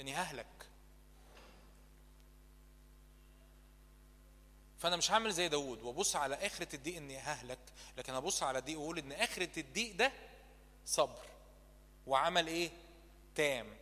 إني 0.00 0.14
ههلك. 0.14 0.46
فانا 4.82 4.96
مش 4.96 5.10
هعمل 5.10 5.32
زي 5.32 5.48
داوود 5.48 5.82
وابص 5.82 6.16
على 6.16 6.34
آخرة 6.34 6.76
الضيق 6.76 6.96
إني 6.96 7.18
ههلك 7.18 7.58
لكن 7.96 8.14
أبص 8.14 8.42
على 8.42 8.58
الضيق 8.58 8.78
وأقول 8.78 8.98
إن 8.98 9.12
آخرة 9.12 9.60
الضيق 9.60 9.96
ده 9.96 10.12
صبر 10.86 11.26
وعمل 12.06 12.46
إيه؟ 12.46 12.70
تام 13.34 13.76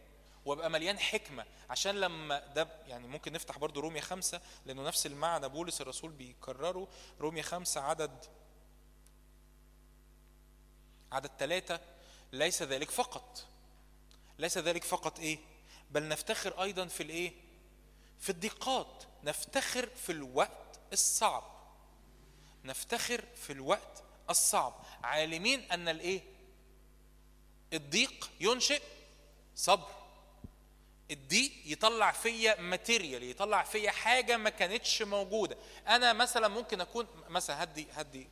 وأبقى 0.44 0.70
مليان 0.70 0.98
حكمة. 0.98 1.46
عشان 1.70 2.00
لما 2.00 2.38
ده 2.46 2.68
يعني 2.86 3.08
ممكن 3.08 3.32
نفتح 3.32 3.58
برضو 3.58 3.80
رومية 3.80 4.00
خمسة 4.00 4.40
لأنه 4.66 4.82
نفس 4.82 5.06
المعنى 5.06 5.48
بولس 5.48 5.80
الرسول 5.80 6.10
بيكرره. 6.10 6.88
رومية 7.20 7.42
خمسة 7.42 7.80
عدد 7.80 8.24
عدد 11.12 11.30
ثلاثة 11.38 11.80
ليس 12.32 12.62
ذلك 12.62 12.90
فقط. 12.90 13.46
ليس 14.38 14.58
ذلك 14.58 14.84
فقط 14.84 15.18
إيه؟ 15.18 15.38
بل 15.90 16.08
نفتخر 16.08 16.62
أيضا 16.62 16.86
في 16.86 17.02
الإيه؟ 17.02 17.32
في 18.20 18.30
الضيقات 18.30 19.04
نفتخر 19.24 19.88
في 19.88 20.12
الوقت 20.12 20.80
الصعب. 20.92 21.44
نفتخر 22.64 23.24
في 23.34 23.52
الوقت 23.52 24.02
الصعب. 24.30 24.84
عالمين 25.02 25.72
أن 25.72 25.88
الإيه؟ 25.88 26.22
الضيق 27.72 28.30
ينشئ 28.40 28.82
صبر. 29.56 29.90
الضيق 31.10 31.52
يطلع 31.64 32.12
فيا 32.12 32.60
ماتيريال 32.60 33.22
يطلع 33.22 33.62
فيا 33.62 33.90
حاجة 33.90 34.36
ما 34.36 34.50
كانتش 34.50 35.02
موجودة. 35.02 35.56
أنا 35.88 36.12
مثلا 36.12 36.48
ممكن 36.48 36.80
أكون 36.80 37.06
مثلا 37.28 37.62
هدي 37.62 37.86
هدي 37.92 38.28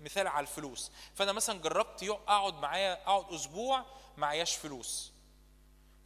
مثال 0.00 0.26
على 0.26 0.44
الفلوس. 0.44 0.90
فأنا 1.14 1.32
مثلا 1.32 1.60
جربت 1.60 2.02
أقعد 2.02 2.54
معايا 2.54 2.92
أقعد 2.92 3.32
أسبوع 3.34 3.86
معياش 4.16 4.56
فلوس. 4.56 5.12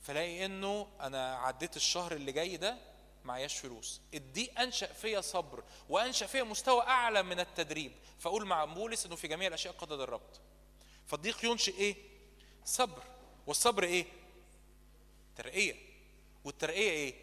فلاقي 0.03 0.47
إنه 0.47 0.89
أنا 1.01 1.37
عديت 1.37 1.77
الشهر 1.77 2.13
اللي 2.13 2.33
جاي 2.33 2.57
ده 2.57 2.96
معياش 3.27 3.59
فلوس. 3.59 4.01
الضيق 4.15 4.61
أنشأ 4.61 4.93
فيا 4.93 5.21
صبر 5.21 5.65
وأنشأ 5.89 6.27
فيا 6.27 6.43
مستوى 6.43 6.83
أعلى 6.83 7.23
من 7.23 7.41
التدريب. 7.41 7.93
فأقول 8.19 8.47
مع 8.47 8.65
بولس 8.65 9.07
إنه 9.07 9.17
في 9.17 9.29
جميع 9.29 9.49
الأشياء 9.49 9.75
قد 9.75 9.89
دربت 9.89 10.41
فالضيق 11.07 11.45
ينشئ 11.45 11.77
إيه؟ 11.79 11.97
صبر. 12.65 13.03
والصبر 13.47 13.85
إيه؟ 13.85 14.07
ترقية. 15.37 15.75
والترقية 16.45 16.91
إيه؟ 16.91 17.15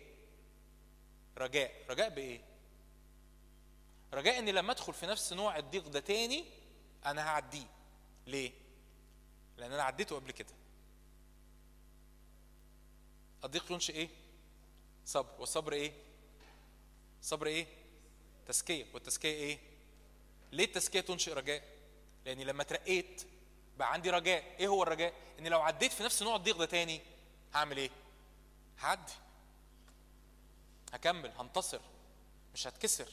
رجاء. 1.38 1.71
رجاء 1.89 2.09
بإيه؟ 2.09 2.41
رجاء 4.13 4.39
إني 4.39 4.51
لما 4.51 4.71
أدخل 4.71 4.93
في 4.93 5.05
نفس 5.05 5.34
نوع 5.34 5.57
الضيق 5.57 5.88
ده 5.88 5.99
تاني 5.99 6.45
أنا 7.05 7.27
هعديه. 7.27 7.67
ليه؟ 8.27 8.51
لأن 9.57 9.71
أنا 9.71 9.84
عديته 9.84 10.15
قبل 10.15 10.31
كده. 10.31 10.53
الضيق 13.43 13.71
ينشئ 13.71 13.93
إيه؟ 13.93 14.09
صبر 15.05 15.30
والصبر 15.39 15.73
إيه؟ 15.73 15.93
صبر 17.21 17.47
إيه؟ 17.47 17.67
تزكية. 18.47 18.85
والتزكية 18.93 19.34
إيه؟ 19.34 19.59
ليه 20.51 20.63
التزكية 20.65 21.01
تنشئ 21.01 21.34
رجاء؟ 21.34 21.63
لأني 22.25 22.43
لما 22.43 22.63
ترقيت 22.63 23.23
بقى 23.77 23.93
عندي 23.93 24.09
رجاء. 24.09 24.55
إيه 24.59 24.67
هو 24.67 24.84
الرجاء؟ 24.84 25.13
إني 25.39 25.49
لو 25.49 25.61
عديت 25.61 25.91
في 25.91 26.03
نفس 26.03 26.23
نوع 26.23 26.35
الضيق 26.35 26.57
ده 26.57 26.65
تاني 26.65 27.01
هعمل 27.53 27.77
إيه؟ 27.77 27.89
هعدي. 28.80 29.13
هكمل. 30.93 31.31
هنتصر. 31.31 31.81
مش 32.53 32.67
هتكسر. 32.67 33.09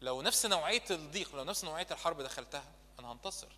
لو 0.00 0.22
نفس 0.22 0.46
نوعية 0.46 0.84
الضيق 0.90 1.36
لو 1.36 1.44
نفس 1.44 1.64
نوعية 1.64 1.86
الحرب 1.90 2.20
دخلتها 2.20 2.72
أنا 2.98 3.12
هنتصر. 3.12 3.48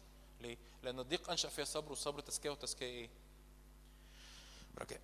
ليه؟ 0.41 0.57
لأن 0.83 0.99
الضيق 1.01 1.31
أنشأ 1.31 1.49
فيها 1.49 1.65
صبر 1.65 1.91
والصبر 1.91 2.21
تزكية 2.21 2.51
والتزكية 2.51 2.87
إيه؟ 2.87 3.11
رجاء. 4.79 5.01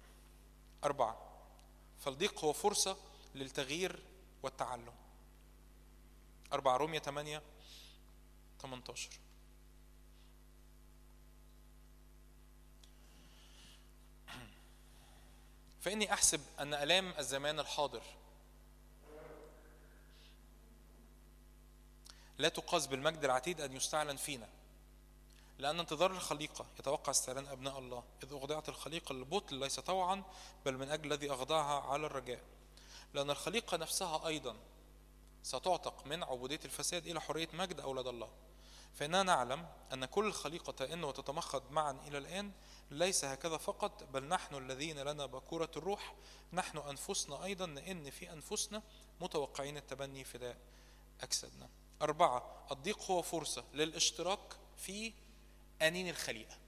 أربعة. 0.84 1.16
فالضيق 2.00 2.44
هو 2.44 2.52
فرصة 2.52 2.96
للتغيير 3.34 4.02
والتعلم. 4.42 4.94
أربعة. 6.52 6.76
رومية 6.76 6.98
8 6.98 7.42
18 8.62 9.10
فإني 15.80 16.12
أحسب 16.12 16.40
أن 16.58 16.74
آلام 16.74 17.14
الزمان 17.18 17.60
الحاضر 17.60 18.02
لا 22.38 22.48
تقاس 22.48 22.86
بالمجد 22.86 23.24
العتيد 23.24 23.60
أن 23.60 23.76
يستعلن 23.76 24.16
فينا. 24.16 24.48
لأن 25.62 25.80
انتظار 25.80 26.10
الخليقة 26.10 26.66
يتوقع 26.78 27.10
استعلان 27.10 27.46
أبناء 27.46 27.78
الله. 27.78 28.04
إذ 28.22 28.34
أخضعت 28.34 28.68
الخليقة 28.68 29.12
للبطل 29.12 29.56
ليس 29.56 29.80
طوعا 29.80 30.22
بل 30.66 30.78
من 30.78 30.90
أجل 30.90 31.12
الذي 31.12 31.30
أخضعها 31.32 31.80
على 31.80 32.06
الرجاء. 32.06 32.40
لأن 33.14 33.30
الخليقة 33.30 33.76
نفسها 33.76 34.26
أيضا 34.26 34.56
ستعتق 35.42 36.06
من 36.06 36.22
عبودية 36.22 36.60
الفساد 36.64 37.06
إلى 37.06 37.20
حرية 37.20 37.48
مجد 37.52 37.80
أولاد 37.80 38.06
الله. 38.06 38.28
فإننا 38.94 39.22
نعلم 39.22 39.66
أن 39.92 40.04
كل 40.04 40.26
الخليقة 40.26 40.72
تئن 40.72 41.04
وتتمخض 41.04 41.70
معا 41.70 41.98
إلى 42.06 42.18
الآن 42.18 42.52
ليس 42.90 43.24
هكذا 43.24 43.56
فقط 43.56 44.04
بل 44.04 44.24
نحن 44.24 44.54
الذين 44.54 44.98
لنا 44.98 45.26
بكورة 45.26 45.70
الروح. 45.76 46.14
نحن 46.52 46.78
أنفسنا 46.78 47.44
أيضا 47.44 47.66
نئن 47.66 48.10
في 48.10 48.32
أنفسنا 48.32 48.82
متوقعين 49.20 49.76
التبني 49.76 50.24
فداء 50.24 50.56
أجسادنا. 51.20 51.68
أربعة 52.02 52.66
الضيق 52.72 53.10
هو 53.10 53.22
فرصة 53.22 53.64
للاشتراك 53.74 54.56
في 54.76 55.12
أنين 55.82 56.08
الخليقة. 56.08 56.58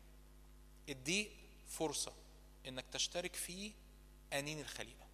الضيق 0.88 1.30
فرصة 1.68 2.12
إنك 2.68 2.84
تشترك 2.92 3.36
في 3.36 3.72
أنين 4.32 4.60
الخليقة. 4.60 5.06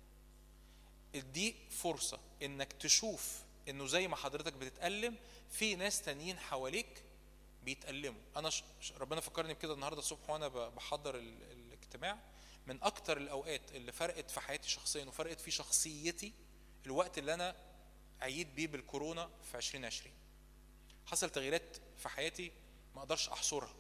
الضيق 1.15 1.57
فرصة 1.71 2.21
إنك 2.43 2.73
تشوف 2.73 3.43
إنه 3.69 3.87
زي 3.87 4.09
ما 4.09 4.17
حضرتك 4.17 4.53
بتتألم 4.53 5.17
في 5.51 5.77
ناس 5.77 6.03
تانيين 6.03 6.39
حواليك 6.39 7.03
بيتألموا. 7.65 8.21
أنا 8.37 8.51
ش... 8.51 8.63
ربنا 8.99 9.21
فكرني 9.21 9.55
بكده 9.55 9.75
النهاردة 9.75 9.99
الصبح 9.99 10.31
وأنا 10.31 10.49
بحضر 10.49 11.17
ال... 11.17 11.43
الاجتماع. 11.53 12.19
من 12.67 12.83
أكتر 12.83 13.17
الأوقات 13.17 13.73
اللي 13.73 13.93
فرقت 13.93 14.31
في 14.31 14.41
حياتي 14.41 14.69
شخصيا 14.69 15.05
وفرقت 15.05 15.41
في 15.41 15.51
شخصيتي 15.51 16.33
الوقت 16.87 17.19
اللي 17.19 17.35
أنا 17.35 17.57
عييت 18.21 18.47
بيه 18.47 18.67
بالكورونا 18.67 19.31
في 19.51 19.57
2020 19.57 20.15
حصل 21.07 21.31
تغييرات 21.31 21.77
في 21.99 22.09
حياتي 22.09 22.53
ما 22.95 23.01
أقدرش 23.03 23.29
أحصرها. 23.29 23.75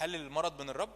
هل 0.00 0.14
المرض 0.14 0.62
من 0.62 0.70
الرب؟ 0.70 0.94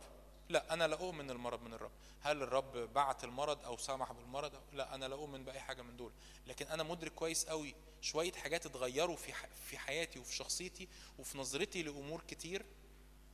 لا 0.48 0.72
أنا 0.72 0.89
لا 0.89 0.97
أؤمن 0.97 1.31
المرض 1.31 1.62
من 1.62 1.74
الرب. 1.74 1.90
هل 2.22 2.43
الرب 2.43 2.76
بعت 2.76 3.24
المرض 3.24 3.64
أو 3.64 3.76
سمح 3.76 4.12
بالمرض؟ 4.12 4.52
لا 4.72 4.94
أنا 4.94 5.05
لا 5.05 5.14
أؤمن 5.14 5.44
بأي 5.44 5.60
حاجة 5.60 5.82
من 5.82 5.97
دول. 5.97 6.12
لكن 6.47 6.66
أنا 6.66 6.82
مدرك 6.82 7.12
كويس 7.14 7.47
قوي 7.47 7.74
شوية 8.01 8.32
حاجات 8.32 8.66
اتغيروا 8.66 9.16
في 9.16 9.32
في 9.70 9.78
حياتي 9.78 10.18
وفي 10.18 10.35
شخصيتي 10.35 10.89
وفي 11.18 11.39
نظرتي 11.39 11.82
لأمور 11.82 12.22
كتير 12.28 12.64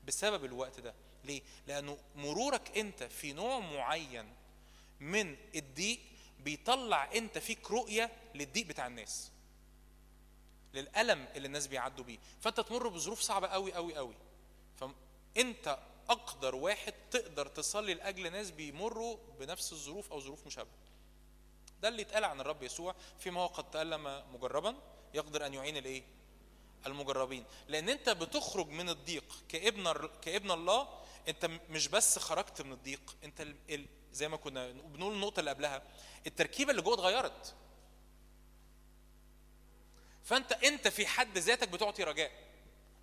بسبب 0.07 0.45
الوقت 0.45 0.81
ده. 0.81 0.95
ليه؟ 1.25 1.43
لأنه 1.67 1.99
مرورك 2.17 2.79
أنت 2.79 3.03
في 3.03 3.33
نوع 3.33 3.59
معين 3.59 4.35
من 5.01 5.37
الضيق 5.55 6.01
بيطلع 6.41 7.13
أنت 7.13 7.39
فيك 7.39 7.71
رؤية 7.71 8.11
للضيق 8.35 8.67
بتاع 8.67 8.87
الناس 8.87 9.31
للألم 10.75 11.29
اللي 11.37 11.47
الناس 11.47 11.67
بيعدوا 11.67 12.05
بيه. 12.05 12.19
فأنت 12.41 12.61
تمر 12.61 12.89
بظروف 12.89 13.21
صعبة 13.21 13.47
قوي 13.47 13.73
قوي 13.73 13.97
قوي 13.97 14.15
فانت 15.35 15.79
أقدر 16.09 16.55
واحد 16.55 16.95
تقدر 17.11 17.47
تصلي 17.47 17.95
لاجل 17.95 18.33
ناس 18.33 18.51
بيمروا 18.51 19.17
بنفس 19.41 19.73
الظروف 19.73 20.13
أو 20.13 20.21
ظروف 20.21 20.47
مشابهة. 20.47 20.73
ده 21.83 21.89
اللي 21.89 22.03
اتقال 22.03 22.25
عن 22.25 22.41
الرب 22.41 22.63
يسوع 22.63 22.95
فيما 23.19 23.41
هو 23.41 23.47
قد 23.47 23.71
تألم 23.71 24.23
مجربا 24.35 24.77
يقدر 25.15 25.47
أن 25.47 25.55
يعين 25.55 25.77
الإيه؟ 25.77 26.03
المجربين. 26.87 27.45
لأن 27.69 27.89
أنت 27.89 28.09
بتخرج 28.09 28.69
من 28.69 28.89
الضيق 28.89 29.43
كابن 29.49 30.09
كابن 30.23 30.51
الله 30.51 30.89
أنت 31.29 31.45
مش 31.71 31.89
بس 31.89 32.19
خرجت 32.19 32.63
من 32.63 32.73
الضيق 32.73 33.17
أنت 33.25 33.41
ال... 33.41 33.57
ال... 33.71 33.87
زي 34.13 34.29
ما 34.29 34.37
كنا 34.37 34.71
بنقول 34.73 35.15
النقطة 35.15 35.41
اللي 35.41 35.51
قبلها 35.51 35.83
التركيبة 36.27 36.71
اللي 36.71 36.83
جوه 36.83 36.95
اتغيرت. 36.95 37.55
فأنت 40.25 40.53
أنت 40.53 40.89
في 40.89 41.07
حد 41.07 41.39
ذاتك 41.39 41.69
بتعطي 41.69 42.05
رجاء. 42.05 42.50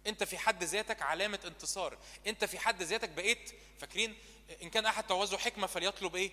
انت 0.07 0.23
في 0.23 0.37
حد 0.37 0.63
ذاتك 0.63 1.01
علامة 1.01 1.39
انتصار. 1.45 1.97
انت 2.27 2.45
في 2.45 2.59
حد 2.59 2.83
ذاتك 2.83 3.09
بقيت 3.09 3.51
فاكرين؟ 3.79 4.17
ان 4.61 4.69
كان 4.69 4.85
احد 4.85 5.07
تعوزه 5.07 5.37
حكمة 5.37 5.67
فليطلب 5.67 6.15
إيه؟ 6.15 6.31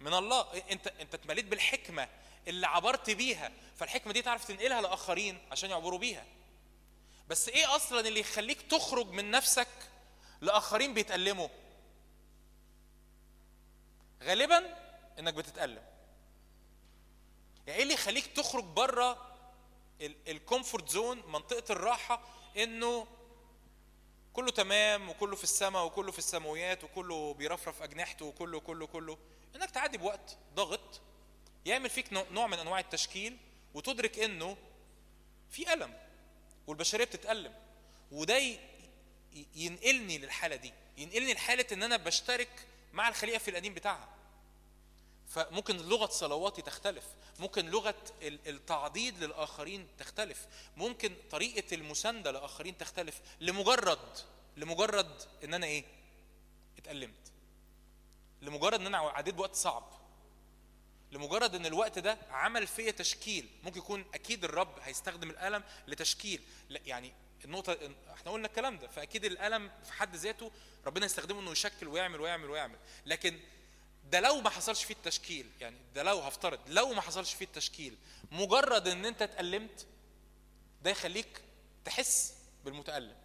من 0.00 0.14
الله. 0.14 0.62
انت 0.70 0.86
انت 0.86 1.14
اتمليت 1.14 1.44
بالحكمة 1.44 2.08
اللي 2.48 2.66
عبرت 2.66 3.10
بيها. 3.10 3.52
فالحكمة 3.76 4.12
دي 4.12 4.22
تعرف 4.22 4.44
تنقلها 4.44 4.80
لآخرين 4.80 5.38
عشان 5.50 5.70
يعبروا 5.70 5.98
بيها. 5.98 6.26
بس 7.28 7.48
إيه 7.48 7.76
أصلا 7.76 8.00
اللي 8.00 8.20
يخليك 8.20 8.62
تخرج 8.62 9.06
من 9.06 9.30
نفسك 9.30 9.68
لآخرين 10.40 10.94
بيتألموا؟ 10.94 11.48
غالبا 14.22 14.76
إنك 15.18 15.34
بتتألم. 15.34 15.82
يعني 17.66 17.76
إيه 17.78 17.82
اللي 17.82 17.94
يخليك 17.94 18.26
تخرج 18.26 18.64
بره 18.64 19.32
ال 20.00 20.11
comfort 20.11 20.88
zone 20.88 21.22
منطقة 21.32 21.72
الراحة؟ 21.72 22.22
انه 22.56 23.06
كله 24.32 24.50
تمام 24.50 25.08
وكله 25.10 25.36
في 25.36 25.44
السماء 25.44 25.84
وكله 25.86 26.12
في 26.12 26.18
السماويات 26.18 26.84
وكله 26.84 27.34
بيرفرف 27.34 27.82
اجنحته 27.82 28.24
وكله 28.24 28.60
كله 28.60 28.86
كله 28.86 29.18
انك 29.56 29.70
تعدي 29.70 29.98
بوقت 29.98 30.36
ضغط 30.54 31.00
يعمل 31.66 31.90
فيك 31.90 32.12
نوع- 32.12 32.46
من 32.46 32.58
انواع 32.58 32.78
التشكيل 32.78 33.36
وتدرك 33.74 34.18
انه 34.18 34.56
في 35.50 35.72
ألم 35.72 35.94
والبشرية 36.66 37.04
بتتألم 37.04 37.54
وده 38.12 38.40
ينقلني 39.54 40.18
للحالة 40.18 40.56
دي 40.56 40.72
ينقلني 40.98 41.34
لحالة 41.34 41.66
إن 41.72 41.82
أنا 41.82 41.96
بشترك 41.96 42.66
مع 42.92 43.08
الخليقة 43.08 43.38
في 43.38 43.50
القديم 43.50 43.74
بتاعها. 43.74 44.08
فممكن 45.28 45.76
لغة 45.76 46.06
صلواتي 46.06 46.62
تختلف. 46.62 47.04
ممكن 47.38 47.68
ال- 48.22 48.48
التعضيد 48.48 49.24
للآخرين 49.24 49.88
تختلف. 49.98 50.46
ممكن 50.76 51.16
طريقة 51.30 51.74
المساندة 51.74 52.30
لآخرين 52.30 52.78
تختلف. 52.78 53.20
لمجرد 53.40 54.18
لمجرد 54.56 55.22
إن 55.44 55.54
أنا 55.54 55.66
إيه؟ 55.66 55.84
اتألمت. 56.78 57.32
لمجرد 58.42 58.80
إن 58.80 58.86
أنا 58.86 58.98
عديت 58.98 59.34
بوقت 59.34 59.54
صعب. 59.54 59.92
لمجرد 61.12 61.54
إن 61.54 61.66
الوقت 61.66 61.98
ده 61.98 62.18
عمل 62.30 62.66
فيا 62.66 62.90
تشكيل. 62.90 63.48
ممكن 63.62 63.78
يكون 63.78 64.04
أكيد 64.14 64.44
الرب 64.44 64.78
هيستخدم 64.82 65.30
الألم 65.30 65.64
لتشكيل. 65.86 66.42
لا 66.68 66.80
يعني 66.84 67.12
النقطة 67.44 67.78
إحنا 68.14 68.32
قلنا 68.32 68.46
الكلام 68.46 68.78
ده. 68.78 68.88
فأكيد 68.88 69.24
الألم 69.24 69.70
في 69.84 69.92
حد 69.92 70.16
ذاته 70.16 70.50
ربنا 70.86 71.06
يستخدمه 71.06 71.40
إنه 71.40 71.50
يشكل 71.50 71.88
ويعمل 71.88 72.20
ويعمل 72.20 72.50
ويعمل. 72.50 72.78
لكن 73.06 73.40
ده 74.10 74.20
لو 74.20 74.40
ما 74.40 74.50
حصلش 74.50 74.84
فيه 74.84 74.94
التشكيل 74.94 75.50
يعني 75.60 75.76
ده 75.94 76.02
لو 76.02 76.18
هفترض 76.18 76.60
لو 76.66 76.92
ما 76.92 77.00
حصلش 77.00 77.34
فيه 77.34 77.44
التشكيل 77.44 77.96
مجرد 78.32 78.88
إن 78.88 79.04
أنت 79.06 79.22
اتألمت 79.22 79.86
ده 80.82 80.90
يخليك 80.90 81.42
تحس 81.84 82.34
بالمتألم 82.64 83.16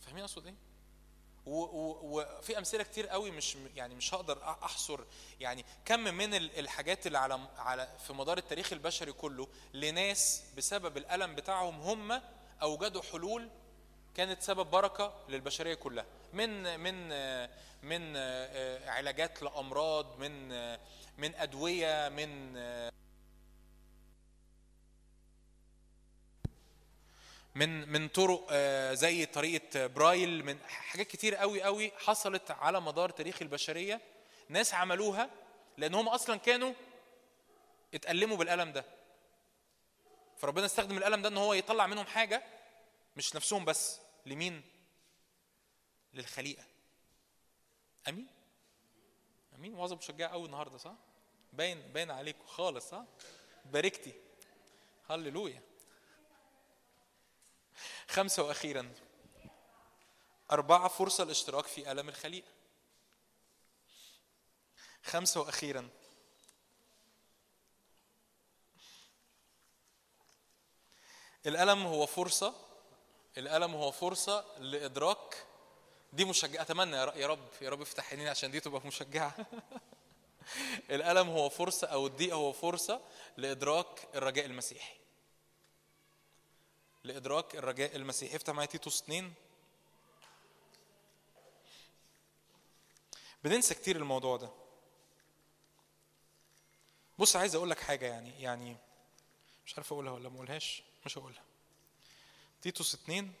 فاهمين 0.00 0.22
أقصد 0.24 0.46
إيه؟ 0.46 0.54
وفي 1.46 2.58
أمثلة 2.58 2.82
كتير 2.82 3.06
قوي 3.08 3.30
مش 3.30 3.56
يعني 3.76 3.94
مش 3.94 4.14
هقدر 4.14 4.42
أحصر 4.44 5.00
يعني 5.40 5.64
كم 5.84 6.00
من 6.00 6.34
ال- 6.34 6.58
الحاجات 6.58 7.06
اللي 7.06 7.18
على 7.18 7.48
على 7.56 7.96
في 8.06 8.12
مدار 8.12 8.38
التاريخ 8.38 8.72
البشري 8.72 9.12
كله 9.12 9.48
لناس 9.74 10.42
بسبب 10.56 10.96
الألم 10.96 11.34
بتاعهم 11.34 11.80
هم 11.80 12.22
أوجدوا 12.62 13.02
حلول 13.02 13.48
كانت 14.16 14.42
سبب 14.42 14.66
بركة 14.70 15.14
للبشرية 15.28 15.74
كلها. 15.74 16.06
من 16.32 16.80
من 16.80 17.08
من 17.82 18.16
علاجات 18.88 19.42
لأمراض 19.42 20.18
من 20.18 20.48
من 21.18 21.34
أدوية 21.34 22.08
من 22.08 22.52
من 27.54 27.88
من 27.88 28.08
طرق 28.08 28.46
آه، 28.50 28.94
زي 28.94 29.26
طريقة 29.26 29.86
برايل 29.86 30.44
من 30.44 30.58
حاجات 30.66 31.06
كتير 31.06 31.34
قوي 31.34 31.62
قوي 31.62 31.92
حصلت 31.98 32.50
على 32.50 32.80
مدار 32.80 33.10
تاريخ 33.10 33.42
البشرية. 33.42 34.00
ناس 34.48 34.74
عملوها 34.74 35.30
لأن 35.76 35.94
هم 35.94 36.08
أصلا 36.08 36.36
كانوا 36.36 36.72
اتألموا 37.94 38.36
بالألم 38.36 38.72
ده. 38.72 38.84
فربنا 40.38 40.66
استخدم 40.66 40.98
الألم 40.98 41.22
ده 41.22 41.28
إن 41.28 41.36
هو 41.36 41.54
يطلع 41.54 41.86
منهم 41.86 42.06
حاجة 42.06 42.42
مش 43.16 43.36
نفسهم 43.36 43.64
بس 43.64 44.00
لمين؟ 44.26 44.62
للخليقة. 46.14 46.64
أمين؟ 48.08 48.26
أمين؟ 49.54 49.74
واظب 49.74 49.98
مشجع 49.98 50.32
قوي 50.32 50.46
النهارده 50.46 50.78
صح؟ 50.78 50.94
باين 51.52 51.92
باين 51.92 52.10
عليكم 52.10 52.46
خالص 52.46 52.88
صح؟ 52.88 53.04
باركتي. 53.64 54.14
هللويا. 55.10 55.62
خمسة 58.08 58.42
وأخيرا. 58.42 58.94
أربعة 60.50 60.88
فرصة 60.88 61.24
الاشتراك 61.24 61.64
في 61.64 61.92
ألم 61.92 62.08
الخليقة. 62.08 62.52
خمسة 65.02 65.40
وأخيرا. 65.40 65.88
الألم 71.46 71.86
هو 71.86 72.06
فرصة 72.06 72.69
الألم 73.38 73.74
هو 73.74 73.90
فرصة 73.90 74.44
لإدراك. 74.58 75.46
دي 76.12 76.24
مشجعة 76.24 76.62
أتمنى 76.62 76.96
يا 76.96 77.26
رب 77.26 77.48
يا 77.60 77.68
رب 77.68 77.80
افتح 77.80 78.10
عينينا 78.10 78.30
عشان 78.30 78.50
دي 78.50 78.60
تبقى 78.60 78.86
مشجعة. 78.86 79.34
الألم 80.90 81.28
هو 81.28 81.48
فرصة 81.48 81.86
أو 81.86 82.06
الضيق 82.06 82.34
هو 82.34 82.52
فرصة 82.52 83.00
لإدراك 83.36 84.08
الرجاء 84.14 84.46
المسيحي. 84.46 84.94
لإدراك 87.04 87.56
الرجاء 87.56 87.96
المسيحي. 87.96 88.36
افتح 88.36 88.52
معايا 88.54 88.68
تيتوس 88.68 89.02
2 89.02 89.32
بننسى 93.44 93.74
كتير 93.74 93.96
الموضوع 93.96 94.36
ده. 94.36 94.50
بص 97.18 97.36
عايز 97.36 97.54
أقول 97.54 97.70
لك 97.70 97.80
حاجة 97.80 98.06
يعني 98.06 98.42
يعني 98.42 98.76
مش 99.66 99.74
عارف 99.76 99.92
أقولها 99.92 100.12
ولا 100.12 100.28
ما 100.28 100.36
أقولهاش 100.36 100.82
مش 101.06 101.18
هقولها. 101.18 101.49
تيتوس 102.62 102.94
2 102.94 103.32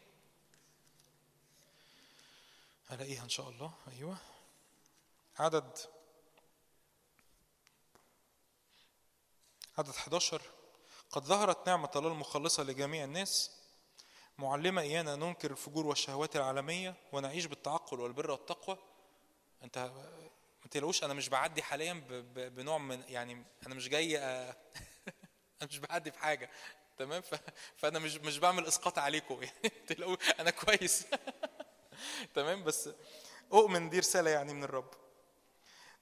هلاقيها 2.88 3.24
إن 3.24 3.28
شاء 3.28 3.48
الله. 3.48 3.72
أيوه. 3.92 4.16
عدد. 5.38 5.78
عدد 9.78 9.88
11 9.88 10.42
قد 11.10 11.24
ظهرت 11.24 11.66
نعمة 11.68 11.90
الله 11.96 12.08
المخلصة 12.12 12.62
لجميع 12.62 13.04
الناس. 13.04 13.50
معلمة 14.38 14.82
إيانا 14.82 15.16
ننكر 15.16 15.50
الفجور 15.50 15.86
والشهوات 15.86 16.36
العالمية 16.36 16.94
ونعيش 17.12 17.44
بالتعقل 17.46 18.00
والبر 18.00 18.30
والتقوى. 18.30 18.78
أنت 19.64 19.78
ما 20.62 20.68
تقلقوش 20.70 21.04
أنا 21.04 21.14
مش 21.14 21.28
بعدي 21.28 21.62
حاليا 21.62 21.92
بنوع 22.34 22.78
من 22.78 23.02
يعني 23.08 23.44
أنا 23.66 23.74
مش 23.74 23.88
جاي 23.88 24.16
أ- 24.18 24.54
أنا 25.62 25.68
مش 25.70 25.78
بعدي 25.78 26.10
بحاجة. 26.10 26.50
تمام 27.00 27.22
ف... 27.22 27.34
فأنا 27.76 27.98
مش 27.98 28.16
مش 28.16 28.38
بعمل 28.38 28.66
إسقاط 28.66 28.98
عليكم 28.98 29.42
يعني 29.42 30.16
أنا 30.40 30.50
كويس 30.50 31.06
تمام 32.34 32.64
بس 32.64 32.88
أؤمن 33.52 33.90
دي 33.90 33.98
رسالة 33.98 34.30
يعني 34.30 34.54
من 34.54 34.64
الرب 34.64 34.90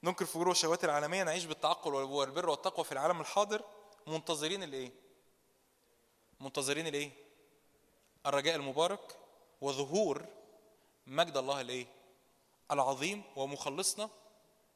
ننكر 0.03 0.21
الفجور 0.21 0.47
والشهوات 0.47 0.85
العالمية 0.85 1.23
نعيش 1.23 1.45
بالتعقل 1.45 1.93
والبر 1.93 2.49
والتقوى 2.49 2.85
في 2.85 2.91
العالم 2.91 3.21
الحاضر 3.21 3.61
منتظرين 4.07 4.63
الإيه؟ 4.63 4.91
منتظرين 6.39 6.87
الإيه؟ 6.87 7.11
الرجاء 8.25 8.55
المبارك 8.55 9.17
وظهور 9.61 10.25
مجد 11.07 11.37
الله 11.37 11.61
الإيه؟ 11.61 11.87
العظيم 12.71 13.23
ومخلصنا 13.35 14.09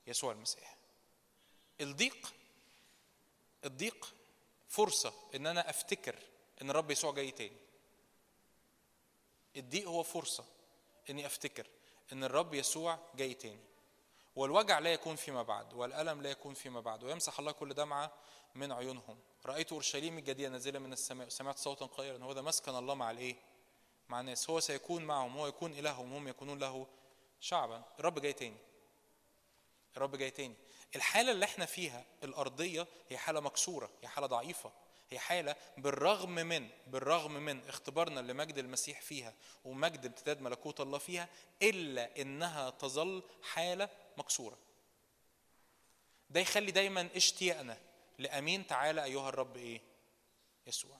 يسوع 0.07 0.31
المسيح. 0.31 0.77
الضيق 1.81 2.33
الضيق 3.65 4.13
فرصة 4.73 5.13
إن 5.35 5.47
أنا 5.47 5.69
أفتكر 5.69 6.15
إن 6.61 6.69
الرب 6.69 6.91
يسوع 6.91 7.11
جاي 7.13 7.31
تاني. 7.31 7.57
الضيق 9.57 9.87
هو 9.87 10.03
فرصة 10.03 10.45
إني 11.09 11.25
أفتكر 11.25 11.67
إن 12.13 12.23
الرب 12.23 12.53
يسوع 12.53 12.99
جاي 13.15 13.33
تاني. 13.33 13.59
والوجع 14.35 14.79
لا 14.79 14.93
يكون 14.93 15.15
فيما 15.15 15.43
بعد 15.43 15.73
والألم 15.73 16.21
لا 16.21 16.29
يكون 16.31 16.53
فيما 16.53 16.79
بعد 16.79 17.03
ويمسح 17.03 17.39
الله 17.39 17.51
كل 17.51 17.73
دمعة 17.73 18.11
من 18.55 18.71
عيونهم 18.71 19.19
رأيت 19.45 19.71
أورشليم 19.71 20.17
الجديدة 20.17 20.49
نازلة 20.49 20.79
من 20.79 20.93
السماء 20.93 21.29
سمعت 21.29 21.57
صوتا 21.57 21.85
قائلا 21.85 22.25
هو 22.25 22.33
ده 22.33 22.41
مسكن 22.41 22.75
الله 22.75 22.93
مع 22.93 23.11
الإيه؟ 23.11 23.35
مع 24.09 24.19
الناس 24.19 24.49
هو 24.49 24.59
سيكون 24.59 25.03
معهم 25.05 25.37
هو 25.37 25.47
يكون 25.47 25.71
إلههم 25.73 26.13
هم 26.13 26.27
يكونون 26.27 26.59
له 26.59 26.87
شعبا 27.39 27.83
الرب 27.99 28.19
جاي 28.19 28.33
تاني 28.33 28.57
الرب 29.97 30.15
جاي 30.15 30.31
تاني 30.31 30.55
الحالة 30.95 31.31
اللي 31.31 31.45
إحنا 31.45 31.65
فيها 31.65 32.05
الأرضية 32.23 32.87
هي 33.09 33.17
حالة 33.17 33.39
مكسورة 33.39 33.89
هي 34.03 34.07
حالة 34.07 34.27
ضعيفة. 34.27 34.71
هي 35.09 35.19
حالة 35.19 35.55
بالرغم 35.77 36.31
من 36.35 36.69
بالرغم 36.87 37.33
من 37.33 37.67
اختبارنا 37.67 38.19
لمجد 38.19 38.57
المسيح 38.57 39.01
فيها 39.01 39.33
ومجد 39.65 40.05
امتداد 40.05 40.41
ملكوت 40.41 40.81
الله 40.81 40.97
فيها 40.97 41.29
إلا 41.61 42.21
إنها 42.21 42.69
تظل 42.69 43.23
حالة 43.43 43.89
مكسورة. 44.17 44.57
ده 46.29 46.39
يخلي 46.39 46.71
دايما 46.71 47.09
اشتياقنا 47.15 47.77
لأمين 48.19 48.67
تعالى 48.67 49.03
أيها 49.03 49.29
الرب 49.29 49.57
إيه؟ 49.57 49.81
يسوع. 50.67 50.97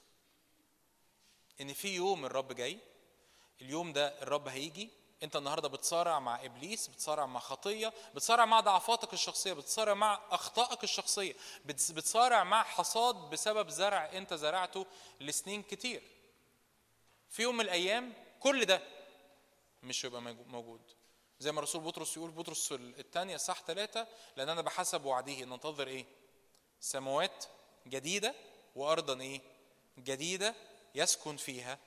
إن 1.62 1.74
في 1.74 1.96
يوم 1.96 2.26
الرب 2.26 2.52
جاي 2.56 2.78
اليوم 3.62 3.94
ده 3.94 4.22
الرب 4.22 4.48
هيجي 4.48 4.90
انت 5.24 5.36
النهارده 5.36 5.68
بتصارع 5.68 6.20
مع 6.20 6.46
إبليس 6.46 6.88
بتصارع 6.88 7.26
مع 7.26 7.40
خطية 7.40 7.94
بتصارع 8.16 8.46
مع 8.46 8.60
ضعفاتك 8.60 9.14
الشخصية 9.14 9.54
بتصارع 9.54 9.94
مع 9.94 10.20
أخطائك 10.32 10.84
الشخصية 10.84 11.36
بتصارع 11.66 12.44
مع 12.44 12.64
حصاد 12.64 13.16
بسبب 13.16 13.70
زرع 13.70 14.10
انت 14.14 14.34
زرعته 14.34 14.86
لسنين 15.22 15.64
كتير 15.64 16.02
في 17.30 17.42
يوم 17.42 17.56
من 17.58 17.62
الأيام 17.62 18.14
كل 18.40 18.66
ده 18.66 18.82
مش 19.84 20.06
هيبقى 20.06 20.22
موجو- 20.22 20.48
موجود 20.48 20.82
زي 21.40 21.52
ما 21.52 21.62
رسول 21.62 21.82
بطرس 21.82 22.18
يقول 22.18 22.32
بطرس 22.32 22.72
الثانية 22.72 23.38
صح 23.38 23.62
ثلاثة 23.68 24.08
لأن 24.38 24.50
أنا 24.50 24.62
بحسب 24.62 25.06
وعده 25.06 25.34
ننتظر 25.46 25.88
إيه؟ 25.88 26.06
سماوات 26.80 27.46
جديدة 27.88 28.36
وأرضا 28.76 29.22
إيه؟ 29.22 29.42
جديدة 30.00 30.56
يسكن 30.96 31.38
فيها 31.38 31.80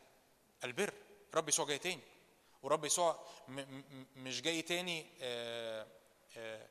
البر 0.65 0.93
رب 1.35 1.49
يسوع 1.49 1.67
جاي 1.67 1.79
تاني 1.79 2.01
ورب 2.63 2.85
يسوع 2.85 3.27
مش 4.17 4.43
جاي 4.43 4.63
تاني 4.63 5.07
آه، 5.21 5.87
آه، 6.37 6.69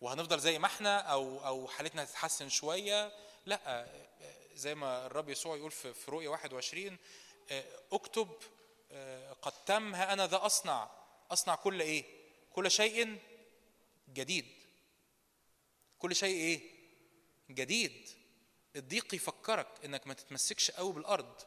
وهنفضل 0.00 0.40
زي 0.40 0.58
ما 0.58 0.66
إحنا 0.66 0.98
أو 0.98 1.46
أو 1.46 1.68
حالتنا 1.68 2.02
هتتحسن 2.02 2.48
شوية. 2.48 3.12
لا 3.46 3.60
آه، 3.66 4.06
زي 4.54 4.74
ما 4.74 5.06
الرب 5.06 5.28
يسوع 5.28 5.56
يقول 5.56 5.70
في 5.70 5.94
في 5.94 6.10
رؤيا 6.10 6.28
21 6.28 6.98
آه، 7.50 7.64
اكتب 7.92 8.28
قد 9.42 9.52
تم 9.66 9.94
ها 9.94 10.12
أنا 10.12 10.26
ذا 10.26 10.46
أصنع. 10.46 10.90
أصنع 11.30 11.54
كل 11.54 11.80
إيه؟ 11.82 12.04
كل 12.52 12.70
شيء 12.70 13.18
جديد. 14.08 14.46
كل 15.98 16.16
شيء 16.16 16.36
إيه؟ 16.36 16.60
جديد. 17.50 18.08
الضيق 18.76 19.14
يفكرك 19.14 19.68
إنك 19.84 20.06
ما 20.06 20.14
تتمسكش 20.14 20.70
قوي 20.70 20.92
بالأرض. 20.92 21.42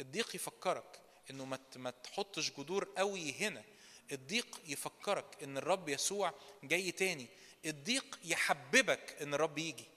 الضيق 0.00 0.34
يفكرك 0.36 1.00
انه 1.30 1.44
ما 1.44 1.58
ما 1.76 1.90
تحطش 1.90 2.50
جذور 2.50 2.88
قوي 2.96 3.32
هنا. 3.32 3.64
الضيق 4.12 4.60
يفكرك 4.66 5.42
ان 5.42 5.58
الرب 5.58 5.88
يسوع 5.88 6.34
جاي 6.62 6.92
تاني. 6.92 7.26
الضيق 7.64 8.18
يحببك 8.24 9.22
ان 9.22 9.34
الرب 9.34 9.58
يجي. 9.58 9.88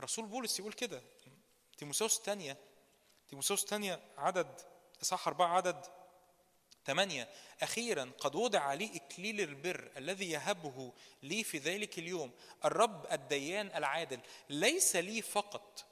رسول 0.00 0.26
بولس 0.26 0.58
يقول 0.58 0.72
كده. 0.72 1.02
تيموساوس 1.78 2.18
الثانية 2.18 2.56
تيموساوس 3.28 3.62
الثانية 3.62 4.00
عدد 4.18 4.60
إصحاح 5.02 5.28
أربعة 5.28 5.56
عدد 5.56 5.86
ثمانية 6.86 7.28
أخيرا 7.62 8.12
قد 8.18 8.34
وضع 8.34 8.74
لي 8.74 8.96
إكليل 8.96 9.40
البر 9.40 9.90
الذي 9.96 10.30
يهبه 10.30 10.92
لي 11.22 11.44
في 11.44 11.58
ذلك 11.58 11.98
اليوم. 11.98 12.30
الرب 12.64 13.06
الديان 13.12 13.66
العادل. 13.66 14.20
ليس 14.50 14.96
لي 14.96 15.22
فقط 15.22 15.84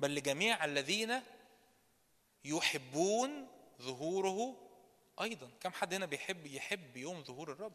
بل 0.00 0.14
لجميع 0.14 0.64
الذين 0.64 1.22
يحبون 2.44 3.46
ظهوره 3.82 4.56
أيضا. 5.20 5.50
كم 5.60 5.72
حد 5.72 5.94
هنا 5.94 6.06
بيحب 6.06 6.46
يحب 6.46 6.96
يوم 6.96 7.24
ظهور 7.24 7.52
الرب؟ 7.52 7.72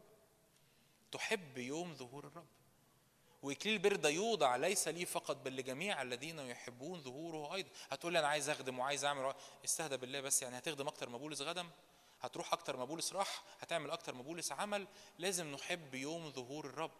تحب 1.12 1.58
يوم 1.58 1.94
ظهور 1.94 2.26
الرب. 2.26 2.46
واكليل 3.42 3.74
البر 3.74 3.96
ده 3.96 4.08
يوضع 4.08 4.56
ليس 4.56 4.88
لي 4.88 5.06
فقط 5.06 5.36
بل 5.36 5.56
لجميع 5.56 6.02
الذين 6.02 6.38
يحبون 6.38 7.00
ظهوره 7.00 7.54
أيضا. 7.54 7.68
هتقول 7.90 8.12
لي 8.12 8.18
أنا 8.18 8.28
عايز 8.28 8.48
أخدم 8.48 8.78
وعايز 8.78 9.04
أعمل 9.04 9.34
استهدى 9.64 9.96
بالله 9.96 10.20
بس 10.20 10.42
يعني 10.42 10.58
هتخدم 10.58 10.88
أكتر 10.88 11.08
ما 11.08 11.18
بولس 11.18 11.40
غدم؟ 11.40 11.70
هتروح 12.20 12.52
أكتر 12.52 12.76
ما 12.76 12.84
بولس 12.84 13.12
راح؟ 13.12 13.42
هتعمل 13.60 13.90
أكتر 13.90 14.14
ما 14.14 14.22
بولس 14.22 14.52
عمل؟ 14.52 14.86
لازم 15.18 15.52
نحب 15.52 15.94
يوم 15.94 16.30
ظهور 16.30 16.66
الرب. 16.66 16.90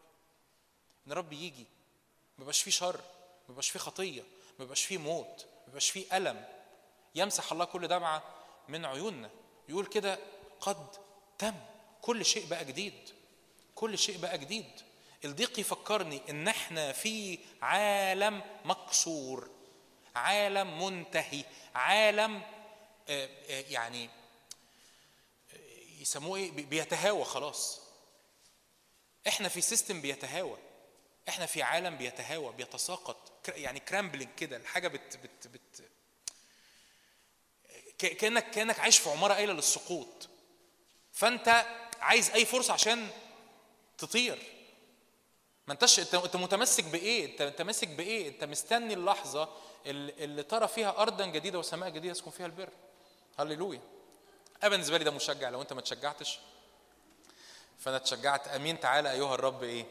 إن 1.07 1.13
الرب 1.13 1.33
يجي 1.33 1.67
ما 2.39 2.53
فيه 2.53 2.71
شر 2.71 3.01
ما 3.49 3.61
فيه 3.61 3.79
خطية 3.79 4.23
ما 4.63 4.65
يبقاش 4.65 4.85
فيه 4.85 4.99
موت 4.99 5.47
ما 5.61 5.69
يبقاش 5.69 5.91
فيه 5.91 6.17
ألم. 6.17 6.45
يمسح 7.15 7.53
الله 7.53 7.65
كل 7.65 7.89
دمعة 7.89 8.23
من 8.69 8.85
عيوننا. 8.85 9.31
يقول 9.69 9.87
كده 9.87 10.19
قد 10.61 10.87
تم. 11.39 11.55
كل 12.03 12.25
شيء 12.25 12.47
بقى 12.47 12.65
جديد. 12.65 13.11
كل 13.75 13.99
شيء 13.99 14.19
بقى 14.19 14.39
جديد. 14.39 14.71
الضيق 15.25 15.59
يفكرني 15.61 16.21
إن 16.31 16.49
إحنا 16.49 16.93
في 16.93 17.39
عالم 17.63 18.43
مكسور 18.65 19.51
عالم 20.15 20.85
منتهي 20.85 21.45
عالم 21.75 22.43
آه، 23.09 23.29
آه، 23.51 23.65
يعني 23.71 24.05
آه، 25.53 26.01
يسموه 26.01 26.39
إيه؟ 26.39 26.51
بي- 26.51 26.63
بيتهاوى 26.63 27.25
خلاص. 27.25 27.81
إحنا 29.29 29.49
في 29.49 29.61
system 29.61 30.01
بيتهاوى. 30.01 30.59
إحنا 31.29 31.47
في 31.47 31.63
عالم 31.63 31.97
بيتهاوى 31.97 32.53
بيتساقط 32.53 33.49
يعني 33.49 33.81
crumbling 33.81 34.31
كده 34.37 34.57
الحاجة 34.57 34.89
بت 34.89 35.17
بت 35.17 35.47
بت 35.47 35.83
كأنك 37.99 38.51
كأنك 38.51 38.81
عايش 38.81 38.99
في 38.99 39.11
عمارة 39.11 39.35
آيلة 39.35 39.53
للسقوط. 39.53 40.29
فأنت 41.13 41.67
عايز 42.01 42.31
أي 42.31 42.45
فرصة 42.45 42.73
عشان 42.73 43.09
تطير. 43.99 44.43
ما 45.67 45.73
أنتش 45.73 46.01
أنت 46.01 46.15
أنت 46.15 46.37
متمسك 46.37 46.85
بإيه؟ 46.85 47.41
أنت 47.41 47.63
ماسك 47.63 47.89
بإيه؟ 47.89 48.29
أنت 48.29 48.45
مستني 48.45 48.95
اللحظة 48.95 49.49
اللي 49.87 50.43
ترى 50.43 50.69
فيها 50.69 51.03
ارضا 51.03 51.27
جديدة 51.27 51.59
وسماء 51.59 51.89
جديدة 51.89 52.11
يسكن 52.11 52.31
فيها 52.31 52.47
البر. 52.47 52.71
هللويا. 53.39 53.81
أنا 54.63 54.71
بالنسبة 54.71 54.99
لي 54.99 55.05
ده 55.05 55.11
مشجع. 55.11 55.49
لو 55.49 55.63
أنت 55.63 55.73
ما 55.73 55.81
تشجعتش 55.81 56.39
فأنا 57.79 57.97
اتشجعت 57.97 58.49
أمين 58.49 58.81
تعالى 58.81 59.13
أيها 59.13 59.35
الرب 59.35 59.63
إيه؟ 59.63 59.87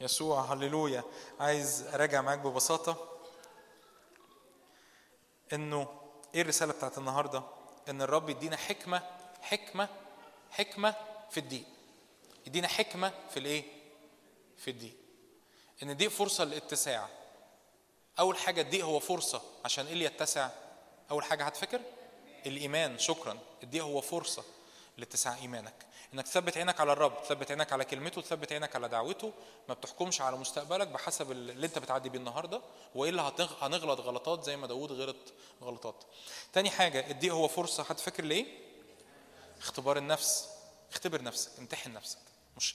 يسوع 0.00 0.40
هللويا. 0.52 1.04
عايز 1.40 1.82
أراجع 1.94 2.20
معاك 2.22 2.38
ببساطة 2.38 3.08
إنه 5.52 5.88
إيه 6.34 6.42
الرسالة 6.42 6.72
بتاعت 6.72 6.98
النهارده؟ 6.98 7.42
إن 7.88 8.02
الرب 8.02 8.30
يدينا 8.30 8.56
حكمة 8.56 9.02
حكمة 9.40 9.88
حكمة 10.50 10.94
في 11.30 11.40
الدين 11.40 11.64
يدينا 12.46 12.68
حكمة 12.68 13.12
في 13.30 13.38
الإيه؟ 13.38 13.64
في 14.56 14.70
الدين 14.70 14.94
إن 15.82 15.96
دي 15.96 16.10
فرصة 16.10 16.44
للاتساع. 16.44 17.08
أول 18.18 18.36
حاجة 18.36 18.60
الضيق 18.60 18.84
هو 18.84 18.98
فرصة 19.00 19.42
عشان 19.64 19.86
إيه 19.86 19.92
اللي 19.92 20.04
يتسع؟ 20.04 20.50
أول 21.10 21.24
حاجة 21.24 21.44
هتفكر؟ 21.44 21.80
الإيمان. 22.46 22.98
شكرا. 22.98 23.38
الضيق 23.62 23.84
هو 23.84 24.00
فرصة 24.00 24.44
لاتساع 24.98 25.36
إيمانك. 25.36 25.86
إنك 26.14 26.24
تثبت 26.24 26.56
عينك 26.58 26.80
على 26.80 26.92
الرب 26.92 27.22
تثبت 27.22 27.50
عينك 27.50 27.72
على 27.72 27.84
كلمته 27.84 28.20
تثبت 28.20 28.52
عينك 28.52 28.76
على 28.76 28.88
دعوته 28.88 29.32
ما 29.68 29.74
بتحكمش 29.74 30.20
على 30.20 30.36
مستقبلك 30.36 30.88
بحسب 30.88 31.30
اللي 31.32 31.66
أنت 31.66 31.78
بتعدي 31.78 32.08
بيه 32.08 32.18
النهارده 32.18 32.60
والا 32.94 33.32
هنغلط 33.60 34.00
غلطات 34.00 34.44
زي 34.44 34.56
ما 34.56 34.66
داوود 34.66 34.92
غلط 34.92 35.16
غلطات. 35.62 36.04
تاني 36.52 36.70
حاجة 36.70 37.10
الضيق 37.10 37.34
هو 37.34 37.48
فرصة. 37.48 37.82
هتفكر 37.82 38.24
ليه؟ 38.24 38.46
اختبار 39.58 39.96
النفس. 39.96 40.48
اختبر 40.92 41.22
نفسك 41.22 41.58
امتحن 41.58 41.92
نفسك. 41.92 42.18
مش 42.56 42.74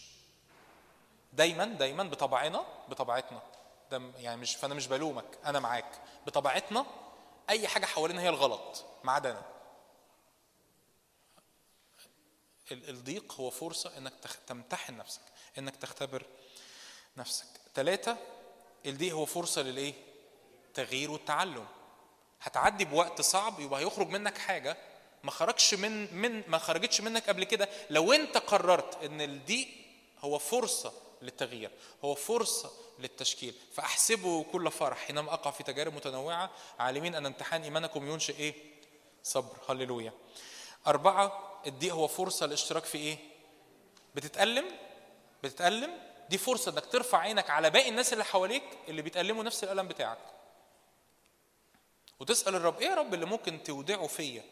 دايما 1.33 1.65
دايما 1.65 2.03
بطبعنا 2.03 2.65
بطبيعتنا. 2.89 3.41
ده 3.91 4.01
يعني 4.17 4.41
مش 4.41 4.55
فأنا 4.55 4.73
مش 4.73 4.87
بلومك 4.87 5.37
أنا 5.45 5.59
معاك. 5.59 6.01
بطبيعتنا 6.27 6.85
أي 7.49 7.67
حاجة 7.67 7.85
حوالينا 7.85 8.21
هي 8.21 8.29
الغلط 8.29 8.85
ما 9.03 9.11
عدا 9.11 9.31
أنا 9.31 9.39
ال- 9.39 9.45
الضيق 12.71 13.33
هو 13.33 13.49
فرصة 13.49 13.97
إنك 13.97 14.13
تمتحن 14.47 14.97
نفسك 14.97 15.21
إنك 15.57 15.75
تختبر 15.75 16.23
نفسك. 17.17 17.47
ثلاثة 17.75 18.17
الضيق 18.85 19.13
هو 19.13 19.25
فرصة 19.25 19.61
للإيه؟ 19.61 19.93
تغيير 20.73 21.11
والتعلم. 21.11 21.65
هتعدي 22.41 22.85
بوقت 22.85 23.21
صعب 23.21 23.59
يبقى 23.59 23.79
هيخرج 23.79 24.09
منك 24.09 24.37
حاجة 24.37 24.77
ما 25.23 25.31
خرجش 25.31 25.73
من 25.73 26.15
من 26.15 26.43
ما 26.47 26.57
خرجتش 26.57 27.01
منك 27.01 27.29
قبل 27.29 27.43
كده 27.43 27.69
لو 27.89 28.13
أنت 28.13 28.37
قررت 28.37 29.03
إن 29.03 29.21
الضيق 29.21 29.67
هو 30.19 30.39
فرصة 30.39 30.93
للتغيير 31.21 31.71
هو 32.03 32.15
فرصة 32.15 32.71
للتشكيل. 32.99 33.55
فاحسبوا 33.73 34.43
كل 34.43 34.71
فرح 34.71 34.97
حينما 34.97 35.33
أقع 35.33 35.51
في 35.51 35.63
تجارب 35.63 35.93
متنوعة. 35.93 36.51
عالمين 36.79 37.15
أن 37.15 37.25
امتحان 37.25 37.63
إيمانكم 37.63 38.11
ينشئ 38.11 38.35
إيه؟ 38.37 38.53
صبر. 39.23 39.57
هللويا. 39.69 40.13
أربعة 40.87 41.54
الضيق 41.67 41.93
هو 41.93 42.07
فرصة 42.07 42.45
للاشتراك 42.45 42.85
في 42.85 42.97
إيه؟ 42.97 43.17
بتتألم 44.15 44.65
بتتألم. 45.43 45.97
دي 46.29 46.37
فرصة 46.37 46.71
إنك 46.71 46.85
ترفع 46.85 47.17
عينك 47.17 47.49
على 47.49 47.69
باقي 47.69 47.89
الناس 47.89 48.13
اللي 48.13 48.23
حواليك 48.23 48.63
اللي 48.87 49.01
بيتألموا 49.01 49.43
نفس 49.43 49.63
الألم 49.63 49.87
بتاعك. 49.87 50.17
وتسأل 52.19 52.55
الرب 52.55 52.79
إيه 52.79 52.87
يا 52.87 52.95
رب 52.95 53.13
اللي 53.13 53.25
ممكن 53.25 53.63
تودعه 53.63 54.07
فيا؟ 54.07 54.43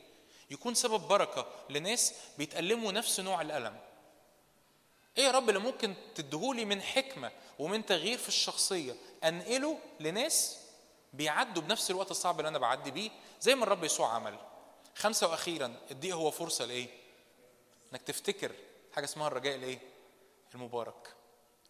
يكون 0.52 0.74
سبب 0.74 1.02
بركة 1.08 1.46
لناس 1.70 2.14
بيتألموا 2.38 2.92
نفس 2.92 3.20
نوع 3.20 3.42
الألم. 3.42 3.80
إيه 5.18 5.24
يا 5.24 5.32
رب 5.32 5.50
اللي 5.50 5.60
ممكن 5.60 5.96
تديهولي 6.16 6.66
من 6.66 6.82
حكمة 6.82 7.32
ومن 7.60 7.86
تغيير 7.86 8.18
في 8.18 8.28
الشخصية؟ 8.28 8.96
أنقله 9.24 9.80
لناس 10.00 10.58
بيعدوا 11.14 11.62
بنفس 11.62 11.92
الوقت 11.92 12.12
الصعب 12.12 12.40
اللي 12.40 12.50
أنا 12.50 12.60
بعدي 12.60 12.92
بيه 12.92 13.12
زي 13.42 13.56
ما 13.56 13.64
الرب 13.64 13.84
يسوع 13.84 14.14
عمل. 14.14 14.38
خمسة 14.96 15.28
وأخيرا 15.28 15.76
الضيق 15.92 16.16
هو 16.16 16.32
فرصة 16.32 16.66
لإيه؟ 16.66 17.03
إنك 17.94 18.02
تفتكر 18.02 18.52
حاجة 18.96 19.06
اسمها 19.06 19.28
الرجاء 19.28 19.56
الإيه؟ 19.56 19.80
المبارك. 20.56 21.14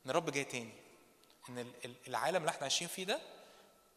إن 0.06 0.10
الرب 0.12 0.30
جاي 0.30 0.44
تاني. 0.44 0.74
إن 1.50 1.60
ال- 1.60 1.86
ال- 1.86 1.96
العالم 2.08 2.38
اللي 2.38 2.50
إحنا 2.50 2.62
عايشين 2.62 2.88
فيه 2.88 3.04
ده 3.04 3.20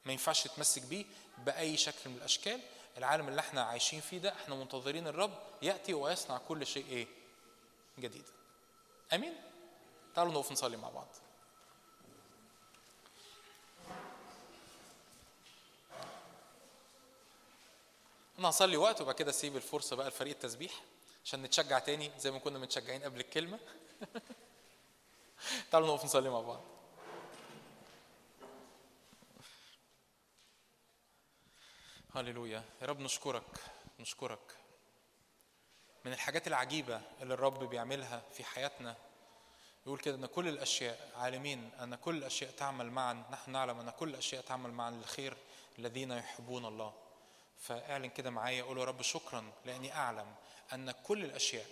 ما 0.05 0.13
ينفعش 0.13 0.45
تتمسك 0.45 0.83
بيه 0.83 1.05
بأي 1.39 1.77
شكل 1.77 2.11
من 2.11 2.17
الأشكال. 2.17 2.61
العالم 2.99 3.29
اللي 3.29 3.41
إحنا 3.41 3.63
عايشين 3.63 4.01
فيه 4.01 4.19
ده 4.19 4.33
إحنا 4.33 4.55
منتظرين 4.55 5.07
الرب 5.07 5.39
يأتي 5.63 5.95
ويصنع 5.95 6.39
كل 6.39 6.67
شيء 6.67 6.87
إيه؟ 6.87 7.07
جديد. 7.99 8.25
آمين؟ 9.13 9.35
تعالوا 10.15 10.33
نقف 10.33 10.53
نصلي 10.53 10.77
مع 10.77 10.89
بعض. 10.91 11.09
أنا 18.39 18.49
هصلي 18.49 18.77
وقت 18.77 19.01
وبعد 19.01 19.15
كده 19.15 19.31
أسيب 19.31 19.57
الفرصة 19.57 19.97
بقى 19.97 20.09
لفريق 20.09 20.33
التسبيح. 20.35 20.73
عشان 21.27 21.43
نتشجع 21.43 21.79
تاني 21.79 22.11
زي 22.19 22.31
ما 22.31 22.39
كنا 22.39 22.59
متشجعين 22.59 23.03
قبل 23.03 23.21
الكلمة. 23.21 23.59
تعالوا 25.71 25.89
نقف 25.89 26.05
نصلي 26.05 26.31
مع 26.31 26.41
بعض. 26.41 26.61
هللويا. 32.15 32.63
يا 32.83 32.87
رب 32.87 33.01
نشكرك 33.01 33.61
نشكرك 34.01 34.57
من 36.05 36.13
الحاجات 36.13 36.47
العجيبة 36.47 37.01
اللي 37.23 37.35
الرب 37.35 37.65
بيعملها 37.65 38.23
في 38.33 38.45
حياتنا. 38.45 38.97
يقول 39.87 39.99
كده 39.99 40.15
إن 40.15 40.27
كل 40.27 40.49
الأشياء 40.49 41.11
عالمين 41.17 41.71
أن 41.83 41.95
كل 41.95 42.17
الأشياء 42.17 42.51
تعمل 42.51 42.91
معا 42.91 43.25
نحن 43.31 43.51
نعلم 43.51 43.81
أن 43.81 43.91
كل 43.91 44.09
الأشياء 44.09 44.43
تعمل 44.43 44.71
معا 44.71 44.91
للخير 44.91 45.37
الذين 45.79 46.11
يحبون 46.11 46.65
الله. 46.65 47.06
فاعلن 47.59 48.11
كده 48.11 48.31
معايا 48.31 48.63
قول 48.63 48.79
يا 48.79 48.85
رب 48.85 49.03
شكرا 49.03 49.53
لأني 49.65 49.93
أعلم 49.95 50.35
أن 50.73 50.91
كل 50.91 51.25
الأشياء 51.25 51.67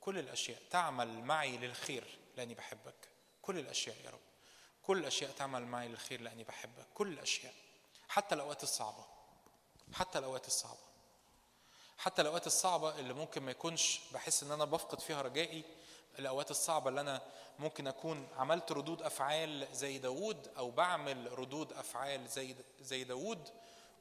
كل 0.00 0.18
الأشياء 0.18 0.62
تعمل 0.70 1.08
معي 1.24 1.56
للخير 1.56 2.18
لأني 2.36 2.54
بحبك. 2.54 3.08
كل 3.42 3.58
الأشياء 3.58 3.96
يا 4.04 4.10
رب. 4.10 4.20
كل 4.82 4.98
الأشياء 4.98 5.30
تعمل 5.30 5.66
معي 5.66 5.88
للخير 5.88 6.20
لأني 6.20 6.44
بحبك. 6.44 6.86
كل 6.94 7.08
الأشياء. 7.08 7.54
حتى 8.08 8.34
الأوقات 8.34 8.62
الصعبة. 8.62 9.04
حتى 9.92 10.18
الأوقات 10.18 10.46
الصعبة. 10.46 10.80
حتى 11.98 12.22
الأوقات 12.22 12.46
الصعبة 12.46 12.98
اللي 12.98 13.14
ممكن 13.14 13.42
ما 13.42 13.50
يكونش 13.50 14.00
بحس 14.12 14.42
إن 14.42 14.52
أنا 14.52 14.64
بفقد 14.64 15.00
فيها 15.00 15.22
رجائي. 15.22 15.64
الأوقات 16.18 16.50
الصعبة 16.50 16.88
اللي 16.90 17.00
أنا 17.00 17.22
ممكن 17.58 17.86
أكون 17.86 18.28
عملت 18.36 18.72
ردود 18.72 19.02
أفعال 19.02 19.68
زي 19.72 19.98
داوود 19.98 20.48
أو 20.56 20.70
بعمل 20.70 21.38
ردود 21.38 21.72
أفعال 21.72 22.28
زي 22.28 22.56
زي 22.80 23.04
داوود. 23.04 23.48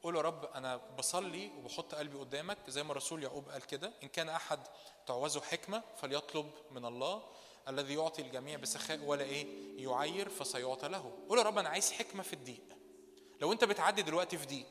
قول 0.03 0.15
يا 0.15 0.21
رب 0.21 0.45
أنا 0.45 0.77
بصلي 0.97 1.51
وبحط 1.57 1.95
قلبي 1.95 2.17
قدامك 2.17 2.57
زي 2.67 2.83
ما 2.83 2.91
الرسول 2.91 3.23
يعقوب 3.23 3.49
قال 3.49 3.65
كده 3.65 3.91
إن 4.03 4.07
كان 4.07 4.29
أحد 4.29 4.59
تعوزه 5.07 5.41
حكمة 5.41 5.83
فليطلب 6.01 6.51
من 6.71 6.85
الله 6.85 7.23
الذي 7.67 7.93
يعطي 7.93 8.21
الجميع 8.21 8.57
بسخاء 8.57 8.99
ولا 8.99 9.23
إيه 9.23 9.47
يعير 9.83 10.29
فسيعطى 10.29 10.87
له. 10.87 11.11
قول 11.29 11.37
يا 11.37 11.43
رب 11.43 11.57
أنا 11.57 11.69
عايز 11.69 11.91
حكمة 11.91 12.23
في 12.23 12.33
الضيق. 12.33 12.63
لو 13.41 13.51
أنت 13.51 13.63
بتعدي 13.63 14.01
دلوقتي 14.01 14.37
في 14.37 14.45
ضيق. 14.45 14.65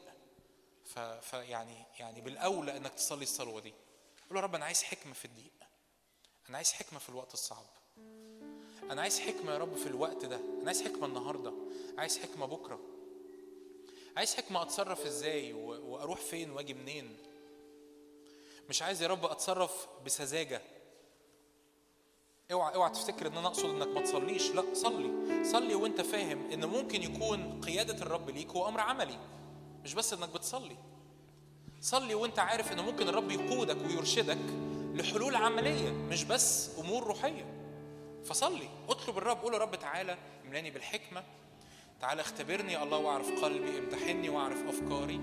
فيعني 1.20 1.84
يعني 1.98 2.20
بالأولى 2.20 2.76
إنك 2.76 2.94
تصلي 2.94 3.22
الصلوة 3.22 3.60
دي. 3.60 3.74
قول 4.28 4.36
يا 4.36 4.42
رب 4.42 4.54
أنا 4.54 4.64
عايز 4.64 4.82
حكمة 4.82 5.12
في 5.12 5.24
الضيق. 5.24 5.52
أنا 6.48 6.56
عايز 6.56 6.72
حكمة 6.72 6.98
في 6.98 7.08
الوقت 7.08 7.34
الصعب. 7.34 7.66
أنا 8.90 9.02
عايز 9.02 9.20
حكمة 9.20 9.52
يا 9.52 9.58
رب 9.58 9.76
في 9.76 9.86
الوقت 9.86 10.24
ده. 10.24 10.36
أنا 10.36 10.66
عايز 10.66 10.82
حكمة 10.82 11.06
النهارده. 11.06 11.52
عايز 11.98 12.18
حكمة 12.18 12.46
بكرة. 12.46 12.80
عايز 14.18 14.34
حكمة 14.34 14.62
أتصرف 14.62 15.06
إزاي 15.06 15.52
و... 15.52 15.92
وأروح 15.92 16.20
فين 16.20 16.50
وأجي 16.50 16.74
منين؟ 16.74 17.16
مش 18.68 18.82
عايز 18.82 19.02
يا 19.02 19.08
رب 19.08 19.24
أتصرف 19.24 19.86
بسذاجة. 20.06 20.62
اوعى 22.52 22.74
اوعى 22.74 22.90
تفتكر 22.90 23.26
إن 23.26 23.36
أنا 23.36 23.46
أقصد 23.46 23.64
إنك 23.64 23.86
ما 23.86 24.00
تصليش. 24.00 24.50
لا 24.50 24.74
صلي. 24.74 25.44
صلي 25.44 25.74
وأنت 25.74 26.00
فاهم 26.00 26.50
إن 26.50 26.64
ممكن 26.64 27.02
يكون 27.02 27.60
قيادة 27.60 28.02
الرب 28.02 28.30
ليك 28.30 28.50
هو 28.50 28.68
أمر 28.68 28.80
عملي 28.80 29.18
مش 29.84 29.94
بس 29.94 30.12
إنك 30.12 30.28
بتصلي. 30.28 30.76
صلي 31.80 32.14
وأنت 32.14 32.38
عارف 32.38 32.72
إن 32.72 32.80
ممكن 32.80 33.08
الرب 33.08 33.30
يقودك 33.30 33.76
ويرشدك 33.86 34.38
لحلول 34.94 35.36
عملية 35.36 35.90
مش 35.90 36.24
بس 36.24 36.70
أمور 36.78 37.04
روحية. 37.04 37.44
فصلي. 38.24 38.68
اطلب 38.88 39.18
الرب 39.18 39.42
قول 39.42 39.54
يا 39.54 39.58
رب 39.58 39.74
تعالى 39.74 40.18
املاني 40.46 40.70
بالحكمة. 40.70 41.24
تعالى 42.00 42.20
اختبرني 42.20 42.72
يا 42.72 42.82
الله 42.82 42.98
واعرف 42.98 43.44
قلبي 43.44 43.78
امتحني 43.78 44.28
واعرف 44.28 44.58
أفكاري. 44.68 45.20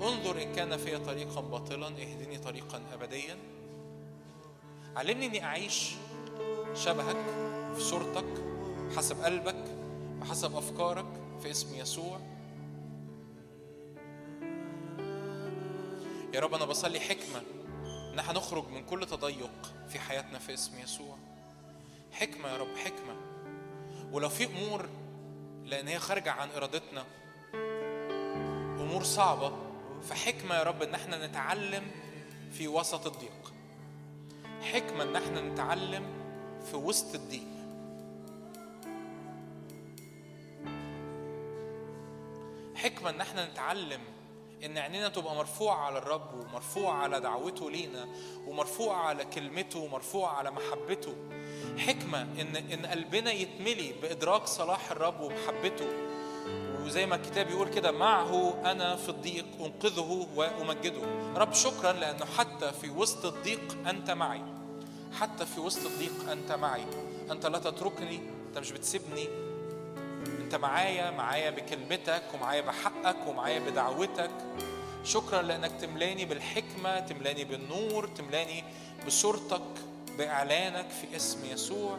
انظر 0.00 0.42
إن 0.42 0.52
كان 0.52 0.76
في 0.76 0.98
طريقا 0.98 1.40
باطلا 1.40 1.86
اهدني 1.86 2.38
طريقا 2.38 2.82
ابديا. 2.92 3.36
علمني 4.96 5.26
إني 5.26 5.44
أعيش 5.44 5.94
شبهك 6.74 7.16
في 7.74 7.80
صورتك 7.80 8.44
حسب 8.96 9.20
قلبك 9.20 9.64
وحسب 10.20 10.56
أفكارك 10.56 11.06
في 11.42 11.50
اسم 11.50 11.74
يسوع. 11.74 12.20
يا 16.34 16.40
رب 16.40 16.54
أنا 16.54 16.64
بصلي 16.64 17.00
حكمة 17.00 17.42
ان 18.12 18.18
إحنا 18.18 18.32
نخرج 18.32 18.68
من 18.68 18.84
كل 18.84 19.06
تضيق 19.06 19.72
في 19.88 19.98
حياتنا 19.98 20.38
في 20.38 20.54
اسم 20.54 20.78
يسوع. 20.78 21.16
حكمة 22.12 22.48
يا 22.48 22.56
رب 22.56 22.76
حكمة. 22.76 23.16
ولو 24.12 24.28
في 24.28 24.46
أمور 24.46 24.88
لأن 25.68 25.88
هي 25.88 25.98
خارجة 25.98 26.30
عن 26.30 26.50
إرادتنا. 26.50 27.04
أمور 28.80 29.02
صعبة. 29.02 29.52
فحكمة 30.08 30.54
يا 30.54 30.62
رب 30.62 30.82
إن 30.82 30.94
إحنا 30.94 31.26
نتعلم 31.26 31.90
في 32.52 32.68
وسط 32.68 33.06
الضيق. 33.06 33.52
حكمة 34.62 35.02
إن 35.02 35.16
إحنا 35.16 35.40
نتعلم 35.40 36.04
في 36.70 36.76
وسط 36.76 37.14
الضيق. 37.14 37.48
حكمة 42.74 43.10
إن 43.10 43.20
إحنا 43.20 43.50
نتعلم 43.50 44.00
إن 44.64 44.78
عينينا 44.78 45.08
تبقى 45.08 45.34
مرفوعة 45.34 45.76
على 45.76 45.98
الرب 45.98 46.34
ومرفوعة 46.34 46.94
على 46.94 47.20
دعوته 47.20 47.70
لينا 47.70 48.08
ومرفوعة 48.46 48.96
على 48.96 49.24
كلمته 49.24 49.78
ومرفوعة 49.78 50.32
على 50.32 50.50
محبته. 50.50 51.14
حكمة 51.78 52.22
إن 52.22 52.56
إن 52.56 52.86
قلبنا 52.86 53.32
يتملي 53.32 53.92
بإدراك 54.02 54.46
صلاح 54.46 54.90
الرب 54.90 55.20
ومحبته. 55.20 55.86
وزي 56.84 57.06
ما 57.06 57.14
الكتاب 57.14 57.50
يقول 57.50 57.68
كده 57.68 57.92
معه 57.92 58.60
أنا 58.70 58.96
في 58.96 59.08
الضيق 59.08 59.46
أنقذه 59.60 60.28
وأمجده. 60.36 61.02
رب 61.36 61.52
شكرا 61.52 61.92
لأنه 61.92 62.24
حتى 62.24 62.72
في 62.72 62.90
وسط 62.90 63.26
الضيق 63.26 63.88
أنت 63.88 64.10
معي. 64.10 64.42
حتى 65.20 65.46
في 65.46 65.60
وسط 65.60 65.86
الضيق 65.86 66.30
أنت 66.30 66.52
معي. 66.52 66.84
أنت 67.30 67.46
لا 67.46 67.58
تتركني 67.58 68.20
أنت 68.48 68.58
مش 68.58 68.72
بتسيبني 68.72 69.28
انت 70.48 70.54
معايا 70.54 71.10
معايا 71.10 71.50
بكلمتك 71.50 72.22
ومعايا 72.34 72.60
بحقك 72.60 73.16
ومعايا 73.26 73.58
بدعوتك. 73.58 74.30
شكرا 75.04 75.42
لأنك 75.42 75.70
تملاني 75.80 76.24
بالحكمة 76.24 77.00
تملاني 77.00 77.44
بالنور 77.44 78.06
تملاني 78.06 78.64
بصورتك 79.06 79.62
بإعلانك 80.18 80.90
في 80.90 81.16
اسم 81.16 81.44
يسوع. 81.44 81.98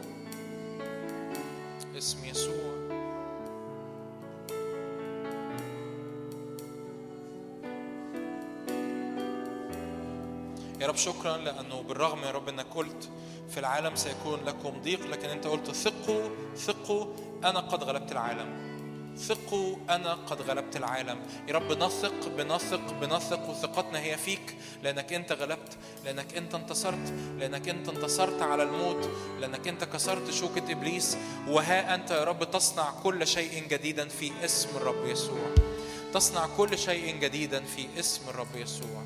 اسم 1.98 2.26
يسوع. 2.26 2.90
يا 10.82 10.88
رب 10.88 10.96
شكرا 10.96 11.38
لأنه 11.38 11.82
بالرغم 11.82 12.24
يا 12.24 12.32
رب 12.32 12.50
إنك 12.50 12.66
قلت 12.76 13.10
في 13.50 13.60
العالم 13.60 13.96
سيكون 13.96 14.40
لكم 14.46 14.82
ضيق 14.82 15.06
لكن 15.08 15.30
أنت 15.30 15.48
قلت 15.48 15.72
ثقوا 15.72 16.30
ثقوا 16.56 17.06
أنا 17.44 17.60
قد 17.60 17.84
غلبت 17.84 18.12
العالم. 18.12 18.70
ثقوا 19.18 19.76
أنا 19.90 20.14
قد 20.14 20.42
غلبت 20.42 20.76
العالم. 20.78 21.20
يا 21.48 21.54
رب 21.54 21.84
نثق 21.84 22.28
بنثق 22.38 22.94
بنثق 23.02 23.50
وثقتنا 23.50 24.00
هي 24.00 24.18
فيك. 24.18 24.56
لأنك 24.84 25.14
أنت 25.14 25.32
غلبت 25.32 25.78
لأنك 26.06 26.38
أنت 26.38 26.56
انتصرت 26.56 27.14
لأنك 27.38 27.70
أنت 27.70 27.90
انتصرت 27.90 28.42
على 28.42 28.64
الموت 28.64 29.10
لأنك 29.40 29.68
أنت 29.68 29.84
كسرت 29.84 30.32
شوكة 30.32 30.72
إبليس. 30.72 31.18
وها 31.48 31.96
أنت 31.96 32.12
يا 32.12 32.24
رب 32.24 32.52
تصنع 32.52 32.92
كل 33.04 33.28
شيء 33.28 33.68
جديدا 33.68 34.08
في 34.08 34.32
اسم 34.46 34.70
الرب 34.78 35.06
يسوع. 35.06 35.56
تصنع 36.14 36.48
كل 36.58 36.78
شيء 36.78 37.16
جديدا 37.16 37.64
في 37.64 37.88
اسم 38.00 38.30
الرب 38.30 38.56
يسوع. 38.56 39.04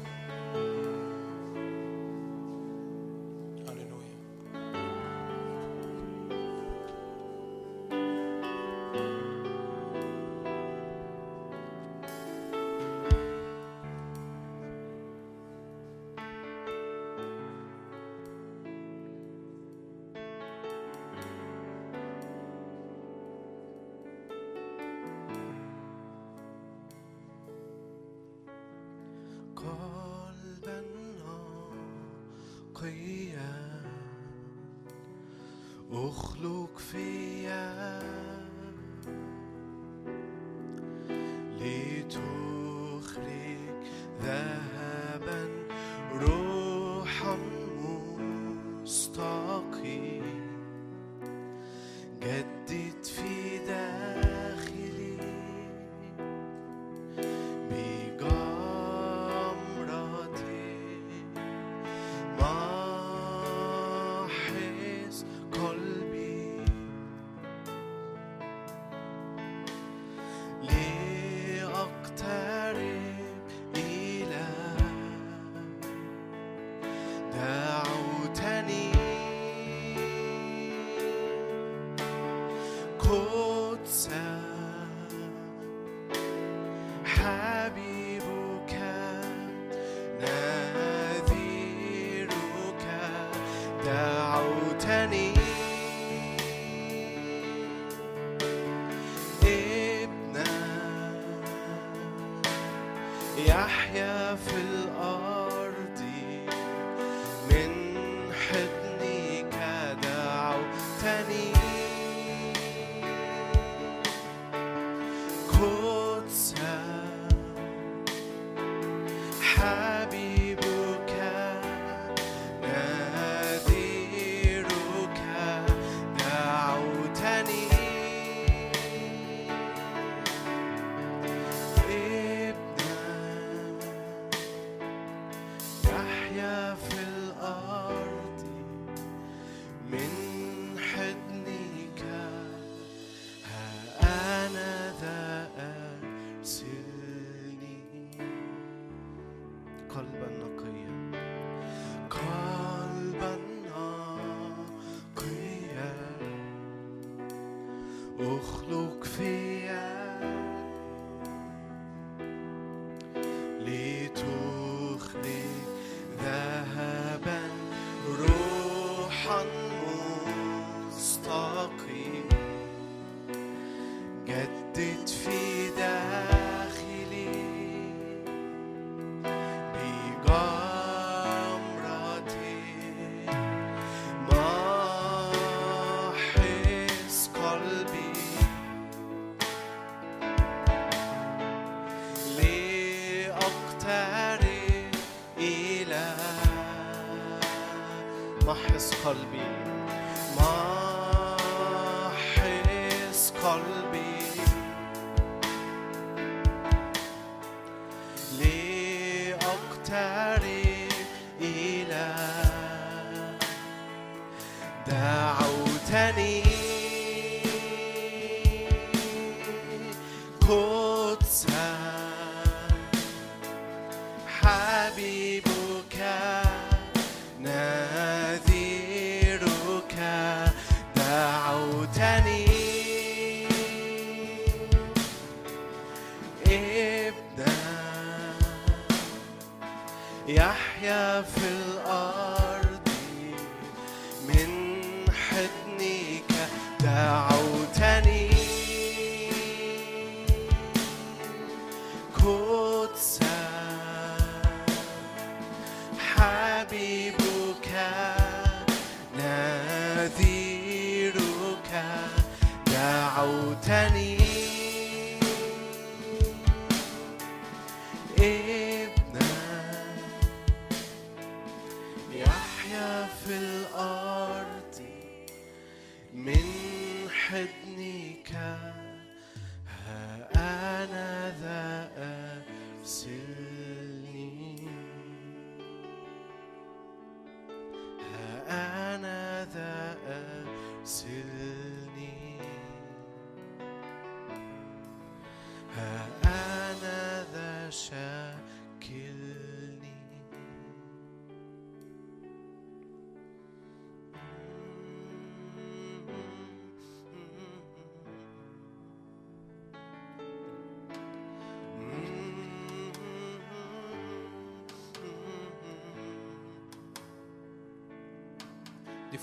دعوتني 93.93 95.42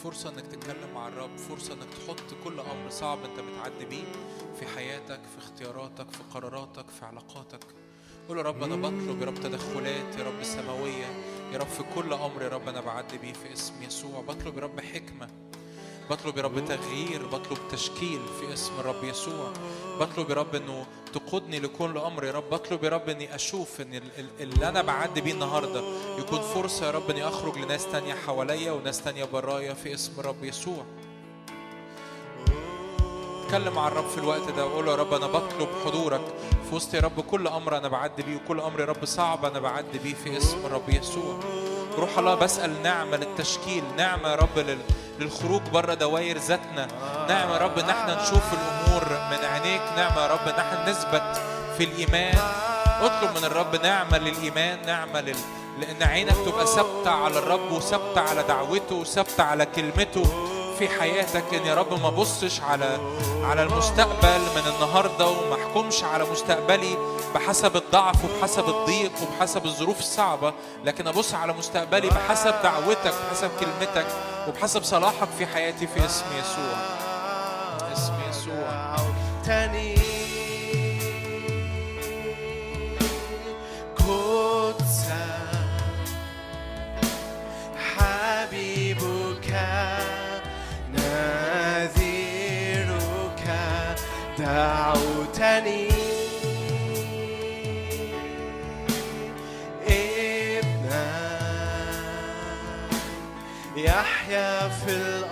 فرصة 0.04 0.28
إنك 0.28 0.46
تتكلم 0.46 0.94
مع 0.94 1.08
الرب 1.08 1.36
فرصة 1.36 1.74
إنك 1.74 1.86
تحط 1.94 2.44
كل 2.44 2.60
أمر 2.60 2.90
صعب 2.90 3.18
أنت 3.24 3.40
بتعدي 3.40 3.84
بيه 3.84 4.04
في 4.60 4.66
حياتك 4.66 5.20
في 5.32 5.38
اختياراتك 5.38 6.10
في 6.10 6.18
قراراتك 6.34 6.90
في 6.90 7.04
علاقاتك. 7.04 7.64
قول 8.28 8.38
يا 8.38 8.42
رب 8.42 8.62
أنا 8.62 8.76
بطلب 8.76 9.20
يا 9.20 9.26
رب 9.26 9.34
تدخلات 9.34 10.16
يا 10.18 10.24
رب 10.24 10.42
سماوية 10.42 11.06
يا 11.52 11.58
رب 11.58 11.66
في 11.66 11.82
كل 11.94 12.12
أمر 12.12 12.42
يا 12.42 12.48
رب 12.48 12.68
أنا 12.68 12.80
بعدي 12.80 13.18
بيه 13.18 13.32
في 13.32 13.52
اسم 13.52 13.82
يسوع. 13.82 14.20
بطلب 14.20 14.56
يا 14.56 14.62
رب 14.62 14.80
حكمة 14.80 15.28
بطلب 16.10 16.36
يا 16.36 16.42
رب 16.42 16.64
تغيير 16.64 17.26
بطلب 17.26 17.58
تشكيل 17.70 18.20
في 18.40 18.52
اسم 18.52 18.72
الرب 18.80 19.04
يسوع. 19.04 19.52
بطلب 20.00 20.30
يا 20.30 20.34
رب 20.34 20.54
إنه 20.54 20.86
تقودني 21.14 21.58
لكل 21.60 21.98
أمر 21.98 22.24
يا 22.24 22.32
رب. 22.32 22.50
بطلب 22.50 22.84
يا 22.84 22.88
رب 22.88 23.08
إني 23.08 23.34
أشوف 23.34 23.80
إن 23.80 23.94
ال- 23.94 24.02
ال- 24.18 24.30
اللي 24.40 24.68
أنا 24.68 24.82
بعدي 24.82 25.20
بيه 25.20 25.32
النهارده 25.32 25.82
يكون 26.18 26.40
فرصة 26.40 26.86
يا 26.86 26.90
رب 26.90 27.10
إني 27.10 27.28
أخرج 27.28 27.58
لناس 27.58 27.86
تانية 27.92 28.14
حواليا 28.14 28.72
وناس 28.72 29.02
تانية 29.02 29.24
برايا 29.24 29.74
في 29.74 29.94
اسم 29.94 30.12
الرب 30.20 30.44
يسوع. 30.44 30.84
اتكلم 33.44 33.74
مع 33.74 33.88
الرب 33.88 34.08
في 34.08 34.18
الوقت 34.18 34.50
ده 34.56 34.66
وقول 34.66 34.84
له 34.86 34.90
يا 34.92 34.96
رب 34.96 35.14
أنا 35.14 35.26
بطلب 35.26 35.68
حضورك 35.84 36.20
في 36.68 36.74
وسط 36.74 36.94
يا 36.94 37.00
رب 37.00 37.20
كل 37.20 37.46
أمر 37.48 37.76
أنا 37.76 37.88
بعدي 37.88 38.22
بيه 38.22 38.36
وكل 38.36 38.60
أمر 38.60 38.80
يا 38.80 38.84
رب 38.84 39.04
صعب 39.04 39.44
أنا 39.44 39.58
بعدي 39.60 39.98
بيه 39.98 40.14
في 40.14 40.36
اسم 40.36 40.66
الرب 40.66 40.88
يسوع. 40.88 41.40
روح 41.98 42.18
الله 42.18 42.34
بسأل 42.34 42.82
نعمة 42.82 43.16
للتشكيل 43.16 43.84
نعمة 43.96 44.28
يا 44.28 44.34
رب 44.34 44.58
لل- 44.58 44.78
للخروج 45.20 45.62
بره 45.72 45.94
دوائر 45.94 46.38
ذاتنا. 46.38 46.88
نعمة 47.30 47.52
يا 47.52 47.58
رب 47.58 47.78
ان 47.78 47.90
إحنا 47.90 48.22
نشوف 48.22 48.42
الأمور 48.52 49.04
من 49.30 49.44
عينيك. 49.44 49.82
نعمة 49.96 50.20
يا 50.22 50.26
رب 50.26 50.48
ان 50.48 50.54
إحنا 50.54 50.90
نثبت 50.90 51.40
في 51.78 51.84
الإيمان. 51.84 52.38
اطلب 53.02 53.38
من 53.38 53.44
الرب 53.44 53.76
نعمة 53.82 54.18
للإيمان 54.18 54.86
نعمة 54.86 55.20
لل... 55.20 55.36
لأن 55.80 56.02
عينك 56.02 56.36
تبقى 56.46 56.66
ثابتة 56.66 57.10
على 57.10 57.38
الرب 57.38 57.72
وثابتة 57.72 58.20
على 58.20 58.42
دعوته 58.42 58.94
وثابتة 58.94 59.42
على 59.44 59.66
كلمته 59.66 60.22
في 60.78 60.88
حياتك. 60.88 61.54
إن 61.54 61.66
يا 61.66 61.74
رب 61.74 62.02
ما 62.02 62.10
بصش 62.10 62.60
على 62.60 62.98
على 63.44 63.62
المستقبل 63.62 64.40
من 64.56 64.72
النهارده 64.74 65.26
وما 65.26 65.54
احكمش 65.54 66.04
على 66.04 66.24
مستقبلي 66.24 66.96
بحسب 67.34 67.76
الضعف 67.76 68.16
وبحسب 68.24 68.68
الضيق 68.68 69.12
وبحسب 69.22 69.64
الظروف 69.64 69.98
الصعبة 69.98 70.52
لكن 70.84 71.06
أبص 71.06 71.34
على 71.34 71.52
مستقبلي 71.52 72.08
بحسب 72.08 72.54
دعوتك 72.62 73.14
بحسب 73.30 73.50
كلمتك 73.60 74.06
وبحسب 74.48 74.82
صلاحك 74.82 75.28
في 75.38 75.46
حياتي 75.46 75.86
في 75.86 76.04
اسم 76.06 76.24
يسوع. 76.38 76.99
دعوتني 78.60 79.94
قدسا 83.96 85.26
حبيبك 87.96 89.50
نذيرك 91.80 92.40
دعوتني 94.38 95.88
ابنا 99.88 101.08
يحيا 103.76 104.68
في 104.68 104.90
الأرض 104.92 105.29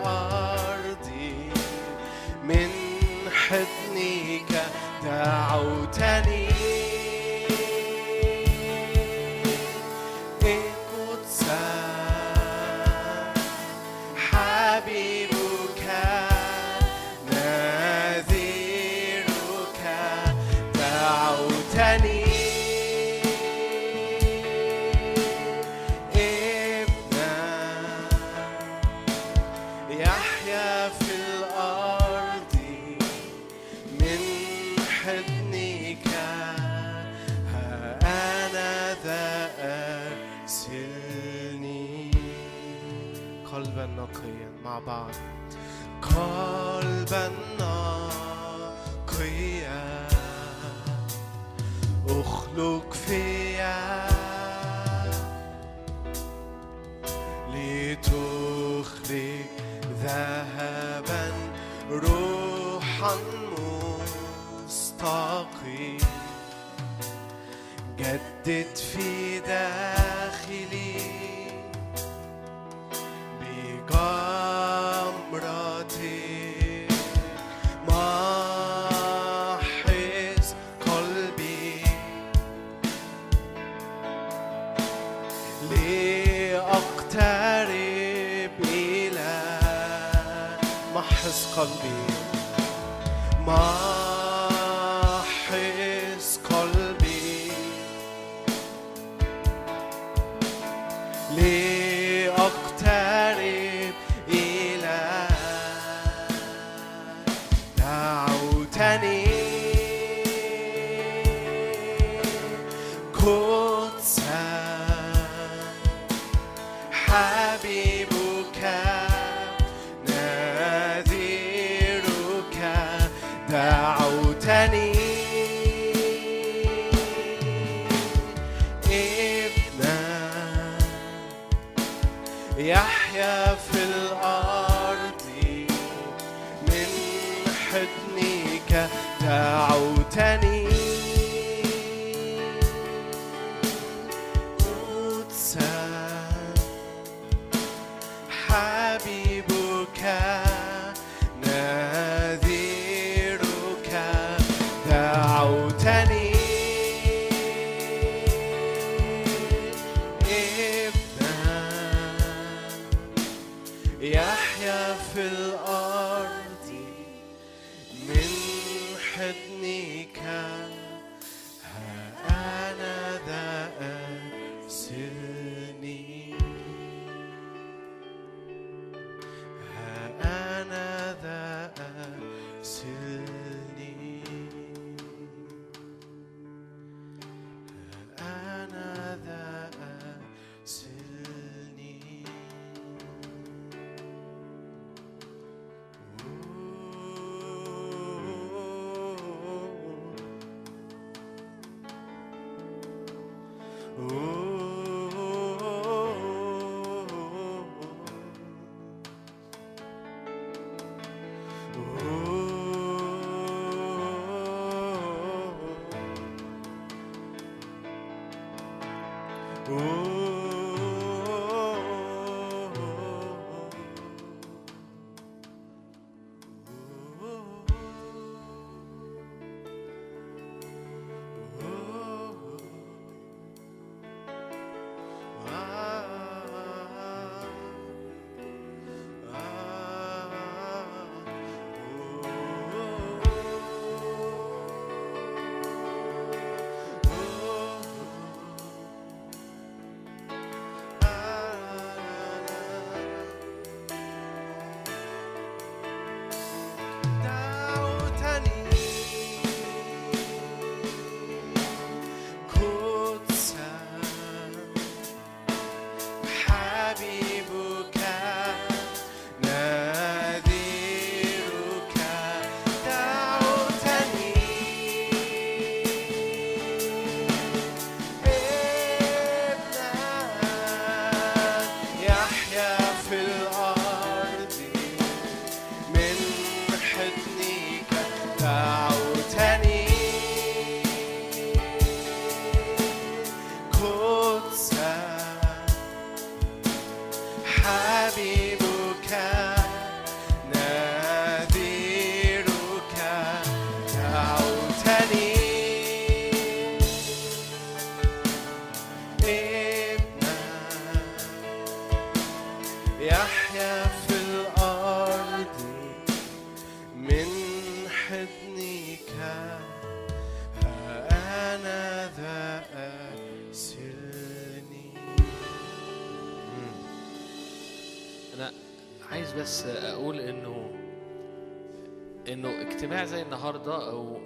النهارده 333.39 333.91
أو 333.91 334.21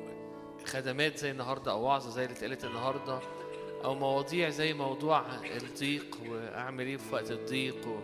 خدمات 0.67 1.17
زي 1.19 1.31
النهارده 1.31 1.73
أو 1.73 1.83
وعظة 1.83 2.11
زي 2.11 2.25
اللي 2.25 2.35
اتقالت 2.37 2.65
النهارده 2.65 3.21
أو 3.85 3.95
مواضيع 3.95 4.49
زي 4.49 4.73
موضوع 4.75 5.25
الضيق 5.45 6.19
وأعمل 6.29 6.87
إيه 6.87 6.97
في 6.97 7.15
وقت 7.15 7.31
الضيق 7.31 7.89
و... 7.89 7.99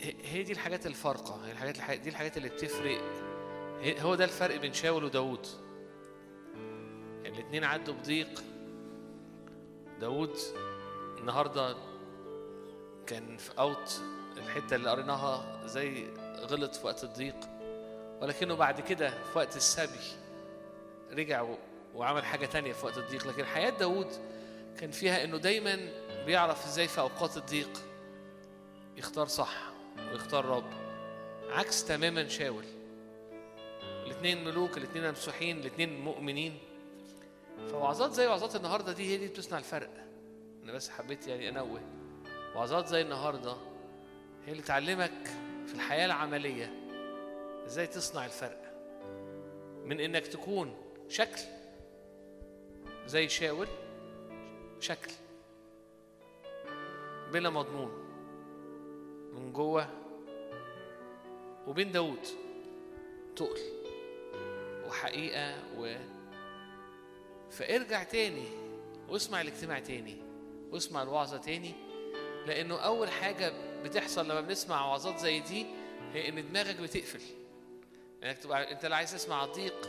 هي- 0.00 0.42
دي 0.42 0.52
الحاجات 0.52 0.86
الفارقة 0.86 1.46
هي 1.46 1.52
الحاجات 1.52 1.76
الح- 1.76 1.94
دي 1.94 2.08
الحاجات 2.08 2.36
اللي 2.36 2.48
بتفرق. 2.48 3.00
هو 4.00 4.14
ده 4.14 4.24
الفرق 4.24 4.56
بين 4.56 4.72
شاول 4.72 5.04
وداوود. 5.04 5.46
يعني 7.22 7.38
الاتنين 7.40 7.64
عدوا 7.64 7.94
بضيق. 7.94 8.42
داوود 10.00 10.36
النهارده 11.18 11.76
كان 13.06 13.36
في 13.36 13.50
أوت 13.58 14.00
الحتة 14.36 14.76
اللي 14.76 14.90
قريناها 14.90 15.66
زي 15.66 16.06
غلط 16.40 16.74
في 16.74 16.86
وقت 16.86 17.04
الضيق. 17.04 17.36
ولكنه 18.22 18.54
بعد 18.54 18.80
كده 18.80 19.10
في 19.10 19.38
وقت 19.38 19.56
السبي 19.56 20.04
رجع 21.12 21.46
وعمل 21.94 22.24
حاجة 22.24 22.46
تانية 22.46 22.72
في 22.72 22.86
وقت 22.86 22.98
الضيق. 22.98 23.26
لكن 23.26 23.44
حياة 23.44 23.70
داوود 23.70 24.06
كان 24.78 24.90
فيها 24.90 25.24
إنه 25.24 25.36
دايما 25.36 25.78
بيعرف 26.26 26.66
إزاي 26.66 26.88
في 26.88 27.00
أوقات 27.00 27.36
الضيق 27.36 27.70
يختار 28.96 29.26
صح 29.26 29.72
ويختار 30.12 30.44
رب 30.44 30.70
عكس 31.50 31.84
تماما 31.84 32.28
شاول. 32.28 32.64
الاثنين 33.82 34.44
ملوك 34.44 34.76
الاثنين 34.76 35.08
ممسوحين 35.08 35.58
الاثنين 35.58 36.00
مؤمنين. 36.00 36.58
فوعظات 37.70 38.12
زي 38.12 38.26
وعظات 38.26 38.56
النهارده 38.56 38.92
دي 38.92 39.12
هي 39.12 39.16
دي 39.16 39.28
بتصنع 39.28 39.58
الفرق. 39.58 39.90
أنا 40.64 40.72
بس 40.72 40.90
حبيت 40.90 41.26
يعني 41.26 41.48
أنوه. 41.48 41.80
وعظات 42.54 42.86
زي 42.86 43.00
النهارده 43.00 43.56
هي 44.46 44.52
اللي 44.52 44.62
تعلمك 44.62 45.30
في 45.66 45.74
الحياة 45.74 46.06
العملية 46.06 46.81
إزاي 47.66 47.86
تصنع 47.86 48.24
الفرق؟ 48.24 48.62
من 49.84 50.00
إنك 50.00 50.26
تكون 50.26 50.74
شكل 51.08 51.40
زي 53.06 53.28
شاول 53.28 53.68
شكل 54.80 55.12
بلا 57.32 57.50
مضمون 57.50 57.90
من 59.32 59.52
جوه 59.52 59.88
وبين 61.66 61.92
داود 61.92 62.26
تقل 63.36 63.60
وحقيقة 64.86 65.54
و 65.78 65.96
فارجع 67.50 68.02
تاني 68.02 68.44
واسمع 69.08 69.40
الاجتماع 69.40 69.78
تاني 69.78 70.16
واسمع 70.70 71.02
الوعظة 71.02 71.36
تاني 71.38 71.74
لأنه 72.46 72.78
أول 72.78 73.10
حاجة 73.10 73.52
بتحصل 73.82 74.24
لما 74.24 74.40
بنسمع 74.40 74.86
وعظات 74.86 75.18
زي 75.18 75.40
دي 75.40 75.66
هي 76.12 76.28
إن 76.28 76.48
دماغك 76.48 76.80
بتقفل. 76.80 77.41
إنك 78.22 78.38
تبقى 78.38 78.72
أنت 78.72 78.86
لا 78.86 78.96
عايز 78.96 79.12
تسمع 79.12 79.44
ضيق 79.44 79.88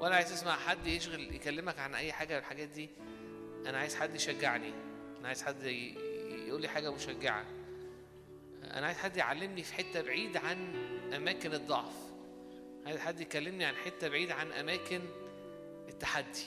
ولا 0.00 0.16
عايز 0.16 0.30
تسمع 0.30 0.56
حد 0.56 0.86
يشغل 0.86 1.34
يكلمك 1.34 1.78
عن 1.78 1.94
أي 1.94 2.12
حاجة 2.12 2.32
من 2.32 2.38
الحاجات 2.38 2.68
دي. 2.68 2.90
أنا 3.66 3.78
عايز 3.78 3.96
حد 3.96 4.14
يشجعني. 4.14 4.72
أنا 5.20 5.28
عايز 5.28 5.42
حد 5.42 5.62
يقول 5.62 6.62
لي 6.62 6.68
حاجة 6.68 6.90
مشجعة. 6.92 7.44
أنا 8.64 8.86
عايز 8.86 8.98
حد 8.98 9.16
يعلمني 9.16 9.62
في 9.62 9.74
حتة 9.74 10.02
بعيد 10.02 10.36
عن 10.36 10.74
أماكن 11.14 11.54
الضعف. 11.54 11.94
عايز 12.86 13.00
حد 13.00 13.20
يكلمني 13.20 13.64
عن 13.64 13.76
حتة 13.76 14.08
بعيد 14.08 14.30
عن 14.30 14.52
أماكن 14.52 15.00
التحدي. 15.88 16.46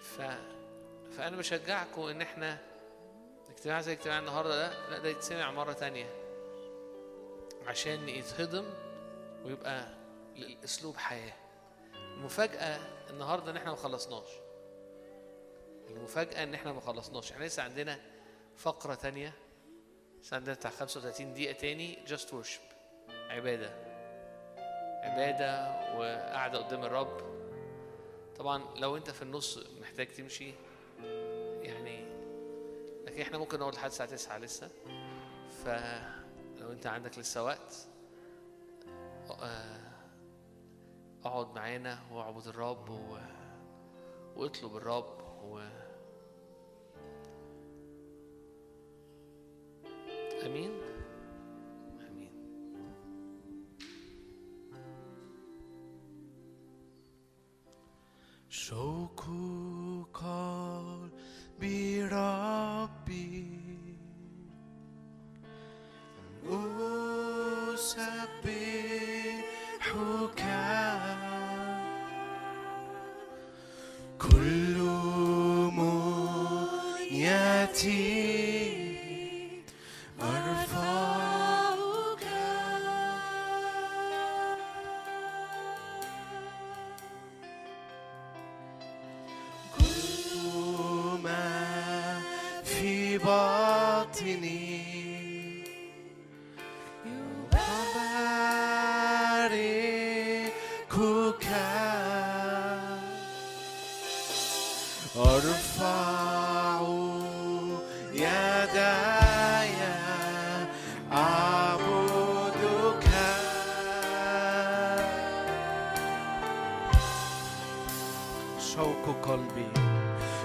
ف 0.00 0.22
فأنا 1.16 1.36
بشجعكم 1.36 2.02
إن 2.02 2.22
إحنا 2.22 2.58
اجتماع 3.50 3.80
زي 3.80 3.92
اجتماع 3.92 4.18
النهارده 4.18 4.56
ده 4.56 4.88
لا 4.90 4.98
ده 4.98 5.08
يتسمع 5.08 5.50
مرة 5.50 5.72
تانية. 5.72 6.06
عشان 7.66 8.08
يتهضم 8.08 8.64
ويبقى 9.44 9.94
الاسلوب 10.36 10.96
حياة. 10.96 11.32
المفاجأة 11.94 12.78
النهارده 13.10 13.50
إن 13.50 13.56
إحنا 13.56 13.70
ما 13.70 13.76
خلصناش. 13.76 14.28
المفاجأة 15.90 16.42
إن 16.42 16.54
إحنا 16.54 16.72
ما 16.72 16.80
خلصناش. 16.80 17.32
إحنا 17.32 17.44
لسه 17.44 17.62
عندنا 17.62 18.00
فقرة 18.56 18.94
تانية. 18.94 19.32
لسه 20.20 20.36
عندنا 20.36 20.54
بتاع 20.54 20.70
35 20.70 21.34
دقيقة 21.34 21.52
تاني. 21.52 21.98
جاست 22.06 22.34
ورشب 22.34 22.60
عبادة. 23.10 23.70
عبادة 25.02 25.70
وقعدة 25.98 26.58
قدام 26.58 26.84
الرب. 26.84 27.40
طبعا 28.36 28.64
لو 28.76 28.96
أنت 28.96 29.10
في 29.10 29.22
النص 29.22 29.58
محتاج 29.80 30.06
تمشي 30.08 30.54
يعني 31.62 32.10
لكن 33.06 33.20
إحنا 33.20 33.38
ممكن 33.38 33.58
نقعد 33.58 33.74
لحد 33.74 33.90
الساعة 33.90 34.08
9 34.08 34.38
لسه. 34.38 34.70
فلو 35.64 36.72
أنت 36.72 36.86
عندك 36.86 37.18
لسه 37.18 37.44
وقت 37.44 37.76
اقعد 41.24 41.54
معانا 41.54 41.98
واعبد 42.12 42.46
الرب 42.46 42.90
و... 42.90 43.18
واطلب 44.36 44.76
الرب 44.76 45.20
و... 45.42 45.60
آمين. 50.46 50.70
آمين. 52.08 52.32
شوق 58.48 59.24
tea. 77.82 78.19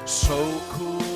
so 0.06 0.62
cool. 0.70 1.15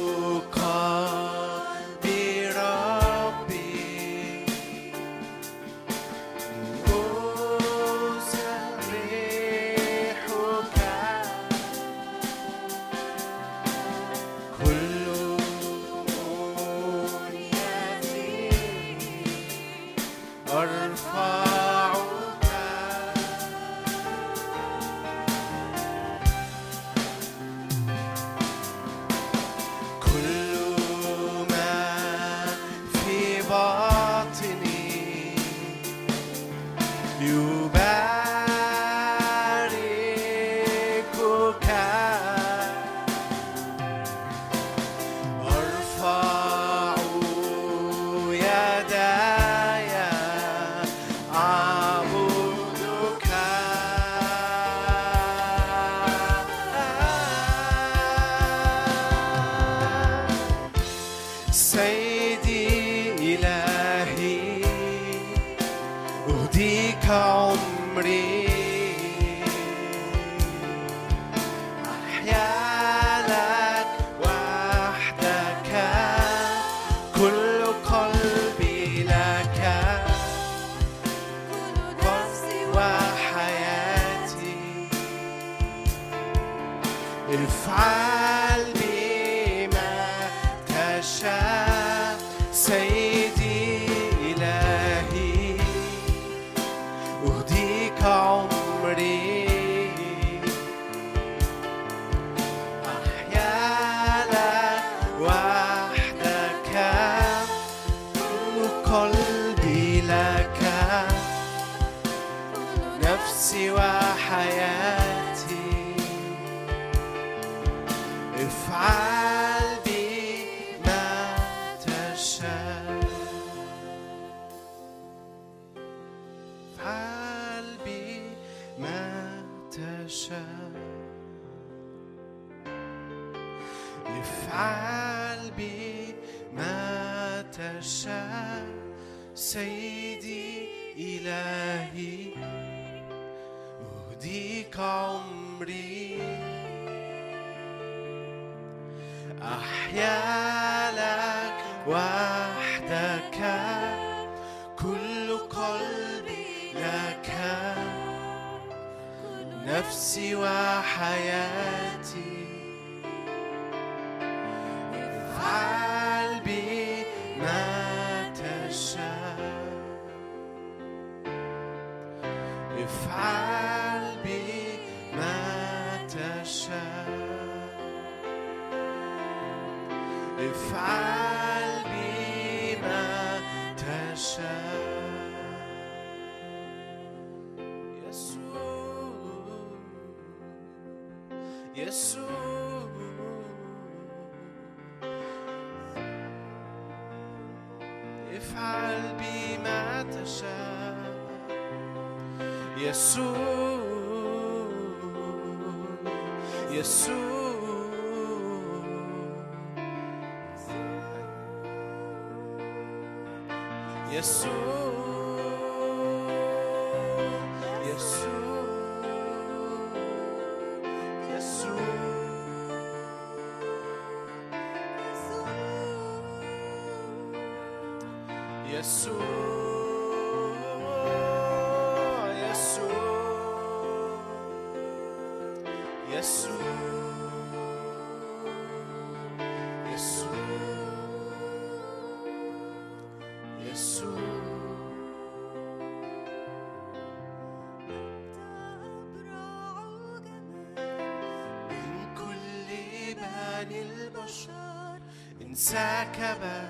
Sakaba, 255.70 256.66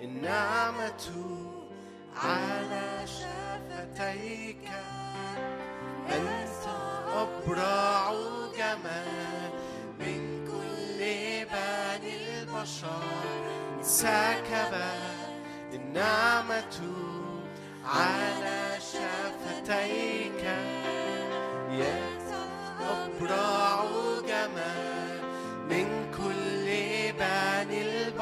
and 0.00 0.26
I. 0.26 0.51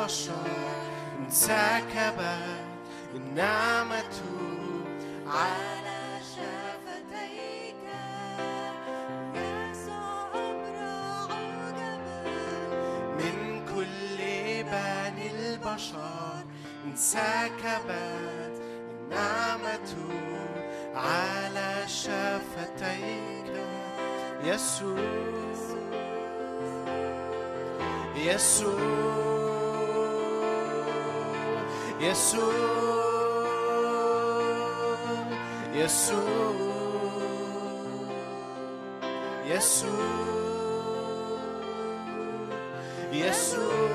البشر 0.01 0.33
انسكبت 1.19 2.65
النعمة 3.15 4.21
على 5.27 6.21
شفتيك 6.35 7.75
يسوع 9.35 10.31
أبرع 10.35 11.37
من 13.19 13.67
كل 13.75 14.19
بني 14.65 15.31
البشر 15.31 16.45
انسكبت 16.87 18.63
النعمة 18.91 19.95
على 20.95 21.85
شفتيك 21.87 23.51
يسوع 24.45 25.31
يسوع 28.17 29.30
يسوع 32.01 32.55
يسوع 35.75 36.55
يسوع 39.47 39.91
يسوع 43.13 43.91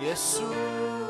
يسوع 0.00 1.05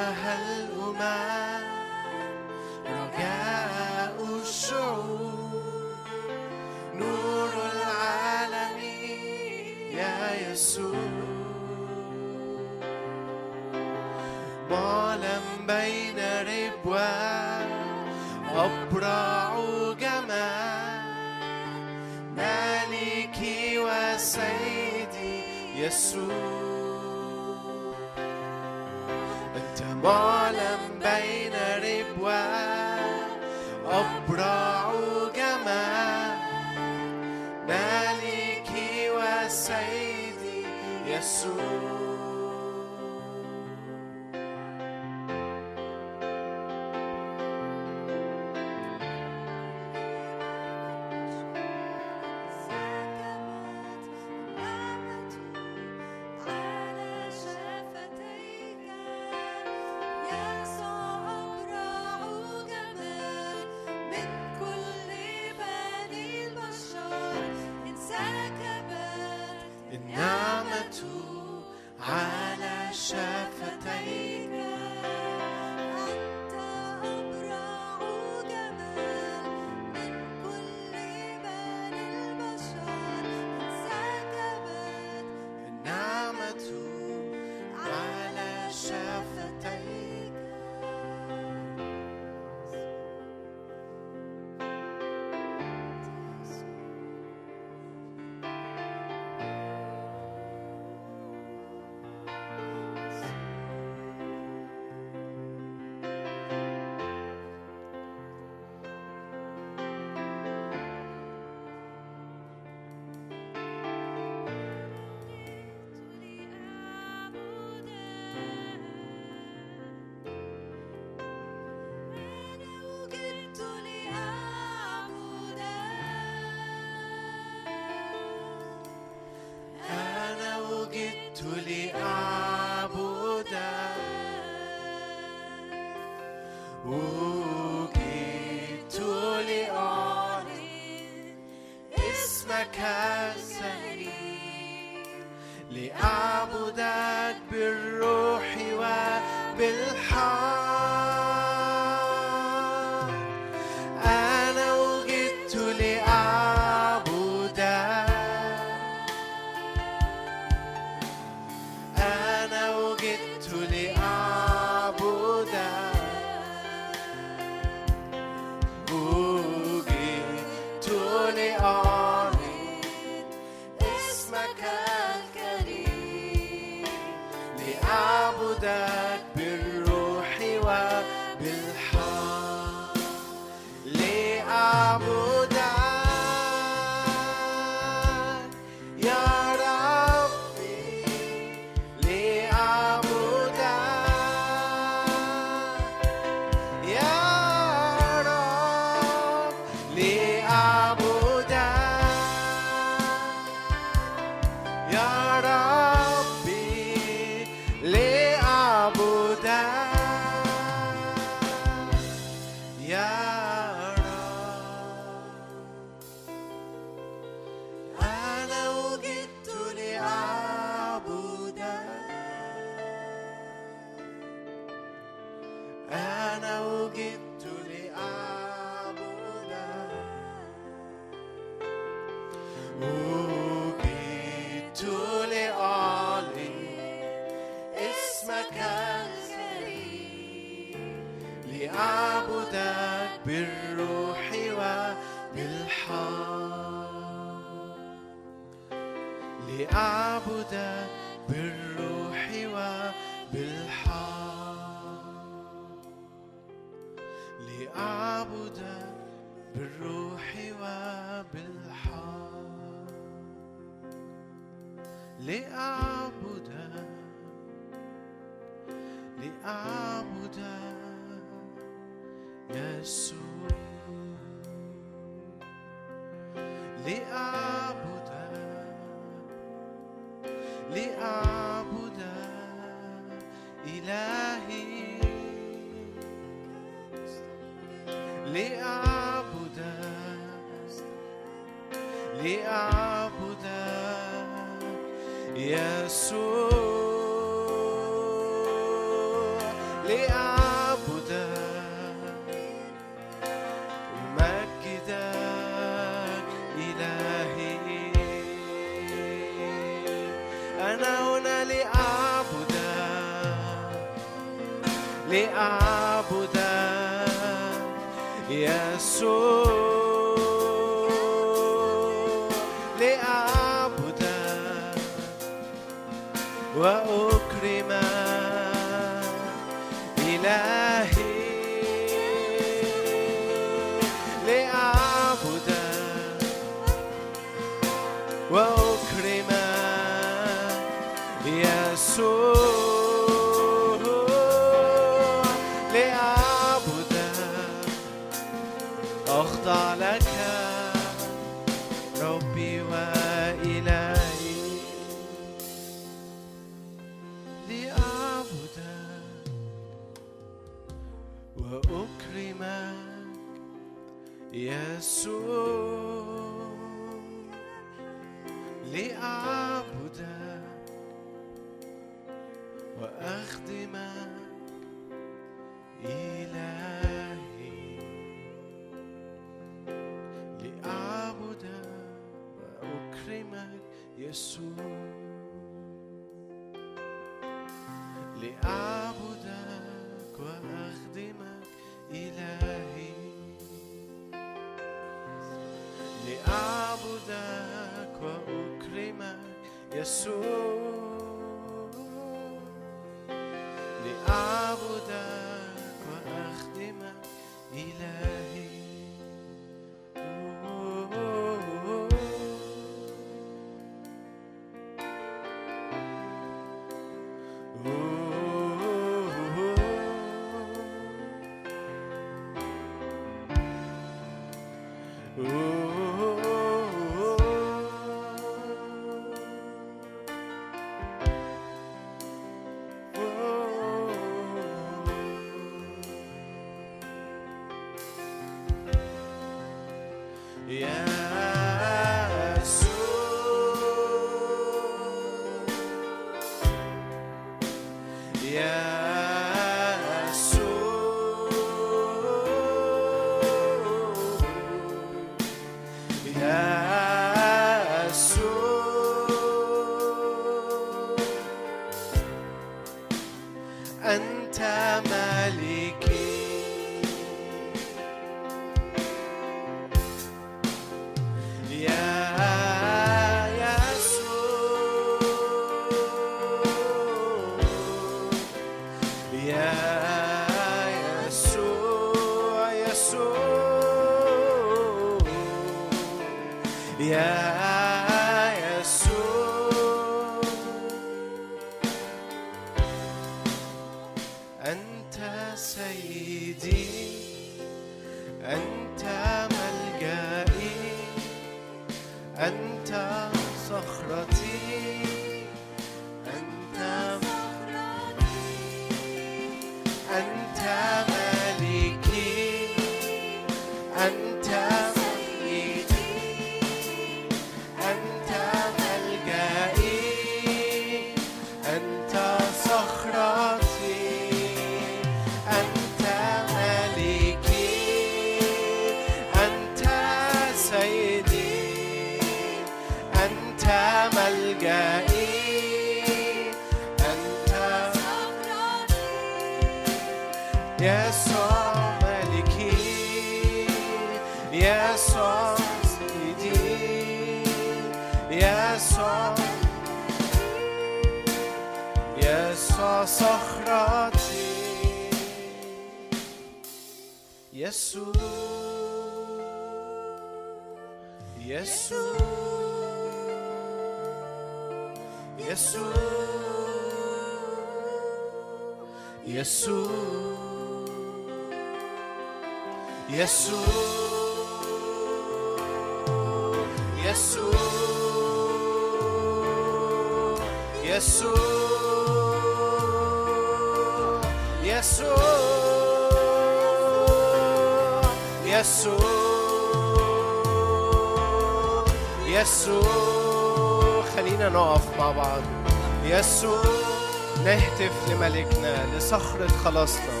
خلصنا 599.60 600.00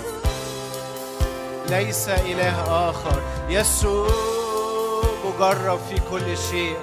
ليس 1.68 2.08
إله 2.08 2.88
آخر. 2.90 3.22
يسوع 3.48 4.10
مجرب 5.24 5.78
في 5.88 6.00
كل 6.10 6.38
شيء. 6.50 6.76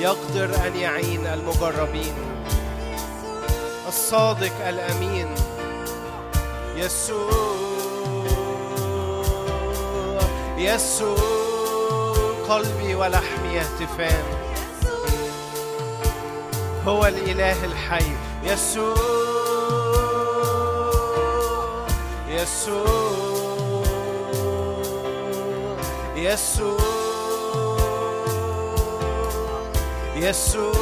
يقدر 0.00 0.66
أن 0.66 0.76
يعين 0.76 1.26
المجربين. 1.26 2.14
الصادق 3.88 4.68
الأمين. 4.68 5.34
يسوع 6.76 7.30
يسوع 10.56 11.16
قلبي 12.48 12.94
ولحمي 12.94 13.54
يهتفان 13.54 14.24
هو 16.86 17.06
الإله 17.06 17.64
الحي. 17.64 18.12
يسوع 18.44 19.11
يسوع 22.42 23.84
يسوع 26.16 26.78
يسوع. 30.16 30.81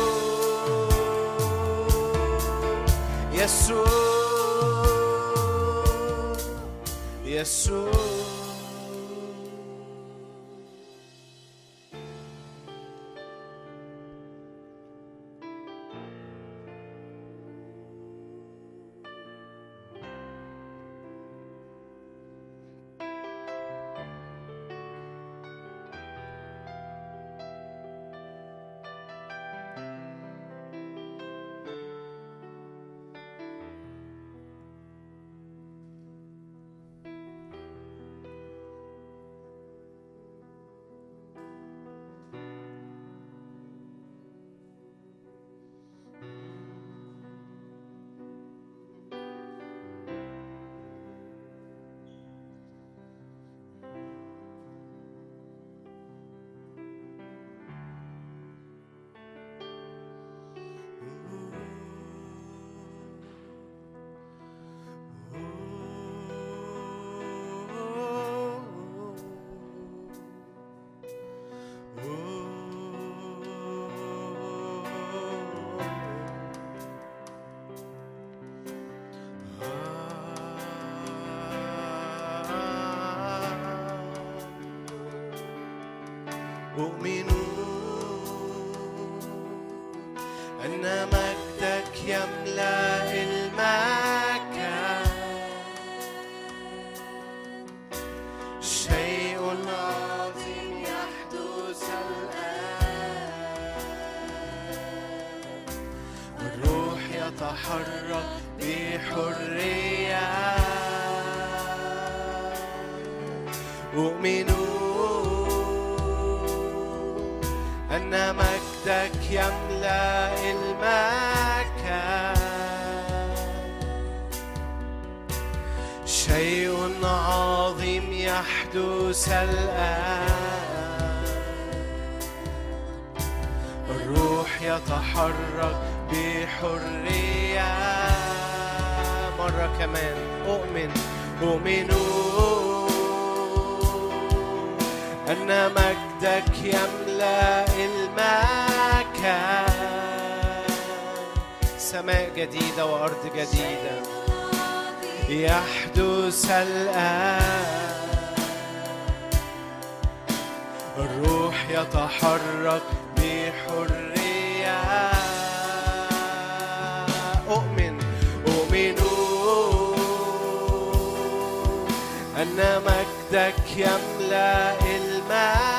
أن 172.50 172.82
مجدك 172.82 173.54
يملأ 173.76 174.74
المكان. 174.96 175.70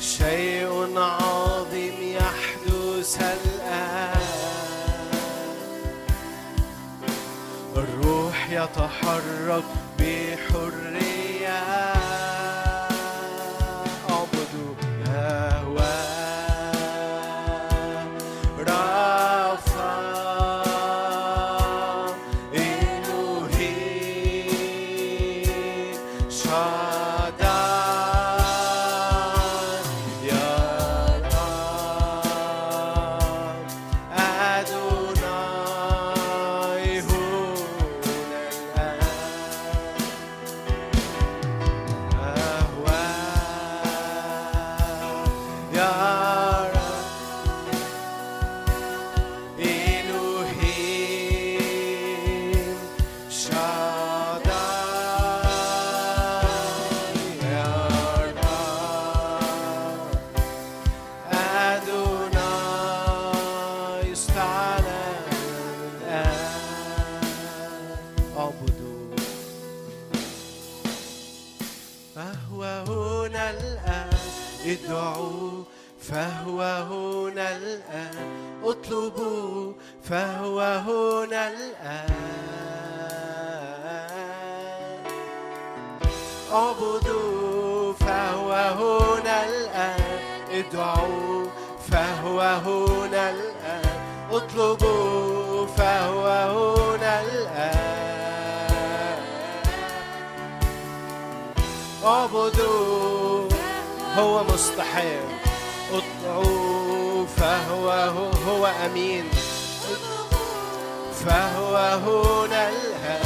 شيء 0.00 0.98
عظيم 0.98 1.94
يحدث 2.00 3.20
الآن. 3.20 4.20
الروح 7.76 8.50
يتحرك 8.50 9.64
هو 104.18 104.44
مستحيل. 104.44 105.28
اطلعوا 105.92 107.26
فهو 107.36 107.90
هو, 107.90 108.30
هو 108.48 108.66
أمين. 108.86 109.24
فهو 111.26 111.76
هنا 111.76 112.68
الآن. 112.68 113.20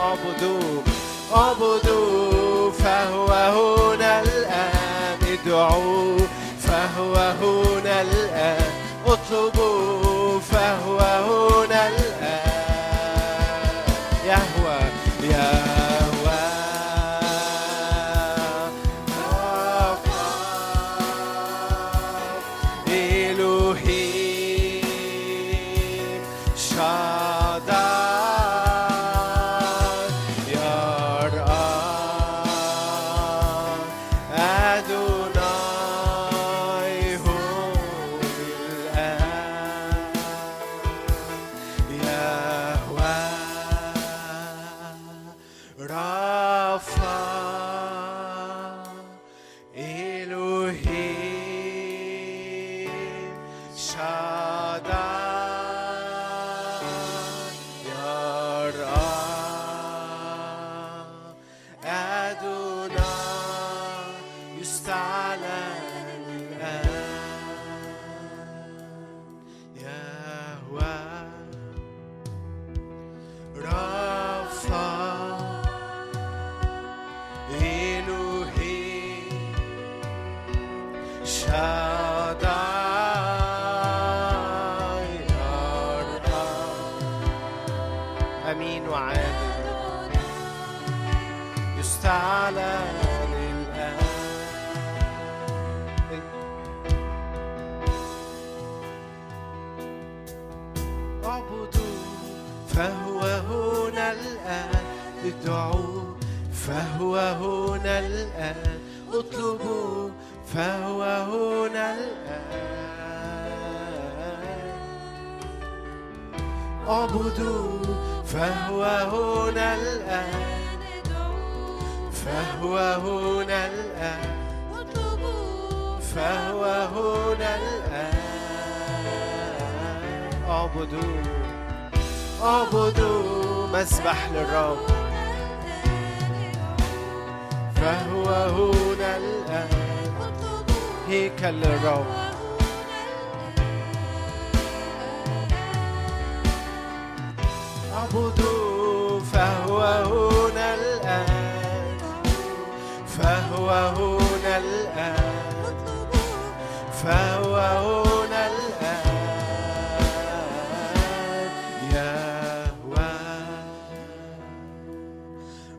اعبدوه 0.00 0.82
اعبدوه 1.34 2.70
فهو 2.70 3.28
هنا 3.28 4.22
الآن. 4.22 5.18
ادعوه 5.32 6.28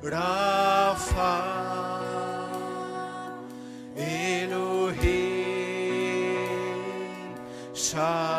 Rafa, 0.04 1.32
Elohim, 3.96 4.98
Shalom. 7.76 8.31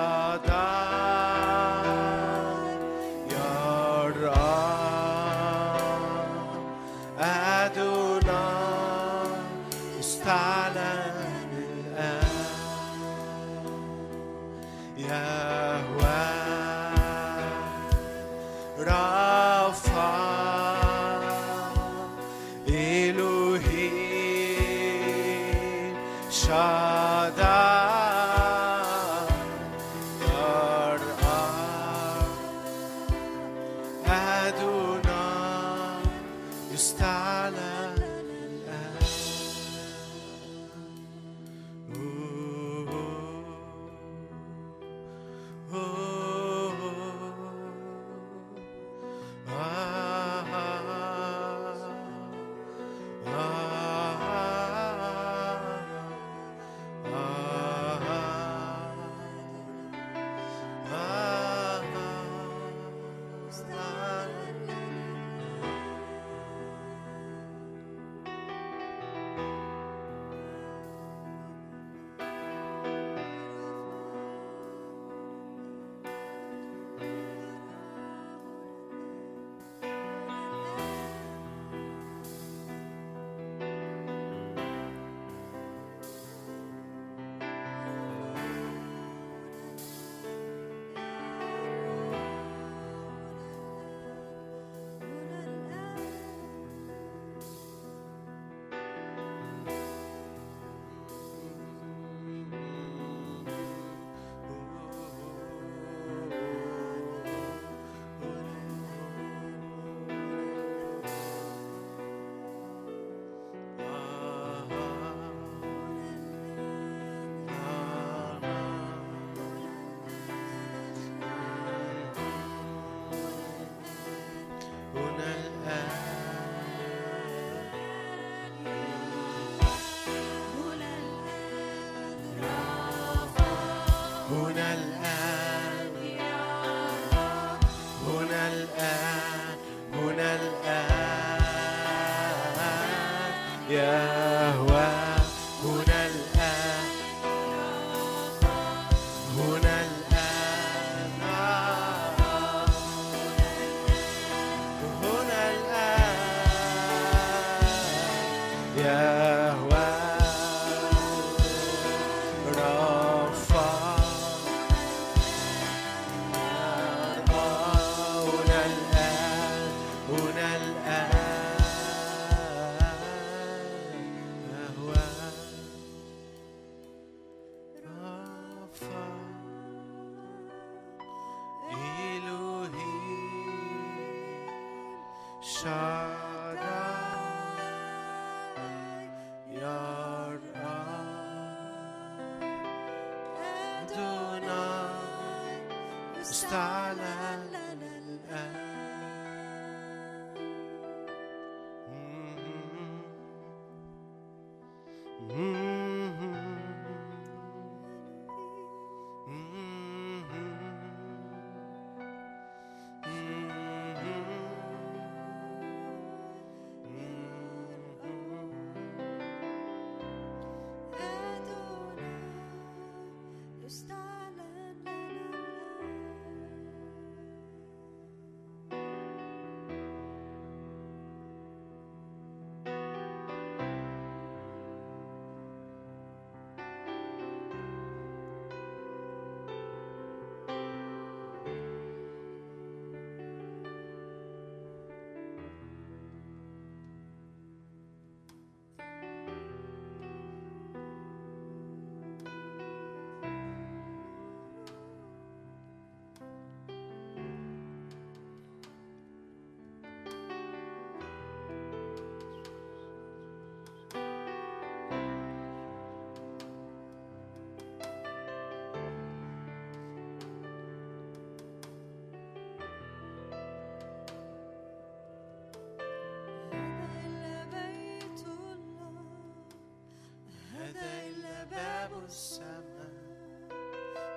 السماء 282.13 282.93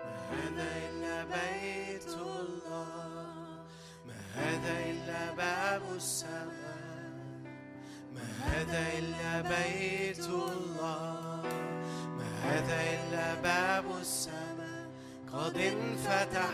ما 0.04 0.16
هذا 0.32 0.68
إلا 0.90 1.18
بيت 1.24 2.08
الله؟ 2.08 3.64
ما 4.08 4.20
هذا 4.36 4.74
إلا 4.92 5.32
باب 5.32 5.82
السماء؟ 5.96 7.14
ما 8.16 8.28
هذا 8.44 8.84
إلا 9.00 9.42
بيت 9.42 10.20
الله؟ 10.28 11.42
ما 12.18 12.30
هذا 12.44 12.78
إلا 12.96 13.28
باب 13.42 13.86
السماء؟ 14.02 14.86
قد 15.34 15.58
انفتح 15.58 16.45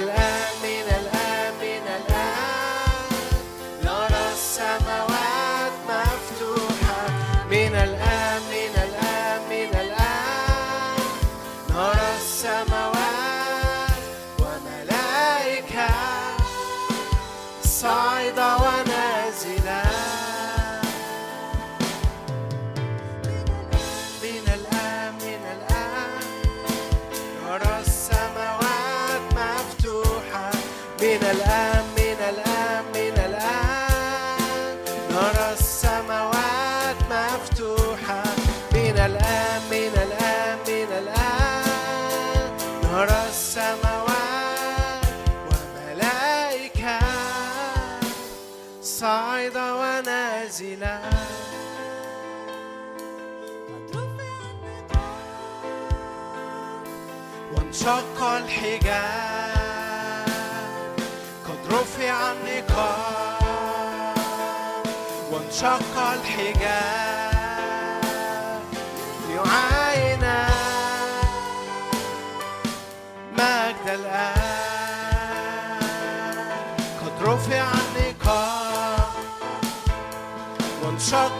Al-An 0.00 0.59
الحجاب 58.38 60.28
قد 61.48 61.60
رفع 61.72 62.32
النقاب 62.32 63.40
وانشق 65.30 65.94
الحجاب. 66.12 67.30
ليعاين 69.28 70.24
مجد 73.32 73.86
الآن 73.88 74.40
قد 77.00 77.14
رفع 77.22 77.64
النقاب 77.72 79.10
وانشق 80.82 81.39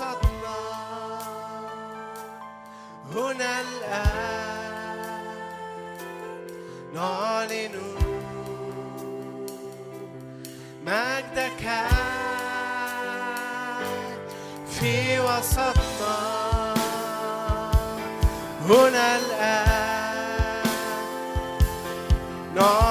وسطنا 0.00 0.60
هنا 3.14 3.60
الآن 3.60 5.00
نعلن 6.94 7.76
مجدك 10.86 11.64
في 14.70 15.20
وسطنا. 15.20 16.16
هنا 18.68 19.16
الآن 19.16 20.64
نعلن 22.54 22.89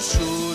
そ。 0.00 0.49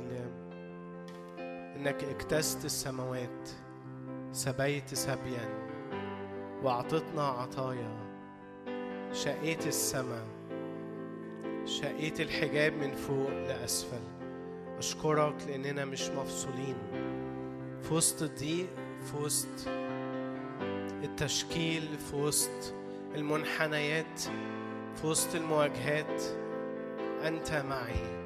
لأجل 0.00 0.48
إنك 1.76 2.04
اكتست 2.04 2.64
السماوات 2.64 3.48
سبيت 4.32 4.94
سبيا 4.94 5.68
وأعطتنا 6.62 7.22
عطايا. 7.22 8.08
شقيت 9.12 9.66
السماء 9.66 10.26
شقيت 11.64 12.20
الحجاب 12.20 12.72
من 12.72 12.94
فوق 12.94 13.30
لأسفل. 13.30 14.02
أشكرك 14.78 15.34
لأننا 15.48 15.84
مش 15.84 16.08
مفصولين. 16.10 16.76
في 17.82 17.94
وسط 17.94 18.22
الضيق 18.22 18.68
في 19.04 19.16
وسط 19.16 19.68
التشكيل 21.04 21.98
في 21.98 22.16
وسط 22.16 22.74
المنحنيات 23.14 24.20
في 24.94 25.06
وسط 25.06 25.34
المواجهات 25.34 26.22
أنت 27.24 27.52
معي. 27.52 28.17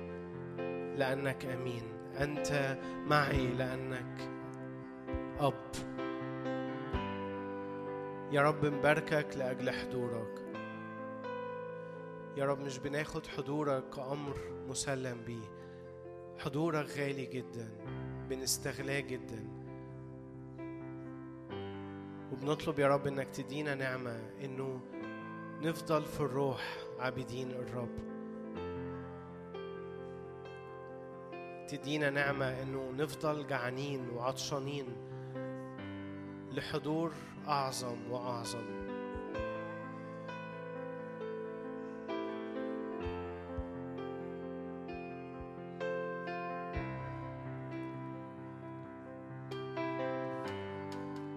لأنك 0.97 1.45
أمين. 1.47 1.83
أنت 2.21 2.79
معي 3.07 3.47
لأنك 3.47 4.29
أب. 5.41 5.73
يا 8.33 8.43
رب 8.43 8.67
نباركك 8.67 9.37
لأجل 9.37 9.71
حضورك. 9.71 10.43
يا 12.37 12.45
رب 12.45 12.61
مش 12.61 12.79
بناخد 12.79 13.27
حضورك 13.27 13.91
كأمر 13.91 14.37
مسلم 14.69 15.25
بيه. 15.27 15.62
حضورك 16.39 16.87
غالي 16.99 17.27
جدا 17.27 17.71
بنستغلاه 18.29 19.01
جدا. 19.01 19.49
وبنطلب 22.33 22.79
يا 22.79 22.89
رب 22.89 23.07
إنك 23.07 23.29
تدينا 23.29 23.75
نعمة 23.75 24.21
إنه 24.45 24.81
نفضل 25.62 26.03
في 26.03 26.21
الروح 26.21 26.77
عابدين 26.99 27.51
الرب. 27.51 28.12
تدينا 31.73 32.10
نعمة 32.10 32.62
إنه 32.62 32.92
نفضل 32.97 33.47
جعانين 33.47 34.10
وعطشانين 34.10 34.86
لحضور 36.52 37.12
أعظم 37.49 38.10
وأعظم. 38.10 38.65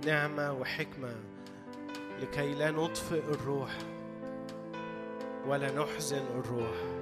نعمة 0.06 0.54
وحكمة 0.54 1.16
لكي 2.22 2.54
لا 2.54 2.72
نطفئ 2.72 3.20
الروح 3.20 3.78
ولا 5.48 5.72
نحزن 5.72 6.26
الروح. 6.40 6.95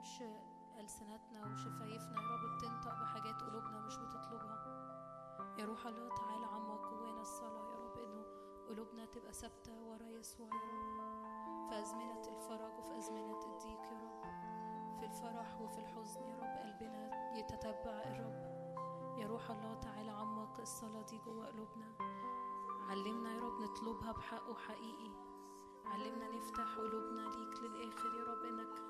تكونش 0.00 0.22
ألسنتنا 0.80 1.46
وشفايفنا 1.46 2.20
يا 2.22 2.28
رب 2.36 2.56
بتنطق 2.56 3.00
بحاجات 3.00 3.42
قلوبنا 3.42 3.80
مش 3.80 3.96
بتطلبها. 3.96 4.56
يا 5.58 5.64
روح 5.64 5.86
الله 5.86 6.14
تعالى 6.14 6.46
عمق 6.46 6.90
جوانا 6.90 7.20
الصلاة 7.20 7.70
يا 7.70 7.76
رب 7.76 7.98
إنه 7.98 8.24
قلوبنا 8.68 9.04
تبقى 9.04 9.32
ثابتة 9.32 9.82
ورا 9.82 10.02
يسوع 10.08 10.46
يا 10.48 10.52
رب 10.54 11.68
في 11.68 11.80
أزمنة 11.80 12.20
الفرج 12.28 12.78
وفي 12.78 12.98
أزمنة 12.98 13.40
الضيق 13.46 13.82
يا 13.92 14.00
رب 14.02 14.22
في 14.98 15.06
الفرح 15.06 15.60
وفي 15.60 15.78
الحزن 15.78 16.20
يا 16.22 16.36
رب 16.36 16.58
قلبنا 16.62 17.32
يتتبع 17.38 18.02
الرب. 18.04 18.60
يا 19.18 19.26
روح 19.26 19.50
الله 19.50 19.74
تعالى 19.74 20.10
عمق 20.10 20.60
الصلاة 20.60 21.02
دي 21.02 21.18
جوا 21.18 21.46
قلوبنا. 21.46 21.92
علمنا 22.88 23.32
يا 23.34 23.40
رب 23.40 23.60
نطلبها 23.62 24.12
بحق 24.12 24.50
وحقيقي 24.50 25.10
علمنا 25.84 26.28
نفتح 26.28 26.76
قلوبنا 26.76 27.20
ليك 27.20 27.62
للآخر 27.62 28.08
يا 28.18 28.24
رب 28.24 28.44
إنك 28.44 28.89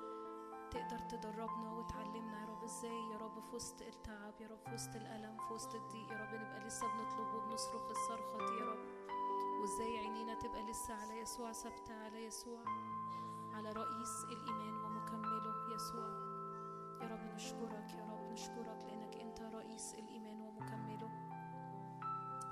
تقدر 0.71 0.99
تدربنا 0.99 1.71
وتعلمنا 1.71 2.41
يا 2.41 2.45
رب. 2.45 2.63
إزاي؟ 2.63 3.11
يا 3.11 3.17
رب 3.17 3.39
في 3.39 3.55
وسط 3.55 3.81
التعب 3.81 4.41
يا 4.41 4.47
رب 4.47 4.59
في 4.65 4.73
وسط 4.73 4.95
الألم 4.95 5.37
في 5.47 5.53
وسط 5.53 5.75
الضيق 5.75 6.11
يا 6.11 6.17
رب 6.17 6.33
نبقى 6.33 6.59
لسه 6.67 6.87
بنطلب 6.87 7.33
وبنصرخ 7.35 7.89
الصرخة 7.89 8.37
دي 8.37 8.57
يا 8.59 8.65
رب. 8.65 8.79
وإزاي 9.61 9.97
عينينا 9.97 10.33
تبقى 10.33 10.63
لسه 10.63 10.93
على 10.93 11.19
يسوع 11.19 11.51
ثابتة 11.51 11.93
على 11.93 12.25
يسوع 12.25 12.63
على 13.53 13.71
رئيس 13.71 14.23
الإيمان 14.23 14.75
ومكمله 14.85 15.75
يسوع. 15.75 16.07
يا 17.01 17.07
رب 17.07 17.35
نشكرك 17.35 17.93
يا 17.93 18.05
رب 18.11 18.31
نشكرك 18.31 18.79
لأنك 18.87 19.15
أنت 19.15 19.41
رئيس 19.41 19.93
الإيمان 19.93 20.41
ومكمله. 20.41 21.11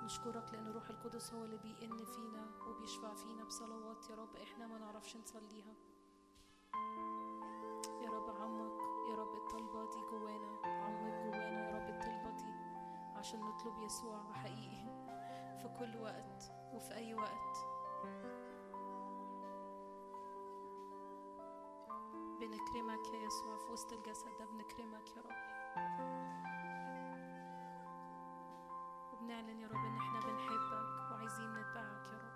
نشكرك 0.03 0.53
لأن 0.53 0.67
روح 0.67 0.89
القدس 0.89 1.33
هو 1.33 1.45
اللي 1.45 1.57
بيئن 1.57 2.05
فينا 2.05 2.51
وبيشفع 2.67 3.13
فينا 3.13 3.43
بصلوات 3.43 4.09
يا 4.09 4.15
رب. 4.15 4.35
إحنا 4.35 4.67
ما 4.67 4.77
نعرفش 4.77 5.17
نصليها. 5.17 5.73
جوانا 10.11 10.59
عمق 10.65 11.23
جوانا 11.23 11.69
يا 11.69 11.75
رب 11.75 11.99
دي 12.37 12.53
عشان 13.15 13.39
نطلب 13.39 13.77
يسوع 13.77 14.33
حقيقي 14.33 14.89
في 15.57 15.67
كل 15.79 15.97
وقت 16.01 16.51
وفي 16.73 16.95
أي 16.95 17.13
وقت. 17.13 17.57
بنكرمك 22.39 23.07
يا 23.13 23.19
يسوع 23.27 23.57
في 23.57 23.71
وسط 23.71 23.93
الجسد 23.93 24.27
ده 24.39 24.45
بنكرمك 24.45 25.17
يا 25.17 25.21
رب. 25.21 25.39
وبنعلن 29.13 29.59
يا 29.59 29.67
رب 29.67 29.85
إن 29.85 29.97
إحنا 29.97 30.19
بنحبك 30.19 31.11
وعايزين 31.11 31.53
نتبعك 31.53 32.05
يا 32.13 32.17
رب. 32.17 32.28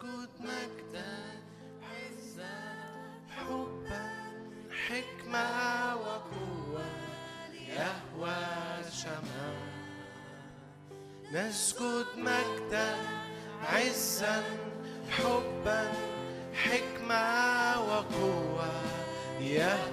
اسجد 0.00 0.28
مجدا 0.40 1.18
عزا 1.82 2.58
حبا 3.30 4.10
حكمة 4.88 5.96
وقوة 5.96 6.84
يهوى 7.52 8.36
شمال. 8.92 9.56
نسجد 11.32 12.06
مجدا 12.16 12.96
عزا 13.62 14.42
حبا 15.10 15.92
حكمة 16.54 17.80
وقوة 17.80 18.72
يهوى 19.40 19.89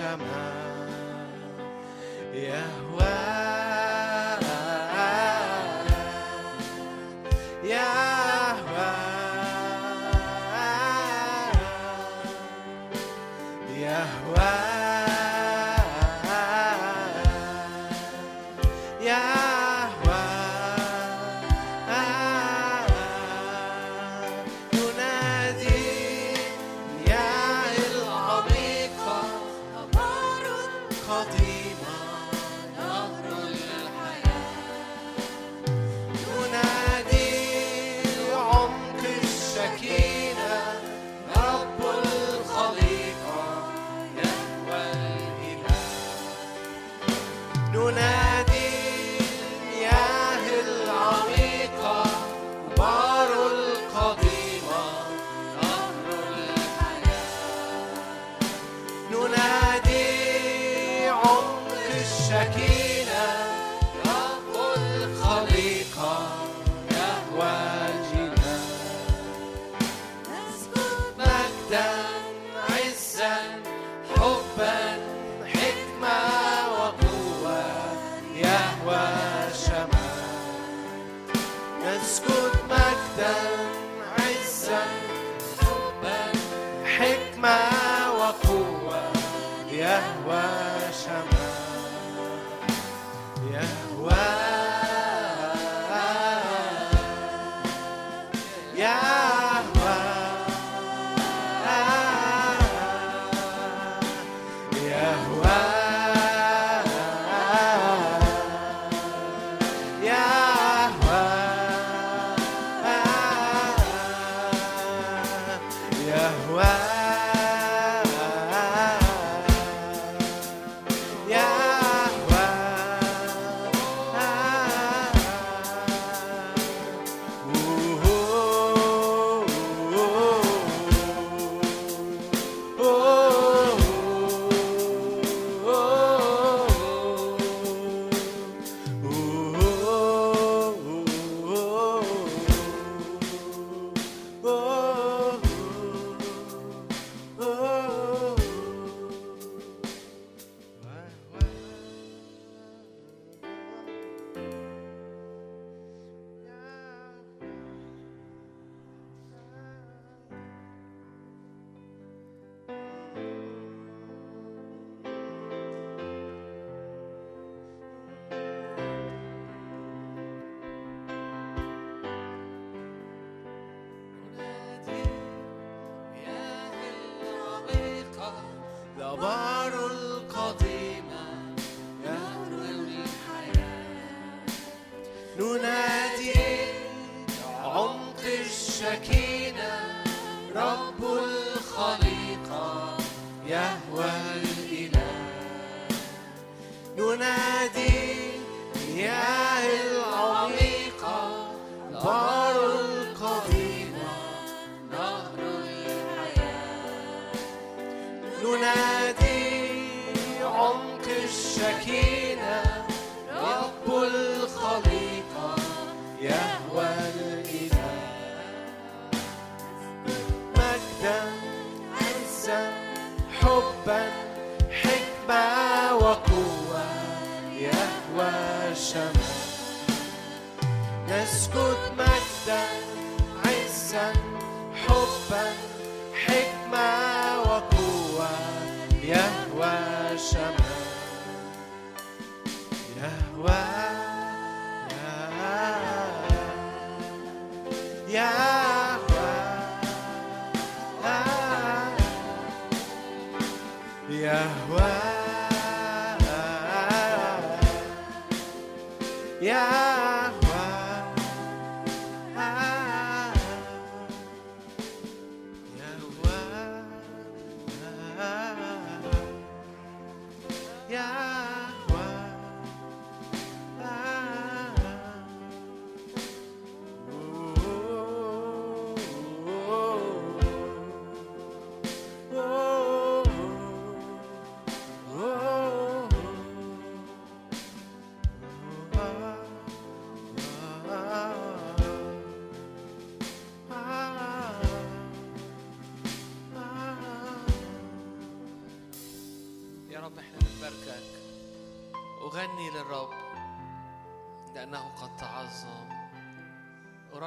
يهوى 0.00 0.79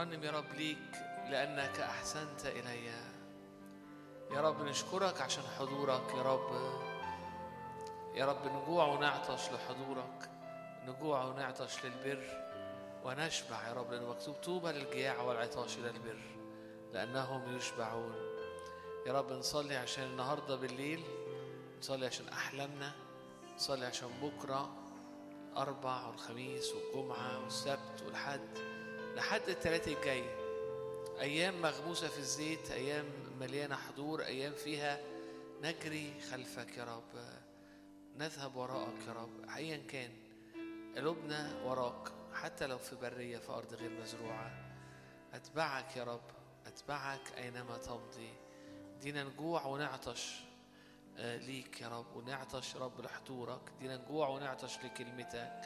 أرنم 0.03 0.23
يا 0.23 0.31
رب 0.31 0.53
ليك 0.53 0.91
لأنك 1.29 1.79
أحسنت 1.79 2.45
إلي. 2.45 2.85
يا 4.31 4.41
رب 4.41 4.61
نشكرك 4.61 5.21
عشان 5.21 5.43
حضورك 5.59 6.13
يا 6.17 6.21
رب. 6.21 6.71
يا 8.15 8.25
رب 8.25 8.45
نجوع 8.45 8.85
ونعطش 8.85 9.49
لحضورك 9.51 10.29
نجوع 10.85 11.23
ونعطش 11.23 11.85
للبر 11.85 12.23
ونشبع 13.05 13.67
يا 13.67 13.73
رب 13.73 13.91
لأنه 13.91 14.09
مكتوب 14.09 14.35
طوبى 14.35 14.71
للجياع 14.71 15.21
والعطاش 15.21 15.77
إلى 15.77 15.89
البر 15.89 16.21
لأنهم 16.93 17.57
يشبعون. 17.57 18.15
يا 19.07 19.13
رب 19.13 19.31
نصلي 19.31 19.75
عشان 19.75 20.03
النهارده 20.03 20.55
بالليل 20.55 21.03
نصلي 21.79 22.05
عشان 22.05 22.27
أحلامنا 22.27 22.91
نصلي 23.55 23.85
عشان 23.85 24.09
بكرة 24.21 24.73
أربع 25.57 26.07
والخميس 26.07 26.71
والجمعة 26.73 27.43
والسبت 27.43 28.03
والحد. 28.05 28.72
لحد 29.15 29.49
التلاتة 29.49 29.93
الجاي 29.93 30.23
أيام 31.19 31.61
مغموسة 31.61 32.07
في 32.07 32.17
الزيت 32.19 32.71
أيام 32.71 33.05
مليانة 33.39 33.75
حضور 33.75 34.23
أيام 34.25 34.53
فيها 34.53 34.99
نجري 35.61 36.13
خلفك 36.31 36.77
يا 36.77 36.83
رب. 36.83 37.23
نذهب 38.17 38.55
وراءك 38.55 39.07
يا 39.07 39.13
رب 39.13 39.49
أيا 39.55 39.77
كان. 39.87 40.11
قلوبنا 40.97 41.61
وراك 41.63 42.11
حتى 42.33 42.67
لو 42.67 42.77
في 42.77 42.95
برية 42.95 43.37
في 43.37 43.49
أرض 43.51 43.73
غير 43.73 43.89
مزروعة. 44.01 44.51
أتبعك 45.33 45.97
يا 45.97 46.03
رب 46.03 46.31
أتبعك 46.65 47.33
أينما 47.37 47.77
تمضي. 47.77 48.33
دينا 49.01 49.23
نجوع 49.23 49.65
ونعطش 49.65 50.39
آه، 51.17 51.37
ليك 51.37 51.81
يا 51.81 51.87
رب 51.87 52.15
ونعطش 52.15 52.75
يا 52.75 52.79
رب 52.79 53.01
لحضورك. 53.01 53.61
دينا 53.79 53.97
نجوع 53.97 54.27
ونعطش 54.27 54.77
لكلمتك. 54.83 55.61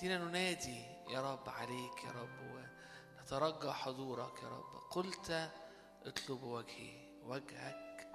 دينا 0.00 0.18
ننادي 0.18 0.84
يا 1.08 1.32
رب 1.32 1.48
عليك 1.48 2.04
يا 2.04 2.10
رب 2.10 2.59
ونترجى 3.32 3.72
حضورك 3.72 4.42
يا 4.42 4.48
رب. 4.48 4.82
قلت 4.90 5.50
اطلب 6.02 6.42
وجهي 6.42 7.20
وجهك 7.24 8.08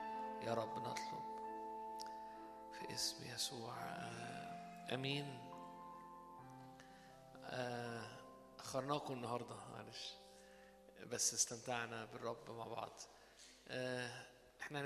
يا 0.43 0.53
رب 0.53 0.77
نطلب 0.77 1.35
في 2.73 2.93
اسم 2.93 3.25
يسوع. 3.33 3.73
آه، 3.77 4.93
آمين. 4.93 5.39
آه، 7.43 8.07
أخرناكم 8.59 9.13
النهارده 9.13 9.55
معلش. 9.55 10.13
بس 11.11 11.33
استمتعنا 11.33 12.05
بالرب 12.05 12.51
مع 12.51 12.67
بعض. 12.67 12.91
آه، 13.67 14.25
إحنا 14.61 14.81